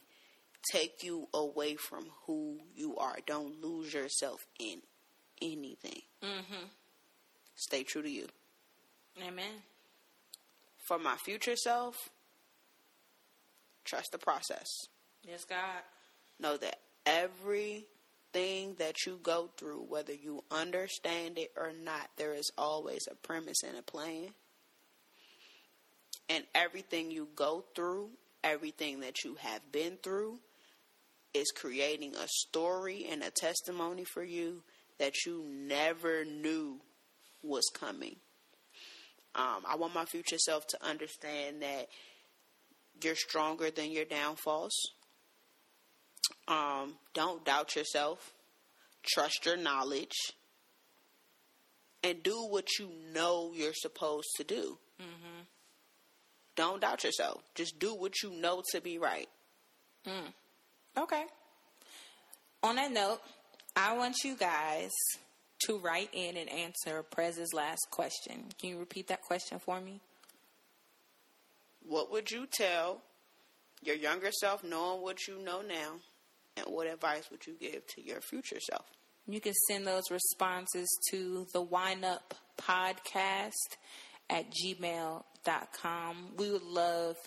take 0.72 1.04
you 1.04 1.28
away 1.34 1.76
from 1.76 2.08
who 2.26 2.60
you 2.76 2.98
are. 2.98 3.18
Don't 3.26 3.64
lose 3.64 3.94
yourself 3.94 4.46
in 4.60 4.82
anything. 5.42 6.02
Mm-hmm. 6.24 6.66
Stay 7.56 7.84
true 7.84 8.02
to 8.02 8.10
you. 8.10 8.28
Amen. 9.26 9.62
For 10.88 11.00
my 11.00 11.16
future 11.16 11.56
self, 11.56 12.10
trust 13.86 14.12
the 14.12 14.18
process. 14.18 14.88
Yes, 15.24 15.46
God. 15.46 15.84
Know 16.40 16.58
that 16.58 16.80
everything 18.36 18.76
that 18.80 19.06
you 19.06 19.20
go 19.24 19.50
through, 19.58 19.86
whether 19.88 20.14
you 20.14 20.44
understand 20.52 21.38
it 21.38 21.52
or 21.58 21.72
not, 21.84 22.10
there 22.18 22.34
is 22.34 22.52
always 22.58 23.08
a 23.10 23.16
premise 23.16 23.64
and 23.64 23.78
a 23.78 23.82
plan. 23.82 24.30
And 26.30 26.44
everything 26.54 27.12
you 27.12 27.28
go 27.36 27.64
through, 27.76 28.10
everything 28.44 29.02
that 29.02 29.24
you 29.24 29.36
have 29.40 29.62
been 29.72 29.98
through, 30.02 30.40
is 31.34 31.52
creating 31.56 32.16
a 32.16 32.28
story 32.28 33.06
and 33.10 33.22
a 33.24 33.30
testimony 33.30 34.04
for 34.04 34.24
you 34.24 34.64
that 35.00 35.26
you 35.26 35.46
never 35.50 36.26
knew 36.26 36.80
was 37.44 37.70
coming. 37.74 38.16
Um, 39.36 39.64
I 39.68 39.76
want 39.76 39.94
my 39.94 40.06
future 40.06 40.38
self 40.38 40.66
to 40.68 40.86
understand 40.86 41.62
that 41.62 41.88
you're 43.04 43.16
stronger 43.16 43.70
than 43.70 43.92
your 43.92 44.06
downfalls. 44.06 44.74
Um, 46.48 46.96
don't 47.14 47.44
doubt 47.46 47.76
yourself. 47.76 48.34
Trust 49.04 49.46
your 49.46 49.58
knowledge. 49.58 50.16
And 52.04 52.22
do 52.22 52.46
what 52.50 52.68
you 52.80 52.90
know 53.14 53.52
you're 53.56 53.74
supposed 53.74 54.28
to 54.38 54.44
do. 54.44 54.78
Don't 56.56 56.80
doubt 56.82 57.04
yourself. 57.04 57.42
Just 57.56 57.80
do 57.80 57.96
what 57.96 58.22
you 58.24 58.32
know 58.32 58.62
to 58.72 58.80
be 58.82 58.98
right. 58.98 59.28
Okay. 60.98 61.24
On 62.64 62.76
that 62.76 62.92
note, 62.92 63.20
I 63.76 63.98
want 63.98 64.16
you 64.24 64.38
guys 64.38 64.92
to 65.66 65.78
write 65.78 66.10
in 66.14 66.38
and 66.38 66.50
answer 66.50 67.04
Prez's 67.04 67.54
last 67.54 67.88
question. 67.92 68.46
Can 68.60 68.70
you 68.70 68.80
repeat 68.80 69.08
that 69.08 69.22
question 69.22 69.60
for 69.60 69.82
me? 69.82 70.00
What 71.88 72.12
would 72.12 72.32
you 72.32 72.48
tell 72.52 73.02
your 73.84 73.96
younger 73.96 74.32
self 74.32 74.64
knowing 74.64 75.02
what 75.02 75.28
you 75.28 75.40
know 75.44 75.62
now? 75.62 76.00
And 76.58 76.68
what 76.68 76.88
advice 76.88 77.30
would 77.32 77.46
you 77.46 77.56
give 77.60 77.86
to 77.88 78.02
your 78.02 78.22
future 78.22 78.60
self? 78.60 78.86
You 79.28 79.42
can 79.42 79.54
send 79.68 79.88
those 79.88 80.12
responses 80.12 80.88
to 81.10 81.48
the 81.52 81.62
Wine 81.62 82.04
Up 82.04 82.36
Podcast 82.62 83.52
at 84.30 84.46
gmail.com. 84.52 86.16
We 86.38 86.52
would 86.52 86.64
love 86.64 87.18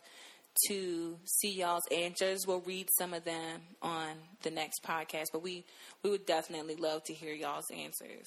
to 0.69 1.17
see 1.25 1.53
y'all's 1.53 1.87
answers. 1.91 2.47
We'll 2.47 2.61
read 2.61 2.89
some 2.99 3.15
of 3.15 3.25
them 3.25 3.61
on 3.83 4.11
the 4.43 4.51
next 4.51 4.83
podcast, 4.85 5.27
but 5.33 5.43
we, 5.43 5.65
we 6.03 6.11
would 6.11 6.27
definitely 6.27 6.77
love 6.77 7.05
to 7.05 7.15
hear 7.15 7.33
y'all's 7.33 7.71
answers. 7.71 8.27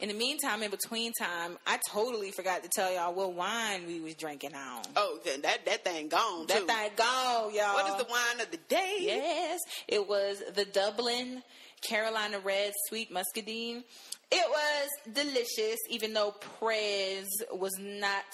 In 0.00 0.08
the 0.08 0.14
meantime, 0.14 0.62
in 0.62 0.70
between 0.70 1.12
time, 1.12 1.58
I 1.66 1.78
totally 1.90 2.30
forgot 2.30 2.62
to 2.62 2.70
tell 2.70 2.90
y'all 2.92 3.12
what 3.12 3.34
wine 3.34 3.86
we 3.86 4.00
was 4.00 4.14
drinking 4.14 4.54
on. 4.54 4.82
Oh, 4.96 5.18
then 5.26 5.42
that, 5.42 5.66
that 5.66 5.84
thing 5.84 6.08
gone 6.08 6.46
that 6.46 6.60
too. 6.60 6.66
thing 6.66 6.90
gone, 6.96 7.54
y'all. 7.54 7.74
What 7.74 7.86
is 7.90 7.96
the 7.96 8.10
wine 8.10 8.40
of 8.40 8.50
the 8.50 8.58
day? 8.68 8.96
Yes, 9.00 9.60
it 9.86 10.08
was 10.08 10.42
the 10.54 10.64
Duplin 10.64 11.42
Carolina 11.82 12.38
Red 12.38 12.72
Sweet 12.88 13.12
Muscadine. 13.12 13.84
It 14.30 14.48
was 14.48 14.88
delicious, 15.12 15.78
even 15.90 16.14
though 16.14 16.34
Prez 16.58 17.26
was 17.52 17.72
not 17.78 18.24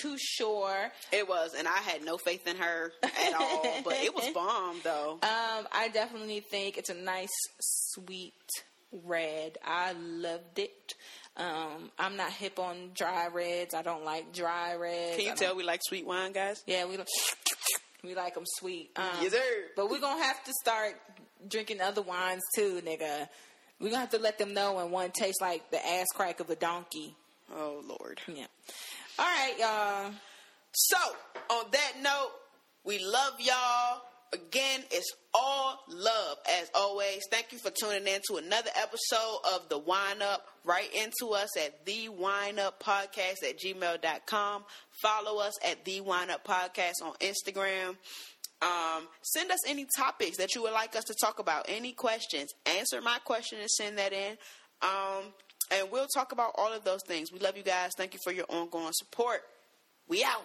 too 0.00 0.16
sure. 0.18 0.90
It 1.12 1.28
was, 1.28 1.54
and 1.56 1.68
I 1.68 1.78
had 1.78 2.04
no 2.04 2.16
faith 2.18 2.46
in 2.46 2.56
her 2.56 2.92
at 3.02 3.34
all. 3.38 3.62
but 3.84 3.94
it 3.94 4.14
was 4.14 4.28
bomb 4.34 4.76
though. 4.82 5.18
Um, 5.22 5.68
I 5.72 5.90
definitely 5.92 6.40
think 6.40 6.76
it's 6.76 6.90
a 6.90 6.94
nice, 6.94 7.28
sweet 7.60 8.34
red. 9.04 9.58
I 9.64 9.92
loved 9.92 10.58
it. 10.58 10.94
Um, 11.36 11.90
I'm 11.98 12.16
not 12.16 12.32
hip 12.32 12.58
on 12.58 12.90
dry 12.94 13.28
reds. 13.28 13.74
I 13.74 13.82
don't 13.82 14.04
like 14.04 14.32
dry 14.32 14.74
reds. 14.74 15.16
Can 15.16 15.26
you 15.26 15.34
tell 15.34 15.56
we 15.56 15.62
like 15.62 15.80
sweet 15.84 16.06
wine, 16.06 16.32
guys? 16.32 16.62
Yeah, 16.66 16.86
we. 16.86 16.96
Don't, 16.96 17.08
We 18.04 18.14
like 18.14 18.34
them 18.34 18.44
sweet. 18.46 18.90
Um, 18.94 19.06
Yes, 19.20 19.32
sir. 19.32 19.40
But 19.74 19.90
we're 19.90 19.98
gonna 20.00 20.22
have 20.22 20.42
to 20.44 20.52
start 20.62 20.94
drinking 21.48 21.80
other 21.80 22.00
wines 22.00 22.42
too, 22.54 22.80
nigga. 22.84 23.28
We're 23.80 23.88
gonna 23.88 24.00
have 24.00 24.10
to 24.10 24.20
let 24.20 24.38
them 24.38 24.54
know 24.54 24.74
when 24.74 24.92
one 24.92 25.10
tastes 25.10 25.40
like 25.40 25.68
the 25.72 25.84
ass 25.84 26.06
crack 26.14 26.38
of 26.38 26.48
a 26.48 26.54
donkey. 26.54 27.16
Oh 27.52 27.82
Lord. 27.84 28.20
Yeah. 28.28 28.46
All 29.18 29.24
right, 29.24 29.54
y'all. 29.58 30.12
So, 30.70 30.96
on 31.50 31.64
that 31.72 31.92
note, 32.00 32.30
we 32.84 33.00
love 33.00 33.32
y'all. 33.40 34.00
Again, 34.32 34.80
it's 34.90 35.10
all 35.32 35.78
love 35.88 36.36
as 36.60 36.70
always. 36.74 37.22
Thank 37.30 37.52
you 37.52 37.58
for 37.58 37.70
tuning 37.70 38.06
in 38.06 38.20
to 38.28 38.36
another 38.36 38.70
episode 38.76 39.38
of 39.54 39.68
The 39.68 39.78
Wine 39.78 40.20
Up. 40.20 40.46
Write 40.64 40.90
into 40.94 41.32
us 41.34 41.56
at 41.56 41.86
The 41.86 42.08
Wine 42.10 42.58
Up 42.58 42.82
Podcast 42.82 43.36
at 43.48 43.58
gmail.com. 43.58 44.64
Follow 45.02 45.40
us 45.40 45.54
at 45.64 45.84
The 45.84 46.00
Wine 46.02 46.30
Up 46.30 46.46
Podcast 46.46 47.02
on 47.02 47.14
Instagram. 47.20 47.96
Um, 48.60 49.06
send 49.22 49.50
us 49.50 49.60
any 49.66 49.86
topics 49.96 50.36
that 50.38 50.54
you 50.54 50.62
would 50.62 50.72
like 50.72 50.96
us 50.96 51.04
to 51.04 51.14
talk 51.20 51.38
about, 51.38 51.66
any 51.68 51.92
questions. 51.92 52.50
Answer 52.66 53.00
my 53.00 53.18
question 53.24 53.60
and 53.60 53.70
send 53.70 53.98
that 53.98 54.12
in. 54.12 54.36
Um, 54.82 55.32
and 55.70 55.90
we'll 55.90 56.08
talk 56.14 56.32
about 56.32 56.52
all 56.56 56.72
of 56.72 56.84
those 56.84 57.00
things. 57.06 57.32
We 57.32 57.38
love 57.38 57.56
you 57.56 57.62
guys. 57.62 57.92
Thank 57.96 58.14
you 58.14 58.20
for 58.24 58.32
your 58.32 58.46
ongoing 58.48 58.92
support. 58.92 59.40
We 60.08 60.24
out. 60.24 60.42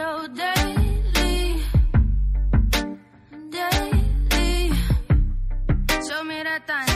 Daily. 0.00 1.62
Daily. 3.50 4.72
Show 6.06 6.24
me 6.24 6.38
that 6.48 6.62
thing. 6.70 6.88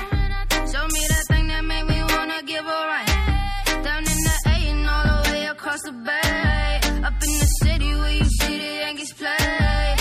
Show 0.73 0.87
me 0.95 1.01
that 1.13 1.25
thing 1.29 1.47
that 1.49 1.65
make 1.65 1.87
me 1.87 2.01
wanna 2.03 2.41
give 2.53 2.65
a 2.65 2.81
ring. 2.93 3.83
Down 3.85 4.03
in 4.13 4.21
the 4.29 4.37
A 4.47 4.57
and 4.73 4.89
all 4.89 5.05
the 5.07 5.31
way 5.33 5.45
across 5.47 5.83
the 5.83 5.93
bay. 5.93 6.81
Up 7.09 7.19
in 7.27 7.33
the 7.43 7.49
city 7.63 7.91
where 7.95 8.15
you 8.21 8.25
see 8.25 8.59
the 8.65 8.73
Yankees 8.83 9.13
play. 9.13 9.97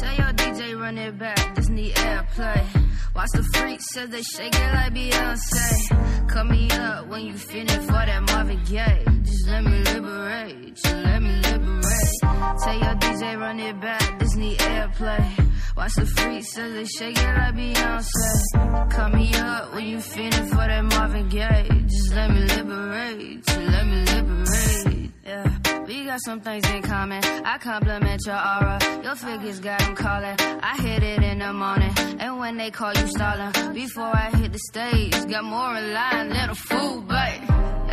Tell 0.00 0.14
your 0.20 0.32
DJ 0.40 0.60
run 0.80 0.98
it 0.98 1.18
back, 1.18 1.68
need 1.68 1.94
airplay. 1.94 2.95
Watch 3.16 3.30
the 3.32 3.42
freaks 3.54 3.84
says 3.94 4.10
they 4.10 4.22
shake 4.22 4.54
it 4.54 4.74
like 4.74 4.92
Beyonce. 4.92 6.28
Cut 6.28 6.46
me 6.46 6.70
up 6.70 7.06
when 7.08 7.22
you 7.24 7.32
feeling 7.32 7.80
for 7.88 8.04
that 8.08 8.22
Marvin 8.30 8.62
Gaye. 8.64 9.04
Just 9.22 9.48
let 9.48 9.64
me 9.64 9.78
liberate, 9.90 10.74
just 10.74 10.94
let 10.94 11.22
me 11.22 11.34
liberate. 11.40 12.20
Tell 12.62 12.78
your 12.78 12.94
DJ 12.96 13.40
run 13.40 13.58
it 13.58 13.80
back, 13.80 14.20
need 14.36 14.58
airplay. 14.58 15.50
Watch 15.76 15.94
the 15.94 16.06
freaks 16.06 16.52
says 16.52 16.72
they 16.74 16.84
shake 16.84 17.18
it 17.18 17.34
like 17.38 17.54
Beyonce. 17.54 18.90
Cut 18.90 19.14
me 19.14 19.34
up 19.34 19.74
when 19.74 19.86
you 19.86 20.00
feeling 20.00 20.48
for 20.48 20.66
that 20.68 20.84
Marvin 20.84 21.28
Gaye. 21.30 21.68
Just 21.86 22.12
let 22.14 22.30
me 22.30 22.40
liberate, 22.40 23.46
just 23.46 23.60
let 23.60 23.86
me 23.86 24.04
liberate. 24.04 25.10
Yeah. 25.24 25.65
We 25.86 26.04
got 26.04 26.18
some 26.24 26.40
things 26.40 26.68
in 26.68 26.82
common. 26.82 27.22
I 27.24 27.58
compliment 27.58 28.20
your 28.26 28.34
aura. 28.34 28.78
Your 29.04 29.14
figures 29.14 29.60
got 29.60 29.78
them 29.78 29.94
calling. 29.94 30.36
I 30.40 30.76
hit 30.82 31.02
it 31.02 31.22
in 31.22 31.38
the 31.38 31.52
morning. 31.52 31.92
And 32.18 32.38
when 32.40 32.56
they 32.56 32.72
call 32.72 32.92
you 32.92 33.06
stalling, 33.06 33.52
before 33.72 34.12
I 34.24 34.30
hit 34.36 34.52
the 34.52 34.58
stage, 34.58 35.12
got 35.30 35.44
more 35.44 35.76
in 35.76 35.92
line 35.92 36.28
than 36.30 36.50
a 36.50 36.54
fool, 36.54 37.02
but 37.02 37.38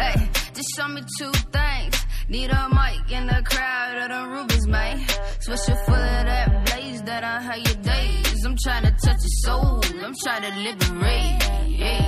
hey, 0.02 0.30
just 0.56 0.70
show 0.76 0.88
me 0.88 1.02
two 1.20 1.32
things. 1.52 2.06
Need 2.30 2.49
a 2.49 2.70
mic 2.70 3.11
in 3.11 3.28
the 3.28 3.44
crowd 3.45 3.95
of 4.03 4.10
the 4.10 4.38
rubies, 4.38 4.68
man. 4.68 4.98
Swisher 5.45 5.86
full 5.86 5.94
of 5.94 6.26
that 6.26 6.65
blaze 6.65 7.02
that 7.03 7.24
I 7.24 7.41
had 7.41 7.68
your 7.68 7.84
days. 7.84 8.44
I'm 8.44 8.56
trying 8.64 8.86
to 8.86 8.91
touch 9.06 9.20
your 9.22 9.38
soul. 9.45 9.82
I'm 10.03 10.15
trying 10.24 10.41
to 10.41 10.60
liberate. 10.68 11.70
Yeah. 11.70 12.06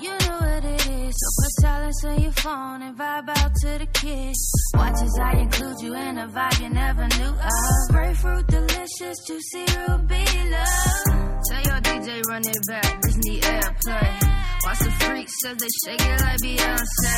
You 0.00 0.10
know 0.10 0.38
what 0.40 0.64
it 0.64 0.80
is. 0.80 0.85
So 1.18 1.26
put 1.40 1.52
silence 1.62 2.04
on 2.04 2.20
your 2.20 2.32
phone 2.32 2.82
and 2.82 2.98
vibe 2.98 3.28
out 3.30 3.54
to 3.62 3.78
the 3.78 3.86
kids. 3.86 4.52
Watch 4.74 5.00
as 5.00 5.18
I 5.18 5.32
include 5.38 5.80
you 5.80 5.94
in 5.94 6.18
a 6.18 6.28
vibe 6.28 6.60
you 6.60 6.68
never 6.68 7.08
knew 7.16 7.32
of. 7.32 7.88
Grapefruit 7.88 8.46
delicious, 8.48 9.16
juicy 9.26 9.64
ruby 9.80 10.24
love. 10.52 11.40
Tell 11.48 11.62
your 11.68 11.80
DJ 11.80 12.22
run 12.28 12.42
it 12.44 12.58
back, 12.68 13.00
need 13.24 13.42
airplay. 13.42 14.12
Watch 14.66 14.78
the 14.80 14.90
freaks 14.90 15.32
says 15.42 15.56
they 15.56 15.72
shake 15.86 16.04
it 16.04 16.20
like 16.20 16.38
Beyonce. 16.44 17.14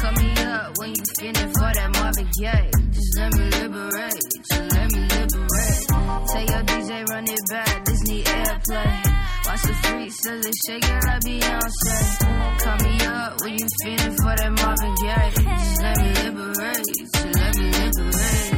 Call 0.00 0.12
me 0.12 0.30
up 0.44 0.78
when 0.78 0.88
you 0.96 1.04
feeling 1.20 1.52
for 1.52 1.70
that 1.76 1.90
Marvin 1.92 2.28
Gaye. 2.40 2.70
Just 2.90 3.18
let 3.18 3.34
me 3.36 3.44
liberate, 3.60 4.22
just 4.48 4.72
let 4.72 4.92
me 4.92 5.00
liberate. 5.12 5.86
Tell 6.32 6.44
your 6.52 6.62
DJ 6.64 7.04
run 7.10 7.24
it 7.28 7.40
back, 7.50 7.86
need 8.08 8.24
airplay. 8.24 9.25
Watch 9.46 9.62
the 9.62 9.74
freaks 9.74 10.16
says 10.22 10.42
they 10.42 10.50
shake 10.66 10.84
it 10.84 11.04
like 11.06 11.22
Beyonce. 11.22 12.58
Cut 12.58 12.82
me 12.82 13.06
up 13.06 13.40
when 13.42 13.52
you 13.58 13.66
feeling 13.82 14.16
for 14.16 14.34
that 14.36 14.52
Marvin 14.58 14.94
Gaye. 15.02 15.30
Just 15.36 15.82
let 15.82 15.96
me 15.98 16.08
liberate, 16.24 16.86
just 16.98 17.36
let 17.36 17.56
me 17.56 17.70
liberate. 17.70 18.55